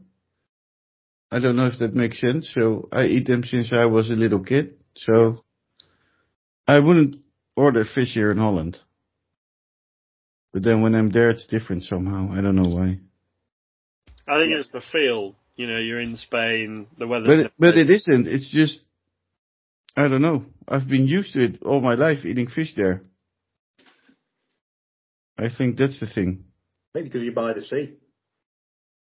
I 1.31 1.39
don't 1.39 1.55
know 1.55 1.67
if 1.67 1.79
that 1.79 1.93
makes 1.93 2.19
sense. 2.19 2.51
So 2.53 2.89
I 2.91 3.05
eat 3.05 3.27
them 3.27 3.43
since 3.43 3.71
I 3.73 3.85
was 3.85 4.09
a 4.09 4.15
little 4.15 4.43
kid. 4.43 4.83
So 4.95 5.43
I 6.67 6.79
wouldn't 6.79 7.17
order 7.55 7.85
fish 7.85 8.13
here 8.13 8.31
in 8.31 8.37
Holland. 8.37 8.77
But 10.51 10.63
then 10.63 10.81
when 10.81 10.95
I'm 10.95 11.09
there, 11.09 11.31
it's 11.31 11.47
different 11.47 11.83
somehow. 11.83 12.31
I 12.31 12.41
don't 12.41 12.55
know 12.55 12.69
why. 12.69 12.99
I 14.27 14.39
think 14.39 14.53
it's 14.53 14.69
the 14.69 14.81
feel. 14.91 15.35
You 15.55 15.67
know, 15.67 15.77
you're 15.77 15.99
in 15.99 16.17
Spain, 16.17 16.87
the 16.97 17.05
weather. 17.07 17.25
But 17.25 17.39
it, 17.39 17.51
but 17.59 17.77
it 17.77 17.89
isn't. 17.89 18.27
It's 18.27 18.51
just 18.51 18.79
I 19.95 20.07
don't 20.07 20.21
know. 20.21 20.45
I've 20.67 20.87
been 20.87 21.07
used 21.07 21.33
to 21.33 21.39
it 21.43 21.61
all 21.63 21.81
my 21.81 21.93
life 21.95 22.25
eating 22.25 22.47
fish 22.47 22.73
there. 22.75 23.01
I 25.37 25.49
think 25.55 25.77
that's 25.77 25.99
the 25.99 26.07
thing. 26.07 26.45
maybe 26.93 27.09
because 27.09 27.23
you're 27.23 27.33
by 27.33 27.53
the 27.53 27.61
sea. 27.61 27.95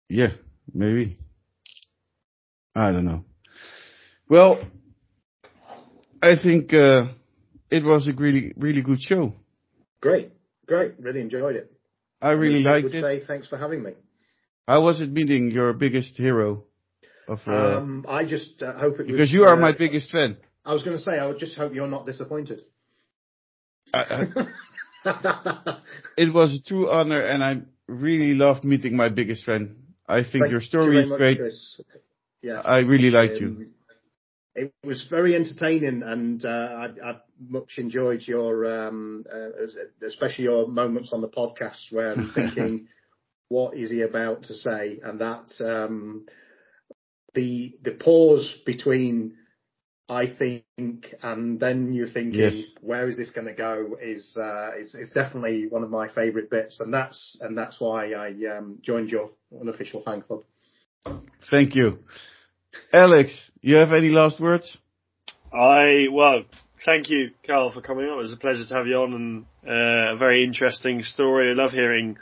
Yeah, 0.10 0.32
maybe. 0.74 1.16
I 2.76 2.92
don't 2.92 3.06
know. 3.06 3.26
Well, 4.30 4.62
I 6.22 6.36
think 6.42 6.74
uh, 6.74 7.06
it 7.70 7.84
was 7.84 8.08
a 8.08 8.14
really, 8.14 8.54
really 8.58 8.82
good 8.82 9.02
show. 9.02 9.34
Great, 10.02 10.32
great, 10.66 10.94
really 11.00 11.22
enjoyed 11.22 11.56
it. 11.56 11.72
I 12.22 12.32
really 12.32 12.66
I 12.66 12.72
liked 12.74 12.84
would 12.86 12.96
it. 12.96 13.02
say 13.02 13.26
thanks 13.26 13.48
for 13.48 13.58
having 13.58 13.84
me. 13.84 13.92
How 14.68 14.84
was 14.84 15.02
it 15.02 15.10
meeting 15.12 15.52
your 15.52 15.74
biggest 15.74 16.16
hero? 16.18 16.64
Of 17.28 17.40
uh, 17.48 17.52
Um, 17.52 18.06
I 18.08 18.26
just 18.26 18.62
uh, 18.62 18.74
hope 18.74 18.96
it 19.00 19.04
was 19.04 19.12
because 19.12 19.32
you 19.32 19.44
are 19.44 19.54
uh, 19.54 19.62
my 19.62 19.74
biggest 19.78 20.12
fan. 20.12 20.38
I 20.66 20.74
was 20.74 20.84
going 20.84 20.98
to 20.98 21.04
say, 21.04 21.14
I 21.14 21.26
would 21.28 21.40
just 21.40 21.58
hope 21.58 21.74
you're 21.74 21.88
not 21.88 22.06
disappointed. 22.06 22.62
I, 23.94 24.28
I, 25.06 25.78
it 26.18 26.34
was 26.34 26.54
a 26.54 26.62
true 26.62 26.90
honor, 26.92 27.22
and 27.22 27.44
I 27.44 27.62
really 27.88 28.34
loved 28.34 28.64
meeting 28.64 28.96
my 28.96 29.10
biggest 29.10 29.44
friend. 29.44 29.78
I 30.08 30.22
think 30.24 30.34
Thank 30.42 30.52
your 30.52 30.62
story 30.62 30.96
very 30.96 31.06
is 31.06 31.18
great. 31.18 31.38
Chris. 31.38 31.82
Yeah, 32.42 32.62
I 32.64 32.80
really 32.80 33.10
liked 33.10 33.40
you. 33.40 33.48
um, 33.48 33.68
It 34.56 34.74
was 34.84 35.08
very 35.10 35.36
entertaining, 35.36 36.04
and 36.04 36.44
uh, 36.44 36.48
I, 36.48 37.10
I 37.10 37.20
much 37.40 37.78
enjoyed 37.78 38.22
your, 38.26 38.88
um, 38.88 39.24
uh, 39.32 39.50
especially 40.06 40.46
your 40.46 40.68
moments 40.68 41.12
on 41.14 41.22
the 41.22 41.30
podcast 41.30 41.92
where 41.92 42.12
I'm 42.14 42.32
thinking, 42.36 42.88
"What 43.50 43.76
is 43.76 43.92
he 43.92 44.02
about 44.02 44.44
to 44.44 44.54
say?" 44.54 45.00
And 45.04 45.20
that 45.22 45.50
um, 45.60 46.26
the 47.34 47.78
the 47.84 47.92
pause 47.92 48.60
between 48.66 49.36
I 50.10 50.26
think, 50.28 50.64
and 51.22 51.60
then 51.60 51.94
you're 51.94 52.10
thinking, 52.10 52.40
Yes. 52.40 52.72
where 52.82 53.08
is 53.08 53.16
this 53.16 53.30
going 53.30 53.48
to 53.48 53.54
go? 53.54 53.98
Is 54.02 54.36
uh, 54.38 54.72
is 54.80 54.96
is 54.96 55.12
definitely 55.12 55.68
one 55.70 55.84
of 55.84 55.92
my 55.92 56.08
favourite 56.10 56.50
bits, 56.50 56.80
and 56.80 56.94
that's 56.94 57.38
and 57.42 57.58
that's 57.58 57.80
why 57.80 58.14
I 58.14 58.30
um, 58.58 58.80
joined 58.82 59.12
your 59.12 59.30
unofficial 59.60 60.02
fan 60.04 60.22
club. 60.24 60.44
Thank 61.52 61.76
you, 61.76 62.00
Alex. 62.92 63.52
You 63.62 63.76
have 63.76 63.92
any 63.94 64.10
last 64.10 64.40
words? 64.40 64.78
I 65.54 66.08
well, 66.12 66.44
thank 66.86 67.10
you, 67.10 67.30
Carl, 67.46 67.72
for 67.72 67.82
coming 67.82 68.06
on. 68.06 68.20
It 68.20 68.22
was 68.24 68.34
a 68.34 68.38
pleasure 68.38 68.66
to 68.68 68.74
have 68.74 68.88
you 68.88 68.96
on, 68.96 69.14
and 69.14 69.46
uh, 69.68 70.14
a 70.14 70.18
very 70.18 70.44
interesting 70.44 71.04
story. 71.04 71.52
I 71.52 71.54
love 71.54 71.72
hearing, 71.72 72.18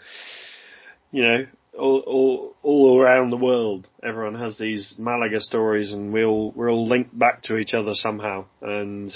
you 1.12 1.22
know, 1.22 1.46
all 1.78 2.04
all 2.06 2.56
all 2.64 3.02
around 3.02 3.30
the 3.30 3.38
world. 3.38 3.88
Everyone 4.04 4.36
has 4.36 4.58
these 4.58 4.96
Malaga 4.98 5.42
stories, 5.42 5.92
and 5.92 6.12
we 6.12 6.24
all 6.24 6.52
we're 6.56 6.72
all 6.72 6.88
linked 6.88 7.18
back 7.18 7.44
to 7.44 7.58
each 7.58 7.74
other 7.74 7.92
somehow. 7.94 8.46
And 8.62 9.12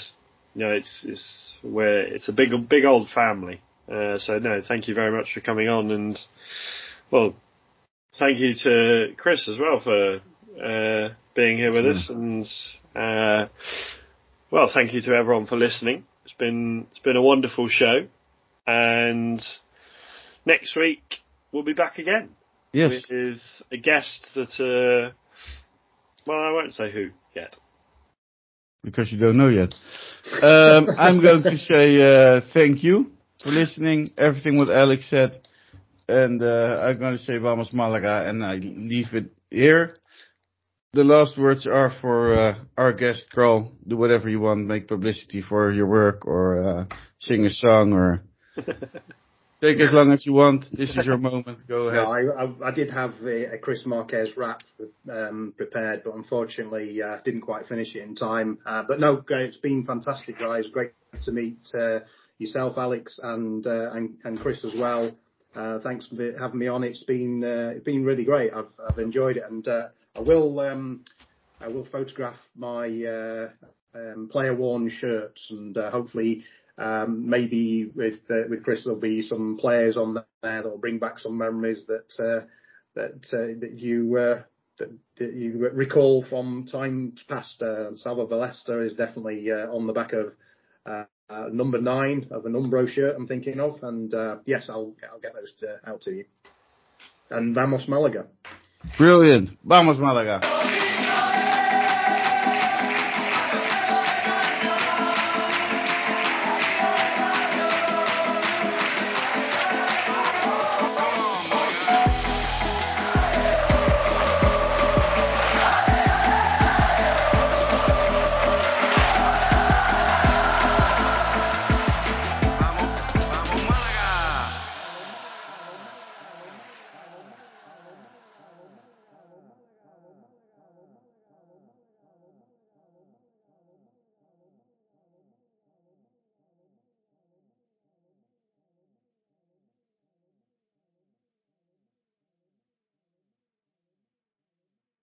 you 0.54 0.64
know, 0.64 0.72
it's 0.72 1.04
it's 1.06 1.54
where 1.62 2.00
it's 2.00 2.28
a 2.28 2.32
big 2.32 2.50
big 2.68 2.84
old 2.84 3.08
family. 3.10 3.60
Uh, 3.88 4.18
so 4.18 4.38
no, 4.38 4.60
thank 4.66 4.88
you 4.88 4.94
very 4.94 5.16
much 5.16 5.32
for 5.34 5.40
coming 5.40 5.68
on, 5.68 5.90
and 5.90 6.18
well, 7.10 7.34
thank 8.18 8.38
you 8.38 8.54
to 8.62 9.14
Chris 9.16 9.48
as 9.48 9.58
well 9.58 9.80
for 9.80 10.16
uh, 10.62 11.14
being 11.34 11.58
here 11.58 11.72
with 11.72 11.86
us, 11.86 12.08
and 12.08 12.46
uh, 12.94 13.48
well, 14.50 14.70
thank 14.72 14.94
you 14.94 15.02
to 15.02 15.14
everyone 15.14 15.46
for 15.46 15.56
listening. 15.56 16.04
It's 16.24 16.34
been 16.34 16.86
it's 16.90 17.00
been 17.00 17.16
a 17.16 17.22
wonderful 17.22 17.68
show, 17.68 18.06
and 18.66 19.42
next 20.46 20.76
week 20.76 21.02
we'll 21.50 21.64
be 21.64 21.74
back 21.74 21.98
again 21.98 22.30
Yes. 22.72 23.02
with 23.10 23.40
a 23.70 23.76
guest 23.76 24.26
that 24.34 24.52
uh, 24.58 25.12
well, 26.26 26.38
I 26.38 26.52
won't 26.52 26.74
say 26.74 26.90
who 26.90 27.10
yet. 27.34 27.56
because 28.82 29.12
you 29.12 29.18
don't 29.18 29.36
know 29.36 29.48
yet. 29.48 29.74
Um, 30.42 30.88
I'm 30.98 31.20
going 31.20 31.42
to 31.42 31.56
say 31.56 32.00
uh, 32.00 32.40
thank 32.54 32.82
you 32.82 33.06
for 33.42 33.50
listening. 33.50 34.10
Everything 34.16 34.58
what 34.58 34.70
Alex 34.70 35.08
said, 35.10 35.46
and 36.08 36.42
uh, 36.42 36.80
I'm 36.82 36.98
going 36.98 37.16
to 37.16 37.22
say 37.22 37.38
vamos 37.38 37.72
Malaga, 37.72 38.28
and 38.28 38.44
I 38.44 38.54
leave 38.54 39.12
it 39.12 39.32
here. 39.50 39.96
The 40.94 41.04
last 41.04 41.38
words 41.38 41.66
are 41.66 41.90
for 42.02 42.34
uh, 42.34 42.54
our 42.76 42.92
guest, 42.92 43.26
Carl. 43.34 43.72
Do 43.86 43.96
whatever 43.96 44.28
you 44.28 44.40
want, 44.40 44.66
make 44.66 44.88
publicity 44.88 45.40
for 45.40 45.72
your 45.72 45.86
work, 45.86 46.26
or 46.26 46.62
uh, 46.62 46.84
sing 47.18 47.46
a 47.46 47.50
song, 47.50 47.94
or 47.94 48.22
take 49.62 49.80
as 49.80 49.92
long 49.92 50.10
as 50.12 50.26
you 50.26 50.32
want. 50.32 50.64
This 50.72 50.90
is 50.90 50.98
your 51.04 51.18
moment. 51.30 51.66
Go 51.68 51.88
ahead. 51.88 52.02
No, 52.02 52.12
I, 52.12 52.44
I, 52.44 52.68
I 52.68 52.74
did 52.74 52.90
have 52.90 53.14
a, 53.22 53.54
a 53.54 53.58
Chris 53.58 53.86
Marquez 53.86 54.36
rap 54.36 54.62
um, 55.10 55.54
prepared, 55.56 56.02
but 56.04 56.14
unfortunately 56.14 57.00
uh, 57.00 57.18
didn't 57.24 57.42
quite 57.42 57.66
finish 57.66 57.94
it 57.94 58.02
in 58.02 58.14
time. 58.14 58.58
Uh, 58.66 58.82
but 58.86 58.98
no, 58.98 59.24
it's 59.28 59.56
been 59.58 59.84
fantastic, 59.84 60.38
guys. 60.38 60.68
Great 60.72 60.92
to 61.22 61.32
meet 61.32 61.58
uh, 61.74 62.00
yourself, 62.38 62.76
Alex, 62.76 63.20
and, 63.22 63.66
uh, 63.66 63.92
and 63.92 64.16
and 64.24 64.40
Chris 64.40 64.64
as 64.64 64.74
well. 64.76 65.16
Uh, 65.54 65.78
thanks 65.80 66.08
for 66.08 66.16
having 66.38 66.58
me 66.58 66.66
on. 66.66 66.82
It's 66.82 67.04
been 67.04 67.44
uh, 67.44 67.76
it's 67.76 67.84
been 67.84 68.04
really 68.04 68.24
great. 68.24 68.52
I've 68.52 68.72
I've 68.88 68.98
enjoyed 68.98 69.36
it, 69.36 69.44
and 69.48 69.66
uh, 69.68 69.88
I 70.16 70.20
will 70.20 70.58
um, 70.60 71.04
I 71.60 71.68
will 71.68 71.84
photograph 71.84 72.38
my 72.56 72.86
uh, 72.86 73.48
um, 73.94 74.28
player 74.32 74.54
worn 74.56 74.90
shirts, 74.90 75.48
and 75.50 75.76
uh, 75.76 75.90
hopefully 75.90 76.44
um, 76.78 77.28
maybe 77.28 77.90
with 77.94 78.20
uh, 78.30 78.48
with 78.48 78.64
Chris 78.64 78.84
there'll 78.84 78.98
be 78.98 79.22
some 79.22 79.58
players 79.60 79.96
on 79.96 80.14
there 80.14 80.24
that 80.42 80.64
will 80.64 80.78
bring 80.78 80.98
back 80.98 81.18
some 81.18 81.36
memories 81.38 81.84
that 81.86 82.24
uh, 82.24 82.46
that 82.94 83.24
uh, 83.32 83.60
that 83.60 83.74
you. 83.76 84.16
Uh, 84.16 84.42
that, 84.78 84.90
that 85.18 85.34
you 85.34 85.68
recall 85.74 86.24
from 86.28 86.66
times 86.66 87.22
past. 87.28 87.60
Uh, 87.62 87.94
Salva 87.96 88.52
is 88.80 88.94
definitely 88.94 89.50
uh, 89.50 89.70
on 89.70 89.86
the 89.86 89.92
back 89.92 90.12
of 90.14 90.32
uh, 90.86 91.04
uh, 91.30 91.48
number 91.50 91.80
nine 91.80 92.26
of 92.30 92.46
an 92.46 92.52
Umbro 92.52 92.88
shirt 92.88 93.14
I'm 93.16 93.26
thinking 93.26 93.60
of, 93.60 93.82
and 93.82 94.12
uh, 94.12 94.36
yes, 94.44 94.68
I'll 94.68 94.94
I'll 95.10 95.20
get 95.20 95.32
those 95.34 95.52
to, 95.60 95.90
out 95.90 96.02
to 96.02 96.12
you. 96.12 96.24
And 97.30 97.54
Vamos 97.54 97.88
Malaga. 97.88 98.26
Brilliant. 98.98 99.50
Vamos 99.64 99.98
Malaga. 99.98 100.81